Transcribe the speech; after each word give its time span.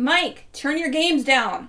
Mike, 0.00 0.48
turn 0.54 0.78
your 0.78 0.88
games 0.88 1.24
down. 1.24 1.68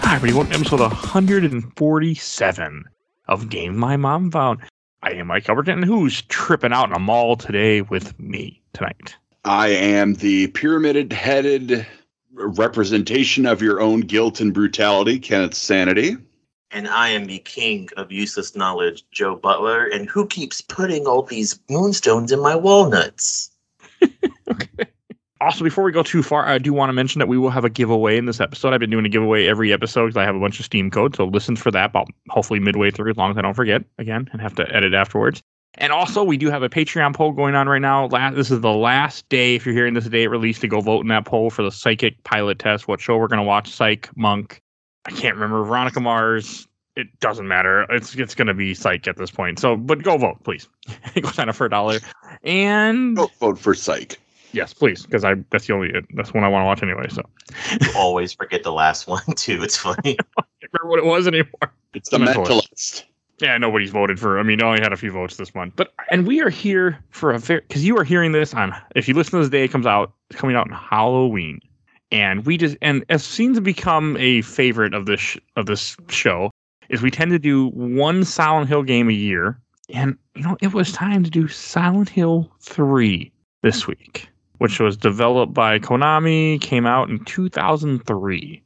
Hi, 0.00 0.14
everybody. 0.14 0.32
Welcome 0.32 0.52
episode 0.52 0.78
147 0.78 2.84
of 3.26 3.48
Game 3.48 3.76
My 3.76 3.96
Mom 3.96 4.30
Found. 4.30 4.60
I 5.02 5.14
am 5.14 5.26
Mike 5.26 5.46
Alberton, 5.46 5.84
who's 5.84 6.22
tripping 6.22 6.72
out 6.72 6.88
in 6.88 6.94
a 6.94 7.00
mall 7.00 7.34
today 7.34 7.80
with 7.80 8.16
me 8.20 8.62
tonight. 8.74 9.16
I 9.44 9.70
am 9.70 10.14
the 10.14 10.46
pyramid 10.46 11.12
headed 11.12 11.84
representation 12.32 13.44
of 13.44 13.60
your 13.60 13.80
own 13.80 14.02
guilt 14.02 14.40
and 14.40 14.54
brutality, 14.54 15.18
Kenneth 15.18 15.54
Sanity. 15.54 16.16
And 16.70 16.86
I 16.86 17.08
am 17.08 17.24
the 17.24 17.40
king 17.40 17.88
of 17.96 18.12
useless 18.12 18.54
knowledge, 18.54 19.04
Joe 19.10 19.34
Butler. 19.34 19.86
And 19.86 20.08
who 20.08 20.28
keeps 20.28 20.60
putting 20.60 21.08
all 21.08 21.22
these 21.22 21.58
moonstones 21.68 22.30
in 22.30 22.40
my 22.40 22.54
walnuts? 22.54 23.50
Also, 25.40 25.62
before 25.62 25.84
we 25.84 25.92
go 25.92 26.02
too 26.02 26.22
far, 26.22 26.46
I 26.46 26.56
do 26.56 26.72
want 26.72 26.88
to 26.88 26.94
mention 26.94 27.18
that 27.18 27.26
we 27.26 27.36
will 27.36 27.50
have 27.50 27.66
a 27.66 27.70
giveaway 27.70 28.16
in 28.16 28.24
this 28.24 28.40
episode. 28.40 28.72
I've 28.72 28.80
been 28.80 28.88
doing 28.88 29.04
a 29.04 29.10
giveaway 29.10 29.46
every 29.46 29.74
episode 29.74 30.06
because 30.06 30.16
I 30.16 30.24
have 30.24 30.34
a 30.36 30.40
bunch 30.40 30.58
of 30.58 30.64
Steam 30.64 30.90
codes. 30.90 31.18
So 31.18 31.26
listen 31.26 31.54
for 31.54 31.70
that 31.70 31.90
about 31.90 32.08
hopefully 32.30 32.60
midway 32.60 32.90
through, 32.90 33.10
as 33.10 33.18
long 33.18 33.32
as 33.32 33.36
I 33.36 33.42
don't 33.42 33.52
forget 33.52 33.84
again 33.98 34.26
and 34.32 34.40
have 34.40 34.54
to 34.54 34.74
edit 34.74 34.94
afterwards. 34.94 35.42
And 35.74 35.92
also, 35.92 36.22
we 36.22 36.36
do 36.36 36.50
have 36.50 36.62
a 36.62 36.68
Patreon 36.68 37.14
poll 37.14 37.32
going 37.32 37.54
on 37.56 37.68
right 37.68 37.82
now. 37.82 38.06
Last, 38.06 38.36
this 38.36 38.50
is 38.50 38.60
the 38.60 38.72
last 38.72 39.28
day, 39.28 39.54
if 39.54 39.66
you're 39.66 39.74
hearing 39.74 39.92
this 39.92 40.06
day 40.06 40.22
it 40.22 40.28
released, 40.28 40.60
to 40.60 40.68
go 40.68 40.80
vote 40.80 41.00
in 41.00 41.08
that 41.08 41.26
poll 41.26 41.50
for 41.50 41.62
the 41.62 41.70
psychic 41.70 42.22
pilot 42.24 42.58
test. 42.58 42.86
What 42.86 43.00
show 43.00 43.18
we're 43.18 43.28
going 43.28 43.38
to 43.38 43.44
watch? 43.44 43.68
Psych, 43.70 44.08
Monk. 44.16 44.62
I 45.04 45.10
can't 45.10 45.34
remember. 45.34 45.62
Veronica 45.64 46.00
Mars. 46.00 46.66
It 46.96 47.08
doesn't 47.18 47.48
matter. 47.48 47.82
It's 47.90 48.14
it's 48.14 48.36
going 48.36 48.46
to 48.46 48.54
be 48.54 48.72
Psych 48.72 49.08
at 49.08 49.16
this 49.16 49.32
point. 49.32 49.58
So, 49.58 49.76
but 49.76 50.04
go 50.04 50.16
vote, 50.16 50.42
please. 50.44 50.68
go 51.20 51.28
sign 51.32 51.48
up 51.48 51.56
for 51.56 51.66
a 51.66 51.70
dollar. 51.70 51.98
And 52.44 53.16
vote 53.16 53.58
for 53.58 53.74
Psych. 53.74 54.16
Yes, 54.54 54.72
please, 54.72 55.04
because 55.04 55.24
I 55.24 55.34
that's 55.50 55.66
the 55.66 55.74
only 55.74 55.92
that's 56.14 56.32
one 56.32 56.44
I 56.44 56.48
want 56.48 56.62
to 56.62 56.66
watch 56.66 56.82
anyway. 56.82 57.08
So, 57.10 57.22
You 57.80 57.92
always 57.96 58.32
forget 58.32 58.62
the 58.62 58.72
last 58.72 59.06
one, 59.06 59.22
too. 59.36 59.62
It's 59.62 59.76
funny. 59.76 60.16
I 60.38 60.42
can't 60.60 60.72
remember 60.72 60.88
what 60.90 60.98
it 60.98 61.04
was 61.04 61.26
anymore. 61.26 61.72
It's 61.92 62.08
the 62.08 62.18
Mentalist. 62.18 62.46
mentalist. 62.46 63.04
Yeah, 63.40 63.58
nobody's 63.58 63.90
voted 63.90 64.20
for. 64.20 64.38
I 64.38 64.44
mean, 64.44 64.62
I 64.62 64.66
only 64.66 64.80
had 64.80 64.92
a 64.92 64.96
few 64.96 65.10
votes 65.10 65.36
this 65.36 65.54
month, 65.56 65.74
but 65.76 65.92
and 66.10 66.26
we 66.26 66.40
are 66.40 66.50
here 66.50 66.98
for 67.10 67.32
a 67.32 67.38
very 67.38 67.60
because 67.66 67.84
you 67.84 67.98
are 67.98 68.04
hearing 68.04 68.30
this 68.32 68.54
on. 68.54 68.72
If 68.94 69.08
you 69.08 69.14
listen 69.14 69.32
to 69.32 69.38
this 69.38 69.48
day, 69.50 69.64
it 69.64 69.72
comes 69.72 69.86
out. 69.86 70.12
It's 70.30 70.38
coming 70.38 70.54
out 70.56 70.70
on 70.70 70.76
Halloween, 70.76 71.58
and 72.12 72.46
we 72.46 72.56
just 72.56 72.76
and 72.80 73.04
as 73.08 73.24
seems 73.24 73.56
to 73.56 73.60
become 73.60 74.16
a 74.18 74.42
favorite 74.42 74.94
of 74.94 75.06
this 75.06 75.18
sh- 75.20 75.38
of 75.56 75.66
this 75.66 75.96
show 76.08 76.50
is 76.90 77.02
we 77.02 77.10
tend 77.10 77.32
to 77.32 77.38
do 77.40 77.68
one 77.70 78.24
Silent 78.24 78.68
Hill 78.68 78.84
game 78.84 79.08
a 79.08 79.12
year, 79.12 79.58
and 79.92 80.16
you 80.36 80.42
know 80.44 80.56
it 80.62 80.72
was 80.72 80.92
time 80.92 81.24
to 81.24 81.30
do 81.30 81.48
Silent 81.48 82.08
Hill 82.08 82.48
three 82.60 83.32
this 83.62 83.88
week, 83.88 84.28
which 84.58 84.80
was 84.80 84.96
developed 84.96 85.54
by 85.54 85.78
Konami, 85.78 86.60
came 86.60 86.86
out 86.86 87.08
in 87.10 87.24
two 87.24 87.48
thousand 87.48 88.06
three. 88.06 88.62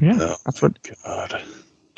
Yeah, 0.00 0.18
Oh, 0.20 0.36
that's 0.44 0.62
what 0.62 0.78
God. 1.04 1.42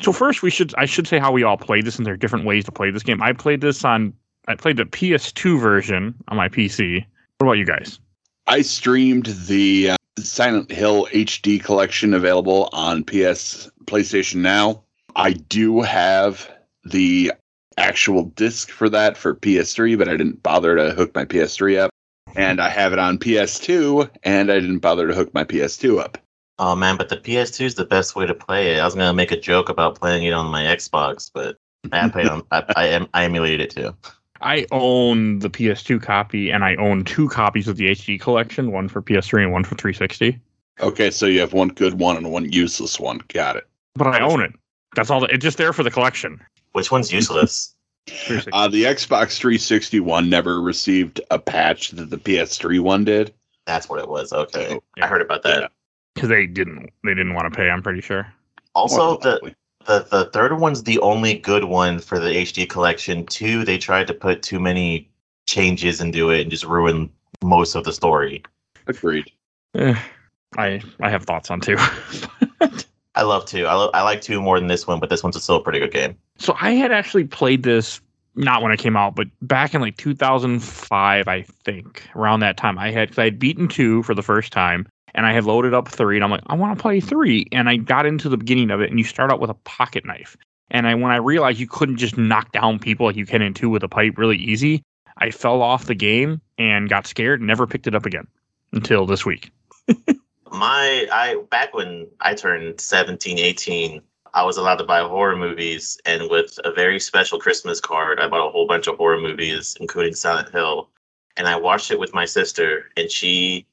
so 0.01 0.11
first, 0.11 0.41
we 0.41 0.49
should 0.49 0.73
I 0.77 0.85
should 0.85 1.07
say 1.07 1.19
how 1.19 1.31
we 1.31 1.43
all 1.43 1.57
played 1.57 1.85
this, 1.85 1.97
and 1.97 2.05
there 2.05 2.13
are 2.13 2.17
different 2.17 2.45
ways 2.45 2.65
to 2.65 2.71
play 2.71 2.89
this 2.91 3.03
game. 3.03 3.21
I 3.21 3.33
played 3.33 3.61
this 3.61 3.83
on 3.85 4.13
I 4.47 4.55
played 4.55 4.77
the 4.77 4.85
PS2 4.85 5.59
version 5.59 6.15
on 6.27 6.37
my 6.37 6.49
PC. 6.49 7.05
What 7.37 7.47
about 7.47 7.53
you 7.53 7.65
guys? 7.65 7.99
I 8.47 8.61
streamed 8.61 9.27
the 9.47 9.91
uh, 9.91 9.95
Silent 10.19 10.69
Hill 10.71 11.07
HD 11.13 11.63
collection 11.63 12.13
available 12.13 12.69
on 12.73 13.03
PS 13.05 13.69
PlayStation 13.85 14.35
Now. 14.37 14.83
I 15.15 15.31
do 15.33 15.81
have 15.81 16.49
the 16.83 17.31
actual 17.77 18.25
disc 18.25 18.69
for 18.69 18.89
that 18.89 19.15
for 19.15 19.35
PS3, 19.35 19.97
but 19.97 20.09
I 20.09 20.17
didn't 20.17 20.43
bother 20.43 20.75
to 20.75 20.91
hook 20.91 21.15
my 21.15 21.23
PS3 21.23 21.79
up. 21.79 21.91
And 22.35 22.59
I 22.59 22.69
have 22.69 22.93
it 22.93 22.99
on 22.99 23.17
PS2, 23.17 24.09
and 24.23 24.51
I 24.51 24.59
didn't 24.59 24.79
bother 24.79 25.07
to 25.07 25.13
hook 25.13 25.33
my 25.33 25.43
PS2 25.43 25.99
up. 25.99 26.17
oh, 26.59 26.75
man, 26.75 26.97
but 26.97 27.09
the 27.09 27.17
PS2 27.17 27.65
is 27.65 27.75
the 27.75 27.85
best 27.85 28.15
way 28.15 28.25
to 28.25 28.33
play 28.33 28.73
it. 28.73 28.79
I 28.79 28.85
was 28.85 28.95
going 28.95 29.07
to 29.07 29.13
make 29.13 29.31
a 29.31 29.39
joke 29.39 29.69
about 29.69 29.99
playing 29.99 30.23
it 30.23 30.33
on 30.33 30.47
my 30.47 30.63
Xbox, 30.63 31.29
but 31.33 31.57
I 31.91 32.09
played 32.09 32.27
on, 32.27 32.43
I, 32.51 32.63
I, 32.75 32.87
em- 32.89 33.09
I 33.13 33.23
emulated 33.25 33.61
it 33.61 33.69
too. 33.71 33.95
I 34.41 34.65
own 34.71 35.39
the 35.39 35.49
PS2 35.49 36.01
copy, 36.01 36.49
and 36.51 36.63
I 36.63 36.75
own 36.75 37.03
two 37.05 37.29
copies 37.29 37.67
of 37.67 37.77
the 37.77 37.85
HD 37.91 38.19
collection, 38.19 38.71
one 38.71 38.87
for 38.89 39.01
PS3 39.01 39.43
and 39.43 39.51
one 39.51 39.63
for 39.63 39.75
360. 39.75 40.39
Okay, 40.81 41.11
so 41.11 41.25
you 41.27 41.39
have 41.39 41.53
one 41.53 41.69
good 41.69 41.99
one 41.99 42.17
and 42.17 42.31
one 42.31 42.51
useless 42.51 42.99
one. 42.99 43.21
Got 43.29 43.57
it. 43.57 43.67
But 43.95 44.07
I 44.07 44.21
own 44.21 44.41
it. 44.41 44.51
That's 44.95 45.09
all. 45.09 45.23
It's 45.25 45.43
just 45.43 45.57
there 45.57 45.71
for 45.71 45.83
the 45.83 45.91
collection. 45.91 46.41
Which 46.73 46.91
one's 46.91 47.11
useless? 47.13 47.72
360. 48.07 48.51
Uh, 48.51 48.67
the 48.67 48.83
Xbox 48.83 49.37
360 49.37 49.99
one 49.99 50.29
never 50.29 50.61
received 50.61 51.21
a 51.31 51.39
patch 51.39 51.91
that 51.91 52.09
the 52.09 52.17
PS3 52.17 52.79
one 52.79 53.05
did. 53.05 53.33
That's 53.65 53.87
what 53.89 53.99
it 53.99 54.09
was. 54.09 54.33
Okay. 54.33 54.75
Oh, 54.75 54.83
I 55.01 55.07
heard 55.07 55.21
about 55.21 55.43
that. 55.43 55.61
yeah. 55.61 55.67
Because 56.13 56.29
they 56.29 56.45
didn't. 56.45 56.91
They 57.03 57.11
didn't 57.13 57.33
want 57.33 57.51
to 57.51 57.57
pay. 57.57 57.69
I'm 57.69 57.81
pretty 57.81 58.01
sure. 58.01 58.31
Also, 58.75 59.17
the, 59.17 59.53
the 59.85 60.05
the 60.11 60.25
third 60.25 60.59
one's 60.59 60.83
the 60.83 60.99
only 60.99 61.35
good 61.35 61.63
one 61.63 61.99
for 61.99 62.19
the 62.19 62.29
HD 62.29 62.67
collection. 62.69 63.25
Two, 63.25 63.63
they 63.63 63.77
tried 63.77 64.07
to 64.07 64.13
put 64.13 64.43
too 64.43 64.59
many 64.59 65.09
changes 65.45 66.01
into 66.01 66.29
it 66.29 66.41
and 66.41 66.51
just 66.51 66.65
ruin 66.65 67.09
most 67.43 67.75
of 67.75 67.83
the 67.83 67.93
story. 67.93 68.43
agreed. 68.87 69.31
Eh, 69.75 69.95
I 70.57 70.81
I 71.01 71.09
have 71.09 71.23
thoughts 71.23 71.49
on 71.49 71.61
two. 71.61 71.77
I 73.15 73.23
love 73.23 73.45
two. 73.45 73.65
I, 73.65 73.73
lo- 73.73 73.91
I 73.93 74.01
like 74.01 74.21
two 74.21 74.41
more 74.41 74.59
than 74.59 74.67
this 74.67 74.87
one, 74.87 74.99
but 74.99 75.09
this 75.09 75.23
one's 75.23 75.41
still 75.41 75.57
a 75.57 75.61
pretty 75.61 75.79
good 75.79 75.91
game. 75.91 76.17
So 76.37 76.55
I 76.59 76.71
had 76.71 76.91
actually 76.91 77.25
played 77.25 77.63
this 77.63 78.01
not 78.35 78.61
when 78.61 78.71
it 78.71 78.79
came 78.79 78.97
out, 78.97 79.15
but 79.15 79.27
back 79.41 79.73
in 79.73 79.81
like 79.81 79.97
2005, 79.97 81.27
I 81.27 81.41
think, 81.63 82.07
around 82.15 82.39
that 82.39 82.57
time. 82.57 82.77
I 82.79 82.91
had 82.91 83.09
because 83.09 83.19
I 83.19 83.25
had 83.25 83.39
beaten 83.39 83.67
two 83.67 84.03
for 84.03 84.15
the 84.15 84.23
first 84.23 84.51
time, 84.51 84.87
and 85.13 85.25
I 85.25 85.33
had 85.33 85.45
loaded 85.45 85.73
up 85.73 85.87
three, 85.87 86.17
and 86.17 86.23
I'm 86.23 86.31
like, 86.31 86.41
I 86.47 86.55
want 86.55 86.77
to 86.77 86.81
play 86.81 86.99
three, 86.99 87.47
and 87.51 87.69
I 87.69 87.77
got 87.77 88.05
into 88.05 88.29
the 88.29 88.37
beginning 88.37 88.71
of 88.71 88.81
it, 88.81 88.89
and 88.89 88.97
you 88.97 89.05
start 89.05 89.31
out 89.31 89.39
with 89.39 89.49
a 89.49 89.55
pocket 89.65 90.05
knife, 90.05 90.35
and 90.71 90.87
I 90.87 90.95
when 90.95 91.11
I 91.11 91.17
realized 91.17 91.59
you 91.59 91.67
couldn't 91.67 91.97
just 91.97 92.17
knock 92.17 92.51
down 92.51 92.79
people 92.79 93.05
like 93.05 93.15
you 93.15 93.25
can 93.25 93.41
in 93.41 93.53
two 93.53 93.69
with 93.69 93.83
a 93.83 93.89
pipe 93.89 94.17
really 94.17 94.37
easy, 94.37 94.81
I 95.17 95.29
fell 95.29 95.61
off 95.61 95.85
the 95.85 95.95
game 95.95 96.41
and 96.57 96.89
got 96.89 97.05
scared, 97.05 97.39
and 97.39 97.47
never 97.47 97.67
picked 97.67 97.87
it 97.87 97.95
up 97.95 98.05
again 98.05 98.27
until 98.71 99.05
this 99.05 99.25
week. 99.25 99.51
My 100.53 101.07
I 101.11 101.37
back 101.49 101.73
when 101.73 102.07
I 102.21 102.35
turned 102.35 102.79
17, 102.79 103.39
18, 103.39 104.01
I 104.35 104.43
was 104.43 104.57
allowed 104.57 104.77
to 104.77 104.83
buy 104.83 105.01
horror 105.01 105.35
movies, 105.35 105.97
and 106.05 106.29
with 106.29 106.59
a 106.63 106.71
very 106.71 106.99
special 106.99 107.39
Christmas 107.39 107.79
card, 107.81 108.19
I 108.19 108.27
bought 108.27 108.47
a 108.47 108.51
whole 108.51 108.67
bunch 108.67 108.87
of 108.87 108.97
horror 108.97 109.19
movies, 109.19 109.75
including 109.79 110.13
Silent 110.13 110.51
Hill, 110.51 110.89
and 111.37 111.47
I 111.47 111.55
watched 111.55 111.89
it 111.89 111.99
with 111.99 112.13
my 112.13 112.25
sister, 112.25 112.91
and 112.97 113.09
she 113.09 113.65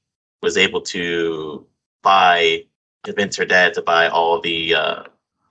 was 0.42 0.56
able 0.56 0.80
to 0.82 1.66
buy 2.02 2.64
convince 3.04 3.36
her 3.36 3.44
dad 3.44 3.74
to 3.74 3.82
buy 3.82 4.08
all 4.08 4.40
the 4.40 4.74
uh, 4.74 5.02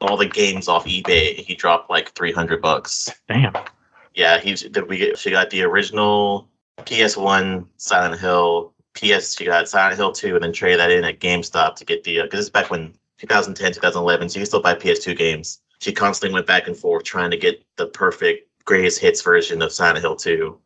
all 0.02 0.18
the 0.18 0.26
games 0.26 0.68
off 0.68 0.86
eBay. 0.86 1.36
He 1.38 1.56
dropped 1.56 1.90
like 1.90 2.14
three 2.14 2.32
hundred 2.32 2.62
bucks. 2.62 3.12
Damn. 3.28 3.54
Yeah, 4.16 4.40
he's 4.40 4.64
did 4.64 4.88
we 4.88 4.98
get 4.98 5.18
she 5.18 5.32
got 5.32 5.50
the 5.50 5.62
original 5.64 6.50
PS1 6.80 7.66
Silent 7.78 8.20
Hill, 8.20 8.74
PS 9.00 9.36
she 9.36 9.46
got 9.46 9.70
Silent 9.70 9.96
Hill 9.96 10.12
2 10.12 10.36
and 10.36 10.44
then 10.44 10.54
traded 10.54 10.80
that 10.80 10.92
in 10.92 11.04
at 11.04 11.20
GameStop 11.20 11.76
to 11.76 11.86
get 11.86 12.04
the 12.04 12.20
uh, 12.20 12.24
because 12.24 12.40
this 12.40 12.46
is 12.46 12.50
back 12.50 12.70
when 12.70 12.94
2010, 13.20 13.74
2011, 13.74 14.30
so 14.30 14.36
you 14.36 14.42
can 14.42 14.46
still 14.46 14.62
buy 14.62 14.76
PS2 14.76 15.18
games. 15.18 15.62
She 15.80 15.92
constantly 15.92 16.34
went 16.34 16.48
back 16.48 16.68
and 16.68 16.76
forth 16.76 17.04
trying 17.04 17.32
to 17.32 17.38
get 17.38 17.64
the 17.78 17.88
perfect 17.88 18.48
greatest 18.66 19.00
hits 19.00 19.22
version 19.22 19.62
of 19.62 19.72
Silent 19.72 20.00
Hill 20.00 20.16
2. 20.16 20.58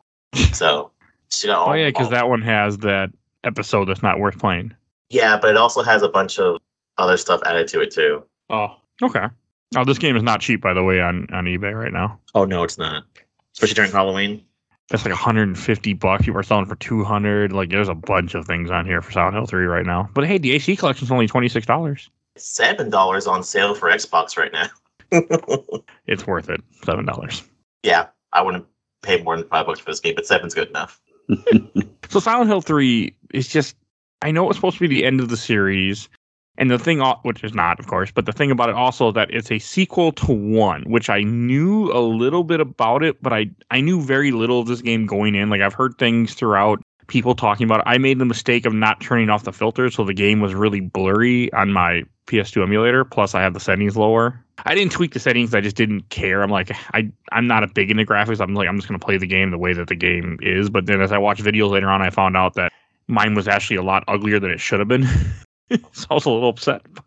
So 0.53 0.91
she 1.29 1.47
got 1.47 1.57
oh, 1.57 1.61
all 1.61 1.69
Oh 1.71 1.73
yeah, 1.73 1.87
because 1.87 2.09
that 2.09 2.27
one 2.27 2.41
has 2.41 2.77
that 2.79 3.11
episode 3.43 3.85
that's 3.85 4.03
not 4.03 4.19
worth 4.19 4.39
playing. 4.39 4.75
Yeah, 5.09 5.37
but 5.37 5.51
it 5.51 5.57
also 5.57 5.83
has 5.83 6.01
a 6.01 6.09
bunch 6.09 6.39
of 6.39 6.59
other 6.97 7.17
stuff 7.17 7.41
added 7.45 7.67
to 7.69 7.81
it 7.81 7.91
too. 7.91 8.23
Oh, 8.49 8.75
okay. 9.01 9.27
Oh, 9.75 9.85
this 9.85 9.97
game 9.97 10.15
is 10.15 10.23
not 10.23 10.41
cheap, 10.41 10.61
by 10.61 10.73
the 10.73 10.83
way, 10.83 11.01
on 11.01 11.27
on 11.33 11.45
eBay 11.45 11.73
right 11.73 11.93
now. 11.93 12.19
Oh 12.35 12.45
no, 12.45 12.63
it's 12.63 12.77
not. 12.77 13.03
Especially 13.53 13.75
during 13.75 13.91
Halloween. 13.91 14.43
That's 14.93 15.03
like 15.05 15.11
150 15.11 15.93
bucks. 15.93 16.23
People 16.23 16.39
are 16.39 16.43
selling 16.43 16.67
for 16.67 16.75
200. 16.75 17.51
Like, 17.51 17.71
there's 17.71 17.89
a 17.89 17.95
bunch 17.95 18.35
of 18.35 18.45
things 18.45 18.69
on 18.69 18.85
here 18.85 19.01
for 19.01 19.11
Silent 19.11 19.33
Hill 19.33 19.47
3 19.47 19.65
right 19.65 19.87
now. 19.87 20.07
But 20.13 20.27
hey, 20.27 20.37
the 20.37 20.55
HD 20.55 20.77
collection's 20.77 21.09
only 21.09 21.27
$26. 21.27 22.09
Seven 22.37 22.91
dollars 22.91 23.25
on 23.25 23.43
sale 23.43 23.73
for 23.73 23.89
Xbox 23.89 24.37
right 24.37 24.51
now. 24.53 24.67
It's 26.05 26.27
worth 26.27 26.47
it. 26.47 26.61
Seven 26.85 27.05
dollars. 27.05 27.41
yeah, 27.81 28.05
I 28.33 28.43
wouldn't 28.43 28.67
pay 29.01 29.19
more 29.23 29.35
than 29.35 29.47
five 29.47 29.65
bucks 29.65 29.79
for 29.79 29.89
this 29.89 29.99
game, 29.99 30.13
but 30.13 30.27
seven's 30.27 30.53
good 30.53 30.69
enough. 30.69 31.01
So 32.09 32.19
Silent 32.19 32.49
Hill 32.49 32.61
3 32.61 33.15
is 33.33 33.47
just. 33.47 33.75
I 34.21 34.29
know 34.29 34.47
it's 34.47 34.57
supposed 34.57 34.77
to 34.77 34.87
be 34.87 34.95
the 34.95 35.05
end 35.05 35.19
of 35.21 35.29
the 35.29 35.37
series, 35.37 36.07
and 36.57 36.69
the 36.69 36.77
thing, 36.77 36.99
which 37.23 37.43
is 37.43 37.53
not, 37.53 37.79
of 37.79 37.87
course, 37.87 38.11
but 38.11 38.25
the 38.25 38.31
thing 38.31 38.51
about 38.51 38.69
it 38.69 38.75
also 38.75 39.11
that 39.11 39.31
it's 39.31 39.51
a 39.51 39.57
sequel 39.57 40.11
to 40.13 40.31
one, 40.31 40.83
which 40.83 41.09
I 41.09 41.21
knew 41.23 41.91
a 41.91 41.99
little 41.99 42.43
bit 42.43 42.59
about 42.59 43.03
it, 43.03 43.21
but 43.21 43.33
I 43.33 43.49
I 43.71 43.81
knew 43.81 44.01
very 44.01 44.31
little 44.31 44.59
of 44.59 44.67
this 44.67 44.81
game 44.81 45.05
going 45.07 45.33
in. 45.33 45.49
Like 45.49 45.61
I've 45.61 45.73
heard 45.73 45.97
things 45.97 46.35
throughout 46.35 46.83
people 47.07 47.33
talking 47.33 47.65
about 47.65 47.79
it. 47.79 47.83
I 47.87 47.97
made 47.97 48.19
the 48.19 48.25
mistake 48.25 48.65
of 48.65 48.73
not 48.73 49.01
turning 49.01 49.29
off 49.29 49.43
the 49.43 49.51
filter, 49.51 49.89
so 49.89 50.03
the 50.03 50.13
game 50.13 50.41
was 50.41 50.53
really 50.53 50.79
blurry 50.79 51.51
on 51.53 51.73
my 51.73 52.03
PS2 52.27 52.61
emulator. 52.61 53.03
Plus, 53.03 53.33
I 53.33 53.41
have 53.41 53.55
the 53.55 53.59
settings 53.59 53.97
lower. 53.97 54.39
I 54.65 54.75
didn't 54.75 54.91
tweak 54.91 55.13
the 55.13 55.19
settings. 55.19 55.55
I 55.55 55.61
just 55.61 55.75
didn't 55.75 56.07
care. 56.09 56.43
I'm 56.43 56.51
like, 56.51 56.71
I 56.93 57.09
I'm 57.31 57.47
not 57.47 57.63
a 57.63 57.67
big 57.67 57.89
into 57.89 58.05
graphics. 58.05 58.39
I'm 58.39 58.53
like, 58.53 58.67
I'm 58.67 58.77
just 58.77 58.87
gonna 58.87 58.99
play 58.99 59.17
the 59.17 59.27
game 59.27 59.49
the 59.49 59.57
way 59.57 59.73
that 59.73 59.87
the 59.87 59.95
game 59.95 60.37
is. 60.43 60.69
But 60.69 60.85
then 60.85 61.01
as 61.01 61.11
I 61.11 61.17
watched 61.17 61.43
videos 61.43 61.71
later 61.71 61.89
on, 61.89 62.03
I 62.03 62.11
found 62.11 62.37
out 62.37 62.53
that 62.53 62.71
mine 63.07 63.33
was 63.33 63.47
actually 63.47 63.77
a 63.77 63.83
lot 63.83 64.03
uglier 64.07 64.39
than 64.39 64.51
it 64.51 64.59
should 64.59 64.79
have 64.79 64.87
been. 64.87 65.07
so 65.91 66.07
I 66.09 66.13
was 66.13 66.25
a 66.25 66.29
little 66.29 66.49
upset. 66.49 66.81
But 66.93 67.05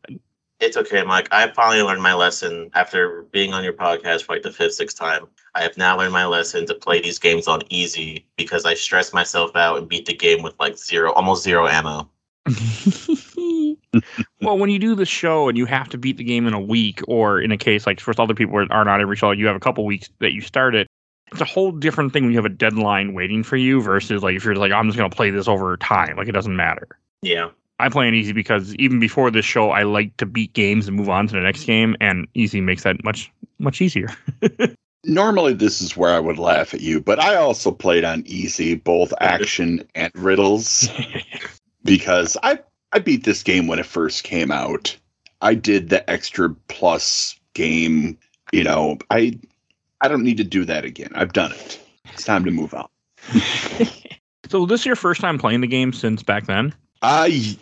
It's 0.60 0.76
okay, 0.76 1.02
Mike. 1.02 1.28
I 1.32 1.48
finally 1.48 1.82
learned 1.82 2.02
my 2.02 2.14
lesson 2.14 2.70
after 2.74 3.22
being 3.30 3.52
on 3.52 3.64
your 3.64 3.72
podcast 3.72 4.22
for 4.22 4.34
like 4.34 4.42
the 4.42 4.52
fifth, 4.52 4.74
sixth 4.74 4.98
time. 4.98 5.26
I 5.54 5.62
have 5.62 5.76
now 5.76 5.96
learned 5.98 6.12
my 6.12 6.26
lesson 6.26 6.66
to 6.66 6.74
play 6.74 7.00
these 7.00 7.18
games 7.18 7.48
on 7.48 7.62
easy 7.70 8.26
because 8.36 8.64
I 8.64 8.74
stress 8.74 9.12
myself 9.12 9.56
out 9.56 9.78
and 9.78 9.88
beat 9.88 10.06
the 10.06 10.14
game 10.14 10.42
with 10.42 10.54
like 10.60 10.76
zero, 10.78 11.12
almost 11.12 11.44
zero 11.44 11.66
ammo. 11.66 12.10
well, 14.40 14.58
when 14.58 14.70
you 14.70 14.78
do 14.78 14.94
the 14.94 15.06
show 15.06 15.48
and 15.48 15.58
you 15.58 15.66
have 15.66 15.88
to 15.88 15.98
beat 15.98 16.16
the 16.16 16.24
game 16.24 16.46
in 16.46 16.54
a 16.54 16.60
week, 16.60 17.00
or 17.08 17.40
in 17.40 17.50
a 17.50 17.56
case 17.56 17.86
like 17.86 18.00
for 18.00 18.14
other 18.20 18.34
people 18.34 18.64
are 18.70 18.84
not 18.84 19.00
every 19.00 19.16
show, 19.16 19.30
you 19.32 19.46
have 19.46 19.56
a 19.56 19.60
couple 19.60 19.84
weeks 19.84 20.10
that 20.20 20.32
you 20.32 20.40
start 20.40 20.74
it. 20.74 20.86
It's 21.32 21.40
a 21.40 21.46
whole 21.46 21.72
different 21.72 22.12
thing 22.12 22.22
when 22.22 22.32
you 22.32 22.38
have 22.38 22.44
a 22.44 22.50
deadline 22.50 23.14
waiting 23.14 23.42
for 23.42 23.56
you 23.56 23.82
versus 23.82 24.22
like 24.22 24.36
if 24.36 24.44
you're 24.44 24.54
like 24.54 24.72
I'm 24.72 24.86
just 24.86 24.96
gonna 24.96 25.10
play 25.10 25.30
this 25.30 25.48
over 25.48 25.76
time, 25.76 26.16
like 26.16 26.28
it 26.28 26.32
doesn't 26.32 26.54
matter. 26.54 26.86
Yeah. 27.22 27.50
I 27.78 27.88
play 27.88 28.08
it 28.08 28.14
easy 28.14 28.32
because 28.32 28.74
even 28.76 28.98
before 28.98 29.30
this 29.30 29.44
show, 29.44 29.70
I 29.70 29.82
like 29.82 30.16
to 30.16 30.26
beat 30.26 30.52
games 30.54 30.88
and 30.88 30.96
move 30.96 31.10
on 31.10 31.26
to 31.28 31.34
the 31.34 31.40
next 31.40 31.64
game, 31.64 31.96
and 32.00 32.26
easy 32.34 32.60
makes 32.60 32.84
that 32.84 33.04
much 33.04 33.30
much 33.58 33.80
easier. 33.80 34.08
Normally, 35.04 35.52
this 35.52 35.80
is 35.80 35.96
where 35.96 36.12
I 36.12 36.18
would 36.18 36.38
laugh 36.38 36.74
at 36.74 36.80
you, 36.80 37.00
but 37.00 37.20
I 37.20 37.36
also 37.36 37.70
played 37.70 38.04
on 38.04 38.24
easy, 38.26 38.74
both 38.74 39.12
action 39.20 39.86
and 39.94 40.10
riddles, 40.16 40.88
because 41.84 42.36
I 42.42 42.60
I 42.92 42.98
beat 42.98 43.24
this 43.24 43.42
game 43.42 43.66
when 43.66 43.78
it 43.78 43.86
first 43.86 44.24
came 44.24 44.50
out. 44.50 44.96
I 45.42 45.54
did 45.54 45.90
the 45.90 46.08
extra 46.08 46.54
plus 46.68 47.38
game. 47.52 48.18
You 48.52 48.64
know, 48.64 48.98
I 49.10 49.38
I 50.00 50.08
don't 50.08 50.24
need 50.24 50.38
to 50.38 50.44
do 50.44 50.64
that 50.64 50.84
again. 50.84 51.10
I've 51.14 51.34
done 51.34 51.52
it. 51.52 51.78
It's 52.12 52.24
time 52.24 52.44
to 52.46 52.50
move 52.50 52.72
on. 52.72 52.88
so 54.48 54.64
this 54.64 54.80
is 54.80 54.86
your 54.86 54.96
first 54.96 55.20
time 55.20 55.38
playing 55.38 55.60
the 55.60 55.66
game 55.66 55.92
since 55.92 56.22
back 56.22 56.46
then? 56.46 56.74
I 57.02 57.56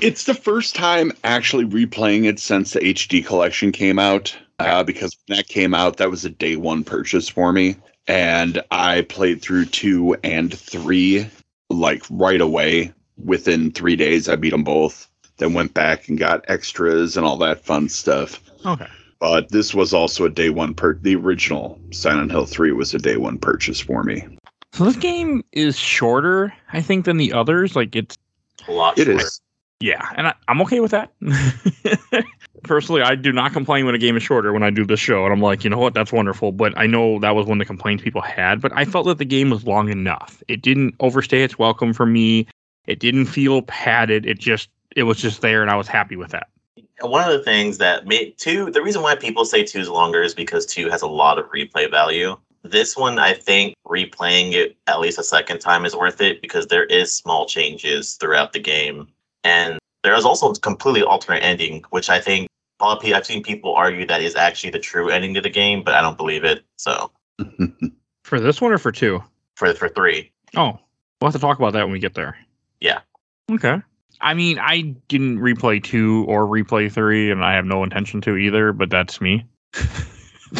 it's 0.00 0.24
the 0.24 0.34
first 0.34 0.74
time 0.74 1.12
actually 1.24 1.64
replaying 1.64 2.24
it 2.24 2.38
since 2.38 2.72
the 2.72 2.80
HD 2.80 3.24
collection 3.24 3.72
came 3.72 3.98
out. 3.98 4.36
Uh, 4.58 4.82
because 4.82 5.16
when 5.26 5.36
that 5.36 5.46
came 5.48 5.72
out, 5.74 5.98
that 5.98 6.10
was 6.10 6.24
a 6.24 6.30
day 6.30 6.56
one 6.56 6.82
purchase 6.82 7.28
for 7.28 7.52
me. 7.52 7.76
And 8.08 8.60
I 8.70 9.02
played 9.02 9.40
through 9.42 9.66
two 9.66 10.16
and 10.24 10.52
three 10.52 11.28
like 11.70 12.02
right 12.10 12.40
away. 12.40 12.92
Within 13.24 13.72
three 13.72 13.96
days, 13.96 14.28
I 14.28 14.36
beat 14.36 14.50
them 14.50 14.64
both. 14.64 15.08
Then 15.38 15.52
went 15.54 15.74
back 15.74 16.08
and 16.08 16.18
got 16.18 16.44
extras 16.48 17.16
and 17.16 17.24
all 17.26 17.36
that 17.38 17.64
fun 17.64 17.88
stuff. 17.88 18.40
Okay. 18.64 18.86
But 19.20 19.50
this 19.50 19.74
was 19.74 19.92
also 19.92 20.24
a 20.24 20.30
day 20.30 20.50
one 20.50 20.74
per 20.74 20.94
the 20.94 21.16
original 21.16 21.80
Silent 21.92 22.30
Hill 22.30 22.46
3 22.46 22.72
was 22.72 22.94
a 22.94 22.98
day 22.98 23.16
one 23.16 23.38
purchase 23.38 23.80
for 23.80 24.02
me. 24.04 24.24
So 24.72 24.84
this 24.84 24.96
game 24.96 25.42
is 25.52 25.76
shorter, 25.78 26.52
I 26.72 26.80
think, 26.80 27.04
than 27.04 27.16
the 27.16 27.32
others. 27.32 27.74
Like 27.74 27.96
it's 27.96 28.16
A 28.68 28.72
lot 28.72 28.98
It 28.98 29.06
shorter. 29.06 29.20
is. 29.24 29.40
Yeah, 29.80 30.08
and 30.16 30.28
I, 30.28 30.34
I'm 30.48 30.60
okay 30.62 30.80
with 30.80 30.90
that. 30.90 31.12
Personally, 32.64 33.02
I 33.02 33.14
do 33.14 33.32
not 33.32 33.52
complain 33.52 33.86
when 33.86 33.94
a 33.94 33.98
game 33.98 34.16
is 34.16 34.22
shorter 34.24 34.52
when 34.52 34.64
I 34.64 34.70
do 34.70 34.84
this 34.84 34.98
show, 34.98 35.24
and 35.24 35.32
I'm 35.32 35.40
like, 35.40 35.62
you 35.62 35.70
know 35.70 35.78
what, 35.78 35.94
that's 35.94 36.12
wonderful. 36.12 36.50
But 36.50 36.76
I 36.76 36.86
know 36.86 37.20
that 37.20 37.36
was 37.36 37.46
one 37.46 37.60
of 37.60 37.64
the 37.64 37.66
complaints 37.66 38.02
people 38.02 38.20
had. 38.20 38.60
But 38.60 38.72
I 38.74 38.84
felt 38.84 39.06
that 39.06 39.18
the 39.18 39.24
game 39.24 39.50
was 39.50 39.64
long 39.64 39.88
enough. 39.88 40.42
It 40.48 40.62
didn't 40.62 40.96
overstay 40.98 41.44
its 41.44 41.58
welcome 41.58 41.92
for 41.92 42.06
me. 42.06 42.48
It 42.86 42.98
didn't 42.98 43.26
feel 43.26 43.62
padded. 43.62 44.26
It 44.26 44.38
just 44.40 44.68
it 44.96 45.04
was 45.04 45.18
just 45.18 45.42
there, 45.42 45.62
and 45.62 45.70
I 45.70 45.76
was 45.76 45.86
happy 45.86 46.16
with 46.16 46.30
that. 46.32 46.48
one 47.00 47.22
of 47.24 47.32
the 47.32 47.44
things 47.44 47.78
that 47.78 48.06
made 48.08 48.36
two 48.38 48.72
the 48.72 48.82
reason 48.82 49.02
why 49.02 49.14
people 49.14 49.44
say 49.44 49.62
two 49.62 49.78
is 49.78 49.88
longer 49.88 50.20
is 50.22 50.34
because 50.34 50.66
two 50.66 50.90
has 50.90 51.02
a 51.02 51.06
lot 51.06 51.38
of 51.38 51.44
replay 51.52 51.88
value 51.88 52.36
this 52.64 52.96
one 52.96 53.20
i 53.20 53.32
think 53.32 53.74
replaying 53.86 54.52
it 54.52 54.76
at 54.88 54.98
least 54.98 55.16
a 55.16 55.22
second 55.22 55.60
time 55.60 55.84
is 55.84 55.94
worth 55.94 56.20
it 56.20 56.42
because 56.42 56.66
there 56.66 56.84
is 56.86 57.14
small 57.14 57.46
changes 57.46 58.14
throughout 58.14 58.52
the 58.52 58.58
game 58.58 59.06
and 59.48 59.78
there 60.04 60.14
is 60.14 60.24
also 60.24 60.50
a 60.50 60.58
completely 60.58 61.02
alternate 61.02 61.42
ending 61.42 61.82
which 61.90 62.08
i 62.10 62.20
think 62.20 62.48
a 62.80 62.84
lot 62.84 62.96
of 62.96 63.02
people, 63.02 63.16
i've 63.16 63.26
seen 63.26 63.42
people 63.42 63.74
argue 63.74 64.06
that 64.06 64.22
is 64.22 64.36
actually 64.36 64.70
the 64.70 64.78
true 64.78 65.08
ending 65.08 65.34
to 65.34 65.40
the 65.40 65.50
game 65.50 65.82
but 65.82 65.94
i 65.94 66.00
don't 66.00 66.16
believe 66.16 66.44
it 66.44 66.64
so 66.76 67.10
For 68.24 68.40
this 68.40 68.60
one 68.60 68.72
or 68.72 68.78
for 68.78 68.92
two? 68.92 69.22
for 69.56 69.72
for 69.74 69.88
three 69.88 70.30
Oh, 70.56 70.78
we'll 71.20 71.30
have 71.30 71.32
to 71.32 71.38
talk 71.38 71.58
about 71.58 71.72
that 71.74 71.84
when 71.84 71.92
we 71.92 71.98
get 71.98 72.14
there. 72.14 72.36
Yeah. 72.80 73.00
Okay. 73.50 73.80
I 74.20 74.34
mean, 74.34 74.58
I 74.58 74.94
didn't 75.08 75.38
replay 75.38 75.82
two 75.82 76.24
or 76.28 76.46
replay 76.46 76.90
three, 76.90 77.30
and 77.30 77.44
I 77.44 77.54
have 77.54 77.64
no 77.64 77.84
intention 77.84 78.20
to 78.22 78.36
either, 78.36 78.72
but 78.72 78.90
that's 78.90 79.20
me. 79.20 79.46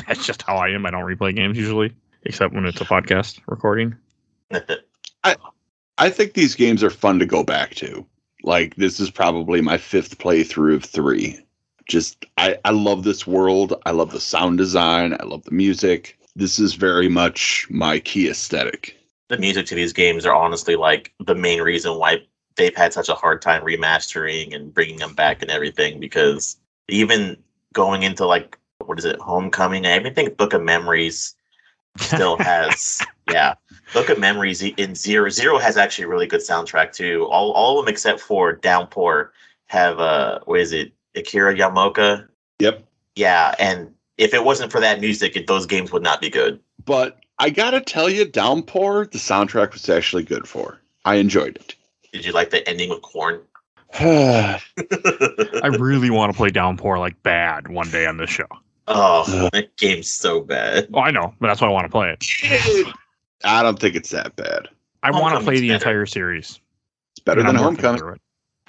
that's 0.06 0.25
just 0.25 0.43
how 0.43 0.56
I 0.56 0.69
am. 0.70 0.87
I 0.87 0.90
don't 0.90 1.05
replay 1.05 1.35
games 1.35 1.56
usually, 1.56 1.93
except 2.23 2.55
when 2.55 2.67
it's 2.67 2.81
a 2.81 2.85
podcast 2.85 3.40
recording. 3.46 3.96
I 5.25 5.37
I 5.96 6.11
think 6.11 6.35
these 6.35 6.55
games 6.55 6.85
are 6.85 6.90
fun 6.90 7.19
to 7.19 7.26
go 7.26 7.43
back 7.43 7.75
to. 7.76 8.06
Like 8.43 8.76
this 8.76 9.00
is 9.00 9.11
probably 9.11 9.61
my 9.61 9.79
fifth 9.79 10.19
playthrough 10.19 10.76
of 10.76 10.85
three. 10.85 11.38
Just 11.88 12.25
I, 12.37 12.58
I 12.64 12.70
love 12.70 13.02
this 13.05 13.26
world. 13.26 13.75
I 13.87 13.90
love 13.93 14.11
the 14.11 14.20
sound 14.20 14.58
design. 14.58 15.17
I 15.19 15.25
love 15.25 15.44
the 15.44 15.50
music. 15.52 16.19
This 16.37 16.58
is 16.58 16.75
very 16.75 17.08
much 17.08 17.67
my 17.70 17.99
key 17.99 18.29
aesthetic. 18.29 18.94
the 19.29 19.38
music 19.38 19.67
to 19.67 19.75
these 19.75 19.93
games 19.93 20.25
are 20.25 20.35
honestly 20.35 20.76
like 20.76 21.12
the 21.26 21.35
main 21.35 21.61
reason 21.61 21.99
why 21.99 22.19
they've 22.56 22.76
had 22.76 22.93
such 22.93 23.08
a 23.08 23.14
hard 23.14 23.43
time 23.43 23.62
remastering 23.62 24.55
and 24.55 24.73
bringing 24.73 24.99
them 24.99 25.14
back 25.14 25.43
and 25.43 25.50
everything 25.50 26.00
because 26.00 26.56
even 26.88 27.37
going 27.73 28.02
into 28.05 28.25
like 28.26 28.58
what 28.87 28.99
is 28.99 29.05
it 29.05 29.20
homecoming 29.20 29.85
i 29.87 29.96
even 29.96 30.14
think 30.14 30.37
book 30.37 30.55
of 30.55 30.62
memories 30.62 31.35
still 31.99 32.37
has 32.50 33.02
yeah 33.31 33.55
book 33.93 34.08
of 34.08 34.19
memories 34.19 34.62
in 34.62 34.94
zero 34.94 35.29
zero 35.31 35.58
has 35.58 35.76
actually 35.76 36.05
a 36.05 36.08
really 36.08 36.26
good 36.26 36.40
soundtrack 36.40 36.93
too 36.93 37.26
all, 37.31 37.52
all 37.52 37.79
of 37.79 37.87
them 37.87 37.93
except 37.93 38.20
for 38.20 38.52
downpour 38.55 39.32
have 39.67 39.99
uh 40.00 40.38
what 40.44 40.61
is 40.61 40.73
it 40.73 40.93
akira 41.17 41.55
yamaoka 41.55 42.26
Yep. 42.61 42.85
yeah 43.17 43.55
and 43.58 43.93
if 44.17 44.35
it 44.35 44.44
wasn't 44.44 44.73
for 44.73 44.81
that 44.81 45.00
music 45.00 45.37
it, 45.37 45.46
those 45.46 45.64
games 45.67 45.93
would 45.93 46.02
not 46.02 46.20
be 46.20 46.29
good 46.31 46.61
But 46.85 47.19
I 47.40 47.50
gotta 47.50 47.81
tell 47.81 48.11
you, 48.11 48.25
Downpour, 48.25 49.06
the 49.12 49.19
soundtrack 49.19 49.73
was 49.73 49.88
actually 49.88 50.25
good 50.25 50.49
for. 50.49 50.81
I 51.05 51.14
enjoyed 51.17 51.55
it. 51.56 51.76
did 52.12 52.25
you 52.26 52.32
like 52.32 52.50
the 52.50 52.69
ending 52.69 52.90
with 52.90 53.00
corn 53.02 53.40
I 53.94 54.61
really 55.79 56.11
want 56.11 56.32
to 56.32 56.37
play 56.37 56.50
Downpour 56.50 56.99
like 56.99 57.23
bad 57.23 57.69
one 57.69 57.88
day 57.90 58.06
on 58.06 58.17
this 58.19 58.29
show. 58.31 58.49
Oh, 58.88 59.49
that 59.52 59.76
game's 59.76 60.08
so 60.11 60.40
bad. 60.40 60.88
Oh, 60.92 61.00
I 61.00 61.11
know, 61.11 61.33
but 61.40 61.47
that's 61.47 61.61
why 61.61 61.68
I 61.68 61.71
want 61.71 61.85
to 61.85 61.90
play 61.90 62.11
it. 62.18 62.87
I 63.45 63.62
don't 63.62 63.78
think 63.78 63.95
it's 63.95 64.11
that 64.11 64.37
bad. 64.37 64.68
I 65.02 65.11
want 65.11 65.38
to 65.38 65.45
play 65.45 65.61
the 65.61 65.68
better. 65.68 65.75
entire 65.76 66.07
series. 66.07 66.61
It's 67.12 67.21
better 67.25 67.42
than 67.42 67.54
Homecoming. 67.54 68.18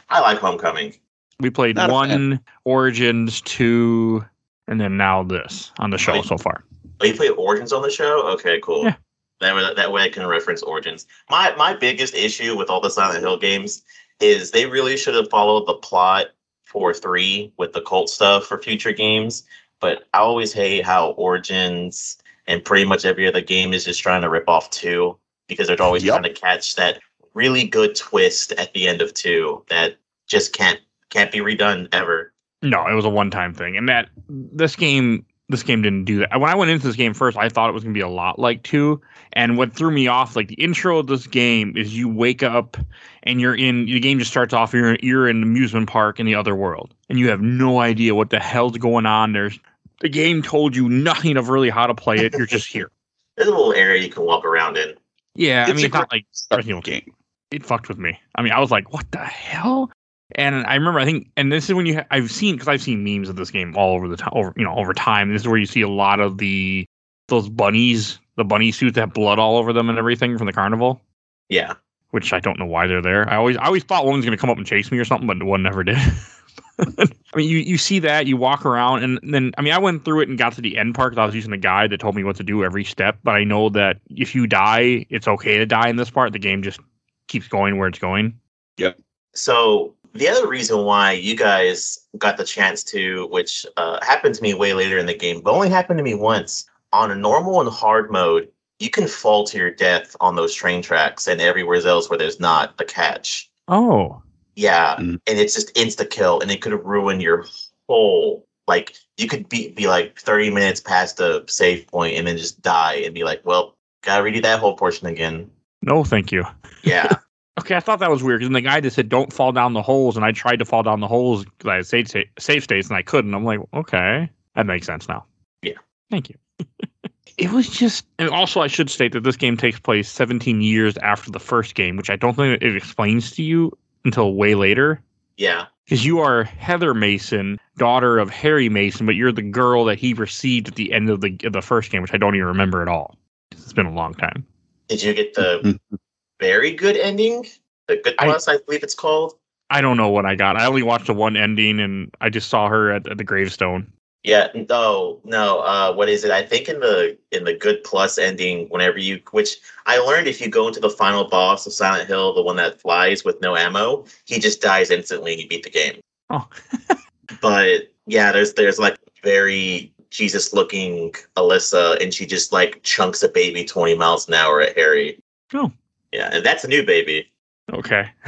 I 0.10 0.20
like 0.20 0.38
Homecoming. 0.38 0.96
We 1.40 1.50
played 1.50 1.76
Not 1.76 1.92
one, 1.92 2.40
Origins, 2.66 3.42
two, 3.42 4.24
and 4.68 4.80
then 4.80 4.98
now 4.98 5.24
this 5.24 5.72
on 5.80 5.90
the 5.90 5.98
show 5.98 6.14
Right. 6.14 6.26
so 6.26 6.38
far. 6.38 6.64
Oh, 7.00 7.06
you 7.06 7.14
play 7.16 7.30
Origins 7.30 7.72
on 7.74 7.82
the 7.82 7.90
show? 7.90 8.28
Okay, 8.34 8.60
cool. 8.62 8.84
Yeah. 8.86 8.96
That 9.40 9.56
way, 9.56 9.74
that 9.74 9.92
way 9.92 10.02
I 10.04 10.10
can 10.10 10.28
reference 10.28 10.62
Origins. 10.62 11.08
My 11.30 11.56
my 11.56 11.74
biggest 11.74 12.14
issue 12.14 12.58
with 12.58 12.70
all 12.70 12.82
the 12.82 12.90
Silent 12.90 13.22
Hill 13.22 13.38
games 13.40 13.84
is 14.20 14.52
they 14.52 14.66
really 14.66 14.98
should 14.98 15.16
have 15.16 15.30
followed 15.30 15.66
the 15.66 15.76
plot 15.76 16.28
for 16.64 16.94
three 16.94 17.54
with 17.58 17.72
the 17.72 17.82
cult 17.82 18.10
stuff 18.10 18.46
for 18.46 18.58
future 18.62 18.92
games. 18.92 19.44
But 19.80 20.04
I 20.14 20.18
always 20.18 20.52
hate 20.52 20.86
how 20.86 21.12
Origins 21.12 22.18
and 22.50 22.66
pretty 22.66 22.84
much 22.84 23.06
every 23.06 23.28
other 23.28 23.42
game 23.42 23.72
is 23.74 23.86
just 23.86 24.02
trying 24.02 24.22
to 24.24 24.30
rip 24.30 24.50
off 24.50 24.70
two 24.72 25.18
because 25.48 25.68
they're 25.68 25.82
always 25.82 26.04
Yep. 26.04 26.14
trying 26.22 26.34
to 26.34 26.42
catch 26.42 26.76
that 26.76 27.00
really 27.34 27.64
good 27.64 27.96
twist 27.96 28.52
at 28.54 28.74
the 28.74 28.88
end 28.88 29.02
of 29.02 29.14
two 29.14 29.64
that 29.70 29.98
just 30.28 30.52
can't 30.52 30.80
can't 31.10 31.32
be 31.32 31.40
redone 31.40 31.88
ever. 31.94 32.34
No, 32.62 32.86
it 32.88 32.94
was 32.94 33.06
a 33.06 33.10
one-time 33.10 33.54
thing, 33.54 33.78
and 33.78 33.88
that 33.88 34.10
this 34.28 34.76
game, 34.76 35.26
this 35.48 35.64
game 35.64 35.82
didn't 35.82 36.04
do 36.06 36.20
that. 36.20 36.40
When 36.40 36.50
I 36.50 36.56
went 36.56 36.70
into 36.70 36.86
this 36.86 36.96
game 36.96 37.14
first, 37.14 37.38
I 37.38 37.50
thought 37.50 37.70
it 37.70 37.74
was 37.74 37.84
gonna 37.84 37.94
be 37.94 38.00
a 38.02 38.08
lot 38.10 38.38
like 38.38 38.64
two, 38.64 39.00
and 39.34 39.58
what 39.58 39.74
threw 39.74 39.92
me 39.92 40.08
off, 40.08 40.36
like 40.36 40.50
the 40.50 40.56
intro 40.56 41.00
of 41.00 41.08
this 41.08 41.26
game, 41.26 41.78
is 41.78 41.98
you 41.98 42.10
wake 42.10 42.44
up 42.44 42.78
and 43.24 43.40
you're 43.40 43.56
in 43.56 43.86
the 43.86 44.00
game 44.00 44.20
just 44.20 44.32
starts 44.32 44.54
off 44.54 44.74
you're 44.74 44.98
you're 45.02 45.30
in 45.30 45.38
an 45.38 45.44
amusement 45.44 45.88
park 45.88 46.20
in 46.20 46.26
the 46.26 46.36
other 46.36 46.56
world, 46.56 46.94
and 47.10 47.18
you 47.20 47.30
have 47.30 47.42
no 47.42 47.80
idea 47.80 48.14
what 48.14 48.30
the 48.32 48.40
hell's 48.40 48.78
going 48.78 49.06
on. 49.06 49.34
There's 49.34 49.58
the 50.02 50.10
game 50.10 50.42
told 50.42 50.76
you 50.76 50.88
nothing 50.90 51.38
of 51.38 51.50
really 51.50 51.70
how 51.70 51.88
to 51.88 51.94
play 51.96 52.18
it. 52.18 52.34
You're 52.34 52.46
just 52.48 52.68
here. 52.68 52.92
There's 53.38 53.48
a 53.48 53.52
little 53.52 53.74
area 53.74 54.02
you 54.04 54.10
can 54.10 54.24
walk 54.24 54.46
around 54.46 54.78
in. 54.78 54.96
Yeah, 55.36 55.66
I 55.68 55.74
mean, 55.74 55.86
it's 55.86 55.94
not 55.94 56.12
like 56.12 56.26
Resident 56.52 56.70
Evil 56.70 56.82
game. 56.82 57.14
it 57.52 57.66
fucked 57.66 57.88
with 57.88 57.98
me. 57.98 58.20
I 58.36 58.42
mean, 58.42 58.52
I 58.52 58.60
was 58.60 58.72
like, 58.72 58.92
what 58.92 59.10
the 59.12 59.20
hell? 59.20 59.92
And 60.36 60.66
I 60.68 60.76
remember, 60.76 61.00
I 61.00 61.06
think, 61.06 61.30
and 61.38 61.52
this 61.52 61.70
is 61.70 61.74
when 61.76 61.86
you, 61.86 61.96
ha- 61.96 62.06
I've 62.12 62.30
seen, 62.32 62.56
because 62.56 62.68
I've 62.68 62.82
seen 62.82 63.04
memes 63.04 63.30
of 63.30 63.36
this 63.38 63.50
game 63.50 63.76
all 63.78 63.96
over 63.96 64.08
the 64.08 64.18
time, 64.18 64.32
over, 64.34 64.54
you 64.58 64.64
know, 64.64 64.76
over 64.76 64.94
time. 64.94 65.32
This 65.32 65.44
is 65.44 65.48
where 65.48 65.58
you 65.58 65.66
see 65.66 65.82
a 65.82 65.88
lot 65.90 66.20
of 66.20 66.38
the, 66.38 66.86
those 67.30 67.48
bunnies, 67.50 68.20
the 68.36 68.44
bunny 68.44 68.72
suits 68.72 68.96
that 68.96 69.02
have 69.02 69.14
blood 69.14 69.40
all 69.40 69.58
over 69.58 69.72
them 69.74 69.90
and 69.90 69.98
everything 69.98 70.38
from 70.38 70.48
the 70.48 70.54
carnival, 70.54 71.02
Yeah. 71.48 71.74
which 72.12 72.34
I 72.34 72.40
don't 72.40 72.60
know 72.60 72.66
why 72.66 72.88
they're 72.88 73.02
there. 73.02 73.28
I 73.30 73.38
always, 73.38 73.56
I 73.58 73.66
always 73.66 73.84
thought 73.84 74.06
one 74.06 74.16
was 74.18 74.26
going 74.26 74.38
to 74.38 74.42
come 74.42 74.50
up 74.50 74.58
and 74.58 74.68
chase 74.68 74.92
me 74.92 74.98
or 75.00 75.06
something, 75.06 75.28
but 75.28 75.42
one 75.44 75.64
never 75.64 75.84
did. 75.84 75.98
I 76.98 77.38
mean, 77.38 77.50
you, 77.50 77.58
you 77.58 77.78
see 77.78 78.00
that, 78.00 78.26
you 78.28 78.38
walk 78.38 78.66
around, 78.66 79.04
and 79.04 79.20
then, 79.24 79.52
I 79.58 79.62
mean, 79.62 79.74
I 79.74 79.78
went 79.78 80.06
through 80.06 80.22
it 80.22 80.30
and 80.30 80.38
got 80.38 80.54
to 80.54 80.62
the 80.62 80.78
end 80.78 80.96
part 80.96 81.12
because 81.12 81.22
I 81.22 81.26
was 81.26 81.36
using 81.36 81.52
a 81.54 81.58
guide 81.58 81.92
that 81.92 82.00
told 82.00 82.16
me 82.16 82.24
what 82.24 82.36
to 82.38 82.44
do 82.44 82.64
every 82.64 82.84
step. 82.84 83.18
But 83.24 83.36
I 83.36 83.44
know 83.44 83.70
that 83.70 84.00
if 84.10 84.34
you 84.34 84.48
die, 84.48 85.06
it's 85.10 85.28
okay 85.28 85.58
to 85.58 85.66
die 85.66 85.90
in 85.90 85.98
this 85.98 86.10
part. 86.10 86.32
The 86.34 86.40
game 86.40 86.64
just 86.64 86.80
keeps 87.28 87.48
going 87.48 87.78
where 87.78 87.88
it's 87.88 88.00
going. 88.00 88.40
Yep. 88.78 89.00
So 89.34 89.94
the 90.14 90.28
other 90.28 90.48
reason 90.48 90.86
why 90.86 91.12
you 91.12 91.36
guys 91.36 92.00
got 92.18 92.38
the 92.38 92.46
chance 92.46 92.84
to, 92.86 93.28
which 93.28 93.66
uh, 93.78 94.04
happened 94.04 94.36
to 94.36 94.42
me 94.42 94.54
way 94.54 94.74
later 94.74 94.98
in 94.98 95.06
the 95.06 95.14
game, 95.14 95.42
but 95.42 95.52
only 95.52 95.70
happened 95.70 95.98
to 96.00 96.04
me 96.04 96.16
once 96.16 96.66
on 96.92 97.12
a 97.12 97.16
normal 97.16 97.62
and 97.62 97.70
hard 97.70 98.12
mode, 98.12 98.50
you 98.80 98.90
can 98.90 99.08
fall 99.08 99.44
to 99.46 99.58
your 99.58 99.72
death 99.72 100.16
on 100.22 100.36
those 100.36 100.54
train 100.54 100.82
tracks 100.82 101.28
and 101.28 101.42
everywhere 101.42 101.86
else 101.86 102.10
where 102.10 102.18
there's 102.18 102.40
not 102.40 102.74
a 102.80 102.86
catch. 102.86 103.50
Oh, 103.68 104.22
Yeah, 104.60 104.98
Mm. 104.98 105.22
and 105.26 105.40
it's 105.40 105.54
just 105.56 105.74
insta 105.76 106.10
kill, 106.10 106.42
and 106.42 106.52
it 106.52 106.62
could 106.62 106.74
ruin 106.86 107.22
your 107.22 107.46
whole. 107.88 108.46
Like 108.68 108.94
you 109.18 109.28
could 109.28 109.48
be 109.48 109.70
be 109.70 109.88
like 109.88 110.20
thirty 110.20 110.50
minutes 110.50 110.82
past 110.82 111.16
the 111.18 111.46
save 111.48 111.88
point 111.88 112.18
and 112.18 112.28
then 112.28 112.38
just 112.38 112.62
die 112.62 112.96
and 113.06 113.16
be 113.16 113.24
like, 113.24 113.42
well, 113.46 113.76
gotta 114.04 114.22
redo 114.24 114.42
that 114.44 114.60
whole 114.60 114.76
portion 114.76 115.08
again. 115.08 115.50
no, 115.82 116.04
thank 116.04 116.32
you. 116.32 116.44
Yeah, 116.84 117.08
Okay, 117.60 117.76
I 117.76 117.80
thought 117.80 118.00
that 118.00 118.10
was 118.12 118.22
weird 118.22 118.40
because 118.42 118.54
the 118.54 118.62
guy 118.62 118.80
just 118.82 118.96
said 118.98 119.08
don't 119.10 119.32
fall 119.34 119.52
down 119.54 119.74
the 119.74 119.82
holes, 119.82 120.18
and 120.18 120.26
I 120.26 120.32
tried 120.34 120.60
to 120.60 120.66
fall 120.66 120.84
down 120.84 121.00
the 121.00 121.08
holes 121.08 121.46
because 121.46 121.68
I 121.70 121.76
had 121.78 121.88
safe, 121.88 122.26
safe 122.38 122.64
states 122.64 122.90
and 122.90 122.98
I 122.98 123.02
couldn't. 123.02 123.34
I'm 123.34 123.44
like, 123.46 123.60
okay, 123.74 124.30
that 124.56 124.66
makes 124.66 124.86
sense 124.86 125.08
now. 125.08 125.26
Yeah. 125.62 125.74
Thank 126.12 126.30
you. 126.30 126.36
it 127.38 127.52
was 127.52 127.70
just, 127.70 128.06
and 128.18 128.30
also 128.30 128.62
I 128.62 128.68
should 128.68 128.90
state 128.90 129.12
that 129.14 129.24
this 129.24 129.36
game 129.38 129.58
takes 129.58 129.80
place 129.80 130.10
17 130.10 130.62
years 130.62 130.98
after 130.98 131.32
the 131.32 131.40
first 131.40 131.76
game, 131.76 131.96
which 131.98 132.10
I 132.10 132.16
don't 132.18 132.36
think 132.36 132.62
it 132.62 132.76
explains 132.76 133.32
to 133.32 133.44
you 133.44 133.72
until 134.10 134.34
way 134.34 134.56
later. 134.56 135.02
yeah. 135.38 135.66
Because 135.86 136.06
you 136.06 136.20
are 136.20 136.44
Heather 136.44 136.94
Mason, 136.94 137.60
daughter 137.78 138.20
of 138.20 138.30
Harry 138.30 138.70
Mason, 138.70 139.08
but 139.08 139.16
you're 139.16 139.32
the 139.32 139.42
girl 139.42 139.86
that 139.86 139.98
he 139.98 140.14
received 140.14 140.68
at 140.68 140.76
the 140.76 140.94
end 140.94 141.10
of 141.10 141.22
the 141.22 141.36
of 141.46 141.54
the 141.54 141.64
first 141.64 141.90
game, 141.92 142.04
which 142.04 142.14
I 142.14 142.18
don't 142.18 142.36
even 142.36 142.46
remember 142.46 142.84
at 142.84 142.88
all. 142.88 143.18
It's 143.52 143.74
been 143.74 143.88
a 143.88 143.94
long 143.94 144.14
time. 144.14 144.46
Did 144.88 145.02
you 145.02 145.16
get 145.16 145.34
the 145.34 145.80
very 146.40 146.74
good 146.74 146.96
ending? 146.96 147.48
The 147.88 147.98
good 147.98 148.14
I- 148.20 148.26
plus, 148.26 148.48
I, 148.48 148.58
believe 148.58 148.84
it's 148.84 148.94
called. 148.94 149.34
I 149.72 149.82
don't 149.82 149.98
know 149.98 150.10
what 150.10 150.28
I 150.28 150.36
got. 150.36 150.58
I 150.58 150.66
only 150.68 150.84
watched 150.84 151.08
the 151.08 151.14
one 151.16 151.36
ending, 151.36 151.80
and 151.80 152.14
I 152.22 152.30
just 152.30 152.50
saw 152.50 152.70
her 152.70 152.92
at, 152.92 153.08
at 153.08 153.18
the 153.18 153.24
gravestone. 153.24 153.92
Yeah, 154.24 154.50
no, 154.70 155.22
no. 155.24 155.60
Uh, 155.62 155.94
what 155.94 156.10
is 156.10 156.26
it? 156.26 156.32
I 156.32 156.44
think 156.44 156.68
in 156.68 156.82
the 156.82 157.18
in 157.32 157.46
the 157.46 157.54
good 157.54 157.84
plus 157.86 158.18
ending, 158.18 158.68
whenever 158.68 159.00
you, 159.00 159.22
which 159.32 159.58
I 159.86 159.98
learned, 159.98 160.28
if 160.28 160.42
you 160.42 160.50
go 160.50 160.68
into 160.68 160.82
the 160.82 160.90
final 160.90 161.30
boss 161.30 161.66
of 161.66 161.72
Silent 161.72 162.08
Hill, 162.08 162.34
the 162.34 162.42
one 162.42 162.58
that 162.58 162.82
flies 162.82 163.24
with 163.24 163.40
no 163.42 163.56
ammo, 163.56 164.06
he 164.26 164.40
just 164.40 164.62
dies 164.62 164.92
instantly 164.92 165.34
and 165.34 165.42
you 165.42 165.48
beat 165.48 165.64
the 165.64 165.70
game. 165.70 166.02
Oh. 166.30 166.48
but 167.42 167.92
yeah, 168.08 168.34
there's 168.34 168.54
there's 168.56 168.78
like 168.78 168.98
very 169.24 169.94
Jesus 170.10 170.52
looking 170.52 171.14
Alessa, 171.38 172.02
and 172.04 172.14
she 172.14 172.26
just 172.26 172.52
like 172.52 172.84
chunks 172.84 173.24
a 173.24 173.30
baby 173.30 173.64
twenty 173.64 173.96
miles 173.96 174.28
an 174.28 174.34
hour 174.34 174.60
at 174.60 174.76
Harry. 174.78 175.18
Oh. 175.54 175.72
yeah, 176.12 176.30
and 176.34 176.46
that's 176.46 176.66
a 176.66 176.68
new 176.68 176.86
baby. 176.86 177.32
Okay. 177.72 178.10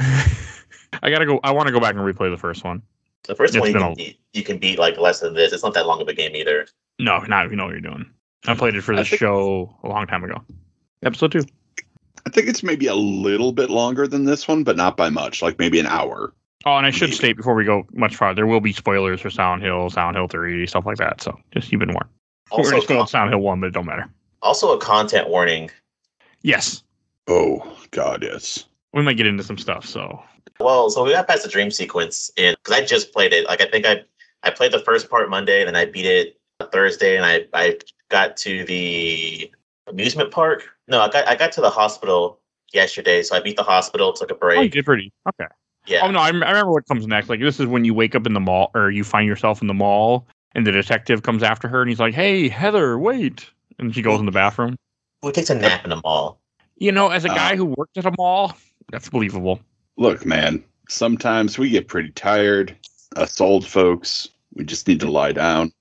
I 1.02 1.10
gotta 1.10 1.26
go. 1.26 1.38
I 1.44 1.50
want 1.50 1.66
to 1.66 1.72
go 1.72 1.80
back 1.80 1.94
and 1.94 2.02
replay 2.02 2.30
the 2.30 2.38
first 2.38 2.64
one. 2.64 2.82
The 3.24 3.34
first 3.34 3.54
It's 3.54 3.60
one 3.60 3.68
you 3.70 3.78
can, 3.78 3.92
a- 3.92 3.94
beat, 3.94 4.18
you 4.32 4.42
can 4.42 4.58
beat 4.58 4.78
like 4.78 4.98
less 4.98 5.20
than 5.20 5.34
this. 5.34 5.52
It's 5.52 5.62
not 5.62 5.74
that 5.74 5.86
long 5.86 6.00
of 6.00 6.08
a 6.08 6.14
game 6.14 6.34
either. 6.34 6.66
No, 6.98 7.18
not 7.20 7.46
if 7.46 7.50
you 7.52 7.56
know 7.56 7.64
what 7.64 7.72
you're 7.72 7.80
doing. 7.80 8.06
I 8.46 8.54
played 8.54 8.74
it 8.74 8.82
for 8.82 8.94
the 8.94 9.02
this 9.02 9.10
think- 9.10 9.20
show 9.20 9.76
a 9.84 9.88
long 9.88 10.06
time 10.06 10.24
ago. 10.24 10.42
Episode 11.04 11.32
two. 11.32 11.44
I 12.26 12.30
think 12.30 12.48
it's 12.48 12.62
maybe 12.62 12.86
a 12.86 12.94
little 12.94 13.52
bit 13.52 13.68
longer 13.70 14.06
than 14.06 14.24
this 14.24 14.46
one, 14.46 14.62
but 14.64 14.76
not 14.76 14.96
by 14.96 15.10
much, 15.10 15.42
like 15.42 15.58
maybe 15.58 15.80
an 15.80 15.86
hour. 15.86 16.32
Oh, 16.64 16.76
and 16.76 16.86
I 16.86 16.90
should 16.90 17.08
Maybe. 17.08 17.16
state 17.16 17.36
before 17.36 17.54
we 17.54 17.64
go 17.64 17.84
much 17.92 18.14
farther, 18.14 18.36
there 18.36 18.46
will 18.46 18.60
be 18.60 18.72
spoilers 18.72 19.20
for 19.20 19.30
Silent 19.30 19.64
Hill, 19.64 19.90
Silent 19.90 20.16
Hill 20.16 20.28
3, 20.28 20.64
stuff 20.68 20.86
like 20.86 20.98
that. 20.98 21.20
So 21.20 21.36
just 21.52 21.68
keep 21.68 21.82
it 21.82 21.88
warned. 21.88 22.08
We're 22.52 22.58
Also, 22.58 22.70
going 22.70 22.82
to 22.82 22.86
con- 22.86 23.06
Silent 23.08 23.32
Hill 23.32 23.40
1, 23.40 23.60
but 23.60 23.66
it 23.66 23.70
don't 23.72 23.86
matter. 23.86 24.08
also 24.42 24.72
a 24.72 24.78
content 24.78 25.28
warning. 25.28 25.70
Yes. 26.42 26.84
Oh, 27.26 27.76
God, 27.90 28.22
yes. 28.22 28.66
We 28.92 29.02
might 29.02 29.16
get 29.16 29.26
into 29.26 29.42
some 29.42 29.58
stuff. 29.58 29.84
So 29.86 30.22
Well, 30.60 30.90
so 30.90 31.04
we 31.04 31.12
got 31.12 31.26
past 31.28 31.42
the 31.42 31.48
dream 31.48 31.70
sequence, 31.70 32.30
and 32.36 32.56
because 32.62 32.78
I 32.80 32.84
just 32.84 33.12
played 33.12 33.32
it, 33.32 33.46
like 33.46 33.60
I 33.60 33.66
think 33.66 33.86
I 33.86 34.02
I 34.42 34.50
played 34.50 34.72
the 34.72 34.78
first 34.80 35.08
part 35.10 35.28
Monday, 35.30 35.60
and 35.60 35.68
then 35.68 35.76
I 35.76 35.84
beat 35.86 36.06
it 36.06 36.38
Thursday, 36.72 37.16
and 37.16 37.24
I 37.24 37.46
I 37.52 37.78
got 38.10 38.36
to 38.38 38.64
the 38.64 39.50
amusement 39.88 40.30
park. 40.30 40.64
No, 40.88 41.00
I 41.00 41.08
got 41.08 41.26
I 41.28 41.34
got 41.36 41.52
to 41.52 41.60
the 41.60 41.70
hospital 41.70 42.38
yesterday, 42.72 43.22
so 43.22 43.36
I 43.36 43.40
beat 43.40 43.56
the 43.56 43.62
hospital, 43.62 44.12
took 44.12 44.30
a 44.30 44.34
break. 44.34 44.58
oh, 44.58 44.62
you 44.62 44.68
did 44.70 44.84
pretty. 44.84 45.12
Okay. 45.28 45.50
Yeah, 45.86 46.00
Oh, 46.04 46.10
no, 46.12 46.20
I, 46.20 46.30
rem- 46.30 46.44
I 46.44 46.50
remember 46.50 46.70
what 46.70 46.86
comes 46.86 47.08
next. 47.08 47.28
Like, 47.28 47.40
this 47.40 47.58
is 47.58 47.66
when 47.66 47.84
you 47.84 47.92
wake 47.92 48.14
up 48.14 48.24
in 48.24 48.34
the 48.34 48.40
mall 48.40 48.70
or 48.72 48.92
you 48.92 49.02
find 49.02 49.26
yourself 49.26 49.60
in 49.62 49.66
the 49.66 49.74
mall 49.74 50.28
and 50.54 50.64
the 50.64 50.70
detective 50.70 51.24
comes 51.24 51.42
after 51.42 51.66
her 51.66 51.80
and 51.82 51.88
he's 51.90 51.98
like, 51.98 52.14
hey, 52.14 52.48
Heather, 52.48 52.96
wait. 53.00 53.50
And 53.80 53.92
she 53.92 54.00
goes 54.00 54.20
in 54.20 54.26
the 54.26 54.30
bathroom. 54.32 54.76
who 55.22 55.32
takes 55.32 55.50
a 55.50 55.56
nap 55.56 55.82
in 55.82 55.90
the 55.90 56.00
mall? 56.04 56.38
You 56.78 56.92
know, 56.92 57.08
as 57.08 57.24
a 57.24 57.30
Uh, 57.32 57.34
guy 57.34 57.56
who 57.56 57.64
worked 57.64 57.98
at 57.98 58.06
a 58.06 58.12
mall, 58.16 58.56
that's 58.92 59.08
believable. 59.08 59.58
Look, 59.96 60.24
man, 60.24 60.62
sometimes 60.88 61.58
we 61.58 61.70
get 61.70 61.88
pretty 61.88 62.10
tired. 62.10 62.76
Us 63.16 63.40
old 63.40 63.66
folks, 63.66 64.28
we 64.54 64.64
just 64.64 64.88
need 64.88 65.00
to 65.00 65.10
lie 65.10 65.32
down. 65.32 65.72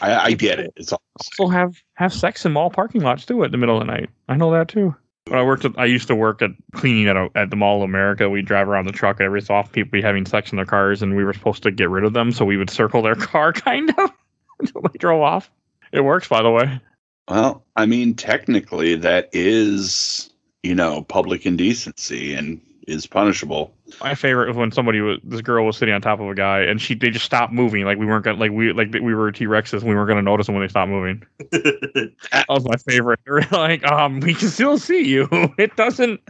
I, 0.00 0.14
I 0.16 0.32
get 0.32 0.60
it. 0.60 0.72
It's 0.76 0.92
also 0.92 1.48
have 1.48 1.76
have 1.94 2.12
sex 2.12 2.44
in 2.44 2.52
mall 2.52 2.70
parking 2.70 3.00
lots 3.00 3.24
too 3.24 3.42
at 3.44 3.50
the 3.50 3.56
middle 3.56 3.80
of 3.80 3.86
the 3.86 3.92
night. 3.92 4.10
I 4.28 4.36
know 4.36 4.50
that 4.52 4.68
too. 4.68 4.94
When 5.28 5.38
I 5.38 5.42
worked 5.42 5.64
at, 5.64 5.72
I 5.76 5.86
used 5.86 6.06
to 6.08 6.14
work 6.14 6.40
at 6.42 6.50
cleaning 6.72 7.08
at 7.08 7.16
a, 7.16 7.28
at 7.34 7.50
the 7.50 7.56
Mall 7.56 7.78
of 7.78 7.82
America. 7.82 8.30
We 8.30 8.42
drive 8.42 8.68
around 8.68 8.86
the 8.86 8.92
truck 8.92 9.18
and 9.18 9.26
every 9.26 9.42
so 9.42 9.54
often 9.54 9.72
people 9.72 9.90
be 9.90 10.02
having 10.02 10.24
sex 10.24 10.52
in 10.52 10.56
their 10.56 10.66
cars, 10.66 11.02
and 11.02 11.16
we 11.16 11.24
were 11.24 11.32
supposed 11.32 11.64
to 11.64 11.72
get 11.72 11.90
rid 11.90 12.04
of 12.04 12.12
them, 12.12 12.30
so 12.30 12.44
we 12.44 12.56
would 12.56 12.70
circle 12.70 13.02
their 13.02 13.14
car 13.16 13.52
kind 13.52 13.90
of 13.98 14.12
until 14.60 14.82
they 14.82 14.98
drove 14.98 15.22
off. 15.22 15.50
It 15.92 16.02
works, 16.02 16.28
by 16.28 16.42
the 16.42 16.50
way. 16.50 16.80
Well, 17.28 17.64
I 17.74 17.86
mean, 17.86 18.14
technically, 18.14 18.94
that 18.96 19.30
is, 19.32 20.30
you 20.62 20.76
know, 20.76 21.02
public 21.02 21.44
indecency 21.44 22.34
and 22.34 22.60
is 22.86 23.06
punishable. 23.06 23.72
My 24.00 24.14
favorite 24.14 24.48
was 24.48 24.56
when 24.56 24.70
somebody 24.70 25.00
was 25.00 25.18
this 25.24 25.40
girl 25.40 25.66
was 25.66 25.76
sitting 25.76 25.94
on 25.94 26.00
top 26.00 26.20
of 26.20 26.28
a 26.28 26.34
guy, 26.34 26.60
and 26.60 26.80
she 26.80 26.94
they 26.94 27.10
just 27.10 27.24
stopped 27.24 27.52
moving. 27.52 27.84
Like 27.84 27.98
we 27.98 28.06
weren't 28.06 28.24
gonna 28.24 28.38
like 28.38 28.52
we 28.52 28.72
like 28.72 28.92
we 28.92 29.14
were 29.14 29.32
T 29.32 29.46
Rexes, 29.46 29.80
and 29.80 29.88
we 29.88 29.94
weren't 29.94 30.08
gonna 30.08 30.22
notice 30.22 30.46
them 30.46 30.54
when 30.54 30.62
they 30.62 30.68
stopped 30.68 30.90
moving. 30.90 31.22
That 32.32 32.46
was 32.48 32.64
my 32.64 32.76
favorite. 32.76 33.20
They 33.26 33.32
were 33.32 33.44
like, 33.52 33.84
um, 33.84 34.20
we 34.20 34.34
can 34.34 34.48
still 34.48 34.78
see 34.78 35.02
you. 35.02 35.28
It 35.58 35.74
doesn't 35.76 36.20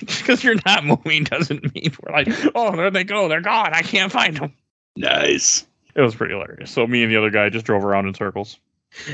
because 0.00 0.44
you're 0.44 0.60
not 0.66 0.84
moving 0.84 1.24
doesn't 1.24 1.74
mean 1.74 1.92
we're 2.02 2.12
like, 2.12 2.28
oh, 2.54 2.76
there 2.76 2.90
they 2.90 3.04
go, 3.04 3.28
they're 3.28 3.40
gone. 3.40 3.72
I 3.72 3.82
can't 3.82 4.12
find 4.12 4.36
them. 4.36 4.52
Nice. 4.96 5.66
It 5.94 6.00
was 6.00 6.14
pretty 6.14 6.34
hilarious. 6.34 6.70
So 6.70 6.86
me 6.86 7.02
and 7.02 7.10
the 7.10 7.16
other 7.16 7.30
guy 7.30 7.48
just 7.48 7.66
drove 7.66 7.84
around 7.84 8.06
in 8.06 8.14
circles. 8.14 8.58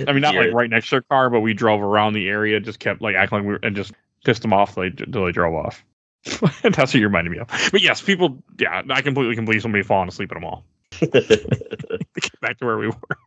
I 0.07 0.13
mean, 0.13 0.21
not 0.21 0.35
like 0.35 0.53
right 0.53 0.69
next 0.69 0.89
to 0.89 0.97
their 0.97 1.03
car, 1.03 1.31
but 1.31 1.41
we 1.41 1.55
drove 1.55 1.83
around 1.83 2.13
the 2.13 2.29
area, 2.29 2.61
just 2.61 2.81
kept 2.81 3.01
like 3.01 3.17
acting 3.17 3.39
like 3.39 3.47
we 3.47 3.53
were, 3.55 3.61
and 3.63 3.75
just 3.77 3.93
pissed 4.25 4.43
them 4.43 4.53
off 4.53 4.75
till 4.75 4.83
they, 4.85 4.91
till 4.91 5.25
they 5.25 5.33
drove 5.33 5.55
off. 5.55 5.85
That's 6.63 6.79
what 6.79 6.95
you 6.95 7.07
reminded 7.07 7.31
me 7.31 7.39
of. 7.39 7.49
But 7.71 7.81
yes, 7.81 8.03
people, 8.03 8.43
yeah, 8.59 8.83
I 8.91 9.03
completely 9.03 9.35
can 9.35 9.45
believe 9.45 9.63
somebody 9.63 9.83
falling 9.83 10.09
asleep 10.09 10.31
at 10.31 10.37
a 10.37 10.41
mall. 10.41 10.65
Get 11.01 11.13
back 12.41 12.59
to 12.59 12.67
where 12.67 12.79
we 12.79 12.89
were. 12.89 13.19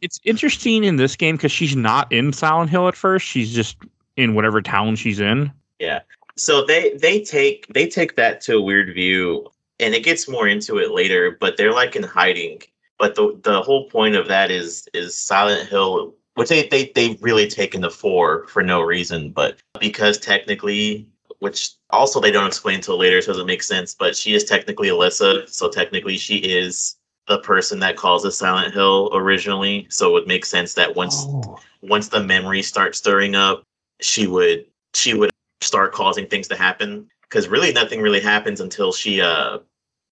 It's 0.00 0.20
interesting 0.24 0.84
in 0.84 0.96
this 0.96 1.16
game 1.16 1.36
because 1.36 1.52
she's 1.52 1.76
not 1.76 2.10
in 2.12 2.32
Silent 2.32 2.70
Hill 2.70 2.88
at 2.88 2.96
first. 2.96 3.26
She's 3.26 3.52
just 3.52 3.76
in 4.16 4.34
whatever 4.34 4.60
town 4.60 4.96
she's 4.96 5.20
in. 5.20 5.52
Yeah. 5.78 6.00
So 6.36 6.64
they 6.64 6.96
they 6.96 7.22
take 7.22 7.66
they 7.72 7.88
take 7.88 8.16
that 8.16 8.40
to 8.42 8.56
a 8.56 8.60
weird 8.60 8.92
view 8.92 9.48
and 9.82 9.94
it 9.94 10.04
gets 10.04 10.28
more 10.28 10.48
into 10.48 10.78
it 10.78 10.92
later 10.92 11.36
but 11.38 11.56
they're 11.56 11.72
like 11.72 11.96
in 11.96 12.02
hiding 12.02 12.60
but 12.98 13.14
the 13.14 13.38
the 13.42 13.60
whole 13.62 13.88
point 13.90 14.14
of 14.14 14.28
that 14.28 14.50
is 14.50 14.88
is 14.94 15.18
silent 15.18 15.68
hill 15.68 16.14
which 16.34 16.48
they 16.48 16.68
they 16.68 16.90
they 16.94 17.18
really 17.20 17.48
taken 17.48 17.80
the 17.80 17.90
four 17.90 18.46
for 18.46 18.62
no 18.62 18.80
reason 18.80 19.30
but 19.30 19.58
because 19.80 20.18
technically 20.18 21.06
which 21.42 21.70
also 21.90 22.20
they 22.20 22.30
don't 22.30 22.46
explain 22.46 22.76
until 22.76 22.96
later 22.96 23.20
so 23.20 23.30
it 23.30 23.34
doesn't 23.34 23.46
make 23.46 23.62
sense 23.62 23.94
but 23.94 24.16
she 24.16 24.32
is 24.32 24.44
technically 24.44 24.88
alessa 24.88 25.48
so 25.48 25.68
technically 25.68 26.16
she 26.16 26.36
is 26.36 26.96
the 27.28 27.38
person 27.40 27.80
that 27.80 27.96
caused 27.96 28.24
the 28.24 28.30
silent 28.30 28.72
hill 28.72 29.10
originally 29.12 29.86
so 29.90 30.08
it 30.08 30.12
would 30.12 30.26
make 30.28 30.44
sense 30.44 30.74
that 30.74 30.94
once 30.94 31.24
Oh. 31.28 31.58
once 31.82 32.08
the 32.08 32.22
memories 32.22 32.68
start 32.68 32.94
stirring 32.94 33.34
up, 33.34 33.64
she 34.00 34.26
would 34.26 34.66
she 34.94 35.14
would 35.14 35.30
start 35.60 35.92
causing 35.92 36.26
things 36.26 36.48
to 36.48 36.56
happen. 36.56 37.08
Because 37.22 37.48
really, 37.48 37.72
nothing 37.72 38.00
really 38.00 38.20
happens 38.20 38.60
until 38.60 38.92
she 38.92 39.20
uh 39.20 39.58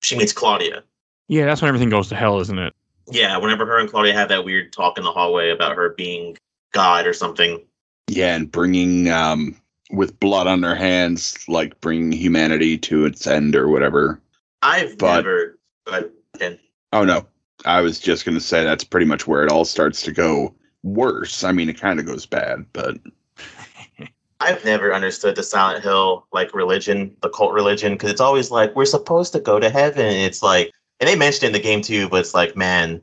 she 0.02 0.16
meets 0.16 0.32
Claudia. 0.32 0.82
Yeah, 1.28 1.46
that's 1.46 1.62
when 1.62 1.68
everything 1.68 1.90
goes 1.90 2.08
to 2.08 2.16
hell, 2.16 2.40
isn't 2.40 2.58
it? 2.58 2.74
Yeah, 3.10 3.36
whenever 3.36 3.66
her 3.66 3.78
and 3.78 3.88
Claudia 3.88 4.14
have 4.14 4.28
that 4.28 4.44
weird 4.44 4.72
talk 4.72 4.98
in 4.98 5.04
the 5.04 5.12
hallway 5.12 5.50
about 5.50 5.76
her 5.76 5.90
being 5.90 6.36
God 6.72 7.06
or 7.06 7.12
something. 7.12 7.60
Yeah, 8.08 8.34
and 8.34 8.50
bringing, 8.50 9.08
um, 9.10 9.56
with 9.90 10.18
blood 10.20 10.46
on 10.46 10.60
their 10.60 10.74
hands, 10.76 11.36
like 11.48 11.80
bringing 11.80 12.12
humanity 12.12 12.78
to 12.78 13.04
its 13.04 13.26
end 13.26 13.56
or 13.56 13.68
whatever. 13.68 14.20
I've 14.62 14.96
But- 14.98 15.16
never. 15.16 15.58
But 15.86 16.12
Ken, 16.38 16.58
Oh, 16.92 17.04
no. 17.04 17.26
I 17.66 17.80
was 17.80 17.98
just 18.00 18.24
going 18.24 18.36
to 18.36 18.40
say 18.40 18.64
that's 18.64 18.84
pretty 18.84 19.06
much 19.06 19.26
where 19.26 19.44
it 19.44 19.50
all 19.52 19.64
starts 19.64 20.02
to 20.02 20.12
go 20.12 20.54
worse. 20.82 21.44
I 21.44 21.52
mean, 21.52 21.68
it 21.68 21.78
kind 21.80 22.00
of 22.00 22.06
goes 22.06 22.24
bad, 22.24 22.64
but 22.72 22.96
I've 24.40 24.64
never 24.64 24.94
understood 24.94 25.36
the 25.36 25.42
Silent 25.42 25.84
Hill 25.84 26.26
like 26.32 26.54
religion, 26.54 27.14
the 27.22 27.28
cult 27.28 27.52
religion, 27.52 27.92
because 27.94 28.10
it's 28.10 28.20
always 28.20 28.50
like 28.50 28.74
we're 28.74 28.86
supposed 28.86 29.32
to 29.34 29.40
go 29.40 29.58
to 29.60 29.68
heaven. 29.68 30.06
It's 30.06 30.42
like 30.42 30.70
And 31.00 31.08
they 31.08 31.16
mentioned 31.16 31.48
in 31.48 31.52
the 31.52 31.60
game 31.60 31.82
too, 31.82 32.08
but 32.08 32.20
it's 32.20 32.32
like, 32.34 32.56
man, 32.56 33.02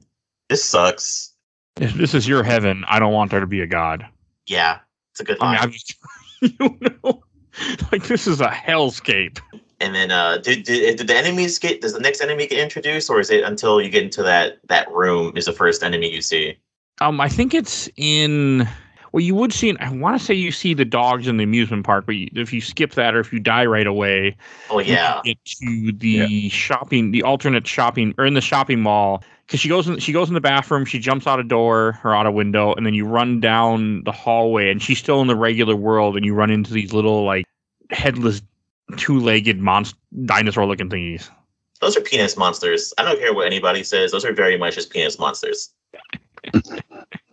this 0.49 0.63
sucks. 0.63 1.33
If 1.79 1.93
this 1.93 2.15
is 2.15 2.27
your 2.27 2.43
heaven, 2.43 2.83
I 2.87 2.97
don't 2.99 3.13
want 3.13 3.29
there 3.29 3.39
to 3.39 3.45
be 3.47 3.61
a 3.61 3.67
god. 3.67 4.05
Yeah, 4.47 4.79
it's 5.11 5.19
a 5.19 5.23
good 5.23 5.37
I 5.39 5.45
line. 5.45 5.53
mean, 5.53 5.63
I'm 5.63 5.71
just, 5.71 5.95
you 6.41 6.79
know, 7.03 7.23
like 7.91 8.03
this 8.07 8.27
is 8.27 8.41
a 8.41 8.47
hellscape. 8.47 9.39
and 9.79 9.93
then, 9.95 10.11
uh, 10.11 10.37
did, 10.37 10.63
did 10.63 10.97
did 10.97 11.07
the 11.07 11.15
enemies 11.15 11.59
get? 11.59 11.81
Does 11.81 11.93
the 11.93 11.99
next 11.99 12.21
enemy 12.21 12.47
get 12.47 12.59
introduced, 12.59 13.09
or 13.09 13.19
is 13.19 13.29
it 13.29 13.43
until 13.43 13.81
you 13.81 13.89
get 13.89 14.03
into 14.03 14.23
that 14.23 14.59
that 14.67 14.91
room 14.91 15.35
is 15.35 15.45
the 15.45 15.53
first 15.53 15.83
enemy 15.83 16.11
you 16.13 16.21
see? 16.21 16.57
Um, 17.01 17.21
I 17.21 17.29
think 17.29 17.53
it's 17.53 17.89
in. 17.95 18.67
Well, 19.13 19.21
you 19.23 19.35
would 19.35 19.53
see. 19.53 19.75
I 19.79 19.89
want 19.91 20.19
to 20.19 20.23
say 20.23 20.33
you 20.33 20.51
see 20.51 20.73
the 20.73 20.85
dogs 20.85 21.27
in 21.27 21.37
the 21.37 21.43
amusement 21.43 21.85
park, 21.85 22.05
but 22.05 22.15
you, 22.15 22.27
if 22.33 22.51
you 22.51 22.59
skip 22.59 22.93
that 22.93 23.15
or 23.15 23.19
if 23.19 23.31
you 23.31 23.39
die 23.39 23.65
right 23.65 23.87
away, 23.87 24.35
Oh 24.69 24.79
you 24.79 24.93
yeah, 24.93 25.21
get 25.23 25.37
to 25.45 25.91
the 25.93 26.49
shopping, 26.49 27.11
the 27.11 27.23
alternate 27.23 27.65
shopping, 27.65 28.13
or 28.17 28.25
in 28.25 28.33
the 28.33 28.41
shopping 28.41 28.81
mall. 28.81 29.23
Because 29.47 29.61
she 29.61 29.69
goes 29.69 29.87
in, 29.87 29.97
she 29.99 30.11
goes 30.11 30.27
in 30.27 30.33
the 30.33 30.41
bathroom, 30.41 30.83
she 30.83 30.99
jumps 30.99 31.25
out 31.25 31.39
a 31.39 31.43
door 31.43 31.99
or 32.03 32.13
out 32.13 32.25
a 32.25 32.31
window, 32.31 32.73
and 32.73 32.85
then 32.85 32.93
you 32.93 33.05
run 33.05 33.39
down 33.39 34.03
the 34.03 34.11
hallway, 34.11 34.69
and 34.69 34.81
she's 34.81 34.99
still 34.99 35.21
in 35.21 35.27
the 35.27 35.37
regular 35.37 35.75
world, 35.75 36.17
and 36.17 36.25
you 36.25 36.33
run 36.33 36.51
into 36.51 36.73
these 36.73 36.91
little 36.93 37.23
like 37.23 37.45
headless, 37.91 38.41
two-legged 38.97 39.57
monster, 39.59 39.97
dinosaur-looking 40.25 40.89
thingies. 40.89 41.29
those 41.79 41.95
are 41.95 42.01
penis 42.01 42.35
monsters. 42.35 42.93
I 42.97 43.03
don't 43.03 43.17
care 43.19 43.33
what 43.33 43.47
anybody 43.47 43.83
says; 43.83 44.11
those 44.11 44.25
are 44.25 44.33
very 44.33 44.57
much 44.57 44.75
just 44.75 44.89
penis 44.89 45.17
monsters. 45.17 45.69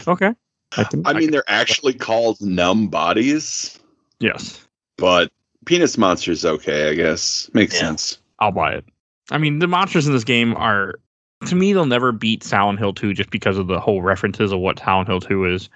Okay. 0.07 0.35
I, 0.77 0.85
can, 0.85 1.07
I 1.07 1.13
mean, 1.15 1.31
they're 1.31 1.45
actually 1.49 1.95
called 1.95 2.41
numb 2.43 2.89
bodies, 2.89 3.79
yes, 4.21 4.67
but 4.99 5.33
penis 5.65 5.97
monsters 5.97 6.45
okay, 6.45 6.91
I 6.91 6.95
guess. 6.95 7.49
Makes 7.55 7.75
Yeah. 7.75 7.81
sense. 7.81 8.19
I'll 8.41 8.53
buy 8.53 8.73
it. 8.75 8.85
I 9.31 9.39
mean, 9.39 9.61
the 9.61 9.69
monsters 9.69 10.07
in 10.07 10.13
this 10.13 10.25
game 10.25 10.55
are, 10.57 10.97
to 11.47 11.55
me, 11.55 11.73
they'll 11.73 11.87
never 11.87 12.13
beat 12.13 12.43
Silent 12.43 12.79
Hill 12.79 12.93
2 12.93 13.15
just 13.15 13.31
because 13.31 13.59
of 13.59 13.67
the 13.67 13.81
whole 13.81 14.03
references 14.03 14.53
of 14.53 14.61
what 14.61 14.79
Silent 14.79 15.09
Hill 15.09 15.21
2 15.21 15.47
is 15.47 15.69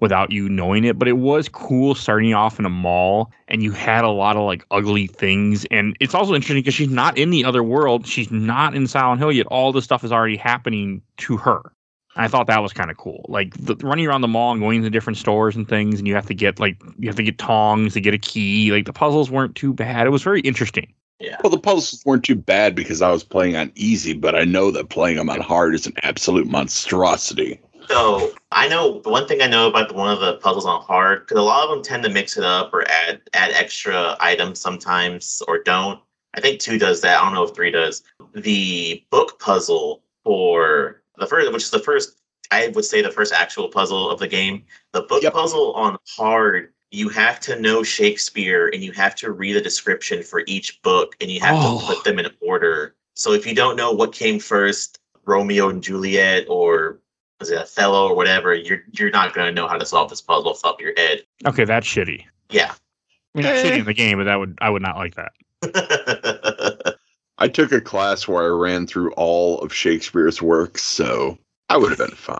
without 0.00 0.30
you 0.30 0.48
knowing 0.48 0.84
it. 0.84 0.98
But 0.98 1.08
it 1.08 1.18
was 1.18 1.48
cool 1.48 1.94
starting 1.94 2.34
off 2.34 2.58
in 2.58 2.64
a 2.64 2.70
mall 2.70 3.30
and 3.48 3.62
you 3.62 3.72
had 3.72 4.04
a 4.04 4.10
lot 4.10 4.36
of 4.36 4.42
like 4.42 4.64
ugly 4.70 5.06
things. 5.06 5.66
And 5.70 5.96
it's 6.00 6.14
also 6.14 6.34
interesting 6.34 6.58
because 6.58 6.74
she's 6.74 6.88
not 6.88 7.16
in 7.16 7.30
the 7.30 7.44
other 7.44 7.62
world. 7.62 8.06
She's 8.06 8.30
not 8.30 8.74
in 8.74 8.86
Silent 8.86 9.20
Hill 9.20 9.32
yet. 9.32 9.46
All 9.46 9.72
this 9.72 9.84
stuff 9.84 10.04
is 10.04 10.12
already 10.12 10.36
happening 10.36 11.02
to 11.18 11.36
her. 11.36 11.72
I 12.16 12.26
thought 12.26 12.48
that 12.48 12.60
was 12.60 12.72
kind 12.72 12.90
of 12.90 12.96
cool. 12.96 13.24
Like 13.28 13.54
the, 13.54 13.76
running 13.76 14.06
around 14.06 14.22
the 14.22 14.28
mall 14.28 14.50
and 14.50 14.60
going 14.60 14.82
to 14.82 14.90
different 14.90 15.16
stores 15.16 15.54
and 15.54 15.68
things, 15.68 16.00
and 16.00 16.08
you 16.08 16.14
have 16.14 16.26
to 16.26 16.34
get 16.34 16.58
like 16.58 16.76
you 16.98 17.08
have 17.08 17.16
to 17.16 17.22
get 17.22 17.38
tongs 17.38 17.94
to 17.94 18.00
get 18.00 18.14
a 18.14 18.18
key. 18.18 18.72
Like 18.72 18.84
the 18.84 18.92
puzzles 18.92 19.30
weren't 19.30 19.54
too 19.54 19.72
bad. 19.72 20.06
It 20.06 20.10
was 20.10 20.22
very 20.22 20.40
interesting. 20.40 20.92
Yeah, 21.20 21.36
Well, 21.44 21.50
the 21.50 21.58
puzzles 21.58 22.02
weren't 22.06 22.24
too 22.24 22.34
bad 22.34 22.74
because 22.74 23.02
I 23.02 23.10
was 23.10 23.22
playing 23.22 23.54
on 23.54 23.70
easy, 23.74 24.14
but 24.14 24.34
I 24.34 24.44
know 24.44 24.70
that 24.70 24.88
playing 24.88 25.16
them 25.18 25.28
on 25.28 25.40
hard 25.40 25.74
is 25.74 25.86
an 25.86 25.92
absolute 26.02 26.48
monstrosity. 26.48 27.60
So 27.88 28.32
I 28.52 28.68
know 28.68 29.00
the 29.00 29.10
one 29.10 29.26
thing 29.26 29.42
I 29.42 29.46
know 29.46 29.68
about 29.68 29.88
the, 29.88 29.94
one 29.94 30.10
of 30.10 30.20
the 30.20 30.36
puzzles 30.36 30.64
on 30.64 30.80
hard 30.82 31.26
because 31.26 31.38
a 31.38 31.42
lot 31.42 31.64
of 31.64 31.70
them 31.70 31.82
tend 31.82 32.04
to 32.04 32.08
mix 32.08 32.36
it 32.36 32.44
up 32.44 32.72
or 32.72 32.88
add 32.88 33.20
add 33.34 33.50
extra 33.52 34.16
items 34.20 34.60
sometimes 34.60 35.42
or 35.46 35.62
don't. 35.62 36.00
I 36.34 36.40
think 36.40 36.60
two 36.60 36.78
does 36.78 37.00
that. 37.00 37.20
I 37.20 37.24
don't 37.24 37.34
know 37.34 37.42
if 37.42 37.54
three 37.54 37.72
does. 37.72 38.02
The 38.34 39.04
book 39.10 39.40
puzzle 39.40 40.04
for 40.24 41.02
the 41.18 41.26
first, 41.26 41.52
which 41.52 41.64
is 41.64 41.70
the 41.70 41.80
first, 41.80 42.20
I 42.52 42.68
would 42.68 42.84
say 42.84 43.02
the 43.02 43.10
first 43.10 43.32
actual 43.32 43.68
puzzle 43.68 44.08
of 44.08 44.20
the 44.20 44.28
game. 44.28 44.64
The 44.92 45.02
book 45.02 45.22
Yep. 45.24 45.32
puzzle 45.32 45.72
on 45.72 45.98
hard, 46.16 46.72
you 46.90 47.08
have 47.08 47.38
to 47.40 47.58
know 47.60 47.82
Shakespeare 47.82 48.68
and 48.68 48.82
you 48.82 48.92
have 48.92 49.14
to 49.16 49.30
read 49.32 49.56
a 49.56 49.60
description 49.60 50.22
for 50.22 50.42
each 50.46 50.80
book 50.82 51.14
and 51.20 51.30
you 51.30 51.40
have 51.40 51.54
Oh. 51.58 51.80
to 51.80 51.86
put 51.86 52.04
them 52.04 52.18
in 52.18 52.26
order. 52.40 52.94
So 53.14 53.32
if 53.32 53.46
you 53.46 53.54
don't 53.54 53.76
know 53.76 53.92
what 53.92 54.12
came 54.12 54.38
first, 54.40 54.98
Romeo 55.24 55.68
and 55.68 55.82
Juliet 55.82 56.46
or 56.48 56.98
was 57.38 57.50
it 57.50 57.58
Othello 57.58 58.08
or 58.08 58.16
whatever, 58.16 58.54
you're 58.54 58.82
you're 58.92 59.10
not 59.10 59.34
gonna 59.34 59.52
know 59.52 59.68
how 59.68 59.78
to 59.78 59.86
solve 59.86 60.10
this 60.10 60.20
puzzle 60.20 60.50
off 60.50 60.56
the 60.62 60.68
top 60.68 60.74
of 60.76 60.80
your 60.80 60.94
head. 60.96 61.22
Okay, 61.46 61.64
that's 61.64 61.86
shitty. 61.86 62.24
Yeah. 62.50 62.72
I 62.72 63.38
mean, 63.38 63.44
that's 63.44 63.64
Eh. 63.64 63.70
shitty 63.70 63.78
in 63.80 63.84
the 63.86 63.94
game, 63.94 64.18
but 64.18 64.24
that 64.24 64.36
would 64.40 64.58
I 64.60 64.68
would 64.70 64.82
not 64.82 64.96
like 64.96 65.14
that. 65.14 65.32
I 67.38 67.48
took 67.48 67.72
a 67.72 67.80
class 67.80 68.26
where 68.28 68.42
I 68.44 68.48
ran 68.48 68.86
through 68.86 69.12
all 69.12 69.60
of 69.60 69.72
Shakespeare's 69.72 70.42
works, 70.42 70.82
so 70.82 71.38
I 71.68 71.76
would 71.76 71.90
have 71.90 71.98
been 71.98 72.10
fine. 72.16 72.38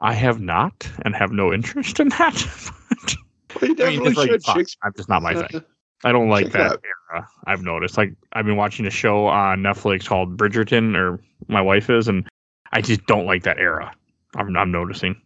I 0.00 0.12
have 0.12 0.40
not 0.40 0.90
and 1.02 1.14
have 1.14 1.32
no 1.32 1.52
interest 1.54 2.00
in 2.00 2.08
that. 2.10 2.72
Well, 3.60 3.70
you 3.70 3.76
I 3.84 3.90
mean, 3.90 4.02
definitely 4.04 4.08
it's 4.10 4.16
like, 4.18 4.30
should. 4.30 4.42
fuck, 4.42 4.56
Shakespeare. 4.56 4.80
I'm 4.84 4.92
just 4.96 5.08
not 5.08 5.22
my 5.22 5.34
thing. 5.34 5.62
I 6.04 6.12
don't 6.12 6.28
like 6.28 6.44
Check 6.46 6.52
that 6.52 6.72
out. 6.72 6.84
era. 7.10 7.28
I've 7.46 7.62
noticed. 7.62 7.96
Like 7.96 8.12
I've 8.34 8.44
been 8.44 8.56
watching 8.56 8.86
a 8.86 8.90
show 8.90 9.26
on 9.26 9.60
Netflix 9.62 10.06
called 10.06 10.36
Bridgerton, 10.36 10.94
or 10.96 11.20
my 11.48 11.60
wife 11.62 11.88
is, 11.88 12.06
and 12.06 12.28
I 12.72 12.80
just 12.82 13.04
don't 13.06 13.24
like 13.26 13.44
that 13.44 13.58
era. 13.58 13.92
I'm 14.34 14.54
I'm 14.56 14.70
noticing. 14.70 15.20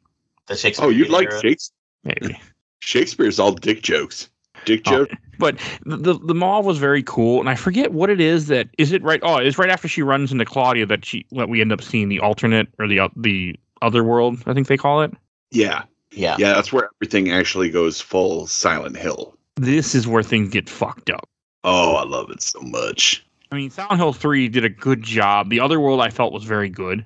the 0.47 0.57
Shakespeare. 0.57 0.87
Oh, 0.87 0.91
you 0.91 1.07
like. 1.07 1.31
Shakespeare? 1.33 1.75
Maybe. 2.05 2.41
Shakespeare's 2.81 3.39
all 3.39 3.53
dick 3.53 3.83
jokes. 3.83 4.31
Dick 4.65 4.83
Oh. 4.87 5.07
But 5.39 5.59
the, 5.87 5.97
the 5.97 6.15
the 6.15 6.35
mall 6.35 6.63
was 6.63 6.79
very 6.79 7.03
cool, 7.03 7.41
and 7.41 7.49
I 7.49 7.55
forget 7.55 7.93
what 7.93 8.09
it 8.11 8.21
is 8.21 8.47
that 8.47 8.69
is 8.79 8.93
it 8.93 9.03
right. 9.03 9.21
Oh, 9.23 9.37
it's 9.39 9.59
right 9.59 9.71
after 9.71 9.89
she 9.89 10.03
runs 10.03 10.31
into 10.33 10.45
Claudia 10.45 10.87
that 10.87 11.05
she 11.05 11.27
that 11.33 11.49
we 11.49 11.61
end 11.61 11.73
up 11.73 11.83
seeing 11.83 12.09
the 12.09 12.21
alternate 12.21 12.69
or 12.79 12.87
the 12.87 13.01
uh, 13.01 13.09
the 13.17 13.59
other 13.83 14.05
world. 14.05 14.39
I 14.47 14.55
think 14.55 14.69
they 14.69 14.77
call 14.77 15.03
it. 15.03 15.13
Yeah, 15.51 15.83
Yeah. 16.13 16.37
yeah, 16.39 16.55
that's 16.55 16.73
where 16.73 16.89
everything 16.97 17.31
actually 17.31 17.71
goes 17.71 18.01
full 18.01 18.47
Silent 18.47 18.97
Hill. 18.97 19.37
This 19.57 19.95
is 19.95 20.07
where 20.09 20.23
things 20.23 20.51
get 20.51 20.69
fucked 20.69 21.11
up. 21.11 21.29
Oh, 21.65 21.95
I 21.97 22.05
love 22.05 22.31
it 22.31 22.43
so 22.43 22.61
much. 22.61 23.25
I 23.53 23.57
mean, 23.57 23.71
Silent 23.71 23.99
Hill 23.99 24.13
3 24.13 24.49
did 24.49 24.65
a 24.65 24.69
good 24.69 25.03
job. 25.03 25.51
The 25.51 25.61
other 25.61 25.81
world 25.81 26.01
I 26.01 26.11
felt 26.11 26.33
was 26.33 26.45
very 26.45 26.69
good 26.69 27.05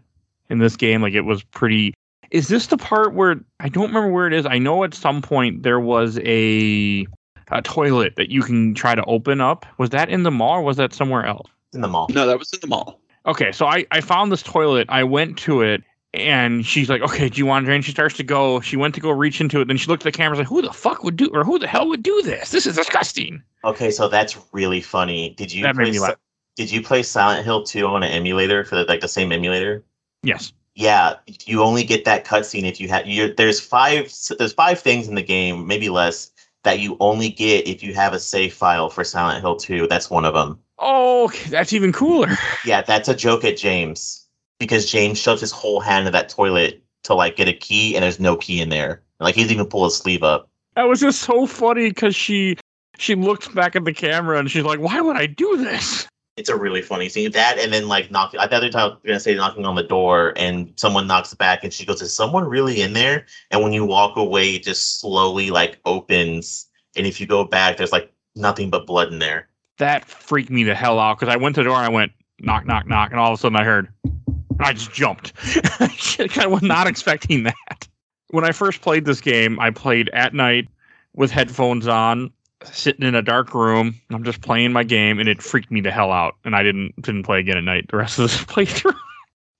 in 0.50 0.58
this 0.58 0.76
game. 0.76 1.02
Like 1.02 1.14
it 1.14 1.22
was 1.22 1.42
pretty. 1.42 1.94
Is 2.30 2.48
this 2.48 2.66
the 2.66 2.76
part 2.76 3.14
where 3.14 3.40
I 3.60 3.68
don't 3.68 3.88
remember 3.88 4.10
where 4.10 4.26
it 4.26 4.32
is? 4.32 4.46
I 4.46 4.58
know 4.58 4.84
at 4.84 4.94
some 4.94 5.22
point 5.22 5.62
there 5.62 5.80
was 5.80 6.18
a 6.20 7.06
a 7.50 7.62
toilet 7.62 8.14
that 8.16 8.30
you 8.30 8.42
can 8.42 8.74
try 8.74 8.94
to 8.94 9.04
open 9.04 9.40
up. 9.40 9.66
Was 9.78 9.90
that 9.90 10.08
in 10.08 10.22
the 10.22 10.30
mall 10.30 10.58
or 10.58 10.62
was 10.62 10.76
that 10.76 10.92
somewhere 10.92 11.26
else? 11.26 11.50
In 11.72 11.80
the 11.80 11.88
mall. 11.88 12.08
No, 12.10 12.26
that 12.26 12.38
was 12.38 12.52
in 12.52 12.60
the 12.60 12.66
mall. 12.66 13.00
Okay, 13.26 13.52
so 13.52 13.66
I, 13.66 13.86
I 13.90 14.00
found 14.00 14.30
this 14.30 14.42
toilet. 14.42 14.86
I 14.90 15.04
went 15.04 15.38
to 15.38 15.62
it 15.62 15.82
and 16.14 16.64
she's 16.64 16.88
like, 16.88 17.02
okay, 17.02 17.28
do 17.28 17.38
you 17.38 17.46
want 17.46 17.64
to 17.64 17.66
drain? 17.66 17.82
She 17.82 17.90
starts 17.90 18.16
to 18.16 18.22
go. 18.22 18.60
She 18.60 18.76
went 18.76 18.94
to 18.94 19.00
go 19.00 19.10
reach 19.10 19.40
into 19.40 19.60
it. 19.60 19.66
Then 19.66 19.76
she 19.76 19.88
looked 19.88 20.06
at 20.06 20.12
the 20.12 20.16
camera 20.16 20.38
like, 20.38 20.46
who 20.46 20.62
the 20.62 20.72
fuck 20.72 21.02
would 21.02 21.16
do, 21.16 21.28
or 21.32 21.44
who 21.44 21.58
the 21.58 21.66
hell 21.66 21.88
would 21.88 22.02
do 22.02 22.22
this? 22.22 22.50
This 22.50 22.66
is 22.66 22.76
disgusting. 22.76 23.42
Okay, 23.64 23.90
so 23.90 24.08
that's 24.08 24.38
really 24.52 24.80
funny. 24.80 25.34
Did 25.36 25.52
you 25.52 25.62
That 25.64 25.74
made 25.74 25.84
play 25.84 25.92
me 25.92 25.98
laugh. 25.98 26.14
Did 26.56 26.70
you 26.70 26.82
play 26.82 27.02
Silent 27.02 27.44
Hill 27.44 27.64
2 27.64 27.84
on 27.86 28.04
an 28.04 28.12
emulator 28.12 28.62
for 28.64 28.76
the, 28.76 28.84
like 28.84 29.00
the 29.00 29.08
same 29.08 29.32
emulator? 29.32 29.84
Yes. 30.22 30.52
Yeah, 30.76 31.16
you 31.46 31.62
only 31.62 31.82
get 31.82 32.04
that 32.04 32.24
cutscene 32.24 32.64
if 32.64 32.80
you 32.80 32.88
have. 32.88 33.06
There's 33.36 33.60
five. 33.60 34.12
There's 34.38 34.52
five 34.52 34.78
things 34.78 35.08
in 35.08 35.16
the 35.16 35.22
game, 35.22 35.66
maybe 35.66 35.88
less, 35.88 36.30
that 36.62 36.78
you 36.78 36.96
only 37.00 37.28
get 37.28 37.66
if 37.66 37.82
you 37.82 37.92
have 37.94 38.12
a 38.12 38.20
save 38.20 38.54
file 38.54 38.88
for 38.88 39.02
Silent 39.04 39.40
Hill 39.40 39.56
2. 39.56 39.88
That's 39.88 40.10
one 40.10 40.24
of 40.24 40.34
them. 40.34 40.58
Oh, 40.78 41.24
okay, 41.24 41.50
that's 41.50 41.72
even 41.72 41.92
cooler. 41.92 42.36
Yeah, 42.64 42.82
that's 42.82 43.08
a 43.08 43.14
joke 43.14 43.44
at 43.44 43.56
James 43.56 44.23
because 44.64 44.90
James 44.90 45.18
shoves 45.18 45.40
his 45.40 45.52
whole 45.52 45.80
hand 45.80 46.06
in 46.06 46.12
that 46.12 46.28
toilet 46.28 46.82
to 47.04 47.14
like 47.14 47.36
get 47.36 47.48
a 47.48 47.52
key, 47.52 47.94
and 47.94 48.02
there's 48.02 48.20
no 48.20 48.36
key 48.36 48.60
in 48.60 48.68
there. 48.68 49.02
Like 49.20 49.34
he's 49.34 49.52
even 49.52 49.66
pull 49.66 49.84
his 49.84 49.96
sleeve 49.96 50.22
up. 50.22 50.48
That 50.74 50.84
was 50.84 51.00
just 51.00 51.22
so 51.22 51.46
funny 51.46 51.88
because 51.88 52.16
she 52.16 52.56
she 52.98 53.14
looks 53.14 53.48
back 53.48 53.76
at 53.76 53.84
the 53.84 53.92
camera 53.92 54.38
and 54.38 54.50
she's 54.50 54.64
like, 54.64 54.80
"Why 54.80 55.00
would 55.00 55.16
I 55.16 55.26
do 55.26 55.56
this?" 55.56 56.08
It's 56.36 56.48
a 56.48 56.56
really 56.56 56.82
funny 56.82 57.08
scene. 57.08 57.30
That 57.30 57.58
and 57.58 57.72
then 57.72 57.86
like 57.86 58.10
knocking. 58.10 58.40
I 58.40 58.48
thought 58.48 58.60
they 58.60 58.66
were 58.66 58.98
gonna 59.06 59.20
say 59.20 59.34
knocking 59.34 59.64
on 59.64 59.76
the 59.76 59.84
door, 59.84 60.32
and 60.36 60.72
someone 60.76 61.06
knocks 61.06 61.32
back, 61.34 61.62
and 61.62 61.72
she 61.72 61.86
goes, 61.86 62.02
"Is 62.02 62.14
someone 62.14 62.44
really 62.44 62.80
in 62.80 62.92
there?" 62.92 63.26
And 63.50 63.62
when 63.62 63.72
you 63.72 63.84
walk 63.84 64.16
away, 64.16 64.56
it 64.56 64.64
just 64.64 65.00
slowly 65.00 65.50
like 65.50 65.78
opens, 65.84 66.66
and 66.96 67.06
if 67.06 67.20
you 67.20 67.26
go 67.26 67.44
back, 67.44 67.76
there's 67.76 67.92
like 67.92 68.12
nothing 68.34 68.68
but 68.70 68.86
blood 68.86 69.12
in 69.12 69.20
there. 69.20 69.48
That 69.78 70.04
freaked 70.04 70.50
me 70.50 70.64
the 70.64 70.74
hell 70.74 70.98
out 70.98 71.18
because 71.18 71.32
I 71.32 71.36
went 71.36 71.54
to 71.56 71.62
the 71.62 71.68
door 71.68 71.76
and 71.76 71.86
I 71.86 71.88
went 71.88 72.12
knock 72.40 72.66
knock 72.66 72.88
knock, 72.88 73.12
and 73.12 73.20
all 73.20 73.32
of 73.32 73.38
a 73.38 73.40
sudden 73.40 73.56
I 73.56 73.64
heard, 73.64 73.88
and 74.04 74.33
I 74.60 74.72
just 74.72 74.92
jumped. 74.92 75.32
I 76.38 76.46
was 76.46 76.62
not 76.62 76.86
expecting 76.86 77.44
that. 77.44 77.88
When 78.30 78.44
I 78.44 78.52
first 78.52 78.80
played 78.80 79.04
this 79.04 79.20
game, 79.20 79.58
I 79.60 79.70
played 79.70 80.08
at 80.10 80.34
night 80.34 80.68
with 81.14 81.30
headphones 81.30 81.86
on, 81.86 82.32
sitting 82.64 83.06
in 83.06 83.14
a 83.14 83.22
dark 83.22 83.54
room. 83.54 84.00
I'm 84.10 84.24
just 84.24 84.40
playing 84.40 84.72
my 84.72 84.82
game, 84.82 85.18
and 85.18 85.28
it 85.28 85.42
freaked 85.42 85.70
me 85.70 85.80
the 85.80 85.90
hell 85.90 86.12
out. 86.12 86.34
And 86.44 86.56
I 86.56 86.62
didn't 86.62 87.00
didn't 87.00 87.24
play 87.24 87.40
again 87.40 87.56
at 87.56 87.64
night 87.64 87.86
the 87.90 87.96
rest 87.96 88.18
of 88.18 88.24
this 88.24 88.36
playthrough. 88.44 88.96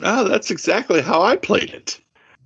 Oh, 0.01 0.29
that's 0.29 0.51
exactly 0.51 1.01
how 1.01 1.23
I 1.23 1.37
played 1.37 1.71
it. 1.71 2.01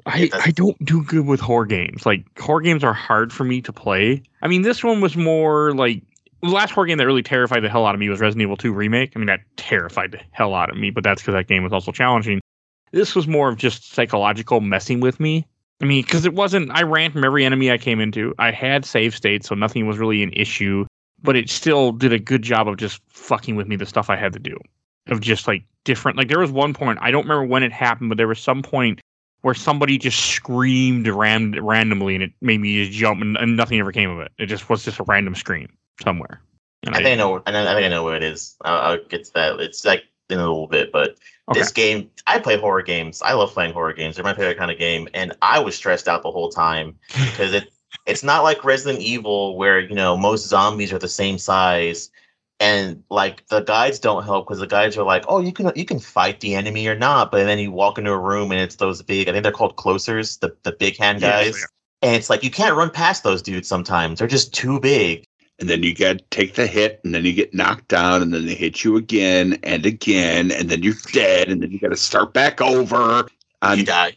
I, 0.07 0.31
I 0.33 0.51
don't 0.53 0.83
do 0.85 1.03
good 1.03 1.27
with 1.27 1.41
horror 1.41 1.67
games. 1.67 2.07
Like 2.07 2.25
horror 2.39 2.63
games 2.63 2.83
are 2.83 2.95
hard 2.95 3.33
for 3.33 3.45
me 3.45 3.61
to 3.63 3.73
play. 3.73 4.23
I 4.43 4.49
mean, 4.49 4.63
this 4.63 4.83
one 4.83 5.01
was 5.01 5.17
more 5.17 5.75
like 5.75 6.03
the 6.43 6.49
last 6.49 6.71
horror 6.73 6.87
game 6.87 6.99
that 6.99 7.07
really 7.07 7.23
terrified 7.23 7.61
the 7.61 7.69
hell 7.69 7.87
out 7.87 7.95
of 7.95 8.01
me 8.01 8.09
was 8.09 8.21
Resident 8.21 8.43
Evil 8.43 8.57
2 8.57 8.73
remake. 8.73 9.13
I 9.15 9.19
mean, 9.19 9.27
that 9.27 9.41
terrified 9.57 10.13
the 10.13 10.21
hell 10.31 10.55
out 10.55 10.71
of 10.71 10.77
me, 10.77 10.91
but 10.91 11.03
that's 11.03 11.21
because 11.21 11.35
that 11.35 11.49
game 11.49 11.63
was 11.63 11.73
also 11.73 11.93
challenging. 11.93 12.41
This 12.93 13.15
was 13.15 13.27
more 13.27 13.49
of 13.49 13.57
just 13.57 13.93
psychological 13.93 14.61
messing 14.61 15.01
with 15.01 15.21
me. 15.21 15.47
I 15.81 15.85
mean, 15.85 16.03
because 16.03 16.25
it 16.25 16.35
wasn't. 16.35 16.71
I 16.73 16.83
ran 16.83 17.13
from 17.13 17.25
every 17.25 17.45
enemy 17.45 17.71
I 17.71 17.79
came 17.79 18.01
into. 18.01 18.35
I 18.39 18.51
had 18.51 18.85
save 18.85 19.15
states, 19.15 19.49
so 19.49 19.55
nothing 19.55 19.87
was 19.87 19.99
really 19.99 20.23
an 20.23 20.33
issue. 20.33 20.87
But 21.23 21.37
it 21.37 21.51
still 21.51 21.93
did 21.93 22.13
a 22.13 22.19
good 22.19 22.43
job 22.43 22.69
of 22.69 22.77
just 22.77 23.01
fucking 23.09 23.57
with 23.57 23.67
me 23.67 23.77
the 23.77 23.87
stuff 23.87 24.09
I 24.09 24.17
had 24.17 24.33
to 24.33 24.39
do, 24.39 24.57
of 25.09 25.21
just 25.21 25.47
like 25.47 25.65
different. 25.85 26.17
Like 26.17 26.29
there 26.29 26.39
was 26.39 26.51
one 26.51 26.75
point 26.75 26.99
I 27.03 27.11
don't 27.11 27.25
remember 27.25 27.45
when 27.45 27.63
it 27.63 27.73
happened, 27.73 28.09
but 28.09 28.19
there 28.19 28.29
was 28.29 28.41
some 28.41 28.63
point 28.63 29.01
where 29.43 29.55
somebody 29.55 29.99
just 29.99 30.19
screamed 30.19 31.07
ran- 31.07 31.65
randomly, 31.65 32.15
and 32.15 32.25
it 32.25 32.33
made 32.41 32.61
me 32.61 32.85
just 32.85 32.97
jump, 32.97 33.21
and, 33.21 33.37
and 33.37 33.57
nothing 33.57 33.79
ever 33.79 33.93
came 33.93 34.11
of 34.11 34.21
it. 34.21 34.33
It 34.39 34.47
just 34.47 34.69
was 34.69 34.85
just 34.85 34.99
a 35.01 35.05
random 35.05 35.35
scream 35.35 35.69
somewhere. 36.03 36.41
And 36.85 36.95
I 36.95 36.99
think 36.99 37.09
I 37.09 37.15
know. 37.17 37.43
I, 37.47 37.51
know, 37.51 37.63
I 37.63 37.75
think 37.75 37.87
I 37.87 37.89
know 37.89 38.05
where 38.05 38.17
it 38.17 38.23
is. 38.23 38.57
I'll, 38.63 38.93
I'll 38.93 39.05
get 39.05 39.25
to 39.25 39.33
that. 39.35 39.61
It's 39.61 39.85
like 39.85 40.05
in 40.31 40.39
a 40.39 40.43
little 40.43 40.67
bit, 40.67 40.93
but 40.93 41.17
okay. 41.49 41.61
this 41.61 41.73
game, 41.73 42.11
I 42.27 42.39
play 42.39 42.59
horror 42.59 42.83
games. 42.83 43.23
I 43.23 43.33
love 43.33 43.53
playing 43.53 43.73
horror 43.73 43.93
games. 43.93 44.17
They're 44.17 44.25
my 44.25 44.35
favorite 44.35 44.59
kind 44.59 44.71
of 44.71 44.79
game, 44.79 45.09
and 45.15 45.35
I 45.43 45.59
was 45.59 45.75
stressed 45.75 46.09
out 46.09 46.23
the 46.23 46.31
whole 46.31 46.51
time 46.51 46.97
because 47.09 47.53
it. 47.53 47.73
It's 48.07 48.23
not 48.23 48.43
like 48.43 48.65
Resident 48.65 49.03
Evil 49.03 49.57
where 49.57 49.81
you 49.81 49.95
know 49.95 50.17
most 50.17 50.47
zombies 50.47 50.93
are 50.93 50.99
the 50.99 51.09
same 51.09 51.39
size, 51.39 52.11
and 52.61 53.03
like 53.11 53.47
the 53.49 53.61
guides 53.61 53.99
don't 53.99 54.25
help 54.25 54.47
because 54.47 54.61
the 54.61 54.67
guides 54.67 54.97
are 54.97 55.05
like, 55.05 55.25
oh, 55.29 55.41
you 55.41 55.53
can 55.53 55.73
you 55.75 55.85
can 55.85 55.99
fight 55.99 56.41
the 56.41 56.55
enemy 56.55 56.87
or 56.87 56.95
not, 56.95 57.31
but 57.31 57.45
then 57.45 57.59
you 57.59 57.71
walk 57.71 57.99
into 57.99 58.13
a 58.13 58.19
room 58.19 58.53
and 58.53 58.61
it's 58.61 58.77
those 58.77 59.03
big. 59.03 59.29
I 59.29 59.33
think 59.33 59.43
they're 59.43 59.53
called 59.53 59.77
closers, 59.77 60.37
the 60.39 60.55
the 60.63 60.73
big 60.73 60.97
hand 60.99 61.21
guys, 61.21 61.63
are. 61.63 61.69
and 62.03 62.15
it's 62.15 62.29
like 62.29 62.45
you 62.45 62.51
can't 62.51 62.77
run 62.77 62.91
past 62.91 63.23
those 63.23 63.43
dudes. 63.43 63.69
Sometimes 63.69 64.19
they're 64.19 64.29
just 64.29 64.53
too 64.53 64.81
big. 64.81 65.27
And 65.61 65.69
then 65.69 65.83
you 65.83 65.95
got 65.95 66.19
to 66.19 66.25
take 66.31 66.55
the 66.55 66.67
hit, 66.67 67.01
and 67.05 67.15
then 67.15 67.25
you 67.25 67.33
get 67.33 67.53
knocked 67.53 67.89
down, 67.89 68.23
and 68.23 68.33
then 68.33 68.47
they 68.47 68.55
hit 68.55 68.85
you 68.85 68.97
again 68.97 69.59
and 69.65 69.85
again, 69.85 70.53
and 70.53 70.69
then 70.69 70.85
you're 70.85 70.95
dead, 71.13 71.49
and 71.49 71.61
then 71.63 71.73
you 71.73 71.81
got 71.81 71.89
to 71.89 71.97
start 71.97 72.33
back 72.33 72.61
over. 72.61 73.27
you 73.27 73.27
I'm, 73.63 73.85
die. 73.85 74.17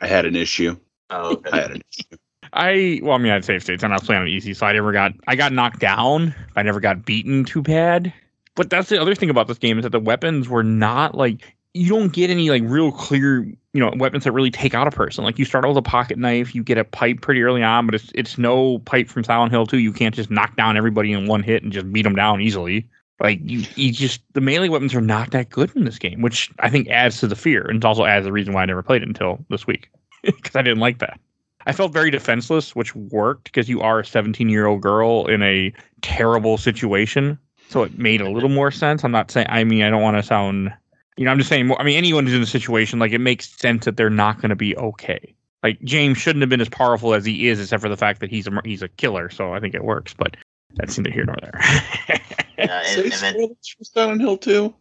I 0.00 0.06
had 0.06 0.26
an 0.26 0.36
issue. 0.36 0.76
Oh, 1.08 1.40
I 1.50 1.56
had 1.56 1.70
an 1.72 1.82
issue. 1.90 2.18
I 2.52 3.00
well, 3.02 3.14
I 3.14 3.18
mean, 3.18 3.32
I 3.32 3.36
had 3.36 3.44
save 3.44 3.62
states, 3.62 3.82
and 3.82 3.92
I 3.92 3.96
was 3.96 4.04
playing 4.04 4.22
on 4.22 4.28
easy, 4.28 4.52
so 4.52 4.66
I 4.66 4.72
never 4.72 4.92
got 4.92 5.12
I 5.26 5.36
got 5.36 5.52
knocked 5.52 5.80
down. 5.80 6.34
I 6.56 6.62
never 6.62 6.80
got 6.80 7.06
beaten 7.06 7.44
too 7.44 7.62
bad. 7.62 8.12
But 8.54 8.68
that's 8.68 8.90
the 8.90 9.00
other 9.00 9.14
thing 9.14 9.30
about 9.30 9.48
this 9.48 9.58
game 9.58 9.78
is 9.78 9.84
that 9.84 9.92
the 9.92 10.00
weapons 10.00 10.48
were 10.48 10.62
not 10.62 11.14
like 11.14 11.56
you 11.74 11.88
don't 11.88 12.12
get 12.12 12.30
any 12.30 12.50
like 12.50 12.62
real 12.66 12.92
clear 12.92 13.42
you 13.72 13.80
know 13.80 13.92
weapons 13.96 14.24
that 14.24 14.32
really 14.32 14.50
take 14.50 14.74
out 14.74 14.86
a 14.86 14.90
person. 14.90 15.24
Like 15.24 15.38
you 15.38 15.44
start 15.44 15.64
out 15.64 15.68
with 15.68 15.78
a 15.78 15.82
pocket 15.82 16.18
knife, 16.18 16.54
you 16.54 16.62
get 16.62 16.78
a 16.78 16.84
pipe 16.84 17.20
pretty 17.20 17.42
early 17.42 17.62
on, 17.62 17.86
but 17.86 17.94
it's 17.94 18.10
it's 18.14 18.38
no 18.38 18.78
pipe 18.80 19.08
from 19.08 19.24
Silent 19.24 19.52
Hill 19.52 19.66
2. 19.66 19.78
You 19.78 19.92
can't 19.92 20.14
just 20.14 20.30
knock 20.30 20.56
down 20.56 20.76
everybody 20.76 21.12
in 21.12 21.26
one 21.26 21.42
hit 21.42 21.62
and 21.62 21.72
just 21.72 21.90
beat 21.92 22.02
them 22.02 22.14
down 22.14 22.40
easily. 22.40 22.88
Like 23.20 23.40
you, 23.42 23.64
you 23.76 23.92
just 23.92 24.20
the 24.32 24.40
melee 24.40 24.68
weapons 24.68 24.94
are 24.94 25.00
not 25.00 25.30
that 25.30 25.50
good 25.50 25.74
in 25.76 25.84
this 25.84 25.98
game, 25.98 26.22
which 26.22 26.50
I 26.58 26.68
think 26.68 26.88
adds 26.88 27.20
to 27.20 27.26
the 27.26 27.36
fear 27.36 27.62
and 27.68 27.84
also 27.84 28.04
adds 28.04 28.24
the 28.26 28.32
reason 28.32 28.52
why 28.52 28.62
I 28.62 28.66
never 28.66 28.82
played 28.82 29.02
it 29.02 29.08
until 29.08 29.44
this 29.48 29.66
week 29.66 29.90
because 30.22 30.56
I 30.56 30.62
didn't 30.62 30.80
like 30.80 30.98
that. 30.98 31.18
I 31.66 31.72
felt 31.72 31.92
very 31.92 32.10
defenseless, 32.10 32.74
which 32.74 32.94
worked 32.94 33.44
because 33.44 33.68
you 33.68 33.80
are 33.80 34.00
a 34.00 34.04
17 34.04 34.48
year 34.48 34.66
old 34.66 34.82
girl 34.82 35.26
in 35.26 35.42
a 35.42 35.72
terrible 36.00 36.58
situation. 36.58 37.38
So 37.68 37.84
it 37.84 37.96
made 37.98 38.20
a 38.20 38.30
little 38.30 38.48
more 38.48 38.70
sense. 38.70 39.04
I'm 39.04 39.12
not 39.12 39.30
saying, 39.30 39.46
I 39.48 39.64
mean, 39.64 39.82
I 39.82 39.90
don't 39.90 40.02
want 40.02 40.16
to 40.16 40.22
sound, 40.22 40.74
you 41.16 41.24
know, 41.24 41.30
I'm 41.30 41.38
just 41.38 41.48
saying, 41.48 41.72
I 41.78 41.82
mean, 41.84 41.96
anyone 41.96 42.26
who's 42.26 42.34
in 42.34 42.42
a 42.42 42.46
situation, 42.46 42.98
like, 42.98 43.12
it 43.12 43.18
makes 43.18 43.50
sense 43.50 43.84
that 43.84 43.96
they're 43.96 44.10
not 44.10 44.40
going 44.40 44.50
to 44.50 44.56
be 44.56 44.76
okay. 44.76 45.34
Like, 45.62 45.80
James 45.82 46.18
shouldn't 46.18 46.42
have 46.42 46.48
been 46.48 46.60
as 46.60 46.68
powerful 46.68 47.14
as 47.14 47.24
he 47.24 47.48
is, 47.48 47.60
except 47.60 47.82
for 47.82 47.88
the 47.88 47.96
fact 47.96 48.20
that 48.20 48.30
he's 48.30 48.46
a, 48.46 48.50
mur- 48.50 48.62
he's 48.64 48.82
a 48.82 48.88
killer. 48.88 49.30
So 49.30 49.52
I 49.54 49.60
think 49.60 49.74
it 49.74 49.84
works, 49.84 50.14
but 50.14 50.36
that's 50.74 50.98
neither 50.98 51.10
here 51.10 51.24
nor 51.24 51.36
there. 51.40 51.60
Yeah, 52.58 52.82
say 52.84 53.04
and, 53.04 53.12
and 53.12 53.12
then 53.12 53.34
spoilers 53.34 53.68
for 53.76 53.84
Silent 53.84 54.20
Hill 54.20 54.36
2? 54.36 54.74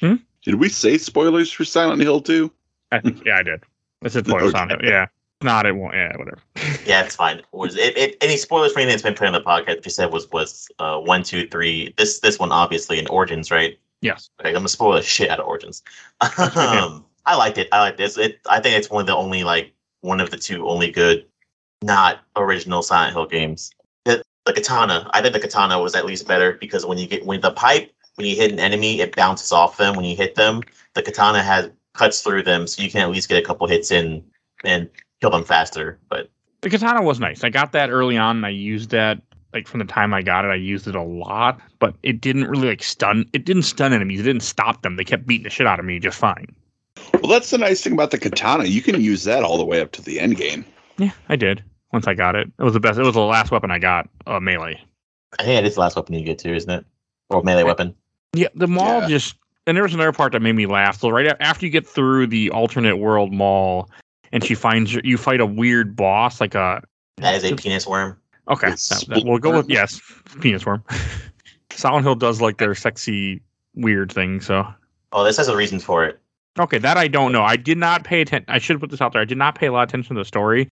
Hmm? 0.00 0.14
Did 0.44 0.54
we 0.56 0.68
say 0.68 0.98
spoilers 0.98 1.52
for 1.52 1.64
Silent 1.64 2.00
Hill 2.02 2.20
2? 2.20 2.50
I 2.90 2.98
think, 3.00 3.24
yeah, 3.24 3.36
I 3.36 3.42
did. 3.42 3.62
It's 4.02 4.16
a 4.16 4.24
spoiler 4.24 4.44
Okay. 4.44 4.50
sound. 4.50 4.72
Yeah. 4.82 5.06
Not, 5.42 5.66
it 5.66 5.76
won't, 5.76 5.94
yeah, 5.94 6.16
whatever. 6.16 6.38
yeah, 6.86 7.04
it's 7.04 7.16
fine. 7.16 7.42
Was 7.52 7.76
it, 7.76 7.96
it 7.96 8.16
any 8.20 8.36
spoilers 8.36 8.72
for 8.72 8.80
anything 8.80 8.92
that's 8.94 9.02
been 9.02 9.14
put 9.14 9.26
on 9.26 9.32
the 9.32 9.40
podcast? 9.40 9.84
You 9.84 9.90
said 9.90 10.12
was 10.12 10.30
was 10.30 10.68
uh 10.78 10.98
one, 10.98 11.22
two, 11.22 11.48
three. 11.48 11.92
This 11.96 12.20
this 12.20 12.38
one 12.38 12.52
obviously 12.52 12.98
in 12.98 13.06
Origins, 13.08 13.50
right? 13.50 13.78
Yes. 14.02 14.28
Okay, 14.40 14.50
I'm 14.50 14.54
gonna 14.54 14.68
spoil 14.68 14.92
the 14.94 15.02
shit 15.02 15.30
out 15.30 15.40
of 15.40 15.46
Origins. 15.46 15.82
um, 16.20 17.06
I 17.24 17.36
liked 17.36 17.56
it. 17.56 17.68
I 17.72 17.80
liked 17.80 17.98
this. 17.98 18.18
It. 18.18 18.40
I 18.50 18.60
think 18.60 18.76
it's 18.76 18.90
one 18.90 19.00
of 19.00 19.06
the 19.06 19.16
only 19.16 19.44
like 19.44 19.72
one 20.02 20.20
of 20.20 20.30
the 20.30 20.36
two 20.36 20.68
only 20.68 20.90
good, 20.90 21.24
not 21.82 22.20
original 22.36 22.82
Silent 22.82 23.14
Hill 23.14 23.26
games. 23.26 23.70
The, 24.04 24.22
the 24.44 24.52
katana. 24.52 25.08
I 25.14 25.22
think 25.22 25.32
the 25.32 25.40
katana 25.40 25.80
was 25.80 25.94
at 25.94 26.04
least 26.04 26.26
better 26.28 26.54
because 26.60 26.84
when 26.84 26.98
you 26.98 27.06
get 27.06 27.24
when 27.24 27.40
the 27.40 27.52
pipe 27.52 27.92
when 28.16 28.26
you 28.26 28.36
hit 28.36 28.52
an 28.52 28.58
enemy, 28.58 29.00
it 29.00 29.16
bounces 29.16 29.52
off 29.52 29.76
them. 29.78 29.94
When 29.94 30.04
you 30.04 30.16
hit 30.16 30.34
them, 30.34 30.62
the 30.94 31.02
katana 31.02 31.42
has 31.42 31.70
cuts 31.94 32.22
through 32.22 32.42
them, 32.42 32.66
so 32.66 32.82
you 32.82 32.90
can 32.90 33.02
at 33.02 33.10
least 33.10 33.28
get 33.28 33.42
a 33.42 33.46
couple 33.46 33.66
hits 33.66 33.90
in 33.90 34.24
and 34.64 34.90
kill 35.20 35.30
them 35.30 35.44
faster. 35.44 35.98
But 36.08 36.28
The 36.60 36.70
katana 36.70 37.02
was 37.02 37.20
nice. 37.20 37.44
I 37.44 37.50
got 37.50 37.72
that 37.72 37.90
early 37.90 38.16
on 38.16 38.38
and 38.38 38.46
I 38.46 38.50
used 38.50 38.90
that 38.90 39.22
like 39.52 39.68
from 39.68 39.78
the 39.80 39.84
time 39.86 40.14
I 40.14 40.22
got 40.22 40.44
it, 40.44 40.48
I 40.48 40.54
used 40.54 40.86
it 40.88 40.94
a 40.94 41.02
lot, 41.02 41.60
but 41.78 41.94
it 42.02 42.20
didn't 42.20 42.48
really 42.48 42.68
like 42.68 42.82
stun 42.82 43.26
it 43.32 43.44
didn't 43.44 43.62
stun 43.64 43.92
enemies. 43.92 44.20
It 44.20 44.24
didn't 44.24 44.42
stop 44.42 44.82
them. 44.82 44.96
They 44.96 45.04
kept 45.04 45.26
beating 45.26 45.44
the 45.44 45.50
shit 45.50 45.66
out 45.66 45.78
of 45.78 45.84
me 45.84 45.98
just 45.98 46.18
fine. 46.18 46.54
Well, 47.14 47.30
that's 47.30 47.50
the 47.50 47.58
nice 47.58 47.82
thing 47.82 47.92
about 47.92 48.10
the 48.10 48.18
katana. 48.18 48.64
You 48.64 48.82
can 48.82 49.00
use 49.00 49.24
that 49.24 49.42
all 49.42 49.58
the 49.58 49.64
way 49.64 49.80
up 49.80 49.92
to 49.92 50.02
the 50.02 50.20
end 50.20 50.36
game. 50.36 50.64
Yeah, 50.98 51.12
I 51.28 51.36
did. 51.36 51.62
Once 51.92 52.06
I 52.06 52.14
got 52.14 52.36
it. 52.36 52.50
It 52.58 52.62
was 52.62 52.72
the 52.74 52.80
best 52.80 52.98
it 52.98 53.02
was 53.02 53.14
the 53.14 53.20
last 53.20 53.50
weapon 53.50 53.70
I 53.70 53.78
got, 53.78 54.08
uh 54.26 54.40
melee. 54.40 54.80
I 55.38 55.44
think 55.44 55.58
it 55.58 55.66
is 55.66 55.74
the 55.74 55.80
last 55.80 55.96
weapon 55.96 56.14
you 56.14 56.24
get 56.24 56.38
to, 56.40 56.54
isn't 56.54 56.70
it? 56.70 56.84
Or 57.30 57.42
melee 57.42 57.62
weapon. 57.64 57.94
Yeah, 58.34 58.48
the 58.54 58.68
mall 58.68 59.00
Yeah. 59.02 59.08
just 59.08 59.36
and 59.66 59.76
there 59.76 59.84
was 59.84 59.94
another 59.94 60.12
part 60.12 60.32
that 60.32 60.42
made 60.42 60.54
me 60.54 60.66
laugh. 60.66 60.98
So 60.98 61.08
right 61.08 61.36
after 61.40 61.64
you 61.66 61.70
get 61.70 61.86
through 61.86 62.26
the 62.26 62.50
alternate 62.50 62.96
world 62.96 63.32
mall 63.32 63.88
and 64.32 64.42
she 64.44 64.54
finds 64.54 64.92
you, 64.92 65.00
you 65.04 65.16
fight 65.18 65.40
a 65.40 65.46
weird 65.46 65.94
boss 65.94 66.40
like 66.40 66.54
a 66.54 66.82
That 67.18 67.34
is 67.36 67.44
a 67.44 67.54
penis 67.54 67.86
worm. 67.86 68.16
Okay, 68.48 68.70
that, 68.70 69.04
that- 69.08 69.22
we'll 69.24 69.38
go 69.38 69.56
with 69.56 69.68
yes, 69.70 70.00
penis 70.40 70.66
worm. 70.66 70.82
Silent 71.72 72.04
Hill 72.04 72.16
does 72.16 72.40
like 72.40 72.58
their 72.58 72.74
sexy 72.74 73.40
weird 73.74 74.12
thing, 74.12 74.40
so 74.40 74.66
Oh, 75.12 75.24
this 75.24 75.36
has 75.36 75.48
a 75.48 75.56
reason 75.56 75.78
for 75.78 76.04
it. 76.04 76.18
Okay, 76.58 76.78
that 76.78 76.96
I 76.98 77.08
don't 77.08 77.32
know. 77.32 77.42
I 77.42 77.56
did 77.56 77.78
not 77.78 78.04
pay 78.04 78.20
attention. 78.20 78.44
I 78.48 78.58
should 78.58 78.78
put 78.80 78.90
this 78.90 79.00
out 79.00 79.12
there. 79.12 79.22
I 79.22 79.26
did 79.26 79.38
not 79.38 79.54
pay 79.54 79.66
a 79.66 79.72
lot 79.72 79.82
of 79.84 79.88
attention 79.88 80.16
to 80.16 80.20
the 80.20 80.24
story 80.26 80.68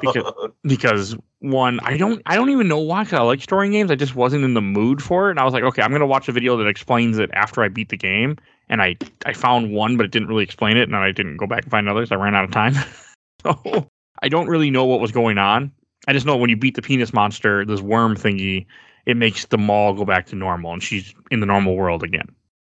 Because- 0.00 0.32
because 0.64 1.16
one, 1.40 1.78
I 1.80 1.96
don't, 1.96 2.22
I 2.26 2.34
don't 2.34 2.50
even 2.50 2.66
know 2.66 2.78
why. 2.78 3.04
Cause 3.04 3.14
I 3.14 3.22
like 3.22 3.40
story 3.40 3.70
games. 3.70 3.90
I 3.90 3.94
just 3.94 4.16
wasn't 4.16 4.42
in 4.44 4.54
the 4.54 4.62
mood 4.62 5.02
for 5.02 5.28
it, 5.28 5.32
and 5.32 5.38
I 5.40 5.44
was 5.44 5.54
like, 5.54 5.62
okay, 5.62 5.82
I'm 5.82 5.92
gonna 5.92 6.06
watch 6.06 6.28
a 6.28 6.32
video 6.32 6.56
that 6.56 6.66
explains 6.66 7.18
it 7.18 7.30
after 7.34 7.62
I 7.62 7.68
beat 7.68 7.90
the 7.90 7.96
game. 7.96 8.36
And 8.68 8.82
I, 8.82 8.96
I 9.24 9.32
found 9.32 9.72
one, 9.72 9.96
but 9.96 10.06
it 10.06 10.12
didn't 10.12 10.26
really 10.26 10.42
explain 10.42 10.76
it, 10.76 10.82
and 10.82 10.94
then 10.94 11.02
I 11.02 11.12
didn't 11.12 11.36
go 11.36 11.46
back 11.46 11.62
and 11.62 11.70
find 11.70 11.88
others. 11.88 12.10
I 12.10 12.16
ran 12.16 12.34
out 12.34 12.42
of 12.44 12.50
time, 12.50 12.74
so 13.44 13.88
I 14.22 14.28
don't 14.28 14.48
really 14.48 14.70
know 14.70 14.84
what 14.86 14.98
was 15.00 15.12
going 15.12 15.38
on. 15.38 15.70
I 16.06 16.12
just 16.12 16.26
know 16.26 16.36
when 16.36 16.50
you 16.50 16.56
beat 16.56 16.74
the 16.76 16.82
penis 16.82 17.12
monster, 17.12 17.64
this 17.64 17.80
worm 17.80 18.16
thingy, 18.16 18.66
it 19.06 19.16
makes 19.16 19.46
the 19.46 19.58
mall 19.58 19.94
go 19.94 20.04
back 20.04 20.26
to 20.26 20.36
normal, 20.36 20.72
and 20.72 20.82
she's 20.82 21.14
in 21.30 21.40
the 21.40 21.46
normal 21.46 21.76
world 21.76 22.02
again. 22.02 22.28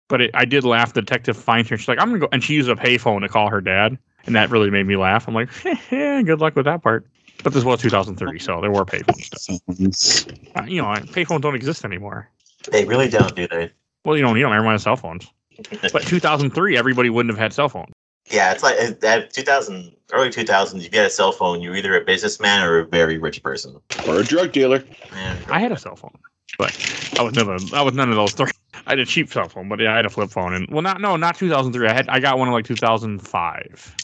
But 0.07 0.21
it, 0.21 0.31
I 0.33 0.45
did 0.45 0.63
laugh. 0.63 0.93
The 0.93 1.01
detective 1.01 1.35
finds 1.35 1.69
her. 1.69 1.77
She's 1.77 1.87
like, 1.87 1.99
"I'm 1.99 2.07
gonna 2.09 2.19
go," 2.19 2.29
and 2.31 2.43
she 2.43 2.53
used 2.53 2.69
a 2.69 2.75
payphone 2.75 3.21
to 3.21 3.27
call 3.29 3.49
her 3.49 3.59
dad, 3.59 3.97
and 4.25 4.35
that 4.35 4.49
really 4.49 4.69
made 4.69 4.85
me 4.87 4.95
laugh. 4.95 5.27
I'm 5.27 5.33
like, 5.33 5.49
"Yeah, 5.91 6.21
good 6.21 6.39
luck 6.39 6.55
with 6.55 6.65
that 6.65 6.81
part." 6.81 7.05
But 7.43 7.53
this 7.53 7.63
was 7.63 7.81
2003, 7.81 8.39
so 8.39 8.61
there 8.61 8.71
were 8.71 8.85
payphones. 8.85 10.33
Uh, 10.55 10.63
you 10.63 10.81
know, 10.81 10.87
payphones 10.87 11.41
don't 11.41 11.53
exist 11.55 11.85
anymore. 11.85 12.27
they 12.71 12.83
really 12.85 13.07
don't, 13.07 13.35
do 13.35 13.47
they? 13.47 13.71
Well, 14.05 14.15
you 14.15 14.23
don't 14.23 14.33
need 14.33 14.43
them. 14.43 14.53
Everyone 14.53 14.73
has 14.73 14.83
cell 14.83 14.95
phones. 14.95 15.27
But 15.93 16.03
2003, 16.03 16.77
everybody 16.77 17.09
wouldn't 17.09 17.31
have 17.31 17.39
had 17.39 17.53
cell 17.53 17.69
phones. 17.69 17.91
Yeah, 18.29 18.51
it's 18.51 18.63
like 18.63 18.77
uh, 18.79 18.91
that 19.01 19.31
2000, 19.33 19.91
early 20.11 20.29
2000s. 20.29 20.85
If 20.85 20.93
you 20.93 20.99
had 20.99 21.07
a 21.07 21.09
cell 21.09 21.31
phone, 21.31 21.61
you're 21.61 21.75
either 21.75 21.95
a 21.99 22.03
businessman 22.03 22.63
or 22.63 22.79
a 22.79 22.85
very 22.85 23.17
rich 23.17 23.41
person. 23.41 23.79
Or 24.07 24.19
a 24.19 24.23
drug 24.23 24.51
dealer. 24.51 24.83
Man, 25.13 25.37
I 25.47 25.59
had 25.59 25.71
a 25.71 25.77
cell 25.77 25.95
phone, 25.95 26.17
but 26.57 26.75
I 27.17 27.23
was 27.23 27.33
none 27.35 27.49
of 27.49 27.73
I 27.73 27.81
was 27.81 27.93
none 27.93 28.09
of 28.09 28.15
those 28.15 28.33
three. 28.33 28.51
I 28.85 28.91
had 28.91 28.99
a 28.99 29.05
cheap 29.05 29.31
cell 29.31 29.47
phone, 29.47 29.69
but 29.69 29.79
yeah, 29.79 29.93
I 29.93 29.95
had 29.95 30.05
a 30.05 30.09
flip 30.09 30.29
phone, 30.29 30.53
and 30.53 30.67
well, 30.69 30.81
not 30.81 30.99
no, 30.99 31.15
not 31.15 31.37
2003. 31.37 31.87
I 31.87 31.93
had 31.93 32.09
I 32.09 32.19
got 32.19 32.37
one 32.37 32.47
in 32.47 32.53
like 32.53 32.65
2005. 32.65 33.95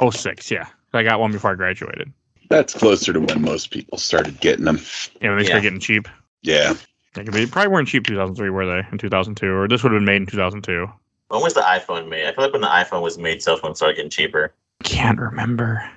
Oh 0.00 0.10
six, 0.10 0.50
yeah. 0.50 0.66
I 0.92 1.02
got 1.02 1.18
one 1.18 1.32
before 1.32 1.50
I 1.52 1.54
graduated. 1.54 2.12
That's 2.50 2.74
closer 2.74 3.12
to 3.12 3.20
when 3.20 3.42
most 3.42 3.70
people 3.70 3.98
started 3.98 4.38
getting 4.40 4.64
them. 4.64 4.78
Yeah, 5.20 5.30
when 5.30 5.38
they 5.38 5.44
Yeah. 5.44 5.48
started 5.48 5.62
getting 5.62 5.80
cheap. 5.80 6.08
Yeah. 6.42 6.74
They, 7.14 7.46
probably 7.46 7.68
weren't 7.68 7.88
cheap 7.88 8.04
2003, 8.06 8.50
were 8.50 8.66
they? 8.66 8.86
In 8.90 8.98
2002, 8.98 9.46
or 9.46 9.68
this 9.68 9.82
would 9.82 9.92
have 9.92 10.00
been 10.00 10.04
made 10.04 10.16
in 10.16 10.26
2002. 10.26 10.88
When 11.34 11.42
was 11.42 11.54
the 11.54 11.62
iPhone 11.62 12.08
made? 12.08 12.26
I 12.26 12.32
feel 12.32 12.44
like 12.44 12.52
when 12.52 12.62
the 12.62 12.68
iPhone 12.68 13.02
was 13.02 13.18
made, 13.18 13.42
cell 13.42 13.56
phones 13.56 13.78
started 13.78 13.96
getting 13.96 14.08
cheaper. 14.08 14.54
Can't 14.84 15.18
remember. 15.18 15.90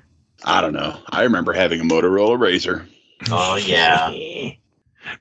I 0.44 0.62
don't 0.62 0.74
know. 0.74 1.00
I 1.12 1.22
remember 1.22 1.54
having 1.54 1.80
a 1.80 1.84
Motorola 1.84 2.40
RAZR. 2.40 2.88
Oh 3.30 3.56
yeah, 3.56 4.10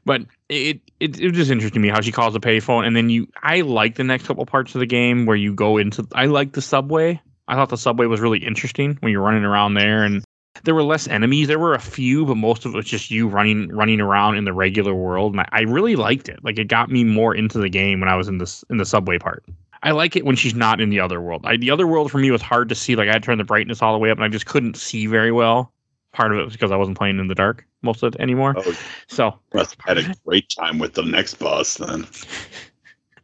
But 0.06 0.22
it, 0.48 0.80
it 1.00 1.20
it 1.20 1.28
was 1.28 1.36
just 1.36 1.50
interesting 1.50 1.82
to 1.82 1.86
me 1.86 1.92
how 1.92 2.00
she 2.00 2.12
calls 2.12 2.34
a 2.34 2.40
payphone, 2.40 2.86
and 2.86 2.96
then 2.96 3.10
you. 3.10 3.28
I 3.42 3.60
like 3.60 3.96
the 3.96 4.04
next 4.04 4.26
couple 4.26 4.46
parts 4.46 4.74
of 4.74 4.78
the 4.78 4.86
game 4.86 5.26
where 5.26 5.36
you 5.36 5.52
go 5.52 5.76
into. 5.76 6.08
I 6.14 6.24
like 6.26 6.52
the 6.52 6.62
subway. 6.62 7.20
I 7.46 7.54
thought 7.54 7.68
the 7.68 7.76
subway 7.76 8.06
was 8.06 8.20
really 8.20 8.38
interesting 8.38 8.96
when 9.00 9.12
you're 9.12 9.22
running 9.22 9.44
around 9.44 9.74
there, 9.74 10.02
and 10.02 10.24
there 10.64 10.74
were 10.74 10.82
less 10.82 11.06
enemies. 11.08 11.48
There 11.48 11.58
were 11.58 11.74
a 11.74 11.78
few, 11.78 12.24
but 12.24 12.36
most 12.36 12.64
of 12.64 12.72
it 12.72 12.76
was 12.76 12.86
just 12.86 13.10
you 13.10 13.28
running 13.28 13.68
running 13.68 14.00
around 14.00 14.36
in 14.36 14.46
the 14.46 14.54
regular 14.54 14.94
world, 14.94 15.32
and 15.34 15.42
I, 15.42 15.48
I 15.52 15.60
really 15.60 15.94
liked 15.94 16.30
it. 16.30 16.42
Like 16.42 16.58
it 16.58 16.68
got 16.68 16.90
me 16.90 17.04
more 17.04 17.34
into 17.34 17.58
the 17.58 17.68
game 17.68 18.00
when 18.00 18.08
I 18.08 18.16
was 18.16 18.28
in 18.28 18.38
this 18.38 18.64
in 18.70 18.78
the 18.78 18.86
subway 18.86 19.18
part. 19.18 19.44
I 19.86 19.92
like 19.92 20.16
it 20.16 20.24
when 20.24 20.34
she's 20.34 20.54
not 20.54 20.80
in 20.80 20.90
the 20.90 20.98
other 20.98 21.20
world. 21.20 21.42
I, 21.44 21.56
the 21.56 21.70
other 21.70 21.86
world 21.86 22.10
for 22.10 22.18
me 22.18 22.30
was 22.32 22.42
hard 22.42 22.68
to 22.70 22.74
see. 22.74 22.96
Like 22.96 23.08
I 23.08 23.12
had 23.12 23.22
to 23.22 23.26
turn 23.26 23.38
the 23.38 23.44
brightness 23.44 23.80
all 23.80 23.92
the 23.92 23.98
way 24.00 24.10
up, 24.10 24.18
and 24.18 24.24
I 24.24 24.28
just 24.28 24.46
couldn't 24.46 24.76
see 24.76 25.06
very 25.06 25.30
well. 25.30 25.72
Part 26.12 26.32
of 26.32 26.38
it 26.38 26.44
was 26.44 26.52
because 26.54 26.72
I 26.72 26.76
wasn't 26.76 26.98
playing 26.98 27.20
in 27.20 27.28
the 27.28 27.34
dark 27.34 27.64
most 27.82 28.02
of 28.02 28.14
it 28.14 28.20
anymore. 28.20 28.54
Oh, 28.58 28.76
So 29.06 29.38
have 29.54 29.76
had 29.78 29.98
a 29.98 30.14
great 30.24 30.48
time 30.48 30.78
with 30.78 30.94
the 30.94 31.04
next 31.04 31.34
boss 31.34 31.76
then. 31.76 32.06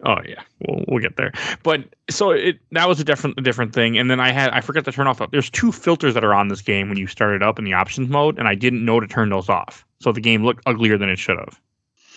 Oh 0.04 0.16
yeah, 0.26 0.42
we'll 0.66 0.84
we'll 0.88 0.98
get 0.98 1.16
there. 1.16 1.30
But 1.62 1.94
so 2.10 2.32
it 2.32 2.58
that 2.72 2.88
was 2.88 2.98
a 2.98 3.04
different 3.04 3.38
a 3.38 3.42
different 3.42 3.72
thing. 3.72 3.96
And 3.96 4.10
then 4.10 4.18
I 4.18 4.32
had 4.32 4.50
I 4.50 4.60
forgot 4.60 4.84
to 4.86 4.90
turn 4.90 5.06
off. 5.06 5.22
There's 5.30 5.48
two 5.48 5.70
filters 5.70 6.14
that 6.14 6.24
are 6.24 6.34
on 6.34 6.48
this 6.48 6.60
game 6.60 6.88
when 6.88 6.98
you 6.98 7.06
start 7.06 7.36
it 7.36 7.42
up 7.42 7.56
in 7.56 7.64
the 7.64 7.72
options 7.72 8.08
mode, 8.08 8.36
and 8.36 8.48
I 8.48 8.56
didn't 8.56 8.84
know 8.84 8.98
to 8.98 9.06
turn 9.06 9.28
those 9.28 9.48
off. 9.48 9.86
So 10.00 10.10
the 10.10 10.20
game 10.20 10.44
looked 10.44 10.62
uglier 10.66 10.98
than 10.98 11.08
it 11.08 11.20
should 11.20 11.38
have. 11.38 11.60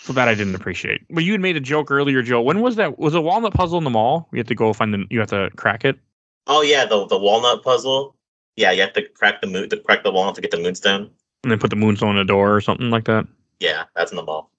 So 0.06 0.12
that 0.12 0.28
I 0.28 0.34
didn't 0.34 0.54
appreciate. 0.54 1.00
But 1.10 1.24
you 1.24 1.32
had 1.32 1.40
made 1.40 1.56
a 1.56 1.60
joke 1.60 1.90
earlier, 1.90 2.22
Joe. 2.22 2.40
When 2.40 2.60
was 2.60 2.76
that? 2.76 2.96
Was 2.96 3.14
a 3.14 3.20
walnut 3.20 3.54
puzzle 3.54 3.76
in 3.78 3.82
the 3.82 3.90
mall? 3.90 4.28
You 4.32 4.38
have 4.38 4.46
to 4.46 4.54
go 4.54 4.72
find 4.72 4.94
the. 4.94 5.04
You 5.10 5.18
have 5.18 5.30
to 5.30 5.50
crack 5.56 5.84
it. 5.84 5.98
Oh 6.46 6.62
yeah, 6.62 6.84
the 6.84 7.06
the 7.08 7.18
walnut 7.18 7.64
puzzle. 7.64 8.14
Yeah, 8.54 8.70
you 8.70 8.82
have 8.82 8.92
to 8.92 9.02
crack 9.02 9.40
the 9.40 9.48
moon 9.48 9.68
to 9.68 9.76
crack 9.78 10.04
the 10.04 10.12
walnut 10.12 10.36
to 10.36 10.40
get 10.40 10.52
the 10.52 10.58
moonstone. 10.58 11.10
and 11.42 11.50
then 11.50 11.58
put 11.58 11.70
the 11.70 11.76
moonstone 11.76 12.10
in 12.14 12.18
a 12.18 12.24
door 12.24 12.54
or 12.54 12.60
something 12.60 12.88
like 12.88 13.04
that. 13.06 13.26
Yeah, 13.58 13.82
that's 13.96 14.12
in 14.12 14.16
the 14.16 14.22
mall. 14.22 14.50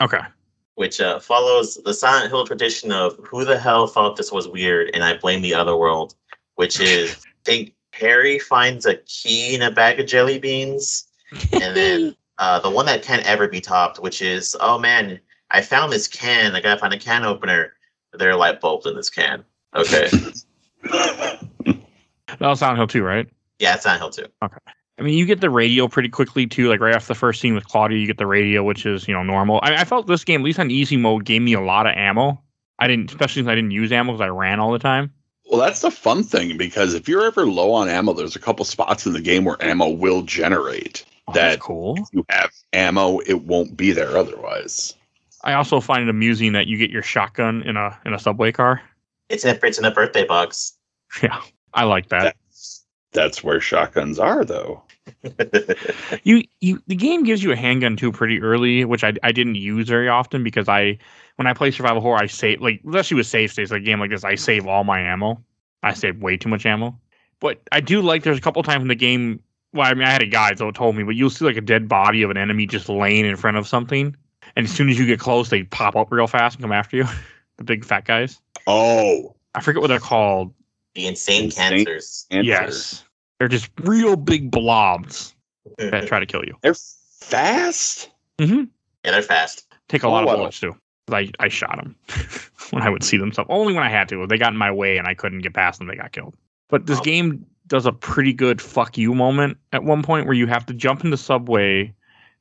Okay. 0.00 0.20
Which 0.76 1.00
uh, 1.00 1.18
follows 1.18 1.78
the 1.84 1.92
Silent 1.92 2.30
Hill 2.30 2.46
tradition 2.46 2.92
of 2.92 3.18
who 3.26 3.44
the 3.44 3.58
hell 3.58 3.88
thought 3.88 4.16
this 4.16 4.30
was 4.30 4.46
weird, 4.46 4.90
and 4.94 5.02
I 5.02 5.16
blame 5.16 5.42
the 5.42 5.52
other 5.54 5.76
world, 5.76 6.14
which 6.54 6.78
is 6.78 7.10
I 7.26 7.44
think 7.44 7.74
Harry 7.92 8.38
finds 8.38 8.86
a 8.86 8.94
key 9.06 9.56
in 9.56 9.62
a 9.62 9.70
bag 9.72 9.98
of 9.98 10.06
jelly 10.06 10.38
beans, 10.38 11.08
and 11.52 11.76
then 11.76 12.16
uh, 12.38 12.60
the 12.60 12.70
one 12.70 12.86
that 12.86 13.02
can't 13.02 13.24
ever 13.26 13.48
be 13.48 13.60
topped, 13.60 13.98
which 14.00 14.22
is 14.22 14.56
oh 14.60 14.78
man, 14.78 15.20
I 15.50 15.62
found 15.62 15.92
this 15.92 16.08
can. 16.08 16.54
I 16.54 16.60
gotta 16.60 16.80
find 16.80 16.92
a 16.94 16.98
can 16.98 17.24
opener. 17.24 17.72
There 18.12 18.30
are 18.30 18.36
light 18.36 18.60
bulbs 18.60 18.86
in 18.86 18.94
this 18.94 19.10
can. 19.10 19.44
Okay, 19.74 20.08
That 21.62 22.48
was 22.48 22.58
Silent 22.60 22.78
Hill 22.78 22.86
2, 22.86 23.02
right? 23.02 23.28
yeah, 23.58 23.74
it's 23.74 23.84
Silent 23.84 24.00
Hill 24.02 24.10
too. 24.10 24.26
I 24.98 25.02
mean, 25.02 25.14
you 25.14 25.24
get 25.26 25.40
the 25.40 25.50
radio 25.50 25.88
pretty 25.88 26.08
quickly 26.08 26.46
too. 26.46 26.68
Like 26.68 26.80
right 26.80 26.94
after 26.94 27.08
the 27.08 27.14
first 27.18 27.40
scene 27.40 27.54
with 27.54 27.66
Claudia, 27.66 27.98
you 27.98 28.06
get 28.06 28.18
the 28.18 28.26
radio, 28.26 28.62
which 28.62 28.84
is 28.86 29.08
you 29.08 29.14
know 29.14 29.22
normal. 29.22 29.60
I, 29.62 29.76
I 29.76 29.84
felt 29.84 30.06
this 30.06 30.24
game, 30.24 30.40
at 30.42 30.44
least 30.44 30.58
on 30.58 30.70
easy 30.70 30.96
mode, 30.96 31.24
gave 31.24 31.42
me 31.42 31.54
a 31.54 31.60
lot 31.60 31.86
of 31.86 31.94
ammo. 31.96 32.42
I 32.78 32.88
didn't, 32.88 33.10
especially 33.10 33.40
since 33.40 33.48
I 33.48 33.54
didn't 33.54 33.70
use 33.70 33.92
ammo 33.92 34.12
because 34.12 34.24
I 34.24 34.28
ran 34.28 34.60
all 34.60 34.72
the 34.72 34.78
time. 34.78 35.12
Well, 35.50 35.60
that's 35.60 35.80
the 35.80 35.90
fun 35.90 36.22
thing 36.24 36.56
because 36.56 36.94
if 36.94 37.08
you're 37.08 37.24
ever 37.24 37.46
low 37.46 37.72
on 37.72 37.88
ammo, 37.88 38.12
there's 38.12 38.36
a 38.36 38.40
couple 38.40 38.64
spots 38.64 39.06
in 39.06 39.12
the 39.12 39.20
game 39.20 39.44
where 39.44 39.62
ammo 39.62 39.88
will 39.88 40.22
generate. 40.22 41.04
Oh, 41.28 41.32
that's 41.32 41.54
That 41.56 41.60
cool. 41.60 41.96
if 41.98 42.08
you 42.12 42.24
have 42.28 42.50
ammo, 42.72 43.18
it 43.20 43.44
won't 43.44 43.76
be 43.76 43.92
there 43.92 44.16
otherwise. 44.16 44.94
I 45.44 45.54
also 45.54 45.80
find 45.80 46.02
it 46.04 46.08
amusing 46.08 46.52
that 46.52 46.66
you 46.66 46.76
get 46.78 46.90
your 46.90 47.02
shotgun 47.02 47.62
in 47.62 47.76
a 47.76 47.98
in 48.04 48.14
a 48.14 48.18
subway 48.18 48.52
car. 48.52 48.80
It's 49.28 49.44
in 49.44 49.58
it's 49.62 49.78
in 49.78 49.84
a 49.84 49.90
birthday 49.90 50.24
box. 50.24 50.76
Yeah, 51.22 51.40
I 51.74 51.84
like 51.84 52.08
that. 52.08 52.36
That's 52.48 52.84
that's 53.12 53.44
where 53.44 53.60
shotguns 53.60 54.18
are, 54.18 54.44
though. 54.44 54.82
You 56.24 56.44
you 56.60 56.82
the 56.86 56.94
game 56.94 57.24
gives 57.24 57.42
you 57.42 57.52
a 57.52 57.56
handgun 57.56 57.96
too 57.96 58.12
pretty 58.12 58.40
early, 58.40 58.84
which 58.84 59.04
I 59.04 59.12
I 59.22 59.32
didn't 59.32 59.56
use 59.56 59.88
very 59.88 60.08
often 60.08 60.42
because 60.44 60.68
I 60.68 60.98
when 61.36 61.46
I 61.46 61.54
play 61.54 61.70
survival 61.70 62.00
horror 62.00 62.18
I 62.22 62.26
save 62.26 62.60
like 62.60 62.80
especially 62.86 63.16
with 63.16 63.26
save 63.26 63.50
states 63.52 63.70
like 63.70 63.82
a 63.82 63.84
game 63.84 63.98
like 64.00 64.10
this 64.10 64.24
I 64.24 64.36
save 64.36 64.66
all 64.66 64.84
my 64.84 65.00
ammo. 65.00 65.42
I 65.82 65.94
save 65.94 66.18
way 66.22 66.36
too 66.36 66.48
much 66.48 66.64
ammo. 66.66 66.98
But 67.40 67.60
I 67.72 67.80
do 67.80 68.00
like 68.00 68.22
there's 68.22 68.38
a 68.38 68.42
couple 68.42 68.62
times 68.62 68.82
in 68.82 68.88
the 68.88 68.94
game 68.94 69.40
well 69.72 69.88
I 69.90 69.94
mean 69.94 70.06
I 70.06 70.10
had 70.10 70.22
a 70.22 70.26
guide 70.26 70.58
so 70.58 70.68
it 70.68 70.74
told 70.74 70.96
me 70.96 71.02
but 71.02 71.14
you'll 71.14 71.30
see 71.30 71.44
like 71.44 71.56
a 71.56 71.60
dead 71.62 71.88
body 71.88 72.22
of 72.22 72.30
an 72.30 72.36
enemy 72.36 72.66
just 72.66 72.88
laying 72.88 73.24
in 73.26 73.36
front 73.36 73.56
of 73.56 73.66
something 73.68 74.16
and 74.56 74.66
as 74.66 74.72
soon 74.72 74.88
as 74.88 74.98
you 74.98 75.06
get 75.06 75.18
close 75.20 75.48
they 75.50 75.62
pop 75.64 75.96
up 75.96 76.10
real 76.12 76.26
fast 76.26 76.56
and 76.56 76.62
come 76.62 76.72
after 76.72 76.96
you. 76.96 77.04
the 77.58 77.64
big 77.64 77.84
fat 77.84 78.04
guys. 78.04 78.40
Oh, 78.66 79.34
I 79.54 79.60
forget 79.60 79.80
what 79.82 79.88
they're 79.88 79.98
called. 79.98 80.52
the 80.94 81.06
insane, 81.06 81.44
Insane- 81.44 81.84
cancers. 81.84 82.26
answer. 82.30 82.46
Yes. 82.48 83.04
They're 83.38 83.48
just 83.48 83.70
real 83.80 84.16
big 84.16 84.50
blobs 84.50 85.34
that 85.78 86.06
try 86.06 86.18
to 86.20 86.26
kill 86.26 86.44
you. 86.44 86.56
They're 86.62 86.74
fast. 86.74 88.10
Mm-hmm. 88.38 88.64
Yeah, 89.04 89.10
they're 89.10 89.22
fast. 89.22 89.66
Take 89.88 90.02
a 90.02 90.06
Oh, 90.06 90.10
lot 90.12 90.22
of 90.22 90.28
wow. 90.28 90.36
bullets 90.36 90.60
too. 90.60 90.74
I, 91.10 91.28
I 91.40 91.48
shot 91.48 91.76
them 91.76 91.96
when 92.70 92.82
I 92.82 92.88
would 92.88 93.02
see 93.04 93.16
them. 93.16 93.32
So 93.32 93.44
only 93.48 93.74
when 93.74 93.82
I 93.82 93.88
had 93.90 94.08
to. 94.10 94.26
They 94.26 94.38
got 94.38 94.52
in 94.52 94.58
my 94.58 94.70
way 94.70 94.96
and 94.98 95.06
I 95.06 95.14
couldn't 95.14 95.40
get 95.40 95.52
past 95.54 95.78
them, 95.78 95.88
they 95.88 95.96
got 95.96 96.12
killed. 96.12 96.34
But 96.68 96.86
this 96.86 97.00
Oh. 97.00 97.02
game 97.02 97.44
does 97.72 97.86
a 97.86 97.92
pretty 97.92 98.34
good 98.34 98.60
fuck 98.60 98.98
you 98.98 99.14
moment 99.14 99.56
at 99.72 99.82
one 99.82 100.02
point 100.02 100.26
where 100.26 100.34
you 100.34 100.46
have 100.46 100.66
to 100.66 100.74
jump 100.74 101.06
into 101.06 101.16
subway 101.16 101.90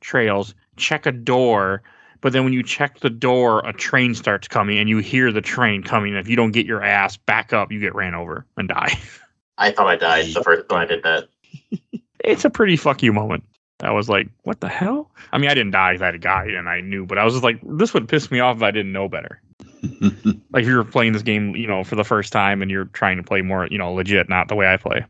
trails, 0.02 0.54
check 0.76 1.06
a 1.06 1.12
door, 1.14 1.82
but 2.20 2.34
then 2.34 2.44
when 2.44 2.52
you 2.52 2.62
check 2.62 3.00
the 3.00 3.10
door, 3.10 3.66
a 3.66 3.72
train 3.72 4.14
starts 4.14 4.50
coming 4.50 4.78
and 4.78 4.90
you 4.90 4.98
hear 4.98 5.32
the 5.32 5.40
train 5.40 5.84
coming. 5.84 6.16
If 6.16 6.28
you 6.28 6.36
don't 6.36 6.52
get 6.52 6.66
your 6.66 6.84
ass 6.84 7.16
back 7.16 7.54
up, 7.54 7.72
you 7.72 7.80
get 7.80 7.96
ran 7.96 8.14
over 8.14 8.46
and 8.58 8.68
die. 8.68 9.00
I 9.58 9.72
thought 9.72 9.88
I 9.88 9.96
died 9.96 10.34
the 10.34 10.44
first 10.44 10.68
time 10.68 10.80
I 10.80 10.86
did 10.86 11.04
that. 11.04 11.30
it's 12.26 12.44
a 12.44 12.50
pretty 12.50 12.76
fuck 12.76 13.02
you 13.02 13.14
moment. 13.14 13.46
I 13.80 13.92
was 13.92 14.10
like, 14.10 14.28
what 14.44 14.60
the 14.60 14.68
hell? 14.68 15.12
I 15.32 15.38
mean, 15.38 15.50
I 15.50 15.54
didn't 15.54 15.72
die 15.72 15.94
'cause 15.94 16.02
I 16.02 16.08
had 16.08 16.16
a 16.16 16.20
guy 16.20 16.48
and 16.48 16.68
I 16.68 16.82
knew, 16.82 17.06
but 17.06 17.18
I 17.18 17.24
was 17.24 17.36
just 17.36 17.44
like, 17.46 17.58
this 17.64 17.94
would 17.94 18.10
piss 18.10 18.30
me 18.30 18.42
off 18.42 18.58
if 18.58 18.64
I 18.64 18.72
didn't 18.72 18.92
know 18.92 19.08
better. 19.08 19.42
Like 20.54 20.64
if 20.64 20.68
you're 20.68 20.84
playing 20.84 21.14
this 21.14 21.22
game, 21.22 21.56
you 21.56 21.68
know, 21.68 21.86
for 21.86 21.96
the 21.96 22.04
first 22.04 22.34
time 22.34 22.62
and 22.62 22.70
you're 22.70 22.86
trying 22.86 23.16
to 23.16 23.24
play 23.24 23.42
more, 23.42 23.68
you 23.72 23.78
know, 23.78 23.94
legit, 23.94 24.28
not 24.28 24.50
the 24.50 24.56
way 24.56 24.68
I 24.68 24.76
play, 24.76 25.06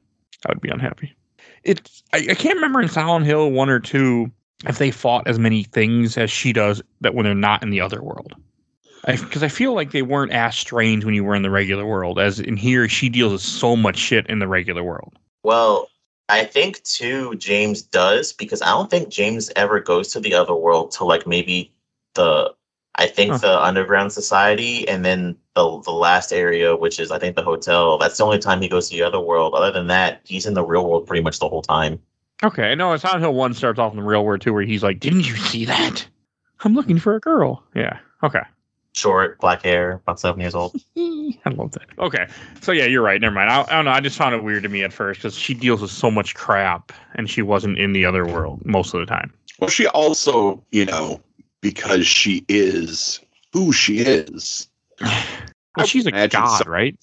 I 0.45 0.51
would 0.51 0.61
be 0.61 0.69
unhappy. 0.69 1.13
It's 1.63 2.03
I, 2.13 2.17
I 2.29 2.33
can't 2.33 2.55
remember 2.55 2.81
in 2.81 2.89
Silent 2.89 3.25
Hill 3.25 3.51
one 3.51 3.69
or 3.69 3.79
two 3.79 4.31
if 4.67 4.77
they 4.77 4.91
fought 4.91 5.27
as 5.27 5.39
many 5.39 5.63
things 5.63 6.17
as 6.17 6.29
she 6.29 6.53
does 6.53 6.81
that 7.01 7.15
when 7.15 7.25
they're 7.25 7.35
not 7.35 7.63
in 7.63 7.69
the 7.69 7.81
other 7.81 8.01
world. 8.01 8.35
Because 9.07 9.41
I, 9.41 9.47
feel 9.47 9.73
like 9.73 9.91
they 9.91 10.03
weren't 10.03 10.31
as 10.31 10.55
strange 10.55 11.05
when 11.05 11.15
you 11.15 11.23
were 11.23 11.33
in 11.33 11.41
the 11.41 11.49
regular 11.49 11.87
world, 11.87 12.19
as 12.19 12.39
in 12.39 12.55
here 12.55 12.87
she 12.87 13.09
deals 13.09 13.31
with 13.31 13.41
so 13.41 13.75
much 13.75 13.97
shit 13.97 14.27
in 14.27 14.37
the 14.37 14.47
regular 14.47 14.83
world. 14.83 15.17
Well, 15.43 15.89
I 16.29 16.45
think 16.45 16.83
too 16.83 17.35
James 17.35 17.81
does 17.81 18.31
because 18.31 18.61
I 18.61 18.67
don't 18.67 18.91
think 18.91 19.09
James 19.09 19.51
ever 19.55 19.79
goes 19.79 20.09
to 20.09 20.19
the 20.19 20.35
other 20.35 20.53
world 20.53 20.91
till 20.91 21.07
like 21.07 21.25
maybe 21.25 21.73
the 22.13 22.53
I 22.95 23.07
think 23.07 23.31
Huh. 23.31 23.37
the 23.39 23.63
underground 23.63 24.11
society 24.11 24.87
and 24.87 25.03
then 25.05 25.35
the 25.55 25.81
the 25.85 25.91
last 25.91 26.31
area, 26.33 26.75
which 26.75 26.99
is 26.99 27.11
I 27.11 27.19
think 27.19 27.35
the 27.35 27.41
hotel. 27.43 27.97
That's 27.97 28.17
the 28.17 28.25
only 28.25 28.39
time 28.39 28.61
he 28.61 28.67
goes 28.67 28.89
to 28.89 28.95
the 28.95 29.03
other 29.03 29.19
world. 29.19 29.53
Other 29.53 29.71
than 29.71 29.87
that, 29.87 30.21
he's 30.23 30.45
in 30.45 30.53
the 30.53 30.63
real 30.63 30.85
world 30.87 31.07
pretty 31.07 31.23
much 31.23 31.39
the 31.39 31.47
whole 31.49 31.61
time. 31.61 31.99
Okay, 32.43 32.73
no, 32.75 32.91
it's 32.93 33.03
not 33.03 33.15
until 33.15 33.33
One 33.33 33.53
starts 33.53 33.79
off 33.79 33.93
in 33.93 33.99
the 33.99 34.05
real 34.05 34.25
world 34.25 34.41
too, 34.41 34.53
where 34.53 34.63
he's 34.63 34.83
like, 34.83 34.99
"Didn't 34.99 35.27
you 35.27 35.35
see 35.35 35.65
that? 35.65 36.05
I'm 36.63 36.73
looking 36.75 36.99
for 36.99 37.15
a 37.15 37.19
girl." 37.19 37.63
Yeah. 37.75 37.97
Okay. 38.23 38.41
Short, 38.93 39.39
black 39.39 39.63
hair, 39.63 39.93
about 40.03 40.19
seven 40.19 40.41
years 40.41 40.53
old. 40.53 40.75
I 40.97 41.49
love 41.49 41.71
that. 41.71 41.85
Okay, 41.97 42.27
so 42.59 42.73
yeah, 42.73 42.83
you're 42.85 43.01
right. 43.01 43.21
Never 43.21 43.33
mind. 43.33 43.49
I, 43.49 43.61
I 43.61 43.69
don't 43.77 43.85
know. 43.85 43.91
I 43.91 44.01
just 44.01 44.17
found 44.17 44.35
it 44.35 44.43
weird 44.43 44.63
to 44.63 44.69
me 44.69 44.83
at 44.83 44.91
first 44.91 45.21
because 45.21 45.33
she 45.37 45.53
deals 45.53 45.81
with 45.81 45.91
so 45.91 46.11
much 46.11 46.35
crap, 46.35 46.91
and 47.15 47.29
she 47.29 47.41
wasn't 47.41 47.77
in 47.79 47.93
the 47.93 48.03
other 48.05 48.25
world 48.25 48.65
most 48.65 48.93
of 48.93 48.99
the 48.99 49.05
time. 49.05 49.33
well, 49.59 49.69
she 49.69 49.87
also, 49.87 50.61
you 50.71 50.83
know, 50.85 51.21
because 51.61 52.05
she 52.05 52.43
is 52.47 53.19
who 53.53 53.71
she 53.71 53.99
is, 53.99 54.67
Well, 55.77 55.85
she's 55.85 56.05
a 56.05 56.09
imagine 56.09 56.41
god, 56.41 56.57
some- 56.63 56.71
right? 56.71 56.97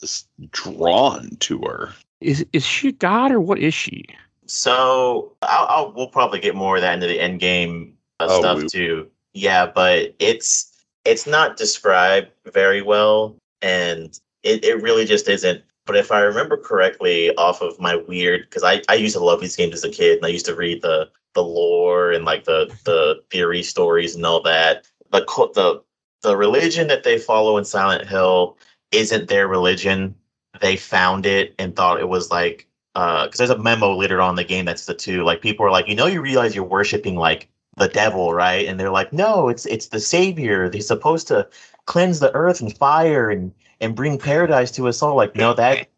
just 0.00 0.28
drawn 0.50 1.30
to 1.40 1.58
her. 1.60 1.94
Is 2.20 2.44
is 2.52 2.64
she 2.64 2.88
a 2.88 2.92
god 2.92 3.30
or 3.32 3.40
what 3.40 3.58
is 3.58 3.72
she? 3.74 4.04
So 4.46 5.32
I'll, 5.42 5.66
I'll 5.68 5.92
we'll 5.92 6.08
probably 6.08 6.40
get 6.40 6.54
more 6.54 6.76
of 6.76 6.82
that 6.82 6.94
into 6.94 7.06
the 7.06 7.20
end 7.20 7.40
game 7.40 7.94
uh, 8.20 8.26
Oh, 8.28 8.40
stuff 8.40 8.62
we- 8.62 8.68
too. 8.68 9.10
Yeah, 9.32 9.66
but 9.66 10.14
it's 10.18 10.72
it's 11.04 11.26
not 11.26 11.56
described 11.56 12.28
very 12.52 12.80
well, 12.82 13.36
and 13.62 14.18
it, 14.42 14.64
it 14.64 14.82
really 14.82 15.04
just 15.04 15.28
isn't. 15.28 15.62
But 15.84 15.96
if 15.96 16.10
I 16.10 16.20
remember 16.20 16.56
correctly, 16.56 17.34
off 17.36 17.60
of 17.62 17.78
my 17.78 17.96
weird, 17.96 18.42
because 18.48 18.64
I, 18.64 18.82
I 18.88 18.94
used 18.94 19.14
to 19.14 19.22
love 19.24 19.40
these 19.40 19.54
games 19.56 19.74
as 19.74 19.84
a 19.84 19.90
kid, 19.90 20.16
and 20.16 20.26
I 20.26 20.30
used 20.30 20.46
to 20.46 20.54
read 20.56 20.82
the 20.82 21.08
the 21.36 21.44
lore 21.44 22.10
and 22.10 22.24
like 22.24 22.44
the 22.44 22.74
the 22.84 23.22
theory 23.30 23.62
stories 23.62 24.16
and 24.16 24.26
all 24.26 24.42
that. 24.42 24.88
The 25.12 25.20
the 25.54 25.82
the 26.22 26.36
religion 26.36 26.88
that 26.88 27.04
they 27.04 27.18
follow 27.18 27.56
in 27.56 27.64
Silent 27.64 28.08
Hill 28.08 28.58
isn't 28.90 29.28
their 29.28 29.46
religion. 29.46 30.16
They 30.60 30.76
found 30.76 31.26
it 31.26 31.54
and 31.58 31.76
thought 31.76 32.00
it 32.00 32.08
was 32.08 32.30
like 32.32 32.66
uh, 32.96 33.26
because 33.26 33.38
there's 33.38 33.50
a 33.50 33.58
memo 33.58 33.94
later 33.94 34.20
on 34.20 34.30
in 34.30 34.36
the 34.36 34.44
game 34.44 34.64
that's 34.64 34.86
the 34.86 34.94
two. 34.94 35.22
Like 35.22 35.42
people 35.42 35.64
are 35.64 35.70
like, 35.70 35.86
you 35.86 35.94
know, 35.94 36.06
you 36.06 36.20
realize 36.20 36.56
you're 36.56 36.64
worshiping 36.64 37.14
like 37.14 37.48
the 37.76 37.88
devil, 37.88 38.32
right? 38.32 38.66
And 38.66 38.80
they're 38.80 38.90
like, 38.90 39.12
no, 39.12 39.48
it's 39.48 39.66
it's 39.66 39.88
the 39.88 40.00
savior. 40.00 40.68
They're 40.68 40.80
supposed 40.80 41.28
to 41.28 41.46
cleanse 41.84 42.20
the 42.20 42.34
earth 42.34 42.60
and 42.60 42.76
fire 42.76 43.30
and 43.30 43.52
and 43.80 43.94
bring 43.94 44.18
paradise 44.18 44.70
to 44.72 44.88
us 44.88 45.02
all. 45.02 45.14
Like, 45.14 45.36
no, 45.36 45.52
that 45.54 45.88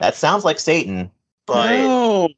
that 0.00 0.16
sounds 0.16 0.44
like 0.44 0.58
Satan. 0.58 1.10
But 1.46 1.76
no. 1.76 2.28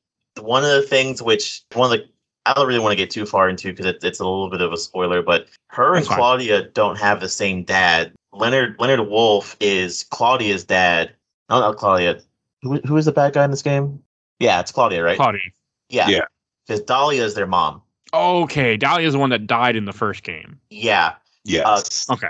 one 0.41 0.65
of 0.65 0.71
the 0.71 0.83
things 0.83 1.23
which 1.23 1.63
one 1.75 1.93
of 1.93 1.99
the 1.99 2.09
I 2.49 2.55
don't 2.55 2.67
really 2.67 2.81
want 2.81 2.93
to 2.93 2.97
get 2.97 3.11
too 3.11 3.27
far 3.27 3.49
into 3.49 3.69
because 3.69 3.87
it, 3.87 3.99
it's 4.03 4.21
a 4.21 4.25
little 4.25 4.49
bit 4.49 4.63
of 4.63 4.73
a 4.73 4.77
spoiler, 4.77 5.23
but 5.23 5.49
her 5.69 5.89
and 5.89 5.99
That's 5.99 6.09
fine. 6.09 6.17
Claudia 6.17 6.63
don't 6.69 6.97
have 6.99 7.21
the 7.21 7.29
same 7.29 7.63
dad. 7.63 8.13
Leonard 8.33 8.77
Leonard 8.79 9.09
Wolf 9.09 9.57
is 9.61 10.05
Claudia's 10.05 10.65
dad. 10.65 11.13
No, 11.51 11.61
not 11.61 11.77
Claudia. 11.77 12.21
Who 12.63 12.81
who 12.87 12.97
is 12.97 13.05
the 13.05 13.13
bad 13.13 13.35
guy 13.35 13.45
in 13.45 13.51
this 13.51 13.63
game? 13.63 14.03
Yeah, 14.41 14.61
it's 14.61 14.73
Claudia, 14.73 15.05
right? 15.05 15.17
Claudia. 15.17 15.41
Yeah. 15.91 16.09
Yeah. 16.09 16.25
Because 16.67 16.81
Dahlia 16.83 17.23
is 17.23 17.35
their 17.35 17.47
mom. 17.47 17.83
Okay, 18.15 18.77
Dahlia 18.77 19.07
is 19.07 19.13
the 19.13 19.19
one 19.19 19.31
that 19.31 19.47
died 19.47 19.77
in 19.77 19.85
the 19.85 19.93
first 19.93 20.23
game. 20.23 20.59
Yeah. 20.71 21.15
Yes. 21.45 22.09
Okay. 22.11 22.29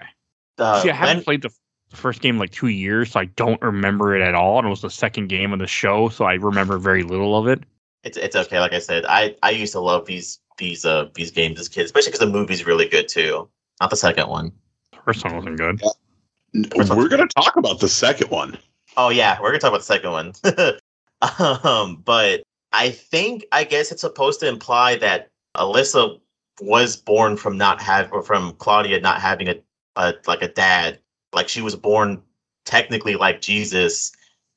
Uh, 0.59 0.83
See, 0.83 0.91
I 0.91 0.95
haven't 0.95 1.17
Len- 1.19 1.25
played 1.25 1.43
the 1.43 1.51
the 1.91 1.97
first 1.97 2.21
game 2.21 2.35
in, 2.35 2.39
like 2.39 2.51
two 2.51 2.69
years, 2.69 3.13
so 3.13 3.21
I 3.21 3.25
don't 3.25 3.61
remember 3.63 4.15
it 4.15 4.23
at 4.23 4.35
all. 4.35 4.59
And 4.59 4.67
it 4.67 4.71
was 4.71 4.83
the 4.83 4.91
second 4.91 5.29
game 5.29 5.53
of 5.53 5.59
the 5.59 5.67
show, 5.67 6.09
so 6.09 6.25
I 6.25 6.35
remember 6.35 6.79
very 6.79 7.03
little 7.03 7.37
of 7.37 7.47
it. 7.49 7.63
It's 8.05 8.17
it's 8.17 8.37
okay. 8.37 8.61
Like 8.61 8.73
I 8.73 8.79
said, 8.79 9.05
I 9.07 9.35
I 9.43 9.51
used 9.51 9.73
to 9.73 9.81
love 9.81 10.07
these 10.07 10.41
these 10.57 10.85
uh 10.85 11.09
these 11.15 11.31
games 11.31 11.59
as 11.59 11.69
kids, 11.69 11.87
especially 11.87 12.11
because 12.11 12.21
the 12.21 12.33
movie's 12.33 12.67
really 12.67 12.89
good 12.89 13.09
too. 13.09 13.49
Not 13.81 13.91
the 13.91 13.97
second 13.97 14.29
one. 14.29 14.53
First 15.05 15.25
one 15.25 15.37
wasn't 15.37 15.59
good. 15.59 15.81
We're 16.55 17.09
going 17.09 17.27
to 17.27 17.35
talk 17.35 17.57
about 17.57 17.79
the 17.79 17.89
second 17.89 18.31
one. 18.31 18.59
Oh 18.97 19.11
yeah, 19.11 19.39
we're 19.41 19.51
gonna 19.51 19.61
talk 19.61 19.71
about 19.71 19.79
the 19.79 19.85
second 19.85 20.11
one. 20.11 20.33
um, 21.65 22.03
but 22.05 22.43
I 22.73 22.91
think 22.91 23.47
I 23.53 23.65
guess 23.65 23.93
it's 23.93 24.01
supposed 24.01 24.41
to 24.41 24.49
imply 24.49 24.97
that 24.97 25.29
Alessa 25.57 26.19
was 26.61 26.97
born 26.97 27.37
from 27.37 27.57
not 27.57 27.81
have 27.81 28.13
or 28.13 28.23
from 28.23 28.55
Claudia 28.55 29.01
not 29.01 29.21
having 29.21 29.49
a, 29.49 29.55
a 29.97 30.15
like 30.27 30.43
a 30.43 30.49
dad. 30.49 30.99
Like 31.33 31.49
she 31.49 31.61
was 31.61 31.77
born 31.77 32.23
technically 32.65 33.15
like 33.15 33.41
Jesus, 33.41 34.13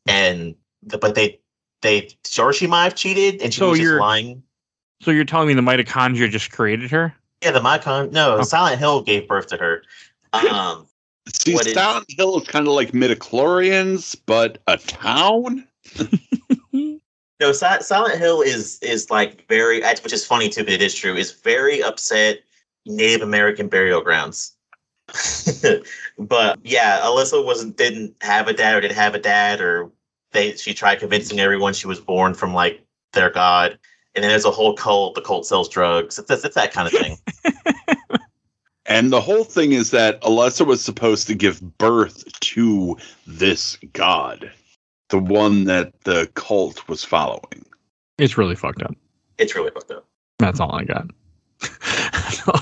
and 0.08 0.56
the, 0.82 0.98
but 0.98 1.14
they 1.16 1.40
they 1.82 2.10
sure 2.26 2.54
she 2.54 2.67
might 2.67 2.84
have 2.86 2.96
cheated 2.96 3.41
and 3.41 3.54
she 3.54 3.60
So 3.60 3.70
was 3.70 3.80
just 3.80 3.84
you're- 3.88 4.00
lying. 4.00 4.44
So 5.02 5.10
you're 5.12 5.26
telling 5.26 5.48
me 5.48 5.54
the 5.56 5.62
mitochondria 5.62 6.30
just 6.30 6.52
created 6.52 6.91
her? 6.91 7.13
Yeah, 7.41 7.50
the 7.52 7.60
Mycon. 7.60 8.12
No, 8.12 8.38
Oh. 8.38 8.44
Silent 8.44 8.78
Hill 8.78 9.02
gave 9.02 9.28
birth 9.28 9.48
to 9.48 9.58
her. 9.58 9.82
Um, 10.34 10.86
See, 11.34 11.56
What 11.56 11.65
is- 11.65 11.74
Silent 11.74 12.06
Hill 12.10 12.39
is 12.39 12.48
kind 12.48 12.67
of 12.67 12.74
like 12.74 12.91
midichlorians, 12.91 14.15
but 14.26 14.60
a 14.67 14.78
town. 14.78 15.67
No, 17.39 17.52
Si- 17.52 17.82
Silent 17.82 18.20
Hill 18.20 18.41
is 18.44 18.78
is 18.84 19.10
like 19.10 19.48
very, 19.48 19.82
which 19.82 20.13
is 20.13 20.24
funny 20.24 20.48
too, 20.48 20.63
but 20.63 20.74
it 20.74 20.82
is 20.84 20.94
true. 20.94 21.15
Is 21.15 21.32
very 21.32 21.82
upset 21.82 22.41
Native 22.86 23.24
American 23.24 23.67
burial 23.67 24.02
grounds. 24.02 24.54
but 26.20 26.60
yeah, 26.63 27.00
Alessa 27.02 27.44
wasn't 27.44 27.78
didn't 27.78 28.15
have 28.22 28.48
a 28.48 28.54
dad 28.54 28.76
or 28.76 28.82
didn't 28.82 28.96
have 28.96 29.15
a 29.15 29.20
dad 29.20 29.60
or 29.60 29.89
they 30.32 30.56
she 30.56 30.74
tried 30.74 31.00
convincing 31.00 31.39
everyone 31.39 31.74
she 31.74 31.88
was 31.88 32.00
born 32.00 32.34
from 32.34 32.54
like 32.54 32.84
their 33.13 33.30
god. 33.30 33.78
And 34.13 34.24
then 34.24 34.30
there's 34.30 34.46
a 34.46 34.52
whole 34.52 34.76
cult. 34.76 35.15
The 35.15 35.22
cult 35.22 35.46
sells 35.46 35.70
drugs. 35.70 36.20
It's, 36.20 36.30
it's, 36.30 36.44
it's 36.44 36.56
that 36.56 36.74
kind 36.74 36.88
of 36.88 36.94
thing. 36.94 37.17
And 38.91 39.10
the 39.10 39.22
whole 39.22 39.46
thing 39.46 39.72
is 39.72 39.91
that 39.91 40.20
Alessa 40.22 40.65
was 40.65 40.84
supposed 40.84 41.26
to 41.28 41.34
give 41.34 41.78
birth 41.78 42.26
to 42.41 42.98
this 43.26 43.78
god, 43.94 44.52
the 45.08 45.17
one 45.17 45.63
that 45.63 45.94
the 46.02 46.30
cult 46.34 46.86
was 46.89 47.02
following. 47.02 47.65
It's 48.17 48.38
really 48.38 48.56
fucked 48.56 48.84
up. 48.84 48.94
it's 49.38 49.56
really 49.56 49.72
fucked 49.72 49.91
up. 49.91 50.06
That's 50.39 50.60
all 50.60 50.76
I 50.76 50.84
got. 50.84 51.08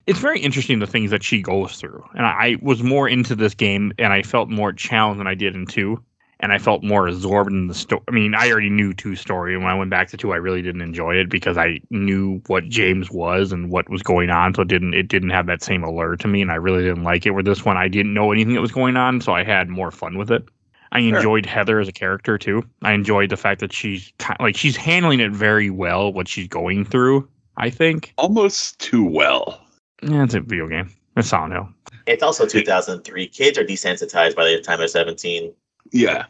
It's 0.06 0.20
very 0.20 0.40
interesting 0.40 0.78
the 0.78 0.86
things 0.86 1.10
that 1.10 1.22
she 1.22 1.42
goes 1.42 1.76
through, 1.76 2.02
and 2.14 2.24
I, 2.26 2.30
I 2.30 2.56
was 2.62 2.82
more 2.82 3.08
into 3.08 3.34
this 3.34 3.54
game, 3.54 3.92
and 3.98 4.12
I 4.12 4.22
felt 4.22 4.48
more 4.48 4.72
challenged 4.72 5.20
than 5.20 5.26
I 5.26 5.34
did 5.34 5.54
in 5.54 5.66
two, 5.66 6.02
and 6.40 6.52
I 6.52 6.58
felt 6.58 6.82
more 6.84 7.08
absorbed 7.08 7.50
in 7.50 7.66
the 7.66 7.74
story. 7.74 8.02
I 8.08 8.12
mean, 8.12 8.34
I 8.34 8.50
already 8.50 8.70
knew 8.70 8.94
two 8.94 9.16
story, 9.16 9.54
and 9.54 9.62
when 9.62 9.72
I 9.72 9.76
went 9.78 9.90
back 9.90 10.08
to 10.10 10.16
two, 10.16 10.32
I 10.32 10.36
really 10.36 10.62
didn't 10.62 10.82
enjoy 10.82 11.16
it 11.16 11.28
because 11.28 11.58
I 11.58 11.80
knew 11.90 12.40
what 12.46 12.68
James 12.68 13.10
was 13.10 13.52
and 13.52 13.70
what 13.70 13.88
was 13.90 14.02
going 14.02 14.30
on, 14.30 14.54
so 14.54 14.62
it 14.62 14.68
didn't 14.68 14.94
it 14.94 15.08
didn't 15.08 15.30
have 15.30 15.46
that 15.46 15.62
same 15.62 15.82
allure 15.82 16.16
to 16.16 16.28
me, 16.28 16.42
and 16.42 16.50
I 16.52 16.56
really 16.56 16.82
didn't 16.84 17.04
like 17.04 17.26
it. 17.26 17.30
Where 17.30 17.42
this 17.42 17.64
one, 17.64 17.76
I 17.76 17.88
didn't 17.88 18.14
know 18.14 18.32
anything 18.32 18.54
that 18.54 18.60
was 18.60 18.72
going 18.72 18.96
on, 18.96 19.20
so 19.20 19.32
I 19.32 19.42
had 19.44 19.68
more 19.68 19.90
fun 19.90 20.16
with 20.18 20.30
it. 20.30 20.44
I 20.92 21.00
Sure. 21.00 21.16
enjoyed 21.16 21.44
Heather 21.44 21.80
as 21.80 21.88
a 21.88 21.92
character 21.92 22.38
too. 22.38 22.62
I 22.82 22.92
enjoyed 22.94 23.28
the 23.30 23.36
fact 23.36 23.60
that 23.60 23.72
she's 23.74 24.10
ki- 24.18 24.32
like 24.40 24.56
she's 24.56 24.76
handling 24.76 25.20
it 25.20 25.32
very 25.32 25.68
well 25.70 26.12
what 26.12 26.28
she's 26.28 26.48
going 26.48 26.84
through. 26.84 27.28
I 27.58 27.70
think. 27.70 28.12
Almost 28.16 28.78
too 28.78 29.04
well. 29.04 29.60
Yeah, 30.02 30.22
it's 30.22 30.34
a 30.34 30.40
video 30.40 30.68
game. 30.68 30.90
It's 31.16 31.28
Silent 31.28 31.52
Hill. 31.54 31.68
It's 32.06 32.22
also 32.22 32.46
2003. 32.46 33.26
Kids 33.26 33.58
are 33.58 33.64
desensitized 33.64 34.36
by 34.36 34.44
the 34.44 34.60
time 34.62 34.78
they're 34.78 34.86
17. 34.86 35.52
Yeah, 35.92 36.26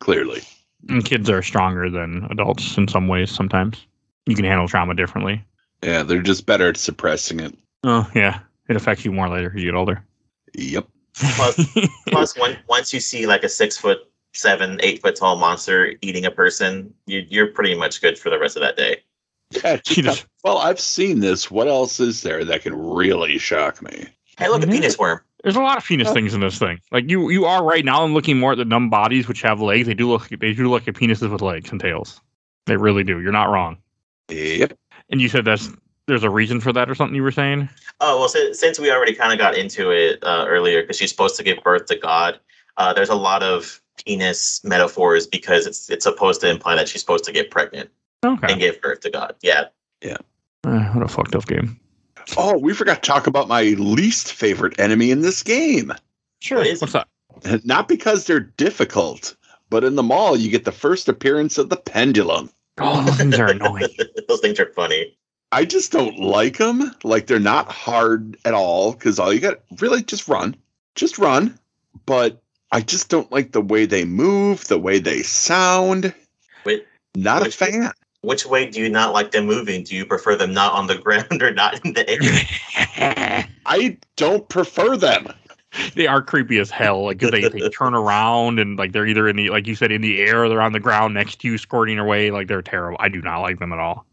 clearly. 0.00 0.42
And 0.88 1.04
kids 1.04 1.30
are 1.30 1.42
stronger 1.42 1.88
than 1.90 2.26
adults 2.30 2.76
in 2.76 2.88
some 2.88 3.08
ways. 3.08 3.30
Sometimes 3.30 3.86
you 4.26 4.34
can 4.36 4.44
handle 4.44 4.68
trauma 4.68 4.94
differently. 4.94 5.42
Yeah, 5.82 6.02
they're 6.02 6.22
just 6.22 6.46
better 6.46 6.68
at 6.68 6.76
suppressing 6.76 7.40
it. 7.40 7.56
Oh 7.84 8.08
yeah, 8.14 8.40
it 8.68 8.76
affects 8.76 9.04
you 9.04 9.12
more 9.12 9.28
later 9.28 9.52
as 9.54 9.62
you 9.62 9.70
get 9.70 9.76
older. 9.76 10.04
Yep. 10.54 10.86
Plus, 11.14 11.76
plus 12.08 12.38
when, 12.38 12.58
once 12.68 12.92
you 12.92 13.00
see 13.00 13.26
like 13.26 13.44
a 13.44 13.48
six 13.48 13.76
foot 13.76 13.98
seven, 14.32 14.80
eight 14.82 15.00
foot 15.00 15.16
tall 15.16 15.36
monster 15.36 15.94
eating 16.02 16.24
a 16.24 16.30
person, 16.30 16.92
you, 17.06 17.24
you're 17.28 17.46
pretty 17.48 17.74
much 17.74 18.00
good 18.00 18.18
for 18.18 18.30
the 18.30 18.38
rest 18.38 18.56
of 18.56 18.62
that 18.62 18.76
day. 18.76 18.98
Yeah, 19.50 19.76
just- 19.84 20.26
well, 20.42 20.58
I've 20.58 20.80
seen 20.80 21.20
this. 21.20 21.50
What 21.50 21.68
else 21.68 22.00
is 22.00 22.22
there 22.22 22.44
that 22.44 22.62
can 22.62 22.74
really 22.74 23.38
shock 23.38 23.80
me? 23.82 24.06
Hey, 24.36 24.48
look, 24.48 24.62
a 24.64 24.66
penis 24.66 24.98
worm. 24.98 25.20
There's 25.44 25.56
a 25.56 25.60
lot 25.62 25.76
of 25.78 25.84
penis 25.84 26.10
things 26.12 26.34
in 26.34 26.40
this 26.40 26.58
thing. 26.58 26.80
Like 26.90 27.08
you, 27.08 27.28
you 27.30 27.44
are 27.44 27.62
right 27.62 27.84
now. 27.84 28.02
I'm 28.02 28.14
looking 28.14 28.38
more 28.40 28.52
at 28.52 28.58
the 28.58 28.64
numb 28.64 28.90
bodies, 28.90 29.28
which 29.28 29.42
have 29.42 29.60
legs. 29.60 29.86
They 29.86 29.94
do 29.94 30.08
look, 30.10 30.28
they 30.30 30.52
do 30.54 30.68
look 30.68 30.88
at 30.88 30.94
penises 30.94 31.30
with 31.30 31.42
legs 31.42 31.70
and 31.70 31.78
tails. 31.80 32.20
They 32.66 32.76
really 32.76 33.04
do. 33.04 33.20
You're 33.20 33.30
not 33.30 33.50
wrong. 33.50 33.76
Yep. 34.30 34.72
And 35.10 35.20
you 35.20 35.28
said 35.28 35.44
that's 35.44 35.70
there's 36.06 36.24
a 36.24 36.30
reason 36.30 36.60
for 36.60 36.72
that 36.72 36.90
or 36.90 36.94
something 36.94 37.14
you 37.14 37.22
were 37.22 37.30
saying. 37.30 37.68
Oh 38.00 38.18
well, 38.18 38.28
since, 38.28 38.58
since 38.58 38.78
we 38.78 38.90
already 38.90 39.14
kind 39.14 39.32
of 39.32 39.38
got 39.38 39.54
into 39.56 39.90
it 39.90 40.18
uh, 40.24 40.46
earlier, 40.48 40.80
because 40.82 40.96
she's 40.96 41.10
supposed 41.10 41.36
to 41.36 41.42
give 41.44 41.62
birth 41.62 41.86
to 41.86 41.96
God. 41.96 42.40
Uh, 42.76 42.92
there's 42.92 43.10
a 43.10 43.14
lot 43.14 43.42
of 43.42 43.80
penis 44.04 44.62
metaphors 44.64 45.26
because 45.26 45.66
it's 45.66 45.88
it's 45.90 46.04
supposed 46.04 46.40
to 46.40 46.50
imply 46.50 46.74
that 46.74 46.88
she's 46.88 47.00
supposed 47.02 47.24
to 47.24 47.32
get 47.32 47.50
pregnant 47.50 47.90
Okay. 48.24 48.50
and 48.50 48.60
give 48.60 48.80
birth 48.80 49.00
to 49.00 49.10
God. 49.10 49.34
Yeah, 49.42 49.64
Uh, 50.64 50.84
what 50.92 51.04
a 51.04 51.08
fucked 51.08 51.34
up 51.36 51.46
game. 51.46 51.78
Oh, 52.36 52.58
we 52.58 52.74
forgot 52.74 53.02
to 53.02 53.06
talk 53.10 53.26
about 53.26 53.48
my 53.48 53.62
least 53.78 54.32
favorite 54.32 54.78
enemy 54.80 55.10
in 55.10 55.20
this 55.22 55.42
game. 55.42 55.92
Sure. 56.40 56.58
What 56.58 56.66
is 56.66 56.80
What's 56.80 56.92
that? 56.94 57.08
Uh, 57.44 57.58
not 57.64 57.88
because 57.88 58.26
they're 58.26 58.40
difficult, 58.40 59.36
but 59.70 59.84
in 59.84 59.96
the 59.96 60.02
mall, 60.02 60.36
you 60.36 60.50
get 60.50 60.64
the 60.64 60.72
first 60.72 61.08
appearance 61.08 61.58
of 61.58 61.68
the 61.68 61.76
pendulum. 61.76 62.50
Oh, 62.78 63.02
those 63.04 63.16
things 63.16 63.38
are 63.38 63.50
annoying. 63.50 63.88
Those 64.28 64.40
things 64.40 64.58
are 64.58 64.72
funny. 64.72 65.16
I 65.52 65.64
just 65.64 65.92
don't 65.92 66.18
like 66.18 66.58
them. 66.58 66.90
Like 67.04 67.26
they're 67.28 67.38
not 67.38 67.70
hard 67.70 68.36
at 68.44 68.54
all 68.54 68.92
because 68.92 69.18
all 69.20 69.32
you 69.32 69.38
got 69.40 69.60
really 69.80 70.02
just 70.02 70.26
run, 70.26 70.56
just 70.96 71.18
run. 71.18 71.56
But 72.06 72.42
I 72.72 72.80
just 72.80 73.08
don't 73.08 73.30
like 73.30 73.52
the 73.52 73.60
way 73.60 73.86
they 73.86 74.04
move, 74.04 74.64
the 74.66 74.78
way 74.78 74.98
they 74.98 75.22
sound. 75.22 76.12
Wait, 76.64 76.84
Not 77.14 77.42
which- 77.42 77.54
a 77.54 77.64
fan. 77.64 77.92
Which 78.24 78.46
way 78.46 78.66
do 78.66 78.80
you 78.80 78.88
not 78.88 79.12
like 79.12 79.30
them 79.30 79.46
moving? 79.46 79.84
Do 79.84 79.94
you 79.94 80.06
prefer 80.06 80.36
them 80.36 80.52
not 80.52 80.72
on 80.72 80.86
the 80.86 80.96
ground 81.04 81.42
or 81.42 81.52
not 81.52 81.84
in 81.84 81.92
the 81.92 82.08
air? 82.08 83.46
I 83.66 83.96
don't 84.16 84.48
prefer 84.48 84.96
them. 84.96 85.28
they 85.94 86.06
are 86.06 86.22
creepy 86.22 86.58
as 86.58 86.70
hell. 86.70 87.04
Like 87.04 87.18
'cause 87.20 87.30
they, 87.30 87.48
they 87.48 87.68
turn 87.78 87.94
around 87.94 88.58
and 88.58 88.78
like 88.78 88.92
they're 88.92 89.06
either 89.06 89.28
in 89.28 89.36
the 89.36 89.50
like 89.50 89.66
you 89.66 89.74
said 89.74 89.90
in 89.92 90.00
the 90.02 90.20
air 90.20 90.44
or 90.44 90.48
they're 90.48 90.60
on 90.62 90.72
the 90.72 90.80
ground 90.80 91.14
next 91.14 91.40
to 91.40 91.48
you 91.48 91.58
squirting 91.58 91.98
away. 91.98 92.30
Like 92.30 92.48
they're 92.48 92.62
terrible. 92.62 92.96
I 93.00 93.08
do 93.08 93.20
not 93.22 93.40
like 93.40 93.58
them 93.58 93.72
at 93.72 93.78
all. 93.78 94.06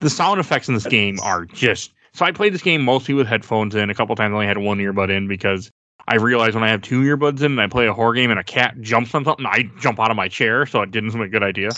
The 0.00 0.10
sound 0.10 0.38
effects 0.40 0.68
in 0.68 0.74
this 0.74 0.86
game 0.86 1.18
are 1.22 1.44
just 1.44 1.92
so 2.12 2.24
I 2.24 2.32
played 2.32 2.54
this 2.54 2.62
game 2.62 2.82
mostly 2.82 3.14
with 3.14 3.26
headphones 3.26 3.74
in. 3.74 3.90
A 3.90 3.94
couple 3.94 4.14
times 4.16 4.32
I 4.32 4.34
only 4.34 4.46
had 4.46 4.58
one 4.58 4.78
earbud 4.78 5.10
in 5.10 5.26
because 5.28 5.70
I 6.06 6.14
realized 6.16 6.54
when 6.54 6.64
I 6.64 6.68
have 6.70 6.82
two 6.82 7.02
earbuds 7.02 7.40
in 7.40 7.52
and 7.52 7.60
I 7.60 7.66
play 7.66 7.86
a 7.86 7.92
horror 7.92 8.14
game 8.14 8.30
and 8.30 8.38
a 8.40 8.44
cat 8.44 8.80
jumps 8.80 9.14
on 9.14 9.24
something, 9.24 9.44
I 9.44 9.64
jump 9.80 10.00
out 10.00 10.10
of 10.10 10.16
my 10.16 10.28
chair, 10.28 10.64
so 10.66 10.80
it 10.82 10.90
didn't 10.90 11.10
seem 11.10 11.20
like 11.20 11.28
a 11.28 11.32
good 11.32 11.42
idea. 11.42 11.70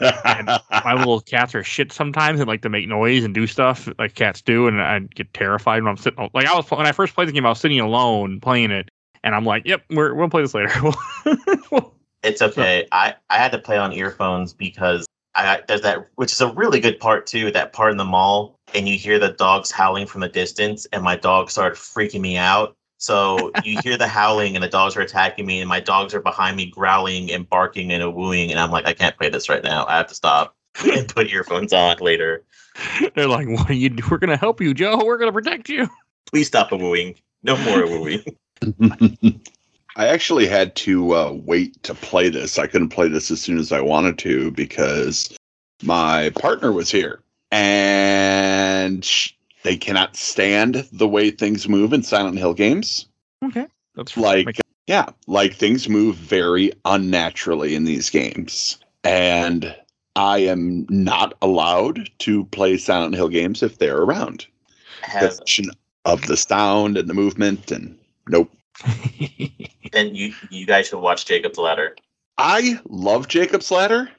My 0.84 0.94
little 0.94 1.20
cats 1.20 1.54
are 1.54 1.62
shit 1.62 1.92
sometimes 1.92 2.40
and 2.40 2.48
like 2.48 2.62
to 2.62 2.68
make 2.68 2.88
noise 2.88 3.24
and 3.24 3.34
do 3.34 3.46
stuff 3.46 3.88
like 3.98 4.14
cats 4.14 4.40
do, 4.42 4.66
and 4.66 4.80
I 4.80 5.00
get 5.00 5.32
terrified 5.34 5.82
when 5.82 5.90
I'm 5.90 5.96
sitting. 5.96 6.30
Like 6.32 6.46
I 6.46 6.54
was 6.54 6.70
when 6.70 6.86
I 6.86 6.92
first 6.92 7.14
played 7.14 7.28
the 7.28 7.32
game, 7.32 7.46
I 7.46 7.50
was 7.50 7.60
sitting 7.60 7.80
alone 7.80 8.40
playing 8.40 8.70
it, 8.70 8.90
and 9.22 9.34
I'm 9.34 9.44
like, 9.44 9.66
"Yep, 9.66 9.82
we're 9.90 10.14
we'll 10.14 10.28
play 10.28 10.42
this 10.42 10.54
later." 10.54 10.72
It's 12.22 12.42
okay. 12.42 12.86
I 12.92 13.14
I 13.30 13.38
had 13.38 13.52
to 13.52 13.58
play 13.58 13.78
on 13.78 13.92
earphones 13.92 14.52
because 14.52 15.06
I 15.34 15.62
there's 15.66 15.82
that 15.82 16.06
which 16.16 16.32
is 16.32 16.40
a 16.40 16.52
really 16.52 16.80
good 16.80 17.00
part 17.00 17.26
too. 17.26 17.50
That 17.50 17.72
part 17.72 17.92
in 17.92 17.96
the 17.96 18.04
mall, 18.04 18.56
and 18.74 18.88
you 18.88 18.98
hear 18.98 19.18
the 19.18 19.32
dogs 19.32 19.70
howling 19.70 20.06
from 20.06 20.20
the 20.20 20.28
distance, 20.28 20.86
and 20.92 21.02
my 21.02 21.16
dog 21.16 21.50
started 21.50 21.78
freaking 21.78 22.20
me 22.20 22.36
out. 22.36 22.74
So 23.00 23.50
you 23.64 23.80
hear 23.82 23.96
the 23.96 24.06
howling, 24.06 24.54
and 24.56 24.62
the 24.62 24.68
dogs 24.68 24.94
are 24.96 25.00
attacking 25.00 25.46
me, 25.46 25.60
and 25.60 25.68
my 25.68 25.80
dogs 25.80 26.14
are 26.14 26.20
behind 26.20 26.56
me 26.56 26.66
growling 26.66 27.32
and 27.32 27.48
barking 27.48 27.90
and 27.90 28.02
a 28.02 28.10
wooing, 28.10 28.50
and 28.50 28.60
I'm 28.60 28.70
like, 28.70 28.86
I 28.86 28.92
can't 28.92 29.16
play 29.16 29.30
this 29.30 29.48
right 29.48 29.64
now. 29.64 29.86
I 29.86 29.96
have 29.96 30.06
to 30.08 30.14
stop. 30.14 30.54
and 30.86 31.08
put 31.08 31.28
earphones 31.30 31.72
on 31.72 31.96
later. 31.98 32.44
They're 33.16 33.26
like, 33.26 33.48
"What 33.48 33.68
are 33.68 33.74
you? 33.74 33.88
do- 33.88 34.04
We're 34.08 34.18
gonna 34.18 34.36
help 34.36 34.60
you, 34.60 34.72
Joe. 34.72 35.00
We're 35.04 35.18
gonna 35.18 35.32
protect 35.32 35.68
you." 35.68 35.88
Please 36.30 36.46
stop 36.46 36.70
wooing. 36.70 37.16
No 37.42 37.56
more 37.56 37.86
wooing. 37.86 38.22
I 39.96 40.06
actually 40.06 40.46
had 40.46 40.76
to 40.76 41.14
uh, 41.16 41.32
wait 41.32 41.82
to 41.82 41.94
play 41.94 42.28
this. 42.28 42.58
I 42.58 42.66
couldn't 42.68 42.90
play 42.90 43.08
this 43.08 43.30
as 43.32 43.40
soon 43.40 43.58
as 43.58 43.72
I 43.72 43.80
wanted 43.80 44.18
to 44.18 44.52
because 44.52 45.34
my 45.82 46.30
partner 46.30 46.70
was 46.70 46.90
here 46.90 47.20
and 47.50 49.04
sh- 49.04 49.32
they 49.62 49.76
cannot 49.76 50.16
stand 50.16 50.86
the 50.92 51.08
way 51.08 51.30
things 51.30 51.68
move 51.68 51.92
in 51.92 52.02
Silent 52.02 52.38
Hill 52.38 52.54
games. 52.54 53.06
Okay, 53.44 53.66
that's 53.94 54.16
Like, 54.16 54.46
makes- 54.46 54.60
yeah, 54.86 55.06
like 55.26 55.54
things 55.54 55.88
move 55.88 56.16
very 56.16 56.72
unnaturally 56.84 57.74
in 57.74 57.84
these 57.84 58.10
games. 58.10 58.78
And 59.04 59.74
I 60.16 60.38
am 60.38 60.86
not 60.90 61.34
allowed 61.40 62.10
to 62.20 62.44
play 62.46 62.76
Silent 62.76 63.14
Hill 63.14 63.28
games 63.28 63.62
if 63.62 63.78
they're 63.78 63.98
around. 63.98 64.46
Has 65.02 65.36
Question 65.36 65.70
of 66.04 66.26
the 66.26 66.36
sound 66.36 66.96
and 66.96 67.08
the 67.08 67.14
movement 67.14 67.70
and 67.70 67.96
nope. 68.28 68.50
then 69.92 70.14
you 70.14 70.34
you 70.50 70.66
guys 70.66 70.88
should 70.88 71.00
watch 71.00 71.26
Jacob's 71.26 71.58
Ladder. 71.58 71.96
I 72.38 72.78
love 72.88 73.28
Jacob's 73.28 73.70
Ladder, 73.70 74.10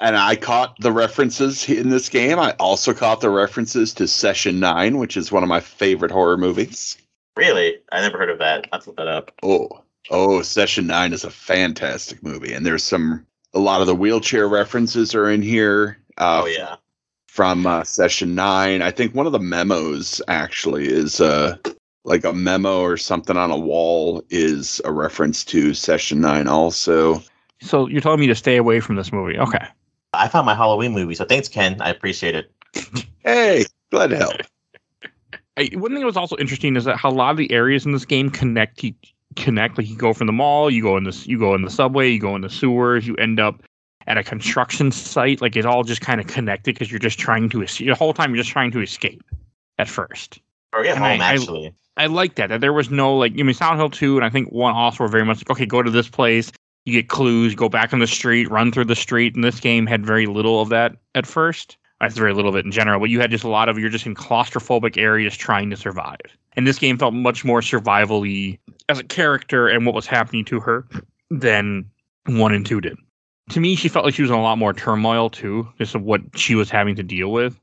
and 0.00 0.16
I 0.16 0.36
caught 0.36 0.78
the 0.80 0.92
references 0.92 1.68
in 1.68 1.88
this 1.88 2.08
game. 2.08 2.38
I 2.38 2.52
also 2.58 2.92
caught 2.92 3.20
the 3.20 3.30
references 3.30 3.94
to 3.94 4.06
Session 4.06 4.60
9, 4.60 4.98
which 4.98 5.16
is 5.16 5.32
one 5.32 5.42
of 5.42 5.48
my 5.48 5.60
favorite 5.60 6.10
horror 6.10 6.36
movies. 6.36 6.96
Really? 7.36 7.78
I 7.92 8.00
never 8.00 8.18
heard 8.18 8.30
of 8.30 8.38
that. 8.38 8.66
I'll 8.72 8.82
look 8.86 8.96
that 8.96 9.08
up. 9.08 9.32
Oh, 9.42 9.82
oh, 10.10 10.42
Session 10.42 10.86
9 10.86 11.12
is 11.12 11.24
a 11.24 11.30
fantastic 11.30 12.22
movie, 12.22 12.52
and 12.52 12.64
there's 12.64 12.84
some, 12.84 13.26
a 13.54 13.58
lot 13.58 13.80
of 13.80 13.86
the 13.86 13.94
wheelchair 13.94 14.48
references 14.48 15.14
are 15.14 15.30
in 15.30 15.42
here. 15.42 15.98
Uh, 16.18 16.42
oh 16.44 16.46
yeah. 16.46 16.76
From 17.26 17.66
uh, 17.66 17.84
Session 17.84 18.34
9. 18.34 18.80
I 18.80 18.90
think 18.90 19.14
one 19.14 19.26
of 19.26 19.32
the 19.32 19.38
memos 19.38 20.22
actually 20.28 20.86
is 20.86 21.20
uh, 21.20 21.58
like 22.04 22.24
a 22.24 22.32
memo 22.32 22.80
or 22.80 22.96
something 22.96 23.36
on 23.36 23.50
a 23.50 23.58
wall 23.58 24.22
is 24.30 24.80
a 24.86 24.92
reference 24.92 25.44
to 25.46 25.74
Session 25.74 26.20
9 26.22 26.48
also. 26.48 27.22
so 27.60 27.88
you're 27.88 28.00
telling 28.00 28.20
me 28.20 28.26
to 28.26 28.34
stay 28.34 28.56
away 28.56 28.80
from 28.80 28.96
this 28.96 29.12
movie? 29.12 29.38
Okay. 29.38 29.66
I 30.16 30.28
found 30.28 30.46
my 30.46 30.54
Halloween 30.54 30.92
movie, 30.92 31.14
so 31.14 31.24
thanks, 31.24 31.48
Ken. 31.48 31.80
I 31.80 31.90
appreciate 31.90 32.34
it. 32.34 32.50
Hey, 33.24 33.64
glad 33.90 34.10
to 34.10 34.16
help. 34.16 34.32
I, 35.56 35.70
one 35.74 35.92
thing 35.92 36.00
that 36.00 36.06
was 36.06 36.16
also 36.16 36.36
interesting 36.36 36.76
is 36.76 36.84
that 36.84 36.96
how 36.96 37.08
a 37.08 37.12
lot 37.12 37.30
of 37.30 37.36
the 37.38 37.50
areas 37.50 37.86
in 37.86 37.92
this 37.92 38.04
game 38.04 38.28
connect 38.30 38.78
to 38.80 38.92
connect. 39.36 39.78
Like 39.78 39.88
you 39.88 39.96
go 39.96 40.12
from 40.12 40.26
the 40.26 40.32
mall, 40.32 40.70
you 40.70 40.82
go 40.82 40.96
in 40.96 41.04
this, 41.04 41.26
you 41.26 41.38
go 41.38 41.54
in 41.54 41.62
the 41.62 41.70
subway, 41.70 42.10
you 42.10 42.20
go 42.20 42.34
in 42.36 42.42
the 42.42 42.50
sewers, 42.50 43.06
you 43.06 43.14
end 43.16 43.40
up 43.40 43.62
at 44.06 44.18
a 44.18 44.22
construction 44.22 44.92
site. 44.92 45.40
Like 45.40 45.56
it's 45.56 45.66
all 45.66 45.82
just 45.82 46.00
kind 46.02 46.20
of 46.20 46.26
connected 46.26 46.74
because 46.74 46.90
you're 46.90 46.98
just 46.98 47.18
trying 47.18 47.48
to 47.50 47.62
escape. 47.62 47.88
The 47.88 47.94
whole 47.94 48.12
time 48.12 48.30
you're 48.34 48.42
just 48.42 48.50
trying 48.50 48.70
to 48.72 48.80
escape. 48.82 49.22
At 49.78 49.88
first, 49.88 50.40
Or 50.72 50.84
yeah, 50.86 50.92
And 50.92 51.00
home 51.00 51.20
I- 51.20 51.24
I- 51.24 51.32
actually. 51.34 51.74
I 51.98 52.06
like 52.06 52.34
that 52.36 52.48
that 52.50 52.60
there 52.62 52.72
was 52.74 52.90
no 52.90 53.14
like. 53.16 53.32
I 53.38 53.42
mean, 53.42 53.54
Silent 53.54 53.78
Hill 53.78 53.90
two 53.90 54.16
and 54.16 54.24
I 54.24 54.30
think 54.30 54.50
one 54.52 54.74
also 54.74 55.04
were 55.04 55.08
very 55.08 55.24
much 55.24 55.38
like 55.38 55.50
okay, 55.50 55.66
go 55.66 55.82
to 55.82 55.90
this 55.90 56.08
place. 56.08 56.50
You 56.86 56.92
get 56.92 57.08
clues, 57.08 57.54
go 57.54 57.68
back 57.68 57.92
on 57.92 57.98
the 57.98 58.06
street, 58.06 58.50
run 58.50 58.72
through 58.72 58.86
the 58.86 58.96
street. 58.96 59.34
And 59.34 59.44
this 59.44 59.60
game 59.60 59.86
had 59.86 60.06
very 60.06 60.26
little 60.26 60.60
of 60.60 60.70
that 60.70 60.96
at 61.14 61.26
first. 61.26 61.76
That's 62.00 62.16
very 62.16 62.32
little 62.32 62.50
of 62.50 62.56
it 62.56 62.64
in 62.64 62.72
general, 62.72 63.00
but 63.00 63.10
you 63.10 63.20
had 63.20 63.30
just 63.30 63.44
a 63.44 63.48
lot 63.48 63.68
of 63.68 63.78
you're 63.78 63.90
just 63.90 64.06
in 64.06 64.14
claustrophobic 64.14 64.96
areas 64.96 65.36
trying 65.36 65.70
to 65.70 65.76
survive. 65.76 66.20
And 66.54 66.66
this 66.66 66.78
game 66.78 66.98
felt 66.98 67.14
much 67.14 67.44
more 67.44 67.60
survivally 67.60 68.58
as 68.88 68.98
a 68.98 69.04
character 69.04 69.68
and 69.68 69.84
what 69.84 69.94
was 69.94 70.06
happening 70.06 70.44
to 70.46 70.60
her 70.60 70.86
than 71.30 71.90
one 72.26 72.52
and 72.52 72.64
two 72.64 72.80
did. 72.80 72.96
To 73.50 73.60
me, 73.60 73.76
she 73.76 73.88
felt 73.88 74.04
like 74.04 74.14
she 74.14 74.22
was 74.22 74.30
in 74.30 74.36
a 74.36 74.42
lot 74.42 74.58
more 74.58 74.72
turmoil 74.72 75.30
too, 75.30 75.68
just 75.78 75.94
of 75.94 76.02
what 76.02 76.20
she 76.34 76.54
was 76.54 76.68
having 76.68 76.96
to 76.96 77.02
deal 77.02 77.32
with. 77.32 77.58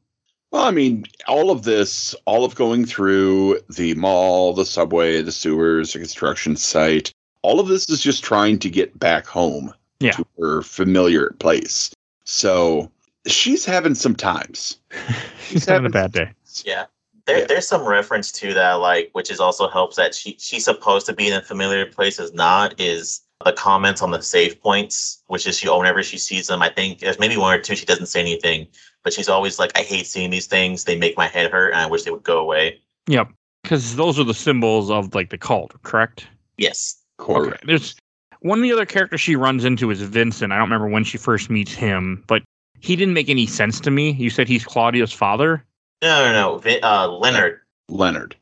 Well, 0.51 0.63
I 0.63 0.71
mean, 0.71 1.05
all 1.27 1.49
of 1.49 1.63
this, 1.63 2.15
all 2.25 2.45
of 2.45 2.55
going 2.55 2.85
through 2.85 3.59
the 3.69 3.93
mall, 3.95 4.53
the 4.53 4.65
subway, 4.65 5.21
the 5.21 5.31
sewers, 5.31 5.93
the 5.93 5.99
construction 5.99 6.55
site, 6.55 7.13
all 7.43 7.59
of 7.59 7.67
this 7.67 7.87
is 7.89 8.01
just 8.01 8.23
trying 8.23 8.57
to 8.59 8.69
get 8.69 8.97
back 8.99 9.27
home 9.27 9.73
Yeah. 9.99 10.11
to 10.13 10.25
her 10.39 10.61
familiar 10.63 11.29
place. 11.39 11.91
So 12.25 12.89
she's 13.27 13.63
having 13.65 13.95
some 13.95 14.15
times. 14.15 14.77
She's 15.47 15.65
having 15.65 15.85
a 15.85 15.89
bad 15.89 16.11
day. 16.13 16.31
Yeah. 16.65 16.85
There, 17.25 17.39
Yeah. 17.39 17.45
There's 17.47 17.67
some 17.67 17.85
reference 17.85 18.31
to 18.33 18.53
that, 18.53 18.73
like, 18.75 19.09
which 19.13 19.29
is 19.29 19.39
also 19.39 19.67
helps 19.69 19.97
that 19.97 20.15
she 20.15 20.35
she's 20.39 20.65
supposed 20.65 21.05
to 21.07 21.13
be 21.13 21.27
in 21.27 21.33
a 21.33 21.41
familiar 21.41 21.85
place 21.85 22.17
is 22.19 22.33
not 22.33 22.79
is 22.79 23.21
the 23.45 23.51
comments 23.53 24.01
on 24.01 24.11
the 24.11 24.21
save 24.21 24.61
points, 24.61 25.21
which 25.27 25.45
is 25.45 25.57
she 25.59 25.69
whenever 25.69 26.01
she 26.01 26.17
sees 26.17 26.47
them, 26.47 26.61
I 26.61 26.69
think 26.69 26.99
there's 26.99 27.19
maybe 27.19 27.35
one 27.35 27.53
or 27.53 27.61
two 27.61 27.75
she 27.75 27.85
doesn't 27.85 28.05
say 28.05 28.21
anything, 28.21 28.67
but 29.03 29.11
she's 29.11 29.27
always 29.27 29.59
like, 29.59 29.77
I 29.77 29.81
hate 29.81 30.07
seeing 30.07 30.29
these 30.29 30.47
things. 30.47 30.85
They 30.85 30.97
make 30.97 31.17
my 31.17 31.27
head 31.27 31.51
hurt, 31.51 31.71
and 31.73 31.81
I 31.81 31.87
wish 31.87 32.03
they 32.03 32.11
would 32.11 32.23
go 32.23 32.39
away. 32.39 32.79
Yep. 33.07 33.29
Because 33.61 33.95
those 33.97 34.17
are 34.17 34.23
the 34.23 34.33
symbols 34.33 34.89
of 34.89 35.13
like 35.13 35.29
the 35.29 35.37
cult, 35.37 35.73
correct? 35.83 36.25
Yes. 36.57 37.02
Correct. 37.17 37.65
There's 37.65 37.95
one 38.41 38.59
of 38.59 38.63
the 38.63 38.73
other 38.73 38.85
characters 38.85 39.21
she 39.21 39.35
runs 39.35 39.63
into 39.65 39.89
is 39.91 40.01
Vincent. 40.01 40.51
I 40.51 40.57
don't 40.57 40.65
remember 40.65 40.87
when 40.87 41.03
she 41.03 41.17
first 41.17 41.49
meets 41.49 41.73
him, 41.73 42.23
but 42.27 42.43
he 42.79 42.95
didn't 42.95 43.13
make 43.13 43.29
any 43.29 43.47
sense 43.47 43.79
to 43.81 43.91
me. 43.91 44.11
You 44.11 44.29
said 44.29 44.47
he's 44.47 44.65
Claudia's 44.65 45.13
father. 45.13 45.63
No, 46.01 46.31
no, 46.31 46.61
no. 46.61 46.79
Uh, 46.83 47.07
Leonard. 47.07 47.61
Leonard. 47.87 48.35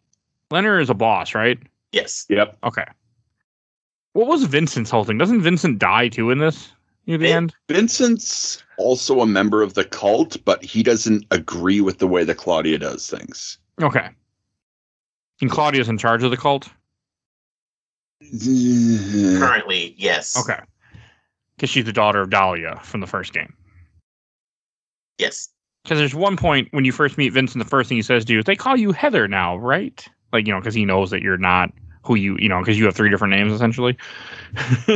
Leonard 0.50 0.82
is 0.82 0.90
a 0.90 0.96
boss, 0.96 1.36
right? 1.36 1.60
Yes. 1.92 2.26
Yep. 2.30 2.58
Okay. 2.64 2.86
What 4.14 4.28
was 4.28 4.44
Vincent's 4.44 4.90
whole 4.90 5.04
thing? 5.04 5.18
Doesn't 5.18 5.42
Vincent 5.42 5.80
die 5.80 6.10
too 6.10 6.32
in 6.32 6.40
this 6.40 6.72
near 7.06 7.18
the 7.18 7.28
Vin- 7.28 7.38
end? 7.38 7.56
Vincent's 7.70 8.64
also 8.78 9.22
a 9.22 9.28
member 9.28 9.62
of 9.62 9.76
the 9.76 9.86
cult, 9.86 10.38
but 10.44 10.64
he 10.64 10.84
doesn't 10.84 11.26
agree 11.32 11.82
with 11.82 12.00
the 12.00 12.08
way 12.08 12.24
that 12.24 12.38
Claudia 12.38 12.80
does 12.80 13.08
things. 13.10 13.58
Okay. 13.82 14.10
And 15.40 15.50
Claudia's 15.50 15.90
in 15.90 15.98
charge 15.98 16.24
of 16.24 16.32
the 16.32 16.38
cult? 16.38 16.70
Currently, 19.40 19.96
yes. 19.98 20.38
Okay. 20.38 20.60
Because 21.56 21.70
she's 21.70 21.86
the 21.86 21.94
daughter 21.94 22.22
of 22.22 22.30
Dahlia 22.30 22.80
from 22.84 23.02
the 23.02 23.08
first 23.08 23.34
game. 23.34 23.54
Yes. 25.18 25.50
Because 25.84 26.00
there's 26.00 26.16
one 26.16 26.38
point 26.38 26.68
when 26.72 26.86
you 26.86 26.92
first 26.92 27.18
meet 27.18 27.30
Vincent, 27.30 27.64
the 27.64 27.70
first 27.70 27.90
thing 27.90 27.98
he 27.98 28.02
says 28.02 28.26
to 28.26 28.34
you 28.34 28.40
is, 28.40 28.46
they 28.46 28.56
call 28.56 28.78
you 28.78 28.92
Heather 28.92 29.28
now, 29.28 29.58
right? 29.58 30.08
Like, 30.32 30.48
you 30.48 30.54
know, 30.54 30.60
because 30.60 30.76
he 30.76 30.86
knows 30.86 31.12
that 31.12 31.22
you're 31.22 31.38
not 31.38 31.72
who 32.04 32.16
you, 32.16 32.38
you 32.38 32.50
know, 32.50 32.60
because 32.60 32.78
you 32.80 32.86
have 32.86 32.96
three 32.96 33.10
different 33.10 33.34
names 33.34 33.52
essentially. 33.52 33.98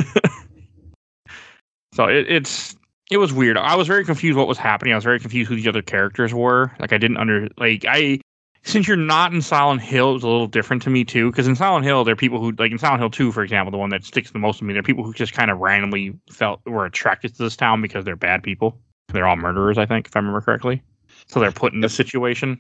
so 1.94 2.06
it, 2.06 2.30
it's, 2.30 2.76
it 3.12 3.18
was 3.18 3.34
weird. 3.34 3.58
I 3.58 3.76
was 3.76 3.88
very 3.88 4.06
confused 4.06 4.38
what 4.38 4.48
was 4.48 4.58
happening. 4.58 4.94
I 4.94 4.96
was 4.96 5.04
very 5.04 5.20
confused 5.20 5.50
who 5.50 5.56
the 5.56 5.70
other 5.70 5.82
characters 5.82 6.34
were. 6.34 6.72
Like, 6.80 6.94
I 6.94 6.98
didn't 6.98 7.18
under, 7.18 7.50
like, 7.58 7.86
I, 7.88 8.20
since 8.66 8.88
you're 8.88 8.98
not 8.98 9.32
in 9.32 9.42
Silent 9.42 9.82
Hill, 9.82 10.16
it's 10.16 10.24
a 10.24 10.28
little 10.28 10.48
different 10.48 10.82
to 10.84 10.90
me 10.90 11.06
too. 11.06 11.30
Because 11.30 11.48
in 11.48 11.56
Silent 11.56 11.86
Hill, 11.86 12.04
there 12.04 12.14
are 12.14 12.18
people 12.18 12.40
who, 12.40 12.52
like 12.54 12.72
in 12.72 12.80
Silent 12.80 13.00
Hill 13.00 13.12
2, 13.12 13.32
for 13.32 13.44
example, 13.44 13.72
the 13.72 13.78
one 13.78 13.92
that 13.92 14.04
sticks 14.04 14.32
the 14.32 14.40
most 14.40 14.58
to 14.58 14.64
me, 14.66 14.74
there 14.74 14.80
are 14.80 14.84
people 14.84 15.04
who 15.04 15.14
just 15.14 15.34
kind 15.34 15.52
of 15.52 15.60
randomly 15.60 16.18
felt 16.32 16.62
were 16.66 16.86
attracted 16.86 17.36
to 17.36 17.44
this 17.44 17.56
town 17.56 17.82
because 17.82 18.04
they're 18.04 18.16
bad 18.16 18.42
people. 18.42 18.78
They're 19.14 19.28
all 19.28 19.36
murderers, 19.36 19.78
I 19.78 19.86
think, 19.86 20.08
if 20.08 20.16
I 20.16 20.20
remember 20.20 20.42
correctly. 20.42 20.82
So 21.28 21.40
they're 21.40 21.52
put 21.52 21.74
in 21.74 21.82
this 21.82 21.94
situation. 21.94 22.60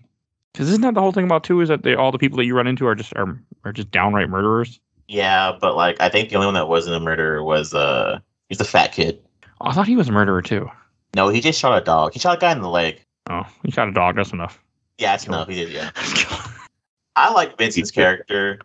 Because 0.54 0.70
isn't 0.70 0.84
that 0.84 0.94
the 0.94 1.02
whole 1.02 1.12
thing 1.12 1.26
about 1.26 1.44
two? 1.44 1.60
Is 1.60 1.70
that 1.70 1.84
they 1.84 1.96
all 1.96 2.12
the 2.12 2.20
people 2.20 2.38
that 2.38 2.46
you 2.46 2.56
run 2.56 2.68
into 2.68 2.86
are 2.88 2.96
just 2.96 3.14
are, 3.16 3.38
are 3.66 3.74
just 3.74 3.92
downright 3.92 4.30
murderers? 4.30 4.80
Yeah, 5.08 5.58
but 5.60 5.76
like 5.76 6.00
I 6.00 6.08
think 6.08 6.30
the 6.30 6.36
only 6.36 6.48
one 6.48 6.54
that 6.54 6.70
wasn't 6.70 6.96
a 6.96 7.00
murderer 7.00 7.44
was 7.44 7.74
uh 7.74 8.20
he's 8.48 8.60
the 8.60 8.64
fat 8.64 8.94
kid. 8.94 9.20
Oh, 9.60 9.70
I 9.70 9.74
thought 9.74 9.88
he 9.88 9.98
was 9.98 10.08
a 10.08 10.14
murderer 10.14 10.42
too. 10.42 10.70
No, 11.16 11.30
he 11.30 11.42
just 11.42 11.60
shot 11.60 11.78
a 11.78 11.84
dog. 11.84 12.14
He 12.14 12.20
shot 12.20 12.38
a 12.38 12.40
guy 12.40 12.52
in 12.52 12.62
the 12.62 12.70
leg. 12.70 13.02
Oh, 13.30 13.44
he 13.64 13.72
shot 13.72 13.90
a 13.90 13.92
dog. 13.92 14.16
That's 14.16 14.32
enough. 14.32 14.62
Yeah, 14.98 15.12
that's 15.14 15.28
enough. 15.28 15.48
He 15.50 15.56
did, 15.56 15.70
yeah. 15.74 15.92
I 17.18 17.32
like 17.32 17.58
Vincent's 17.58 17.92
character 17.92 18.60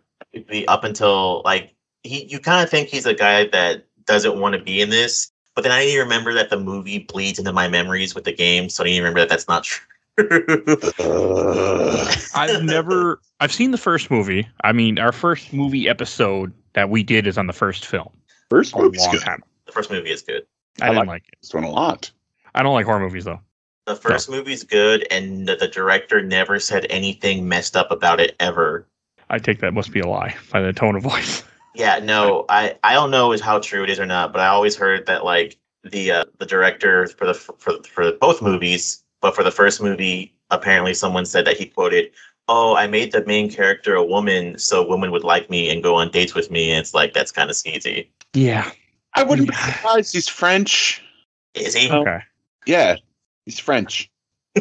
be- 0.47 0.67
up 0.67 0.83
until 0.83 1.41
like 1.45 1.73
he 2.03 2.25
you 2.25 2.39
kind 2.39 2.63
of 2.63 2.69
think 2.69 2.89
he's 2.89 3.05
a 3.05 3.13
guy 3.13 3.45
that 3.47 3.85
doesn't 4.05 4.39
want 4.39 4.53
to 4.55 4.61
be 4.61 4.81
in 4.81 4.89
this, 4.89 5.31
but 5.55 5.61
then 5.63 5.71
I 5.71 5.85
need 5.85 5.93
to 5.93 5.99
remember 6.01 6.33
that 6.33 6.49
the 6.49 6.59
movie 6.59 6.99
bleeds 6.99 7.39
into 7.39 7.53
my 7.53 7.67
memories 7.67 8.13
with 8.15 8.23
the 8.25 8.33
game, 8.33 8.67
so 8.69 8.83
I 8.83 8.87
need 8.87 8.95
to 8.95 9.01
remember 9.01 9.19
that 9.21 9.29
that's 9.29 9.47
not 9.47 9.63
true. 9.63 9.85
I've 12.35 12.63
never. 12.63 13.19
I've 13.39 13.53
seen 13.53 13.71
the 13.71 13.77
first 13.77 14.11
movie. 14.11 14.47
I 14.63 14.71
mean, 14.73 14.99
our 14.99 15.11
first 15.11 15.53
movie 15.53 15.87
episode 15.87 16.51
that 16.73 16.89
we 16.89 17.03
did 17.03 17.27
is 17.27 17.37
on 17.37 17.47
the 17.47 17.53
first 17.53 17.85
film. 17.85 18.09
First 18.49 18.73
A 18.75 18.79
movie's 18.79 19.07
good. 19.07 19.21
time. 19.21 19.43
the 19.65 19.71
first 19.71 19.89
movie 19.91 20.11
is 20.11 20.21
good. 20.21 20.43
I, 20.81 20.85
I 20.85 20.89
didn't 20.89 20.99
like- 20.99 21.07
like 21.07 21.23
it. 21.31 21.37
This 21.41 21.53
one 21.53 21.63
a 21.63 21.69
lot. 21.69 22.11
I 22.53 22.63
don't 22.63 22.73
like 22.73 22.85
horror 22.85 22.99
movies 22.99 23.23
though. 23.25 23.39
The 23.87 23.95
first 23.95 24.29
movie's 24.29 24.63
good, 24.63 25.07
and 25.09 25.47
the, 25.47 25.55
the 25.55 25.67
director 25.67 26.21
never 26.21 26.59
said 26.59 26.85
anything 26.89 27.47
messed 27.47 27.75
up 27.75 27.91
about 27.91 28.19
it 28.19 28.35
ever. 28.39 28.85
I 29.29 29.39
take 29.39 29.59
that 29.59 29.73
must 29.73 29.91
be 29.91 30.01
a 30.01 30.07
lie 30.07 30.35
by 30.51 30.61
the 30.61 30.73
tone 30.73 30.95
of 30.95 31.03
voice. 31.03 31.43
Yeah, 31.73 31.99
no, 31.99 32.43
I 32.49 32.77
I 32.83 32.93
don't 32.93 33.11
know 33.11 33.31
is 33.31 33.39
how 33.39 33.59
true 33.59 33.85
it 33.85 33.89
is 33.89 33.97
or 33.97 34.05
not, 34.05 34.33
but 34.33 34.41
I 34.41 34.47
always 34.47 34.75
heard 34.75 35.05
that 35.05 35.23
like 35.23 35.57
the 35.85 36.11
uh, 36.11 36.25
the 36.37 36.45
director 36.45 37.07
for 37.07 37.27
the 37.27 37.33
for 37.33 37.81
for 37.83 38.11
both 38.11 38.41
movies, 38.41 39.01
but 39.21 39.33
for 39.33 39.41
the 39.41 39.51
first 39.51 39.81
movie, 39.81 40.33
apparently 40.49 40.93
someone 40.93 41.25
said 41.25 41.45
that 41.45 41.55
he 41.55 41.67
quoted, 41.67 42.11
"Oh, 42.49 42.75
I 42.75 42.87
made 42.87 43.13
the 43.13 43.25
main 43.25 43.49
character 43.49 43.95
a 43.95 44.03
woman, 44.03 44.59
so 44.59 44.85
women 44.85 45.11
would 45.11 45.23
like 45.23 45.49
me 45.49 45.69
and 45.69 45.81
go 45.81 45.95
on 45.95 46.11
dates 46.11 46.35
with 46.35 46.51
me." 46.51 46.71
And 46.71 46.81
it's 46.81 46.93
like 46.93 47.13
that's 47.13 47.31
kind 47.31 47.49
of 47.49 47.55
skeezy. 47.55 48.09
Yeah. 48.33 48.69
I 49.13 49.23
wouldn't 49.23 49.47
be 49.47 49.55
surprised 49.55 50.13
he's 50.13 50.27
French. 50.27 51.01
Is 51.53 51.73
he? 51.73 51.89
Okay. 51.89 52.19
Yeah. 52.65 52.97
He's 53.45 53.59
French. 53.59 54.09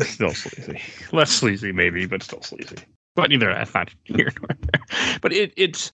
Still 0.00 0.34
sleazy. 0.34 0.80
Less 1.12 1.30
sleazy, 1.30 1.72
maybe, 1.72 2.06
but 2.06 2.22
still 2.22 2.42
sleazy. 2.42 2.76
But 3.16 3.30
neither 3.30 3.52
that's 3.52 3.74
not 3.74 3.90
here 4.04 4.30
nor 4.40 4.48
there. 4.60 5.18
But 5.20 5.32
it, 5.32 5.52
it's 5.56 5.90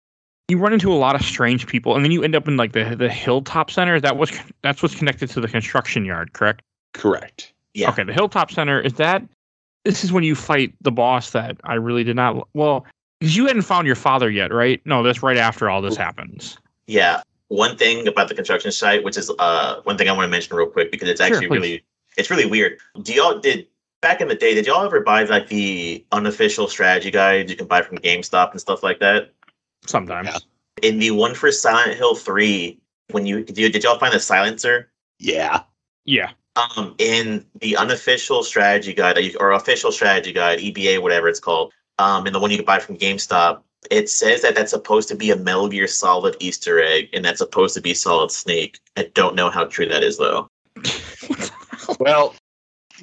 you 0.49 0.59
run 0.59 0.75
into 0.75 0.93
a 0.93 0.97
lot 0.97 1.15
of 1.15 1.23
strange 1.23 1.67
people, 1.67 1.97
and 1.97 2.05
then 2.05 2.13
you 2.13 2.23
end 2.23 2.35
up 2.35 2.47
in 2.47 2.59
like 2.59 2.73
the 2.73 2.95
the 2.95 3.09
hilltop 3.09 3.71
center. 3.71 3.99
That 4.01 4.19
was 4.19 4.31
that's 4.63 4.83
what's 4.83 4.95
connected 4.95 5.31
to 5.31 5.41
the 5.41 5.49
construction 5.49 6.05
yard, 6.05 6.35
correct? 6.35 6.63
Correct. 6.93 7.53
Yeah. 7.73 7.89
Okay, 7.91 8.05
the 8.05 8.13
hilltop 8.13 8.51
center 8.51 8.81
is 8.81 8.95
that. 8.95 9.23
This 9.85 10.05
is 10.05 10.13
when 10.13 10.23
you 10.23 10.35
fight 10.35 10.75
the 10.81 10.93
boss 10.93 11.31
that 11.31 11.57
I 11.65 11.75
really 11.75 12.05
did 12.05 12.17
not. 12.17 12.47
Well, 12.55 12.87
because 13.19 13.37
you 13.37 13.47
hadn't 13.47 13.63
found 13.63 13.87
your 13.87 13.97
father 13.97 14.31
yet, 14.31 14.53
right? 14.53 14.81
No, 14.85 15.03
that's 15.03 15.23
right 15.23 15.39
after 15.39 15.71
all 15.71 15.81
this 15.81 15.97
happens. 15.97 16.59
Yeah. 16.87 17.23
One 17.49 17.77
thing 17.77 18.07
about 18.07 18.29
the 18.29 18.35
construction 18.35 18.73
site, 18.73 19.05
which 19.05 19.17
is 19.17 19.31
uh 19.39 19.81
one 19.85 19.97
thing 19.97 20.09
I 20.09 20.13
want 20.13 20.27
to 20.27 20.31
mention 20.31 20.57
real 20.57 20.67
quick 20.67 20.91
because 20.91 21.09
it's 21.09 21.21
actually 21.21 21.49
please. 21.49 21.61
really 21.61 21.85
it's 22.17 22.31
really 22.31 22.47
weird. 22.47 22.79
Do 23.03 23.13
y'all 23.13 23.39
did 23.39 23.67
back 24.03 24.21
in 24.21 24.29
the 24.29 24.35
day, 24.35 24.55
did 24.55 24.67
y'all 24.67 24.85
ever 24.85 25.01
buy 25.01 25.23
like 25.25 25.49
the 25.49 26.05
unofficial 26.13 26.69
strategy 26.69 27.11
guide 27.11 27.49
you 27.49 27.57
can 27.57 27.67
buy 27.67 27.81
from 27.81 27.99
GameStop 27.99 28.51
and 28.51 28.61
stuff 28.61 28.83
like 28.83 28.99
that? 29.01 29.33
Sometimes. 29.87 30.29
Yeah. 30.29 30.39
In 30.83 30.99
the 30.99 31.13
one 31.13 31.35
for 31.35 31.51
Silent 31.51 31.97
Hill 31.97 32.15
3, 32.15 32.79
when 33.11 33.25
you 33.25 33.45
did, 33.45 33.57
you, 33.57 33.69
did 33.71 33.85
y'all 33.85 33.99
find 33.99 34.13
the 34.13 34.21
silencer? 34.21 34.91
Yeah. 35.19 35.63
Yeah. 36.05 36.33
Um, 36.57 36.95
in 36.99 37.47
the 37.61 37.77
unofficial 37.77 38.43
strategy 38.43 38.93
guide 38.93 39.19
or 39.41 39.53
official 39.53 39.93
strategy 39.93 40.33
guide, 40.33 40.59
EBA, 40.59 41.01
whatever 41.01 41.29
it's 41.29 41.41
called, 41.41 41.73
um, 41.99 42.27
and 42.27 42.35
the 42.35 42.41
one 42.41 42.51
you 42.51 42.59
can 42.59 42.67
buy 42.67 42.79
from 42.79 42.99
GameStop, 42.99 43.63
it 43.91 44.11
says 44.11 44.43
that 44.43 44.55
that's 44.55 44.71
supposed 44.71 45.09
to 45.09 45.15
be 45.15 45.31
a 45.31 45.37
Metal 45.37 45.69
Gear 45.69 45.87
Solid 45.87 46.37
Easter 46.41 46.83
egg, 46.83 47.09
and 47.13 47.25
that's 47.25 47.39
supposed 47.39 47.75
to 47.75 47.81
be 47.81 47.95
Solid 47.95 48.31
Snake. 48.31 48.79
I 48.97 49.11
don't 49.15 49.35
know 49.35 49.51
how 49.51 49.65
true 49.65 49.87
that 49.89 50.03
is 50.03 50.19
though. 50.19 50.51
Well, 52.03 52.35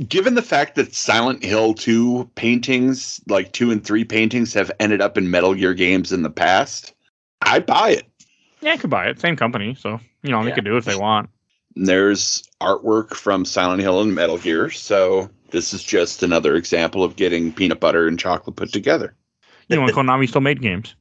given 0.07 0.35
the 0.35 0.41
fact 0.41 0.75
that 0.75 0.93
Silent 0.93 1.43
Hill 1.43 1.73
2 1.73 2.29
paintings, 2.35 3.21
like 3.27 3.51
2 3.53 3.71
and 3.71 3.83
3 3.83 4.03
paintings, 4.03 4.53
have 4.53 4.71
ended 4.79 5.01
up 5.01 5.17
in 5.17 5.29
Metal 5.31 5.53
Gear 5.53 5.73
games 5.73 6.11
in 6.11 6.21
the 6.23 6.29
past, 6.29 6.93
I 7.41 7.59
buy 7.59 7.91
it. 7.91 8.05
Yeah, 8.61 8.73
I 8.73 8.77
could 8.77 8.89
buy 8.89 9.07
it. 9.07 9.19
Same 9.19 9.35
company, 9.35 9.75
so 9.75 9.99
you 10.23 10.31
know 10.31 10.43
they 10.43 10.49
Yeah. 10.49 10.55
could 10.55 10.65
do 10.65 10.75
it 10.75 10.79
if 10.79 10.85
they 10.85 10.95
want. 10.95 11.29
There's 11.75 12.43
artwork 12.61 13.13
from 13.13 13.45
Silent 13.45 13.81
Hill 13.81 14.01
and 14.01 14.13
Metal 14.13 14.37
Gear, 14.37 14.69
so 14.69 15.29
this 15.51 15.73
is 15.73 15.83
just 15.83 16.23
another 16.23 16.55
example 16.55 17.03
of 17.03 17.15
getting 17.15 17.53
peanut 17.53 17.79
butter 17.79 18.07
and 18.07 18.19
chocolate 18.19 18.55
put 18.55 18.73
together. 18.73 19.15
You 19.69 19.77
know, 19.77 19.87
Konami 19.87 20.27
still 20.27 20.41
made 20.41 20.61
games. 20.61 20.95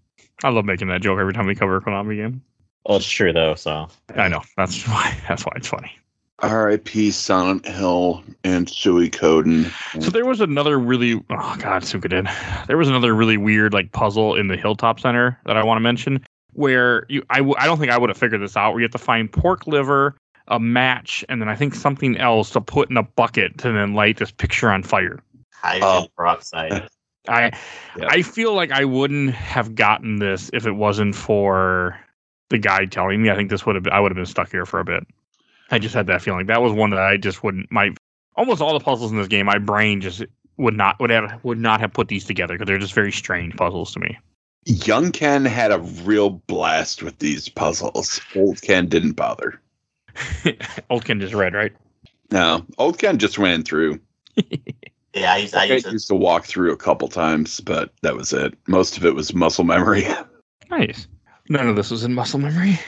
I 0.45 0.51
love 0.51 0.65
making 0.65 0.89
that 0.89 1.01
joke 1.01 1.19
every 1.19 1.33
time 1.33 1.47
we 1.47 1.55
cover 1.55 1.77
a 1.77 1.81
Konami 1.81 2.17
game. 2.17 2.43
Well, 2.85 2.99
it's 2.99 3.09
true 3.09 3.33
though. 3.33 3.55
So 3.55 3.89
I 4.15 4.29
know 4.29 4.43
that's 4.57 4.83
why 4.89 5.17
that's 5.27 5.45
why 5.45 5.53
it's 5.57 5.69
funny. 5.69 5.98
R.I.P. 6.41 7.11
Silent 7.11 7.67
Hill 7.67 8.23
and 8.45 8.69
Suikoden. 8.69 9.73
So 10.03 10.11
there 10.11 10.25
was 10.25 10.41
another 10.41 10.79
really 10.79 11.15
oh 11.31 11.57
god, 11.59 11.85
Suka 11.85 12.09
did. 12.09 12.29
There 12.69 12.77
was 12.77 12.89
another 12.89 13.15
really 13.15 13.37
weird 13.37 13.73
like 13.73 13.91
puzzle 13.93 14.35
in 14.37 14.47
the 14.49 14.57
Hilltop 14.57 15.01
Center 15.01 15.39
that 15.47 15.57
I 15.57 15.65
want 15.65 15.77
to 15.79 15.81
mention 15.83 16.25
where 16.53 17.07
you 17.09 17.25
I 17.31 17.39
w- 17.39 17.57
I 17.59 17.67
don't 17.67 17.79
think 17.79 17.91
I 17.91 17.99
would 17.99 18.09
have 18.11 18.17
figured 18.19 18.41
this 18.41 18.57
out. 18.57 18.73
Where 18.73 18.81
you 18.81 18.85
have 18.85 18.93
to 18.93 18.99
find 18.99 19.31
pork 19.31 19.67
liver, 19.67 20.15
a 20.47 20.61
match, 20.61 21.25
and 21.29 21.41
then 21.43 21.49
I 21.49 21.57
think 21.57 21.75
something 21.75 22.17
else 22.17 22.51
to 22.51 22.61
put 22.61 22.89
in 22.89 22.97
a 22.97 23.03
bucket 23.03 23.59
to 23.59 23.73
then 23.73 23.95
light 23.95 24.19
this 24.19 24.31
picture 24.31 24.71
on 24.71 24.83
fire. 24.85 25.19
Hydrogen 25.55 25.89
Oh. 25.89 26.09
peroxide. 26.17 26.89
I 27.29 27.51
Yeah. 27.97 28.07
I 28.11 28.23
feel 28.23 28.55
like 28.55 28.71
I 28.71 28.85
wouldn't 28.85 29.35
have 29.35 29.75
gotten 29.75 30.21
this 30.21 30.51
if 30.53 30.67
it 30.67 30.73
wasn't 30.73 31.15
for 31.17 31.99
the 32.51 32.59
guy 32.59 32.85
telling 32.87 33.23
me. 33.23 33.29
I 33.31 33.35
think 33.35 33.51
this 33.51 33.67
would 33.67 33.75
have 33.75 33.83
been, 33.83 33.93
I 33.93 33.99
would 34.01 34.13
have 34.13 34.17
been 34.17 34.25
stuck 34.25 34.51
here 34.53 34.65
for 34.65 34.79
a 34.81 34.85
bit. 34.85 35.05
I 35.71 35.79
just 35.79 35.95
had 35.95 36.07
that 36.07 36.23
feeling. 36.23 36.47
That 36.47 36.63
was 36.63 36.73
one 36.73 36.91
that 36.91 37.01
I 37.01 37.17
just 37.17 37.43
wouldn't. 37.43 37.71
My 37.71 37.95
almost 38.37 38.63
all 38.63 38.73
the 38.73 38.85
puzzles 38.85 39.11
in 39.11 39.19
this 39.19 39.29
game, 39.29 39.47
my 39.47 39.59
brain 39.59 40.01
just 40.01 40.25
would 40.57 40.77
not 40.77 40.99
would 41.01 41.11
have 41.11 41.43
would 41.45 41.59
not 41.59 41.81
have 41.81 41.93
put 41.93 42.09
these 42.09 42.25
together 42.25 42.55
because 42.55 42.67
they're 42.67 42.79
just 42.79 42.95
very 42.95 43.13
strange 43.13 43.57
puzzles 43.57 43.93
to 43.93 44.01
me. 44.01 44.19
Young 44.65 45.13
Ken 45.13 45.45
had 45.45 45.73
a 45.73 45.79
real 45.79 46.31
blast 46.31 47.03
with 47.03 47.19
these 47.19 47.49
puzzles. 47.49 48.21
Old 48.35 48.61
Ken 48.61 48.87
didn't 48.87 49.13
bother. 49.13 49.61
Old 50.91 51.05
Ken 51.05 51.21
just 51.21 51.35
read 51.35 51.55
right. 51.55 51.73
No, 52.31 52.67
Old 52.77 52.99
Ken 52.99 53.19
just 53.19 53.39
ran 53.39 53.63
through. 53.63 54.01
Yeah, 55.15 55.33
I 55.33 55.37
used, 55.39 55.55
I 55.55 55.63
I 55.63 55.65
used 55.65 55.87
to, 55.87 55.93
used 55.93 56.09
to 56.09 56.15
walk 56.15 56.45
through 56.45 56.71
a 56.73 56.77
couple 56.77 57.09
times, 57.09 57.61
but 57.61 57.93
that 58.03 58.15
was 58.15 58.33
it. 58.33 58.55
Most 58.69 58.97
of 58.97 59.05
it 59.05 59.15
was 59.15 59.35
muscle 59.35 59.65
memory. 59.65 60.07
Nice. 60.71 61.09
None 61.49 61.67
of 61.67 61.77
this 61.77 61.91
was 61.91 62.05
in 62.05 62.13
muscle 62.13 62.39
memory. 62.39 62.79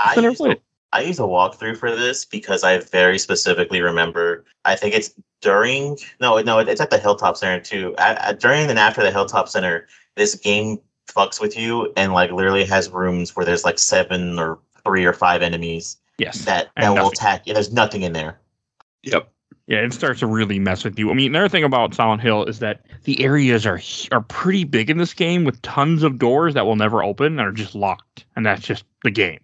I 0.00 0.16
never 0.16 0.30
used 0.30 0.38
played 0.38 0.54
to, 0.54 0.56
it. 0.56 0.62
I 0.92 1.02
use 1.02 1.18
a 1.18 1.22
walkthrough 1.22 1.76
for 1.76 1.94
this 1.94 2.24
because 2.24 2.64
I 2.64 2.78
very 2.78 3.18
specifically 3.18 3.80
remember. 3.82 4.44
I 4.64 4.74
think 4.76 4.94
it's 4.94 5.12
during 5.42 5.98
no, 6.20 6.40
no, 6.40 6.58
it's 6.58 6.80
at 6.80 6.90
the 6.90 6.98
Hilltop 6.98 7.36
Center 7.36 7.60
too. 7.60 7.94
At, 7.98 8.18
at- 8.18 8.40
during 8.40 8.68
and 8.70 8.78
after 8.78 9.02
the 9.02 9.10
Hilltop 9.10 9.48
Center, 9.48 9.86
this 10.16 10.34
game 10.34 10.78
fucks 11.08 11.40
with 11.40 11.56
you 11.58 11.92
and 11.96 12.12
like 12.12 12.30
literally 12.32 12.64
has 12.64 12.90
rooms 12.90 13.34
where 13.36 13.44
there's 13.46 13.64
like 13.64 13.78
seven 13.78 14.38
or 14.38 14.58
three 14.84 15.04
or 15.04 15.12
five 15.12 15.42
enemies 15.42 15.96
Yes. 16.18 16.44
that 16.46 16.68
And 16.76 16.96
that 16.96 17.02
will 17.02 17.10
attack 17.10 17.46
you. 17.46 17.54
There's 17.54 17.72
nothing 17.72 18.02
in 18.02 18.12
there. 18.12 18.40
Yep. 19.04 19.30
Yeah, 19.68 19.78
it 19.84 19.92
starts 19.92 20.20
to 20.20 20.26
really 20.26 20.58
mess 20.58 20.82
with 20.82 20.98
you. 20.98 21.10
I 21.10 21.14
mean, 21.14 21.30
another 21.30 21.48
thing 21.50 21.62
about 21.62 21.94
Silent 21.94 22.22
Hill 22.22 22.44
is 22.46 22.58
that 22.60 22.86
the 23.04 23.22
areas 23.22 23.66
are 23.66 23.80
are 24.12 24.22
pretty 24.22 24.64
big 24.64 24.88
in 24.88 24.96
this 24.96 25.12
game 25.12 25.44
with 25.44 25.60
tons 25.60 26.02
of 26.02 26.18
doors 26.18 26.54
that 26.54 26.64
will 26.64 26.76
never 26.76 27.02
open 27.02 27.38
and 27.38 27.40
are 27.40 27.52
just 27.52 27.74
locked, 27.74 28.24
and 28.34 28.46
that's 28.46 28.62
just 28.62 28.84
the 29.04 29.10
game. 29.10 29.40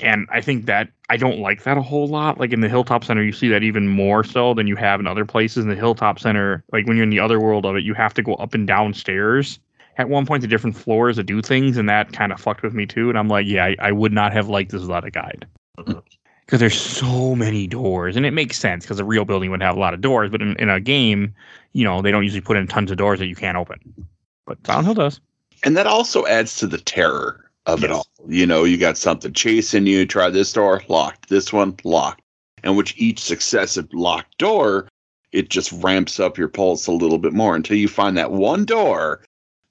And 0.00 0.26
I 0.30 0.40
think 0.40 0.66
that 0.66 0.88
I 1.10 1.16
don't 1.16 1.38
like 1.38 1.64
that 1.64 1.76
a 1.76 1.82
whole 1.82 2.06
lot. 2.06 2.40
Like 2.40 2.52
in 2.52 2.60
the 2.60 2.68
Hilltop 2.68 3.04
Center, 3.04 3.22
you 3.22 3.32
see 3.32 3.48
that 3.48 3.62
even 3.62 3.88
more 3.88 4.24
so 4.24 4.54
than 4.54 4.66
you 4.66 4.76
have 4.76 5.00
in 5.00 5.06
other 5.06 5.24
places. 5.24 5.64
In 5.64 5.70
the 5.70 5.76
Hilltop 5.76 6.18
Center, 6.18 6.64
like 6.72 6.86
when 6.86 6.96
you're 6.96 7.04
in 7.04 7.10
the 7.10 7.20
other 7.20 7.38
world 7.38 7.66
of 7.66 7.76
it, 7.76 7.84
you 7.84 7.94
have 7.94 8.14
to 8.14 8.22
go 8.22 8.34
up 8.34 8.54
and 8.54 8.66
down 8.66 8.94
stairs 8.94 9.58
at 9.98 10.08
one 10.08 10.24
point 10.24 10.40
to 10.42 10.48
different 10.48 10.76
floors 10.76 11.16
to 11.16 11.22
do 11.22 11.42
things, 11.42 11.76
and 11.76 11.88
that 11.88 12.12
kind 12.12 12.32
of 12.32 12.40
fucked 12.40 12.62
with 12.62 12.72
me 12.72 12.86
too. 12.86 13.10
And 13.10 13.18
I'm 13.18 13.28
like, 13.28 13.46
yeah, 13.46 13.66
I, 13.66 13.76
I 13.78 13.92
would 13.92 14.12
not 14.12 14.32
have 14.32 14.48
liked 14.48 14.72
this 14.72 14.80
without 14.80 15.04
a 15.04 15.10
guide 15.10 15.46
mm-hmm. 15.78 15.98
because 16.46 16.60
there's 16.60 16.78
so 16.78 17.34
many 17.34 17.66
doors 17.66 18.16
and 18.16 18.26
it 18.26 18.32
makes 18.32 18.58
sense 18.58 18.84
because 18.84 18.98
a 18.98 19.04
real 19.04 19.24
building 19.24 19.50
would 19.50 19.62
have 19.62 19.76
a 19.76 19.80
lot 19.80 19.94
of 19.94 20.00
doors 20.00 20.30
but 20.30 20.42
in, 20.42 20.56
in 20.56 20.68
a 20.68 20.80
game 20.80 21.34
you 21.72 21.84
know 21.84 22.02
they 22.02 22.10
don't 22.10 22.22
usually 22.22 22.40
put 22.40 22.56
in 22.56 22.66
tons 22.66 22.90
of 22.90 22.96
doors 22.96 23.18
that 23.18 23.26
you 23.26 23.36
can't 23.36 23.56
open 23.56 24.06
but 24.46 24.58
Silent 24.66 24.86
Hill 24.86 24.94
does 24.94 25.20
And 25.64 25.76
that 25.76 25.86
also 25.86 26.26
adds 26.26 26.56
to 26.56 26.66
the 26.66 26.78
terror 26.78 27.50
of 27.66 27.84
it 27.84 27.90
all. 27.90 28.06
You 28.26 28.46
know, 28.46 28.64
you 28.64 28.76
got 28.76 28.98
something 28.98 29.32
chasing 29.32 29.86
you, 29.86 30.06
try 30.06 30.30
this 30.30 30.52
door, 30.52 30.82
locked. 30.88 31.28
This 31.28 31.52
one, 31.52 31.76
locked. 31.84 32.22
And 32.62 32.76
which 32.76 32.94
each 32.96 33.18
successive 33.18 33.92
locked 33.92 34.38
door, 34.38 34.88
it 35.32 35.48
just 35.48 35.72
ramps 35.72 36.20
up 36.20 36.38
your 36.38 36.48
pulse 36.48 36.86
a 36.86 36.92
little 36.92 37.18
bit 37.18 37.32
more 37.32 37.56
until 37.56 37.76
you 37.76 37.88
find 37.88 38.16
that 38.16 38.32
one 38.32 38.64
door 38.64 39.22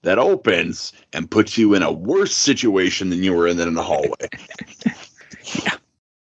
that 0.04 0.18
opens 0.18 0.94
and 1.14 1.30
puts 1.30 1.58
you 1.58 1.74
in 1.74 1.84
a 1.84 1.92
worse 1.92 2.36
situation 2.36 3.10
than 3.10 3.24
you 3.24 3.34
were 3.34 3.48
in 3.48 3.60
in 3.60 3.74
the 3.74 3.84
hallway. 3.84 4.28
yeah. 5.64 5.76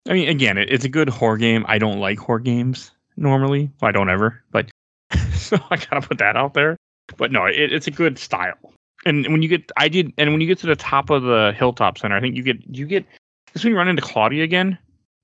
I 0.07 0.13
mean 0.13 0.30
again 0.30 0.57
it, 0.57 0.69
it's 0.72 0.86
a 0.86 0.89
good 0.89 1.09
horror 1.09 1.38
game 1.38 1.65
I 1.67 1.78
don't 1.78 1.99
like 1.99 2.19
horror 2.19 2.39
games 2.39 2.91
normally 3.17 3.72
well, 3.82 3.89
I 3.89 3.91
don't 3.91 4.09
ever 4.09 4.41
but 4.51 4.69
so 5.34 5.57
I 5.69 5.78
gotta 5.78 6.07
put 6.07 6.17
that 6.19 6.36
out 6.36 6.53
there 6.53 6.78
but 7.17 7.32
no 7.32 7.45
it, 7.45 7.72
it's 7.74 7.88
a 7.88 7.91
good 7.91 8.17
style 8.17 8.74
and 9.06 9.26
when 9.32 9.41
you 9.41 9.47
get 9.47 9.72
I 9.78 9.88
did 9.88 10.14
and 10.18 10.32
when 10.32 10.41
you 10.41 10.47
get 10.47 10.60
to 10.60 10.68
the 10.68 10.76
top 10.76 11.10
of 11.10 11.24
the 11.24 11.54
Hilltop 11.58 11.97
Center 11.97 12.16
I 12.16 12.22
think 12.22 12.36
you 12.36 12.43
get 12.43 12.58
you 12.68 12.86
get 12.86 13.06
this 13.54 13.64
when 13.64 13.72
you 13.74 13.78
run 13.78 13.88
into 13.88 14.02
Claudia 14.02 14.43
again 14.43 14.78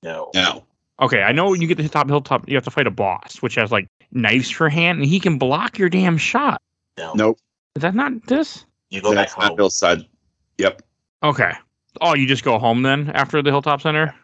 No. 0.04 0.32
No. 0.34 0.64
Okay, 1.00 1.22
I 1.22 1.32
know 1.32 1.50
when 1.52 1.62
you 1.62 1.68
get 1.68 1.78
to 1.78 1.84
the 1.84 1.90
top 1.90 2.08
hilltop, 2.08 2.50
you 2.50 2.56
have 2.56 2.64
to 2.64 2.72
fight 2.72 2.88
a 2.88 2.92
boss, 2.92 3.38
which 3.42 3.54
has 3.56 3.72
like 3.72 3.88
knives 4.12 4.50
for 4.50 4.68
hand, 4.68 4.98
and 5.00 5.08
he 5.08 5.20
can 5.20 5.38
block 5.38 5.78
your 5.78 5.90
damn 5.90 6.18
shot. 6.18 6.60
No. 6.98 7.14
nope. 7.14 7.40
Is 7.76 7.84
that 7.84 7.94
not 7.94 8.26
this? 8.26 8.66
You 8.90 9.02
go 9.02 9.14
back 9.14 9.28
That's 9.28 9.38
not 9.38 9.50
home. 9.50 9.58
hillside. 9.58 10.06
Yep. 10.58 10.82
Okay. 11.22 11.52
Oh, 12.02 12.16
you 12.16 12.28
just 12.28 12.44
go 12.44 12.58
home 12.58 12.82
then 12.82 13.12
after 13.12 13.44
the 13.44 13.52
hilltop 13.52 13.82
center? 13.82 14.16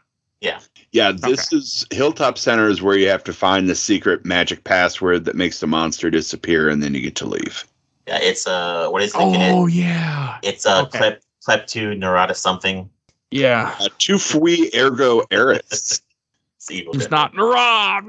Yeah, 0.41 0.59
Yeah, 0.91 1.11
this 1.11 1.53
is 1.53 1.85
Hilltop 1.91 2.37
Center 2.37 2.67
is 2.67 2.81
where 2.81 2.97
you 2.97 3.07
have 3.07 3.23
to 3.23 3.33
find 3.33 3.69
the 3.69 3.75
secret 3.75 4.25
magic 4.25 4.63
password 4.65 5.23
that 5.25 5.35
makes 5.35 5.59
the 5.61 5.67
monster 5.67 6.09
disappear, 6.09 6.67
and 6.69 6.83
then 6.83 6.93
you 6.93 7.01
get 7.01 7.15
to 7.17 7.25
leave. 7.25 7.65
Yeah, 8.07 8.19
it's 8.21 8.47
uh 8.47 8.89
what 8.89 9.01
is 9.01 9.11
it? 9.13 9.17
Oh 9.19 9.67
yeah, 9.67 10.37
It's 10.43 10.65
uh 10.65 10.83
okay. 10.83 10.97
Clep 10.97 11.21
Klepto 11.47 11.97
Neurotis 11.97 12.35
something. 12.37 12.89
yeah. 13.31 13.75
Uh, 13.79 13.89
tu 13.97 14.17
fui 14.17 14.69
ergo 14.75 15.23
eris. 15.31 16.01
It's 16.57 16.71
evil. 16.71 16.95
It's 16.95 17.11
not 17.11 17.33
not 17.35 18.05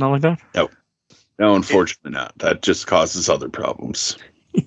like 0.00 0.20
that. 0.22 0.40
no, 0.52 0.68
no, 1.38 1.54
unfortunately 1.54 2.10
not. 2.10 2.36
That 2.38 2.62
just 2.62 2.88
causes 2.88 3.28
other 3.28 3.48
problems. 3.48 4.16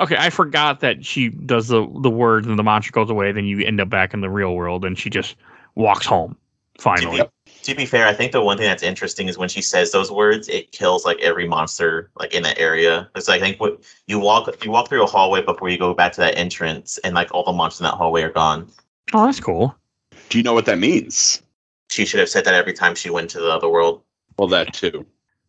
Okay, 0.00 0.16
I 0.16 0.30
forgot 0.30 0.78
that 0.80 1.04
she 1.04 1.28
does 1.30 1.68
the 1.68 1.84
the 2.02 2.10
words 2.10 2.46
and 2.46 2.56
the 2.58 2.62
monster 2.62 2.92
goes 2.92 3.10
away. 3.10 3.32
Then 3.32 3.46
you 3.46 3.64
end 3.66 3.80
up 3.80 3.88
back 3.88 4.14
in 4.14 4.20
the 4.20 4.30
real 4.30 4.54
world, 4.54 4.84
and 4.84 4.96
she 4.96 5.10
just 5.10 5.34
walks 5.74 6.06
home. 6.06 6.36
Finally, 6.78 7.16
Yep. 7.16 7.32
To 7.62 7.74
be 7.74 7.84
fair, 7.84 8.06
I 8.06 8.14
think 8.14 8.32
the 8.32 8.40
one 8.40 8.56
thing 8.56 8.66
that's 8.66 8.82
interesting 8.82 9.28
is 9.28 9.36
when 9.36 9.48
she 9.48 9.60
says 9.60 9.92
those 9.92 10.10
words, 10.10 10.48
it 10.48 10.72
kills 10.72 11.04
like 11.04 11.18
every 11.20 11.46
monster 11.46 12.10
like 12.16 12.32
in 12.32 12.42
that 12.44 12.58
area. 12.58 13.10
It's 13.14 13.28
like 13.28 13.42
I 13.42 13.44
think 13.44 13.60
what 13.60 13.82
you 14.06 14.18
walk 14.18 14.64
you 14.64 14.70
walk 14.70 14.88
through 14.88 15.02
a 15.02 15.06
hallway 15.06 15.42
before 15.42 15.68
you 15.68 15.78
go 15.78 15.92
back 15.92 16.12
to 16.12 16.20
that 16.22 16.38
entrance, 16.38 16.98
and 16.98 17.14
like 17.14 17.34
all 17.34 17.44
the 17.44 17.52
monsters 17.52 17.80
in 17.80 17.84
that 17.84 17.94
hallway 17.94 18.22
are 18.22 18.30
gone. 18.32 18.70
oh, 19.12 19.26
that's 19.26 19.40
cool. 19.40 19.76
Do 20.30 20.38
you 20.38 20.44
know 20.44 20.54
what 20.54 20.66
that 20.66 20.78
means? 20.78 21.42
She 21.90 22.04
should 22.04 22.20
have 22.20 22.28
said 22.28 22.44
that 22.44 22.54
every 22.54 22.72
time 22.74 22.94
she 22.94 23.10
went 23.10 23.30
to 23.30 23.40
the 23.40 23.50
other 23.50 23.68
world. 23.68 24.02
Well, 24.38 24.48
that 24.48 24.72
too. 24.72 25.04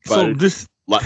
so 0.05 0.34
this 0.34 0.68
La- 0.88 1.03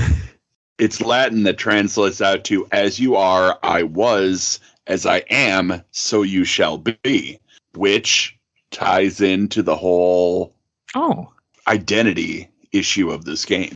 it's 0.79 1.01
Latin 1.01 1.43
that 1.43 1.57
translates 1.57 2.21
out 2.21 2.43
to 2.45 2.67
"As 2.71 2.99
you 2.99 3.15
are, 3.15 3.59
I 3.61 3.83
was; 3.83 4.59
as 4.87 5.05
I 5.05 5.17
am, 5.29 5.83
so 5.91 6.21
you 6.23 6.45
shall 6.45 6.77
be," 6.77 7.39
which 7.75 8.37
ties 8.71 9.21
into 9.21 9.61
the 9.61 9.75
whole 9.75 10.52
oh, 10.95 11.31
identity 11.67 12.49
issue 12.71 13.11
of 13.11 13.25
this 13.25 13.45
game. 13.45 13.73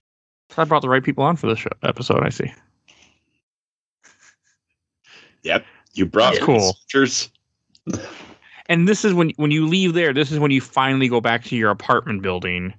so 0.50 0.62
I 0.62 0.66
brought 0.66 0.82
the 0.82 0.90
right 0.90 1.04
people 1.04 1.24
on 1.24 1.36
for 1.36 1.48
this 1.48 1.60
show, 1.60 1.70
episode. 1.84 2.24
I 2.24 2.30
see. 2.30 2.52
Yep. 5.44 5.66
You 5.94 6.06
brought 6.06 6.34
That's 6.34 6.46
cool. 6.46 6.74
pictures. 6.82 7.30
And 8.70 8.88
this 8.88 9.06
is 9.06 9.14
when 9.14 9.30
when 9.38 9.52
you 9.52 9.66
leave 9.66 9.94
there. 9.94 10.14
This 10.14 10.32
is 10.32 10.40
when 10.40 10.52
you 10.52 10.62
finally 10.62 11.08
go 11.08 11.22
back 11.22 11.44
to 11.46 11.56
your 11.56 11.72
apartment 11.72 12.22
building, 12.22 12.74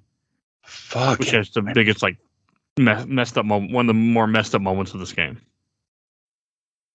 Fuck. 0.64 1.18
which 1.18 1.30
has 1.30 1.50
the 1.50 1.62
biggest 1.62 2.02
like 2.02 2.16
me- 2.76 3.04
messed 3.06 3.38
up 3.38 3.46
moment, 3.46 3.72
one 3.72 3.84
of 3.86 3.88
the 3.88 3.94
more 3.94 4.26
messed 4.26 4.54
up 4.54 4.60
moments 4.60 4.92
of 4.92 5.00
this 5.00 5.12
game. 5.12 5.40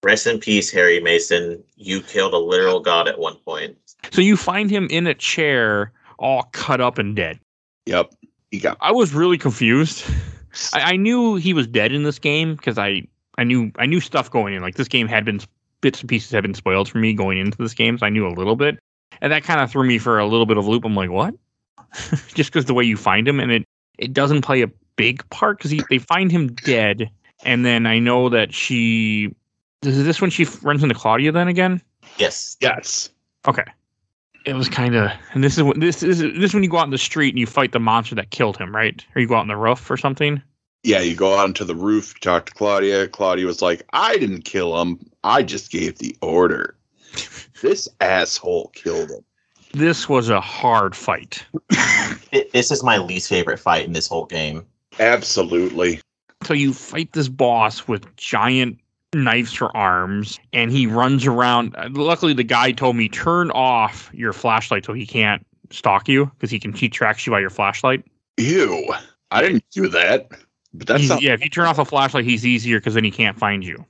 Rest 0.04 0.26
in 0.26 0.38
peace, 0.38 0.70
Harry 0.70 1.00
Mason. 1.00 1.62
You 1.76 2.02
killed 2.02 2.34
a 2.34 2.38
literal 2.38 2.78
god 2.80 3.08
at 3.08 3.18
one 3.18 3.36
point. 3.36 3.76
So 4.12 4.20
you 4.20 4.36
find 4.36 4.70
him 4.70 4.86
in 4.90 5.06
a 5.06 5.14
chair, 5.14 5.92
all 6.18 6.44
cut 6.52 6.80
up 6.80 6.98
and 6.98 7.14
dead. 7.14 7.38
Yep. 7.86 8.14
You 8.50 8.60
got 8.60 8.78
I 8.80 8.92
was 8.92 9.12
really 9.14 9.38
confused. 9.38 10.04
I, 10.72 10.92
I 10.92 10.96
knew 10.96 11.36
he 11.36 11.52
was 11.52 11.66
dead 11.66 11.92
in 11.92 12.04
this 12.04 12.18
game 12.18 12.54
because 12.54 12.78
I 12.78 13.02
I 13.38 13.44
knew 13.44 13.72
I 13.78 13.86
knew 13.86 14.00
stuff 14.00 14.30
going 14.30 14.54
in. 14.54 14.62
Like 14.62 14.76
this 14.76 14.88
game 14.88 15.08
had 15.08 15.24
been 15.24 15.40
bits 15.80 16.00
and 16.00 16.08
pieces 16.08 16.30
had 16.30 16.42
been 16.42 16.54
spoiled 16.54 16.88
for 16.88 16.98
me 16.98 17.12
going 17.12 17.38
into 17.38 17.58
this 17.58 17.74
game, 17.74 17.98
so 17.98 18.06
I 18.06 18.08
knew 18.08 18.26
a 18.26 18.30
little 18.30 18.56
bit, 18.56 18.78
and 19.20 19.32
that 19.32 19.44
kind 19.44 19.60
of 19.60 19.70
threw 19.70 19.86
me 19.86 19.98
for 19.98 20.18
a 20.18 20.26
little 20.26 20.46
bit 20.46 20.56
of 20.56 20.66
a 20.66 20.70
loop. 20.70 20.84
I'm 20.84 20.94
like, 20.94 21.10
what? 21.10 21.34
Just 22.34 22.52
because 22.52 22.64
the 22.64 22.74
way 22.74 22.84
you 22.84 22.96
find 22.96 23.26
him, 23.26 23.40
and 23.40 23.50
it 23.50 23.64
it 23.98 24.12
doesn't 24.12 24.42
play 24.42 24.62
a 24.62 24.70
big 24.96 25.28
part 25.30 25.58
because 25.58 25.82
they 25.88 25.98
find 25.98 26.30
him 26.30 26.48
dead, 26.48 27.10
and 27.44 27.64
then 27.64 27.86
I 27.86 27.98
know 27.98 28.28
that 28.28 28.54
she. 28.54 29.34
Is 29.82 30.04
this 30.04 30.20
when 30.20 30.30
she 30.30 30.46
runs 30.62 30.82
into 30.82 30.94
Claudia 30.94 31.30
then 31.30 31.46
again? 31.46 31.82
Yes. 32.16 32.56
yes. 32.60 33.10
Okay. 33.46 33.64
It 34.44 34.54
was 34.54 34.68
kind 34.68 34.94
of, 34.94 35.10
and 35.32 35.42
this 35.42 35.56
is 35.56 35.62
when 35.62 35.80
this 35.80 36.02
is 36.02 36.18
this 36.18 36.32
is 36.44 36.54
when 36.54 36.62
you 36.62 36.68
go 36.68 36.76
out 36.78 36.84
in 36.84 36.90
the 36.90 36.98
street 36.98 37.30
and 37.30 37.38
you 37.38 37.46
fight 37.46 37.72
the 37.72 37.80
monster 37.80 38.14
that 38.16 38.30
killed 38.30 38.58
him, 38.58 38.74
right? 38.74 39.04
Or 39.14 39.20
you 39.20 39.26
go 39.26 39.36
out 39.36 39.40
on 39.40 39.48
the 39.48 39.56
roof 39.56 39.90
or 39.90 39.96
something. 39.96 40.42
Yeah, 40.82 41.00
you 41.00 41.14
go 41.16 41.32
out 41.34 41.44
onto 41.44 41.64
the 41.64 41.74
roof, 41.74 42.18
talk 42.20 42.46
to 42.46 42.52
Claudia. 42.54 43.08
Claudia 43.08 43.46
was 43.46 43.62
like, 43.62 43.86
I 43.94 44.18
didn't 44.18 44.42
kill 44.42 44.78
him. 44.82 44.98
I 45.24 45.42
just 45.42 45.70
gave 45.70 45.96
the 45.98 46.14
order. 46.20 46.76
this 47.62 47.88
asshole 48.02 48.68
killed 48.74 49.10
him. 49.10 49.24
This 49.72 50.08
was 50.10 50.28
a 50.28 50.40
hard 50.42 50.94
fight. 50.94 51.44
It- 52.32 52.52
This 52.52 52.70
is 52.70 52.82
my 52.82 52.98
least 52.98 53.28
favorite 53.30 53.58
fight 53.58 53.86
in 53.86 53.92
this 53.94 54.08
whole 54.08 54.26
game. 54.26 54.66
Absolutely. 55.00 56.00
So 56.44 56.52
you 56.52 56.72
fight 56.74 57.12
this 57.12 57.28
boss 57.28 57.88
with 57.88 58.14
giant 58.16 58.78
knives 59.14 59.52
for 59.52 59.74
arms, 59.76 60.38
and 60.52 60.70
he 60.70 60.86
runs 60.86 61.26
around. 61.26 61.74
Luckily, 61.90 62.32
the 62.32 62.44
guy 62.44 62.72
told 62.72 62.96
me 62.96 63.08
turn 63.08 63.50
off 63.50 64.10
your 64.12 64.32
flashlight 64.32 64.84
so 64.84 64.92
he 64.92 65.06
can't 65.06 65.46
stalk 65.70 66.08
you 66.08 66.26
because 66.26 66.50
he 66.50 66.58
can 66.58 66.72
he 66.72 66.88
tracks 66.88 67.26
you 67.26 67.32
by 67.32 67.40
your 67.40 67.50
flashlight. 67.50 68.04
Ew. 68.36 68.92
I 69.30 69.42
didn't 69.42 69.64
do 69.70 69.88
that. 69.88 70.28
But 70.72 70.88
that's 70.88 71.08
not 71.08 71.22
yeah, 71.22 71.32
if 71.32 71.42
you 71.42 71.50
turn 71.50 71.66
off 71.66 71.78
a 71.78 71.84
flashlight, 71.84 72.24
he's 72.24 72.44
easier 72.44 72.78
because 72.78 72.94
then 72.94 73.04
he 73.04 73.10
can't 73.10 73.38
find 73.38 73.64
you 73.64 73.84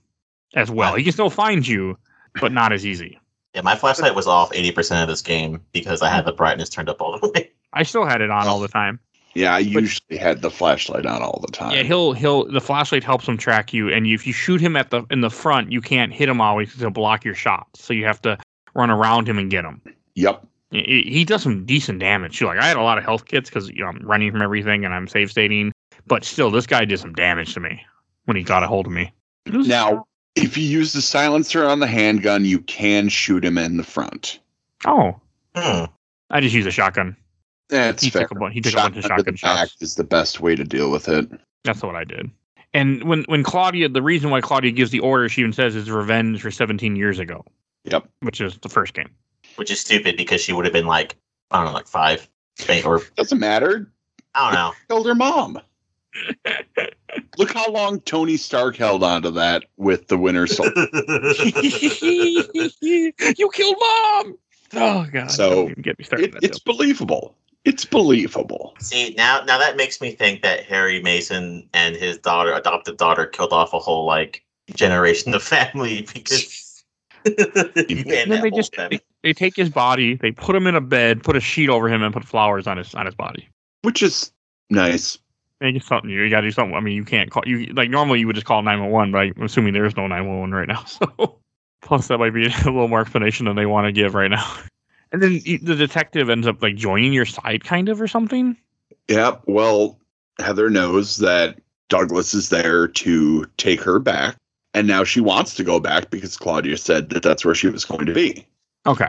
as 0.55 0.70
well. 0.70 0.95
He 0.95 1.03
can 1.03 1.12
still 1.12 1.31
find 1.31 1.66
you, 1.66 1.99
but 2.41 2.53
not 2.53 2.72
as 2.72 2.85
easy. 2.85 3.18
Yeah, 3.55 3.62
my 3.62 3.77
flashlight 3.77 4.14
was 4.14 4.27
off 4.27 4.53
80% 4.53 5.03
of 5.03 5.09
this 5.09 5.22
game 5.22 5.64
because 5.72 6.03
I 6.03 6.11
had 6.11 6.25
the 6.25 6.33
brightness 6.33 6.68
turned 6.68 6.89
up 6.89 7.01
all 7.01 7.18
the 7.18 7.29
way. 7.35 7.53
I 7.72 7.85
still 7.85 8.05
had 8.05 8.20
it 8.20 8.31
on 8.31 8.47
all 8.47 8.59
oh. 8.59 8.62
the 8.62 8.68
time. 8.68 9.01
Yeah, 9.35 9.55
I 9.55 9.62
But- 9.64 9.82
usually 9.82 10.16
had 10.18 10.43
the 10.43 10.51
flashlight 10.51 11.07
on 11.07 11.22
all 11.22 11.41
the 11.45 11.53
time. 11.53 11.72
Yeah, 11.72 11.82
he'll 11.82 12.12
he'll 12.12 12.45
the 12.51 12.61
flashlight 12.61 13.03
helps 13.05 13.26
him 13.26 13.37
track 13.37 13.72
you, 13.72 13.89
and 13.93 14.07
if 14.07 14.26
you 14.26 14.32
shoot 14.32 14.61
him 14.61 14.76
at 14.76 14.91
the 14.91 15.05
in 15.11 15.20
the 15.20 15.30
front, 15.30 15.72
you 15.72 15.80
can't 15.80 16.12
hit 16.12 16.28
him 16.28 16.41
always 16.41 16.68
because 16.68 16.80
he'll 16.80 16.91
block 16.91 17.24
your 17.24 17.35
shots. 17.35 17.82
So 17.85 17.93
you 17.93 18.05
have 18.05 18.22
to 18.22 18.39
run 18.74 18.91
around 18.91 19.28
him 19.28 19.39
and 19.39 19.51
get 19.51 19.64
him. 19.64 19.80
Yep. 20.14 20.47
He 20.70 21.05
he 21.07 21.24
does 21.24 21.43
some 21.43 21.64
decent 21.64 21.99
damage 22.01 22.39
too. 22.39 22.47
Like 22.47 22.59
I 22.59 22.66
had 22.66 22.76
a 22.76 22.82
lot 22.82 22.99
of 22.99 23.05
health 23.05 23.26
kits 23.26 23.49
because 23.51 23.68
you 23.70 23.80
know, 23.80 23.87
I'm 23.89 24.01
running 24.05 24.30
from 24.32 24.43
everything 24.43 24.85
and 24.85 24.93
I'm 24.95 25.07
save 25.09 25.30
stating, 25.30 25.72
but 26.07 26.24
still, 26.24 26.51
this 26.51 26.66
guy 26.66 26.85
did 26.85 26.99
some 27.01 27.12
damage 27.12 27.55
to 27.55 27.61
me 27.61 27.80
when 28.26 28.37
he 28.37 28.43
got 28.43 28.62
a 28.62 28.66
hold 28.66 28.87
of 28.87 28.93
me. 28.93 29.12
Now, 29.47 30.07
if 30.37 30.57
you 30.57 30.64
use 30.64 30.93
the 30.93 31.03
silencer 31.03 31.64
on 31.64 31.78
the 31.80 31.87
handgun, 31.87 32.45
you 32.45 32.61
can 32.61 33.09
shoot 33.09 33.45
him 33.45 33.59
in 33.59 33.76
the 33.76 33.85
front. 33.85 34.39
oh, 34.87 35.14
Hmm. 35.57 35.85
I 36.30 36.41
just 36.41 36.55
use 36.55 36.66
a 36.66 36.70
shotgun. 36.72 37.16
Eh, 37.70 37.76
That's 37.76 38.02
He 38.02 38.10
fair. 38.10 38.22
took 38.22 38.32
a 38.32 38.34
bunch. 38.36 38.54
He 38.54 38.60
took 38.60 38.74
a 38.74 38.76
bunch 38.76 38.96
of 38.98 39.02
Shotgun 39.04 39.24
the 39.24 39.32
back 39.42 39.68
shots. 39.70 39.76
is 39.80 39.94
the 39.94 40.04
best 40.04 40.40
way 40.40 40.54
to 40.54 40.64
deal 40.64 40.90
with 40.90 41.08
it. 41.08 41.28
That's 41.64 41.82
what 41.82 41.96
I 41.96 42.04
did. 42.04 42.30
And 42.74 43.04
when 43.04 43.22
when 43.24 43.42
Claudia, 43.42 43.88
the 43.88 44.02
reason 44.02 44.30
why 44.30 44.40
Claudia 44.40 44.72
gives 44.72 44.90
the 44.90 45.00
order, 45.00 45.28
she 45.28 45.40
even 45.40 45.52
says 45.52 45.74
is 45.76 45.90
revenge 45.90 46.42
for 46.42 46.50
17 46.50 46.96
years 46.96 47.18
ago, 47.18 47.44
Yep. 47.84 48.08
which 48.20 48.40
is 48.40 48.58
the 48.58 48.68
first 48.68 48.94
game. 48.94 49.08
Which 49.56 49.70
is 49.70 49.80
stupid 49.80 50.16
because 50.16 50.40
she 50.40 50.52
would 50.52 50.64
have 50.64 50.72
been 50.74 50.86
like, 50.86 51.14
I 51.52 51.58
don't 51.58 51.66
know, 51.66 51.72
like 51.72 51.86
five. 51.86 52.28
Or, 52.84 53.00
Doesn't 53.16 53.38
matter. 53.38 53.90
I 54.34 54.46
don't 54.50 54.54
know. 54.54 54.72
Killed 54.88 55.06
her 55.06 55.14
mom. 55.14 55.60
Look 57.38 57.52
how 57.52 57.70
long 57.70 58.00
Tony 58.00 58.36
Stark 58.36 58.76
held 58.76 59.02
on 59.04 59.22
to 59.22 59.30
that 59.32 59.64
with 59.76 60.08
the 60.08 60.18
Winter 60.18 60.46
Soldier. 60.46 60.72
you 62.80 63.50
killed 63.52 63.76
mom. 63.80 64.38
Oh 64.74 65.06
god. 65.12 65.30
So, 65.30 65.68
get 65.80 65.98
me 65.98 66.04
started. 66.04 66.24
It, 66.30 66.34
on 66.34 66.40
that 66.40 66.44
it's 66.48 66.58
believable. 66.58 67.36
It's 67.64 67.84
believable. 67.84 68.74
See, 68.78 69.14
now 69.16 69.42
now 69.44 69.58
that 69.58 69.76
makes 69.76 70.00
me 70.00 70.12
think 70.12 70.42
that 70.42 70.64
Harry 70.64 71.02
Mason 71.02 71.68
and 71.72 71.96
his 71.96 72.18
daughter, 72.18 72.52
adopted 72.52 72.98
daughter, 72.98 73.26
killed 73.26 73.52
off 73.52 73.72
a 73.72 73.78
whole 73.78 74.04
like 74.04 74.44
generation 74.74 75.34
of 75.34 75.42
family 75.42 76.02
because 76.14 76.84
And 77.24 77.36
and 77.88 78.30
then 78.30 78.42
they 78.42 78.50
just 78.50 78.76
they, 78.76 79.00
they 79.22 79.32
take 79.32 79.56
his 79.56 79.70
body, 79.70 80.16
they 80.16 80.30
put 80.30 80.54
him 80.54 80.66
in 80.66 80.74
a 80.74 80.80
bed, 80.80 81.22
put 81.22 81.36
a 81.36 81.40
sheet 81.40 81.70
over 81.70 81.88
him, 81.88 82.02
and 82.02 82.12
put 82.12 82.24
flowers 82.24 82.66
on 82.66 82.76
his 82.76 82.94
on 82.94 83.06
his 83.06 83.14
body. 83.14 83.48
Which 83.82 84.02
is 84.02 84.30
nice. 84.68 85.18
And 85.60 85.74
just 85.74 85.88
something 85.88 86.10
you 86.10 86.28
got 86.28 86.42
to 86.42 86.48
do 86.48 86.50
something. 86.50 86.74
I 86.74 86.80
mean, 86.80 86.94
you 86.94 87.04
can't 87.04 87.30
call 87.30 87.42
you 87.46 87.66
like 87.72 87.88
normally 87.88 88.20
you 88.20 88.26
would 88.26 88.36
just 88.36 88.46
call 88.46 88.62
nine 88.62 88.80
one 88.80 88.90
one, 88.90 89.12
but 89.12 89.18
I'm 89.18 89.42
assuming 89.42 89.72
there 89.72 89.86
is 89.86 89.96
no 89.96 90.06
nine 90.06 90.26
one 90.28 90.40
one 90.40 90.52
right 90.52 90.68
now. 90.68 90.84
So 90.94 91.38
plus 91.80 92.08
that 92.08 92.18
might 92.18 92.30
be 92.30 92.46
a 92.46 92.48
little 92.64 92.88
more 92.88 93.00
explanation 93.00 93.46
than 93.46 93.56
they 93.56 93.66
want 93.66 93.86
to 93.86 93.92
give 93.92 94.14
right 94.14 94.30
now. 94.30 94.56
And 95.14 95.22
then 95.22 95.40
the 95.62 95.76
detective 95.76 96.28
ends 96.28 96.44
up 96.44 96.60
like 96.60 96.74
joining 96.74 97.12
your 97.12 97.24
side, 97.24 97.62
kind 97.62 97.88
of, 97.88 98.00
or 98.00 98.08
something. 98.08 98.56
Yep. 99.06 99.42
Well, 99.46 99.96
Heather 100.40 100.68
knows 100.70 101.18
that 101.18 101.60
Douglas 101.88 102.34
is 102.34 102.48
there 102.48 102.88
to 102.88 103.44
take 103.56 103.80
her 103.82 104.00
back. 104.00 104.34
And 104.74 104.88
now 104.88 105.04
she 105.04 105.20
wants 105.20 105.54
to 105.54 105.62
go 105.62 105.78
back 105.78 106.10
because 106.10 106.36
Claudia 106.36 106.76
said 106.78 107.10
that 107.10 107.22
that's 107.22 107.44
where 107.44 107.54
she 107.54 107.68
was 107.68 107.84
going 107.84 108.06
to 108.06 108.12
be. 108.12 108.44
Okay. 108.86 109.08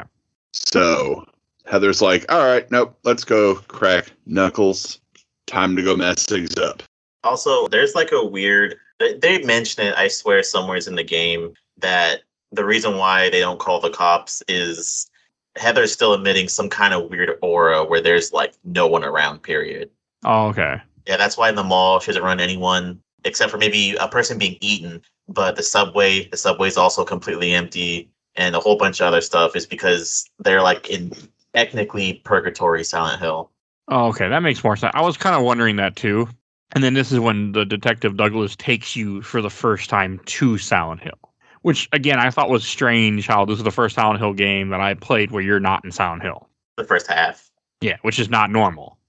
So 0.51 1.25
Heather's 1.65 2.03
like, 2.03 2.31
all 2.31 2.45
right, 2.45 2.69
nope, 2.69 2.95
let's 3.03 3.23
go 3.23 3.55
crack 3.55 4.11
knuckles. 4.27 4.99
Time 5.47 5.75
to 5.75 5.81
go 5.81 5.95
mess 5.95 6.27
things 6.27 6.55
up. 6.57 6.83
Also, 7.23 7.67
there's 7.69 7.95
like 7.95 8.11
a 8.11 8.23
weird. 8.23 8.75
they- 8.99 9.17
They 9.17 9.41
mention 9.41 9.87
it, 9.87 9.95
I 9.97 10.07
swear, 10.07 10.43
somewhere 10.43 10.77
in 10.85 10.93
the 10.93 11.03
game 11.03 11.55
that 11.77 12.21
the 12.51 12.63
reason 12.63 12.97
why 12.97 13.31
they 13.31 13.39
don't 13.39 13.57
call 13.59 13.79
the 13.79 13.89
cops 13.89 14.43
is 14.47 15.09
Heather's 15.57 15.91
still 15.91 16.13
emitting 16.13 16.47
some 16.47 16.69
kind 16.69 16.93
of 16.93 17.09
weird 17.09 17.31
aura 17.41 17.83
where 17.83 18.01
there's 18.01 18.33
like 18.33 18.53
no 18.63 18.87
one 18.87 19.03
around. 19.03 19.43
Period. 19.43 19.89
Oh, 20.23 20.47
okay. 20.47 20.81
Yeah, 21.07 21.17
that's 21.17 21.37
why 21.37 21.49
in 21.49 21.55
the 21.55 21.63
mall 21.63 21.99
she 21.99 22.07
doesn't 22.07 22.23
run 22.23 22.39
anyone 22.39 23.01
except 23.23 23.51
for 23.51 23.57
maybe 23.57 23.95
a 23.99 24.07
person 24.07 24.37
being 24.37 24.57
eaten. 24.61 25.01
But 25.27 25.55
the 25.55 25.63
subway, 25.63 26.27
the 26.29 26.37
subway's 26.37 26.77
also 26.77 27.03
completely 27.03 27.53
empty, 27.53 28.09
and 28.35 28.55
a 28.55 28.59
whole 28.59 28.77
bunch 28.77 29.01
of 29.01 29.07
other 29.07 29.21
stuff 29.21 29.55
is 29.55 29.65
because 29.65 30.29
they're 30.39 30.61
like 30.61 30.89
in 30.89 31.11
technically 31.53 32.21
purgatory 32.25 32.83
Silent 32.83 33.19
Hill. 33.19 33.49
Oh, 33.87 34.07
okay. 34.07 34.29
That 34.29 34.43
makes 34.43 34.63
more 34.63 34.75
sense. 34.75 34.93
I 34.95 35.01
was 35.01 35.17
kind 35.17 35.35
of 35.35 35.43
wondering 35.43 35.77
that 35.77 35.95
too. 35.95 36.27
And 36.73 36.83
then 36.83 36.93
this 36.93 37.11
is 37.11 37.19
when 37.19 37.53
the 37.53 37.65
detective 37.65 38.17
Douglas 38.17 38.55
takes 38.55 38.95
you 38.95 39.21
for 39.21 39.41
the 39.41 39.49
first 39.49 39.89
time 39.89 40.19
to 40.25 40.57
Silent 40.57 41.01
Hill, 41.01 41.17
which 41.65 41.89
again 41.93 42.19
I 42.19 42.29
thought 42.29 42.51
was 42.51 42.63
strange. 42.63 43.25
How 43.25 43.43
this 43.43 43.57
is 43.57 43.63
the 43.63 43.71
first 43.71 43.95
Silent 43.95 44.19
Hill 44.19 44.33
game 44.33 44.69
that 44.69 44.81
I 44.81 44.93
played 44.93 45.31
where 45.31 45.41
you're 45.41 45.59
not 45.59 45.83
in 45.83 45.91
Silent 45.91 46.21
Hill. 46.21 46.47
The 46.77 46.83
first 46.83 47.07
half. 47.07 47.49
Yeah, 47.81 47.97
which 48.03 48.19
is 48.19 48.29
not 48.29 48.51
normal. 48.51 48.99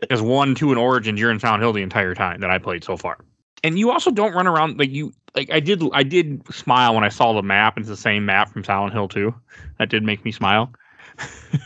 Because 0.00 0.22
one, 0.22 0.54
two, 0.54 0.70
and 0.70 0.78
Origins, 0.78 1.20
you're 1.20 1.30
in 1.30 1.38
Silent 1.38 1.62
Hill 1.62 1.72
the 1.72 1.82
entire 1.82 2.14
time 2.14 2.40
that 2.40 2.50
I 2.50 2.58
played 2.58 2.82
so 2.82 2.96
far. 2.96 3.18
And 3.62 3.78
you 3.78 3.90
also 3.90 4.10
don't 4.10 4.32
run 4.32 4.46
around 4.46 4.78
like 4.78 4.90
you 4.90 5.12
like 5.36 5.50
I 5.52 5.60
did. 5.60 5.80
I 5.92 6.02
did 6.02 6.42
smile 6.52 6.94
when 6.94 7.04
I 7.04 7.10
saw 7.10 7.32
the 7.32 7.42
map. 7.42 7.76
and 7.76 7.84
It's 7.84 7.90
the 7.90 7.96
same 7.96 8.24
map 8.24 8.50
from 8.50 8.64
Silent 8.64 8.92
Hill 8.92 9.06
2. 9.06 9.32
That 9.78 9.88
did 9.88 10.02
make 10.02 10.24
me 10.24 10.32
smile. 10.32 10.72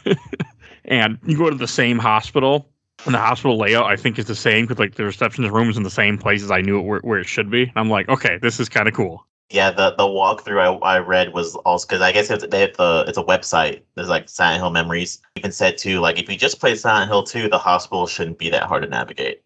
and 0.84 1.18
you 1.24 1.38
go 1.38 1.48
to 1.48 1.56
the 1.56 1.68
same 1.68 1.98
hospital, 1.98 2.68
and 3.06 3.14
the 3.14 3.18
hospital 3.18 3.56
layout 3.56 3.86
I 3.86 3.96
think 3.96 4.18
is 4.18 4.26
the 4.26 4.34
same 4.34 4.66
because 4.66 4.78
like 4.78 4.96
the 4.96 5.04
receptionist 5.04 5.54
room 5.54 5.70
is 5.70 5.78
in 5.78 5.84
the 5.84 5.90
same 5.90 6.18
place 6.18 6.42
as 6.42 6.50
I 6.50 6.60
knew 6.60 6.78
it 6.78 6.82
where, 6.82 7.00
where 7.00 7.18
it 7.18 7.26
should 7.26 7.50
be. 7.50 7.62
And 7.62 7.72
I'm 7.76 7.88
like, 7.88 8.10
okay, 8.10 8.38
this 8.42 8.60
is 8.60 8.68
kind 8.68 8.88
of 8.88 8.92
cool. 8.92 9.24
Yeah, 9.50 9.70
the 9.70 9.90
the 9.96 10.04
walkthrough 10.04 10.80
I, 10.82 10.94
I 10.94 10.98
read 10.98 11.34
was 11.34 11.56
also 11.56 11.86
because 11.86 12.00
I 12.00 12.10
guess 12.12 12.30
it's 12.30 12.46
they 12.46 12.60
have 12.60 12.76
the 12.76 13.04
it's 13.06 13.18
a 13.18 13.22
website. 13.24 13.82
There's 13.94 14.08
like 14.08 14.28
Silent 14.28 14.60
Hill 14.62 14.70
memories. 14.70 15.20
You 15.36 15.42
can 15.42 15.52
said 15.52 15.76
too 15.76 16.00
like 16.00 16.18
if 16.18 16.28
you 16.30 16.36
just 16.38 16.58
play 16.58 16.74
Silent 16.74 17.10
Hill 17.10 17.22
2, 17.22 17.48
the 17.48 17.58
hospital 17.58 18.06
shouldn't 18.06 18.38
be 18.38 18.48
that 18.50 18.62
hard 18.62 18.82
to 18.82 18.88
navigate. 18.88 19.42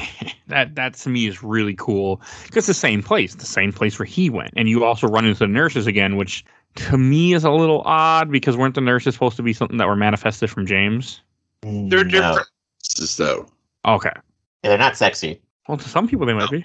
that 0.48 0.74
that 0.76 0.94
to 0.94 1.08
me 1.10 1.26
is 1.26 1.42
really 1.42 1.74
cool 1.74 2.22
because 2.44 2.66
the 2.66 2.74
same 2.74 3.02
place, 3.02 3.34
the 3.34 3.44
same 3.44 3.72
place 3.72 3.98
where 3.98 4.06
he 4.06 4.30
went, 4.30 4.52
and 4.56 4.68
you 4.68 4.84
also 4.84 5.06
run 5.06 5.26
into 5.26 5.40
the 5.40 5.46
nurses 5.46 5.86
again, 5.86 6.16
which 6.16 6.44
to 6.76 6.96
me 6.96 7.34
is 7.34 7.44
a 7.44 7.50
little 7.50 7.82
odd 7.84 8.30
because 8.30 8.56
weren't 8.56 8.74
the 8.74 8.80
nurses 8.80 9.14
supposed 9.14 9.36
to 9.36 9.42
be 9.42 9.52
something 9.52 9.76
that 9.76 9.86
were 9.88 9.96
manifested 9.96 10.48
from 10.50 10.66
James? 10.66 11.20
They're 11.62 12.04
No. 12.04 12.10
different. 12.10 12.48
So 12.78 13.46
Okay, 13.84 14.10
Yeah, 14.62 14.70
they're 14.70 14.78
not 14.78 14.96
sexy, 14.96 15.40
well 15.68 15.78
to 15.78 15.88
some 15.88 16.08
people 16.08 16.26
they 16.26 16.34
might 16.34 16.50
be. 16.50 16.64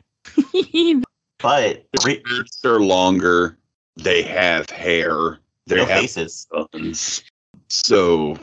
but 1.46 1.86
re- 2.06 2.24
they're 2.64 2.80
longer. 2.80 3.58
They 3.98 4.22
have 4.24 4.70
hair. 4.70 5.40
They 5.68 5.76
real 5.76 5.86
have 5.86 6.02
faces. 6.02 6.48
guns. 6.52 7.24
So 7.68 8.38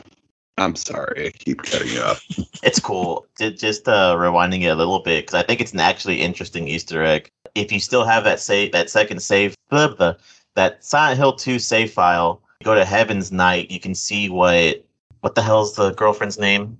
I'm 0.57 0.75
sorry, 0.75 1.27
I 1.27 1.31
keep 1.31 1.61
cutting 1.63 1.89
you 1.93 2.01
off. 2.01 2.23
It's 2.63 2.79
cool. 2.79 3.25
Just 3.37 3.89
uh, 3.89 4.15
rewinding 4.15 4.61
it 4.61 4.67
a 4.69 4.75
little 4.75 5.01
bit 5.01 5.25
because 5.25 5.33
I 5.33 5.43
think 5.43 5.59
it's 5.59 5.73
an 5.73 5.81
actually 5.81 6.21
interesting 6.21 6.65
Easter 6.69 7.03
egg. 7.03 7.29
If 7.55 7.73
you 7.73 7.79
still 7.81 8.05
have 8.05 8.23
that 8.23 8.39
save, 8.39 8.71
that 8.71 8.89
second 8.89 9.21
save, 9.21 9.53
blah, 9.69 9.89
blah, 9.93 10.13
that 10.55 10.81
Silent 10.81 11.17
Hill 11.17 11.33
2 11.35 11.59
save 11.59 11.91
file, 11.91 12.41
go 12.63 12.73
to 12.73 12.85
Heaven's 12.85 13.33
Night. 13.33 13.69
You 13.69 13.81
can 13.81 13.93
see 13.93 14.29
what 14.29 14.85
what 15.19 15.35
the 15.35 15.41
hell's 15.41 15.75
the 15.75 15.91
girlfriend's 15.91 16.39
name 16.39 16.79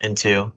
in 0.00 0.16
two? 0.16 0.52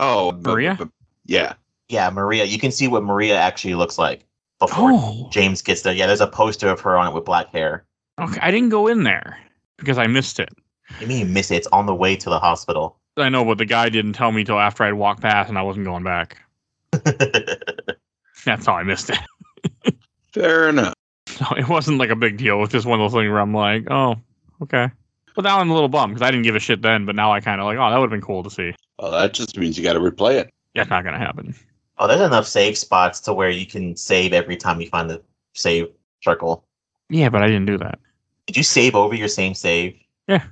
Oh, 0.00 0.32
but- 0.32 0.50
Maria? 0.52 0.76
but- 0.78 0.90
yeah. 1.24 1.54
Yeah, 1.88 2.10
Maria. 2.10 2.44
You 2.44 2.58
can 2.58 2.70
see 2.72 2.88
what 2.88 3.02
Maria 3.04 3.36
actually 3.38 3.74
looks 3.74 3.96
like 3.98 4.24
before 4.66 4.90
Oh, 4.92 5.28
James 5.32 5.62
gets 5.62 5.82
there. 5.82 5.92
Yeah, 5.94 6.06
there's 6.06 6.20
a 6.20 6.26
poster 6.26 6.68
of 6.68 6.80
her 6.80 6.96
on 6.96 7.06
it 7.08 7.14
with 7.14 7.24
black 7.24 7.48
hair. 7.50 7.84
okay. 8.20 8.38
I 8.40 8.50
didn't 8.50 8.68
go 8.70 8.86
in 8.86 9.02
there 9.04 9.38
because 9.76 9.98
I 9.98 10.06
missed 10.06 10.38
it. 10.40 10.50
You 11.00 11.06
mean 11.06 11.18
you 11.20 11.26
miss 11.26 11.50
it? 11.50 11.56
It's 11.56 11.66
on 11.68 11.86
the 11.86 11.94
way 11.94 12.14
to 12.16 12.30
the 12.30 12.38
hospital. 12.38 12.98
I 13.16 13.28
know, 13.28 13.44
but 13.44 13.58
the 13.58 13.64
guy 13.64 13.88
didn't 13.88 14.14
tell 14.14 14.32
me 14.32 14.44
till 14.44 14.58
after 14.58 14.84
I'd 14.84 14.92
walked 14.94 15.22
past 15.22 15.48
and 15.48 15.56
I 15.58 15.62
wasn't 15.62 15.86
going 15.86 16.02
back. 16.04 16.38
That's 18.44 18.66
how 18.66 18.74
I 18.74 18.82
missed 18.82 19.10
it. 19.10 19.94
Fair 20.32 20.68
enough. 20.68 20.94
So 21.26 21.46
it 21.56 21.68
wasn't 21.68 21.98
like 21.98 22.10
a 22.10 22.16
big 22.16 22.36
deal. 22.36 22.56
It 22.56 22.60
was 22.60 22.68
just 22.70 22.86
one 22.86 23.00
of 23.00 23.04
those 23.10 23.18
things 23.18 23.30
where 23.30 23.40
I'm 23.40 23.54
like, 23.54 23.84
oh, 23.90 24.16
okay. 24.62 24.90
But 25.34 25.42
now 25.44 25.58
I'm 25.58 25.70
a 25.70 25.74
little 25.74 25.88
bummed 25.88 26.14
because 26.14 26.26
I 26.26 26.30
didn't 26.30 26.44
give 26.44 26.54
a 26.54 26.60
shit 26.60 26.82
then, 26.82 27.06
but 27.06 27.16
now 27.16 27.32
I 27.32 27.40
kind 27.40 27.60
of 27.60 27.66
like, 27.66 27.78
oh, 27.78 27.90
that 27.90 27.96
would 27.98 28.04
have 28.04 28.10
been 28.10 28.20
cool 28.20 28.42
to 28.44 28.50
see. 28.50 28.72
Well, 29.00 29.10
that 29.12 29.32
just 29.34 29.56
means 29.58 29.76
you 29.76 29.82
got 29.82 29.94
to 29.94 30.00
replay 30.00 30.34
it. 30.34 30.50
That's 30.74 30.90
not 30.90 31.02
going 31.02 31.14
to 31.14 31.18
happen. 31.24 31.54
Oh, 31.98 32.06
there's 32.06 32.20
enough 32.20 32.46
save 32.46 32.76
spots 32.78 33.20
to 33.20 33.32
where 33.32 33.50
you 33.50 33.66
can 33.66 33.96
save 33.96 34.32
every 34.32 34.56
time 34.56 34.80
you 34.80 34.88
find 34.88 35.10
the 35.10 35.22
save 35.54 35.88
circle. 36.22 36.64
Yeah, 37.10 37.28
but 37.28 37.42
I 37.42 37.46
didn't 37.46 37.66
do 37.66 37.78
that. 37.78 37.98
Did 38.46 38.56
you 38.56 38.62
save 38.62 38.94
over 38.94 39.14
your 39.14 39.28
same 39.28 39.54
save? 39.54 39.98
Yeah. 40.28 40.44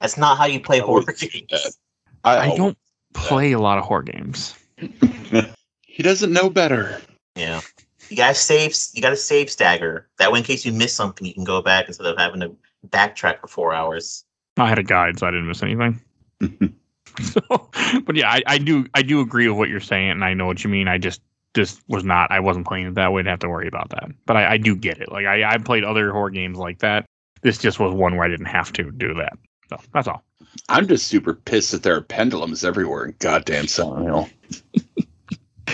That's 0.00 0.16
not 0.16 0.38
how 0.38 0.46
you 0.46 0.60
play 0.60 0.78
horror 0.78 1.12
games. 1.12 1.78
I, 2.24 2.52
I 2.52 2.56
don't 2.56 2.76
play 3.14 3.52
a 3.52 3.58
lot 3.58 3.78
of 3.78 3.84
horror 3.84 4.02
games. 4.02 4.54
He 6.00 6.04
doesn't 6.04 6.32
know 6.32 6.48
better. 6.48 6.98
Yeah. 7.36 7.60
You 8.08 8.16
gotta 8.16 8.34
save. 8.34 8.74
You 8.94 9.02
gotta 9.02 9.16
save 9.16 9.50
stagger. 9.50 10.08
That 10.18 10.32
way, 10.32 10.38
in 10.38 10.44
case 10.46 10.64
you 10.64 10.72
miss 10.72 10.94
something, 10.94 11.26
you 11.26 11.34
can 11.34 11.44
go 11.44 11.60
back 11.60 11.88
instead 11.88 12.06
of 12.06 12.16
having 12.16 12.40
to 12.40 12.56
backtrack 12.88 13.40
for 13.40 13.48
four 13.48 13.74
hours. 13.74 14.24
I 14.56 14.66
had 14.66 14.78
a 14.78 14.82
guide, 14.82 15.18
so 15.18 15.26
I 15.26 15.30
didn't 15.30 15.48
miss 15.48 15.62
anything. 15.62 16.00
So, 17.22 17.70
but 18.04 18.16
yeah, 18.16 18.30
I, 18.30 18.42
I 18.46 18.58
do 18.58 18.86
I 18.94 19.02
do 19.02 19.20
agree 19.20 19.48
with 19.48 19.56
what 19.58 19.68
you're 19.68 19.80
saying, 19.80 20.10
and 20.10 20.24
I 20.24 20.34
know 20.34 20.46
what 20.46 20.64
you 20.64 20.70
mean. 20.70 20.88
I 20.88 20.98
just 20.98 21.20
just 21.54 21.80
was 21.88 22.04
not 22.04 22.30
I 22.30 22.40
wasn't 22.40 22.66
playing 22.66 22.86
it 22.86 22.94
that 22.94 23.12
way 23.12 23.22
to 23.22 23.30
have 23.30 23.40
to 23.40 23.48
worry 23.48 23.68
about 23.68 23.90
that. 23.90 24.10
But 24.26 24.36
I, 24.36 24.52
I 24.52 24.56
do 24.56 24.74
get 24.76 24.98
it. 25.00 25.10
Like 25.12 25.26
I 25.26 25.44
I 25.54 25.58
played 25.58 25.84
other 25.84 26.12
horror 26.12 26.30
games 26.30 26.58
like 26.58 26.78
that. 26.80 27.04
This 27.42 27.58
just 27.58 27.78
was 27.80 27.92
one 27.94 28.16
where 28.16 28.24
I 28.24 28.28
didn't 28.28 28.46
have 28.46 28.72
to 28.74 28.90
do 28.90 29.14
that. 29.14 29.32
So 29.68 29.76
that's 29.92 30.08
all. 30.08 30.22
I'm 30.68 30.88
just 30.88 31.06
super 31.06 31.34
pissed 31.34 31.72
that 31.72 31.82
there 31.82 31.94
are 31.94 32.00
pendulums 32.00 32.64
everywhere 32.64 33.04
in 33.06 33.14
goddamn 33.18 33.66
Silent 33.68 34.04
Hill. 34.06 34.28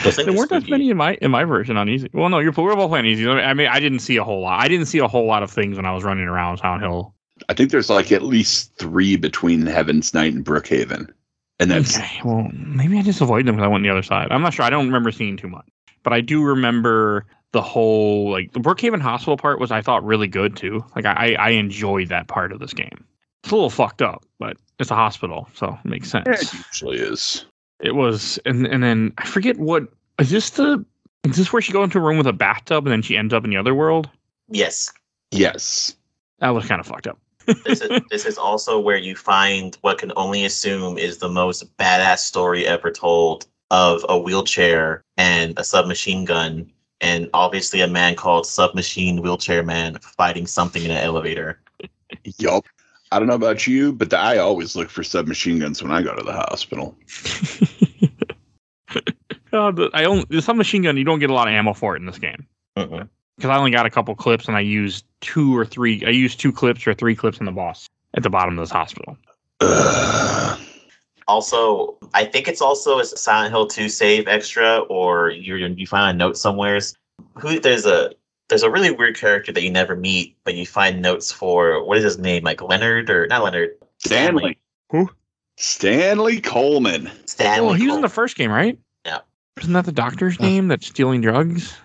Those 0.04 0.16
things 0.16 0.26
There 0.26 0.34
weren't 0.34 0.50
that 0.50 0.60
spooky. 0.62 0.70
many 0.70 0.90
in 0.90 0.96
my 0.96 1.14
in 1.22 1.30
my 1.30 1.44
version 1.44 1.76
on 1.76 1.88
easy. 1.88 2.10
Well, 2.12 2.28
no, 2.28 2.38
you're 2.38 2.52
we're 2.52 2.76
both 2.76 2.90
playing 2.90 3.06
easy. 3.06 3.26
I 3.28 3.34
mean, 3.34 3.44
I 3.44 3.54
mean, 3.54 3.68
I 3.68 3.80
didn't 3.80 4.00
see 4.00 4.16
a 4.18 4.24
whole 4.24 4.42
lot. 4.42 4.60
I 4.62 4.68
didn't 4.68 4.86
see 4.86 4.98
a 4.98 5.08
whole 5.08 5.26
lot 5.26 5.42
of 5.42 5.50
things 5.50 5.76
when 5.76 5.86
I 5.86 5.92
was 5.94 6.04
running 6.04 6.26
around 6.26 6.58
Silent 6.58 6.82
Hill. 6.82 7.14
I 7.48 7.54
think 7.54 7.70
there's 7.70 7.90
like 7.90 8.12
at 8.12 8.22
least 8.22 8.76
three 8.78 9.16
between 9.16 9.66
Heaven's 9.66 10.12
Night 10.14 10.32
and 10.34 10.44
Brookhaven. 10.44 11.10
And 11.58 11.70
that's 11.70 11.96
okay. 11.96 12.20
Well, 12.24 12.50
maybe 12.52 12.98
I 12.98 13.02
just 13.02 13.20
avoided 13.20 13.46
them 13.46 13.56
because 13.56 13.66
I 13.66 13.68
went 13.68 13.82
the 13.82 13.90
other 13.90 14.02
side. 14.02 14.28
I'm 14.30 14.42
not 14.42 14.52
sure. 14.52 14.64
I 14.64 14.70
don't 14.70 14.86
remember 14.86 15.10
seeing 15.10 15.36
too 15.36 15.48
much, 15.48 15.66
but 16.02 16.12
I 16.12 16.20
do 16.20 16.42
remember 16.44 17.24
the 17.52 17.62
whole 17.62 18.30
like 18.30 18.52
the 18.52 18.60
Brookhaven 18.60 19.00
Hospital 19.00 19.36
part 19.36 19.58
was 19.58 19.70
I 19.70 19.80
thought 19.80 20.04
really 20.04 20.28
good 20.28 20.56
too. 20.56 20.84
Like 20.94 21.06
I 21.06 21.34
I 21.34 21.50
enjoyed 21.50 22.08
that 22.08 22.28
part 22.28 22.52
of 22.52 22.60
this 22.60 22.74
game. 22.74 23.04
It's 23.42 23.52
a 23.52 23.54
little 23.54 23.70
fucked 23.70 24.02
up, 24.02 24.24
but 24.38 24.56
it's 24.78 24.90
a 24.90 24.94
hospital, 24.94 25.48
so 25.54 25.78
it 25.84 25.88
makes 25.88 26.10
sense. 26.10 26.26
it 26.26 26.52
usually 26.52 26.98
is. 26.98 27.46
It 27.80 27.94
was, 27.94 28.38
and 28.44 28.66
and 28.66 28.82
then 28.82 29.12
I 29.18 29.26
forget 29.26 29.58
what 29.58 29.84
is 30.18 30.30
this 30.30 30.50
the 30.50 30.84
is 31.24 31.36
this 31.36 31.52
where 31.52 31.62
she 31.62 31.72
goes 31.72 31.84
into 31.84 31.98
a 31.98 32.02
room 32.02 32.18
with 32.18 32.26
a 32.26 32.32
bathtub 32.32 32.86
and 32.86 32.92
then 32.92 33.02
she 33.02 33.16
ends 33.16 33.32
up 33.32 33.44
in 33.44 33.50
the 33.50 33.56
other 33.56 33.74
world? 33.74 34.08
Yes. 34.48 34.92
Yes. 35.30 35.96
That 36.38 36.50
was 36.50 36.66
kind 36.66 36.80
of 36.80 36.86
fucked 36.86 37.06
up. 37.06 37.18
This 37.64 37.80
is 37.80 38.00
this 38.10 38.26
is 38.26 38.38
also 38.38 38.78
where 38.78 38.96
you 38.96 39.16
find 39.16 39.76
what 39.82 39.98
can 39.98 40.12
only 40.16 40.44
assume 40.44 40.98
is 40.98 41.18
the 41.18 41.28
most 41.28 41.76
badass 41.76 42.18
story 42.18 42.66
ever 42.66 42.90
told 42.90 43.46
of 43.70 44.04
a 44.08 44.18
wheelchair 44.18 45.04
and 45.16 45.54
a 45.58 45.64
submachine 45.64 46.24
gun, 46.24 46.70
and 47.00 47.28
obviously 47.34 47.80
a 47.80 47.88
man 47.88 48.14
called 48.14 48.46
Submachine 48.46 49.22
Wheelchair 49.22 49.62
Man 49.62 49.98
fighting 50.00 50.46
something 50.46 50.82
in 50.82 50.90
an 50.90 50.98
elevator. 50.98 51.60
Yup. 52.38 52.64
I 53.12 53.18
don't 53.18 53.28
know 53.28 53.34
about 53.34 53.66
you, 53.66 53.92
but 53.92 54.12
I 54.12 54.38
always 54.38 54.74
look 54.74 54.90
for 54.90 55.04
submachine 55.04 55.60
guns 55.60 55.80
when 55.82 55.92
I 55.92 56.02
go 56.02 56.14
to 56.14 56.24
the 56.24 56.32
hospital. 56.32 56.96
Uh, 59.52 59.70
the, 59.70 59.88
I 59.94 60.04
only 60.04 60.26
the 60.28 60.42
submachine 60.42 60.82
gun. 60.82 60.98
You 60.98 61.04
don't 61.04 61.18
get 61.18 61.30
a 61.30 61.32
lot 61.32 61.48
of 61.48 61.54
ammo 61.54 61.72
for 61.72 61.96
it 61.96 62.00
in 62.00 62.06
this 62.06 62.18
game 62.18 62.46
Mm-mm. 62.76 63.08
Because 63.36 63.50
I 63.50 63.56
only 63.58 63.70
got 63.70 63.86
a 63.86 63.90
couple 63.90 64.14
clips 64.14 64.48
and 64.48 64.56
I 64.56 64.60
used 64.60 65.04
two 65.20 65.56
or 65.56 65.64
three. 65.64 66.04
I 66.06 66.10
used 66.10 66.40
two 66.40 66.52
clips 66.52 66.86
or 66.86 66.94
three 66.94 67.14
clips 67.14 67.38
in 67.38 67.46
the 67.46 67.52
boss 67.52 67.88
at 68.14 68.22
the 68.22 68.30
bottom 68.30 68.58
of 68.58 68.62
this 68.62 68.70
hospital. 68.70 69.16
Ugh. 69.60 70.60
Also, 71.28 71.98
I 72.14 72.24
think 72.24 72.46
it's 72.46 72.60
also 72.60 73.00
a 73.00 73.04
Silent 73.04 73.50
Hill 73.50 73.66
2 73.66 73.88
save 73.88 74.28
extra, 74.28 74.78
or 74.82 75.30
you're 75.30 75.58
you 75.58 75.84
find 75.84 76.14
a 76.14 76.16
note 76.16 76.36
somewheres. 76.36 76.94
Who 77.34 77.58
there's 77.58 77.84
a 77.84 78.12
there's 78.48 78.62
a 78.62 78.70
really 78.70 78.92
weird 78.92 79.16
character 79.16 79.50
that 79.50 79.60
you 79.62 79.70
never 79.70 79.96
meet, 79.96 80.36
but 80.44 80.54
you 80.54 80.66
find 80.66 81.02
notes 81.02 81.32
for 81.32 81.84
what 81.84 81.98
is 81.98 82.04
his 82.04 82.18
name, 82.18 82.44
like 82.44 82.62
Leonard 82.62 83.10
or 83.10 83.26
not 83.26 83.42
Leonard 83.42 83.70
Stanley. 83.98 84.56
Who? 84.90 85.10
Stanley 85.56 86.40
Coleman. 86.40 87.10
Stanley. 87.24 87.70
oh, 87.70 87.72
he 87.72 87.86
was 87.88 87.96
in 87.96 88.02
the 88.02 88.08
first 88.08 88.36
game, 88.36 88.52
right? 88.52 88.78
Yeah. 89.04 89.18
Isn't 89.60 89.72
that 89.72 89.84
the 89.84 89.90
doctor's 89.90 90.38
name 90.38 90.68
that's 90.68 90.86
stealing 90.86 91.22
drugs? 91.22 91.76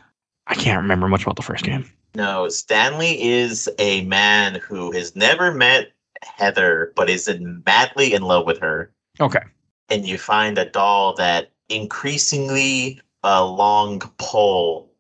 I 0.48 0.56
can't 0.56 0.82
remember 0.82 1.08
much 1.08 1.24
about 1.24 1.36
the 1.36 1.42
first 1.42 1.64
game. 1.64 1.90
No, 2.16 2.50
Stanley 2.50 3.22
is 3.22 3.70
a 3.80 4.04
man 4.06 4.56
who 4.56 4.92
has 4.92 5.16
never 5.16 5.54
met 5.54 5.94
Heather, 6.24 6.92
but 6.96 7.10
is 7.10 7.28
in, 7.28 7.64
madly 7.66 8.14
in 8.14 8.22
love 8.24 8.46
with 8.46 8.60
her. 8.60 8.92
Okay. 9.20 9.40
And 9.90 10.06
you 10.06 10.18
find 10.18 10.58
a 10.58 10.66
doll 10.66 11.16
that 11.16 11.52
increasingly 11.70 13.00
a 13.24 13.44
long 13.46 14.00
pole 14.18 14.92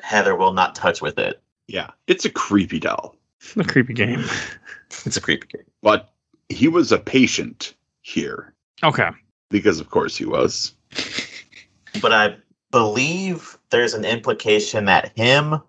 Heather 0.00 0.36
will 0.36 0.52
not 0.52 0.74
touch 0.74 1.02
with 1.02 1.18
it. 1.18 1.42
Yeah. 1.66 1.90
It's 2.06 2.24
a 2.24 2.30
creepy 2.30 2.78
doll. 2.78 3.16
A 3.56 3.64
creepy 3.64 3.94
game. 3.94 4.24
It's 5.06 5.16
a 5.16 5.20
creepy 5.20 5.46
game. 5.46 5.62
But 5.82 6.10
he 6.48 6.66
was 6.66 6.90
a 6.90 6.98
patient 6.98 7.74
here 8.02 8.52
Okay. 8.82 9.08
because, 9.48 9.78
of 9.78 9.88
course, 9.88 10.16
he 10.16 10.24
was. 10.24 10.74
But 12.02 12.12
I 12.12 12.36
believe 12.70 13.58
there's 13.70 13.94
an 13.94 14.04
implication 14.04 14.84
that 14.86 15.16
him 15.16 15.60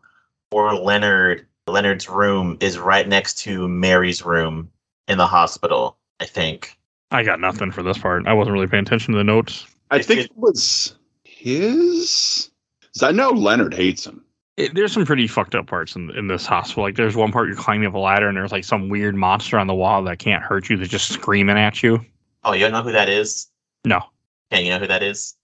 or 0.52 0.74
Leonard 0.76 1.48
Leonard's 1.68 2.10
room 2.10 2.58
is 2.60 2.78
right 2.78 3.08
next 3.08 3.36
to 3.40 3.68
Mary's 3.68 4.26
room 4.26 4.70
in 5.08 5.18
the 5.18 5.28
hospital, 5.28 5.98
I 6.20 6.26
think. 6.26 6.78
I 7.12 7.24
got 7.24 7.40
nothing 7.40 7.72
for 7.72 7.84
this 7.84 7.98
part. 7.98 8.26
I 8.28 8.34
wasn't 8.34 8.54
really 8.54 8.68
paying 8.68 8.84
attention 8.84 9.14
to 9.14 9.18
the 9.18 9.24
notes. 9.24 9.66
I 9.92 9.98
If 9.98 10.06
think 10.08 10.20
it- 10.22 10.26
it 10.32 10.38
was 10.38 10.96
his. 11.24 12.50
I 13.02 13.12
know 13.12 13.30
Leonard 13.30 13.74
hates 13.74 14.06
him. 14.06 14.24
It, 14.58 14.76
there's 14.76 14.92
some 14.92 15.06
pretty 15.06 15.28
fucked 15.28 15.56
up 15.56 15.66
parts 15.68 15.96
in, 15.96 16.12
in 16.12 16.28
this 16.28 16.46
hospital. 16.46 16.84
Like 16.84 16.96
there's 16.96 17.16
one 17.16 17.32
part 17.32 17.48
you're 17.48 17.56
climbing 17.58 17.88
up 17.88 17.94
a 17.94 17.98
ladder 18.00 18.28
and 18.28 18.36
there's 18.38 18.52
like 18.52 18.66
some 18.66 18.90
weird 18.90 19.16
monster 19.16 19.58
on 19.58 19.68
the 19.68 19.74
wall 19.74 20.04
that 20.04 20.20
can't 20.20 20.44
hurt 20.44 20.70
you. 20.70 20.78
That's 20.78 20.90
just 20.90 21.10
screaming 21.12 21.58
at 21.58 21.82
you. 21.82 22.06
Oh, 22.44 22.54
you 22.54 22.60
don't 22.62 22.74
know 22.74 22.84
who 22.84 22.92
that 22.92 23.08
is? 23.10 23.48
No. 23.86 24.02
Yeah, 24.52 24.60
you 24.60 24.70
know 24.72 24.80
who 24.80 24.88
that 24.88 25.04
is? 25.04 25.36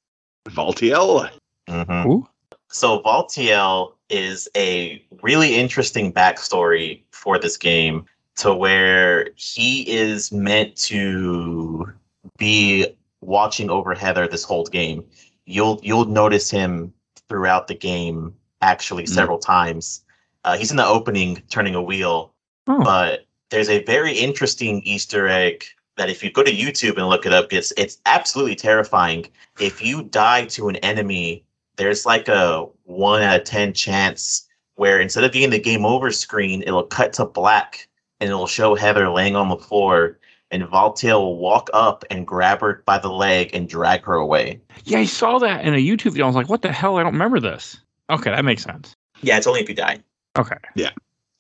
Valtiel. 0.50 1.30
Mm-hmm. 1.68 2.04
Who? 2.04 2.28
So 2.70 3.02
Valtiel 3.02 3.94
is 4.10 4.48
a 4.56 5.04
really 5.22 5.56
interesting 5.56 6.12
backstory 6.14 7.04
for 7.12 7.40
this 7.40 7.58
game 7.58 8.06
to 8.38 8.54
where 8.54 9.30
he 9.36 9.90
is 9.90 10.32
meant 10.32 10.76
to 10.76 11.92
be 12.38 12.88
watching 13.22 13.70
over 13.70 13.94
Heather 13.94 14.28
this 14.28 14.44
whole 14.44 14.66
game. 14.66 15.04
You'll 15.46 15.80
you'll 15.82 16.06
notice 16.06 16.50
him 16.50 16.94
throughout 17.30 17.68
the 17.68 17.76
game 17.76 18.34
actually 18.62 19.04
Mm. 19.04 19.10
several 19.10 19.40
times. 19.40 20.04
Uh, 20.44 20.58
he's 20.58 20.72
in 20.72 20.78
the 20.78 20.86
opening 20.86 21.42
turning 21.50 21.76
a 21.76 21.82
wheel, 21.82 22.34
Oh. 22.68 22.84
but 22.84 23.26
there's 23.50 23.70
a 23.70 23.84
very 23.84 24.14
interesting 24.14 24.82
Easter 24.84 25.28
egg 25.28 25.64
that 25.98 26.10
if 26.10 26.24
you 26.24 26.32
go 26.32 26.44
to 26.44 26.52
YouTube 26.52 26.98
and 26.98 27.08
look 27.10 27.26
it 27.26 27.34
up, 27.34 27.52
it's 27.52 27.72
it's 27.78 27.98
absolutely 28.06 28.56
terrifying. 28.56 29.26
If 29.60 29.82
you 29.82 30.04
die 30.04 30.46
to 30.48 30.70
an 30.70 30.76
enemy, 30.78 31.44
there's 31.78 32.06
like 32.06 32.28
a 32.28 32.66
one 32.84 33.22
out 33.22 33.40
of 33.40 33.46
ten 33.46 33.74
chance 33.74 34.48
where 34.76 35.00
instead 35.00 35.24
of 35.24 35.32
being 35.32 35.50
the 35.50 35.60
game 35.60 35.86
over 35.86 36.12
screen, 36.12 36.64
it'll 36.64 36.84
cut 36.84 37.14
to 37.14 37.26
black 37.26 37.88
and 38.20 38.30
it'll 38.30 38.48
show 38.48 38.76
Heather 38.76 39.10
laying 39.10 39.36
on 39.36 39.50
the 39.50 39.58
floor, 39.58 40.20
and 40.52 40.64
Valtiel 40.64 41.20
will 41.20 41.38
walk 41.38 41.70
up 41.74 42.04
and 42.10 42.26
grab 42.26 42.62
her 42.62 42.84
by 42.86 42.98
the 42.98 43.10
leg 43.10 43.52
and 43.54 43.68
drag 43.70 44.04
her 44.04 44.16
away. 44.16 44.60
Yeah, 44.86 45.00
I 45.00 45.06
saw 45.06 45.40
that 45.40 45.66
in 45.66 45.74
a 45.74 45.78
YouTube 45.78 46.12
video. 46.12 46.26
I 46.26 46.28
was 46.28 46.36
like, 46.36 46.50
what 46.50 46.62
the 46.62 46.72
hell? 46.72 46.98
I 46.98 47.04
don't 47.04 47.14
remember 47.14 47.40
this. 47.40 47.78
Okay, 48.10 48.32
that 48.32 48.46
makes 48.46 48.64
sense. 48.64 48.96
Yeah, 49.22 49.38
it's 49.38 49.48
only 49.48 49.62
if 49.62 49.70
you 49.70 49.76
die. 49.76 50.00
Okay. 50.38 50.58
Yeah. 50.76 50.92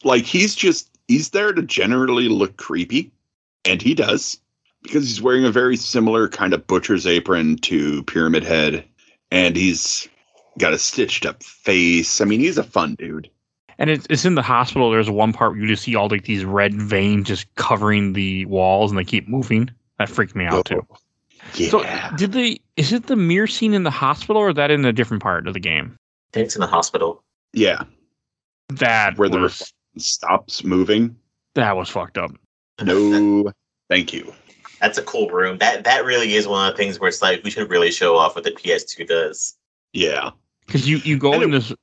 Like 0.03 0.23
he's 0.23 0.55
just 0.55 0.89
he's 1.07 1.29
there 1.29 1.53
to 1.53 1.61
generally 1.61 2.27
look 2.27 2.57
creepy 2.57 3.11
and 3.65 3.81
he 3.81 3.93
does 3.93 4.39
because 4.83 5.07
he's 5.07 5.21
wearing 5.21 5.45
a 5.45 5.51
very 5.51 5.77
similar 5.77 6.27
kind 6.27 6.53
of 6.53 6.65
butcher's 6.67 7.07
apron 7.07 7.57
to 7.57 8.03
pyramid 8.03 8.43
head 8.43 8.85
and 9.31 9.55
he's 9.55 10.07
got 10.57 10.73
a 10.73 10.77
stitched 10.79 11.25
up 11.25 11.41
face 11.43 12.19
i 12.21 12.25
mean 12.25 12.39
he's 12.39 12.57
a 12.57 12.63
fun 12.63 12.95
dude 12.95 13.29
And 13.79 13.89
it's, 13.91 14.07
it's 14.09 14.25
in 14.25 14.33
the 14.33 14.41
hospital. 14.41 14.89
There's 14.89 15.07
one 15.09 15.33
part 15.33 15.51
where 15.51 15.61
you 15.61 15.67
just 15.67 15.83
see 15.83 15.95
all 15.95 16.07
like 16.09 16.23
these 16.25 16.43
red 16.43 16.73
veins 16.73 17.27
just 17.27 17.45
covering 17.55 18.13
the 18.13 18.43
walls 18.45 18.89
and 18.91 18.97
they 18.97 19.03
keep 19.05 19.27
moving. 19.27 19.69
That 19.99 20.09
freaked 20.09 20.35
me 20.35 20.45
out 20.45 20.65
too. 20.65 20.81
Oh, 20.89 20.97
yeah 21.53 21.69
So 21.69 21.83
did 22.17 22.31
they 22.31 22.59
is 22.75 22.91
it 22.91 23.05
the 23.05 23.15
mirror 23.15 23.45
scene 23.45 23.75
in 23.75 23.83
the 23.83 23.91
hospital 23.91 24.41
or 24.41 24.49
is 24.49 24.55
that 24.55 24.71
in 24.71 24.83
a 24.83 24.91
different 24.91 25.21
part 25.21 25.47
of 25.47 25.53
the 25.53 25.59
game? 25.59 25.95
I 25.95 26.33
think 26.33 26.45
it's 26.47 26.55
in 26.55 26.61
the 26.61 26.65
hospital. 26.67 27.21
yeah 27.53 27.83
That 28.69 29.15
Where 29.17 29.29
the 29.29 29.37
was 29.39 29.71
stops 29.97 30.63
moving 30.63 31.15
that 31.53 31.77
was 31.77 31.87
fucked 31.89 32.17
up. 32.17 32.31
no 32.81 33.51
thank 33.89 34.11
you 34.11 34.33
That's 34.81 34.97
a 34.97 35.03
cool 35.03 35.29
room. 35.29 35.59
That 35.59 35.83
that 35.83 36.03
really 36.03 36.33
is 36.33 36.47
one 36.47 36.67
of 36.67 36.73
the 36.73 36.77
things 36.77 36.99
where 36.99 37.09
it's 37.09 37.21
like 37.21 37.43
we 37.43 37.51
should 37.51 37.69
really 37.69 37.91
show 37.91 38.17
off 38.17 38.33
what 38.35 38.43
the 38.43 38.51
PS2 38.51 39.07
does. 39.07 39.55
yeah 39.93 40.31
Because 40.67 40.87
you, 40.87 40.97
you 40.97 41.17
go 41.17 41.33
in 41.33 41.49
it- 41.49 41.51
this 41.51 41.73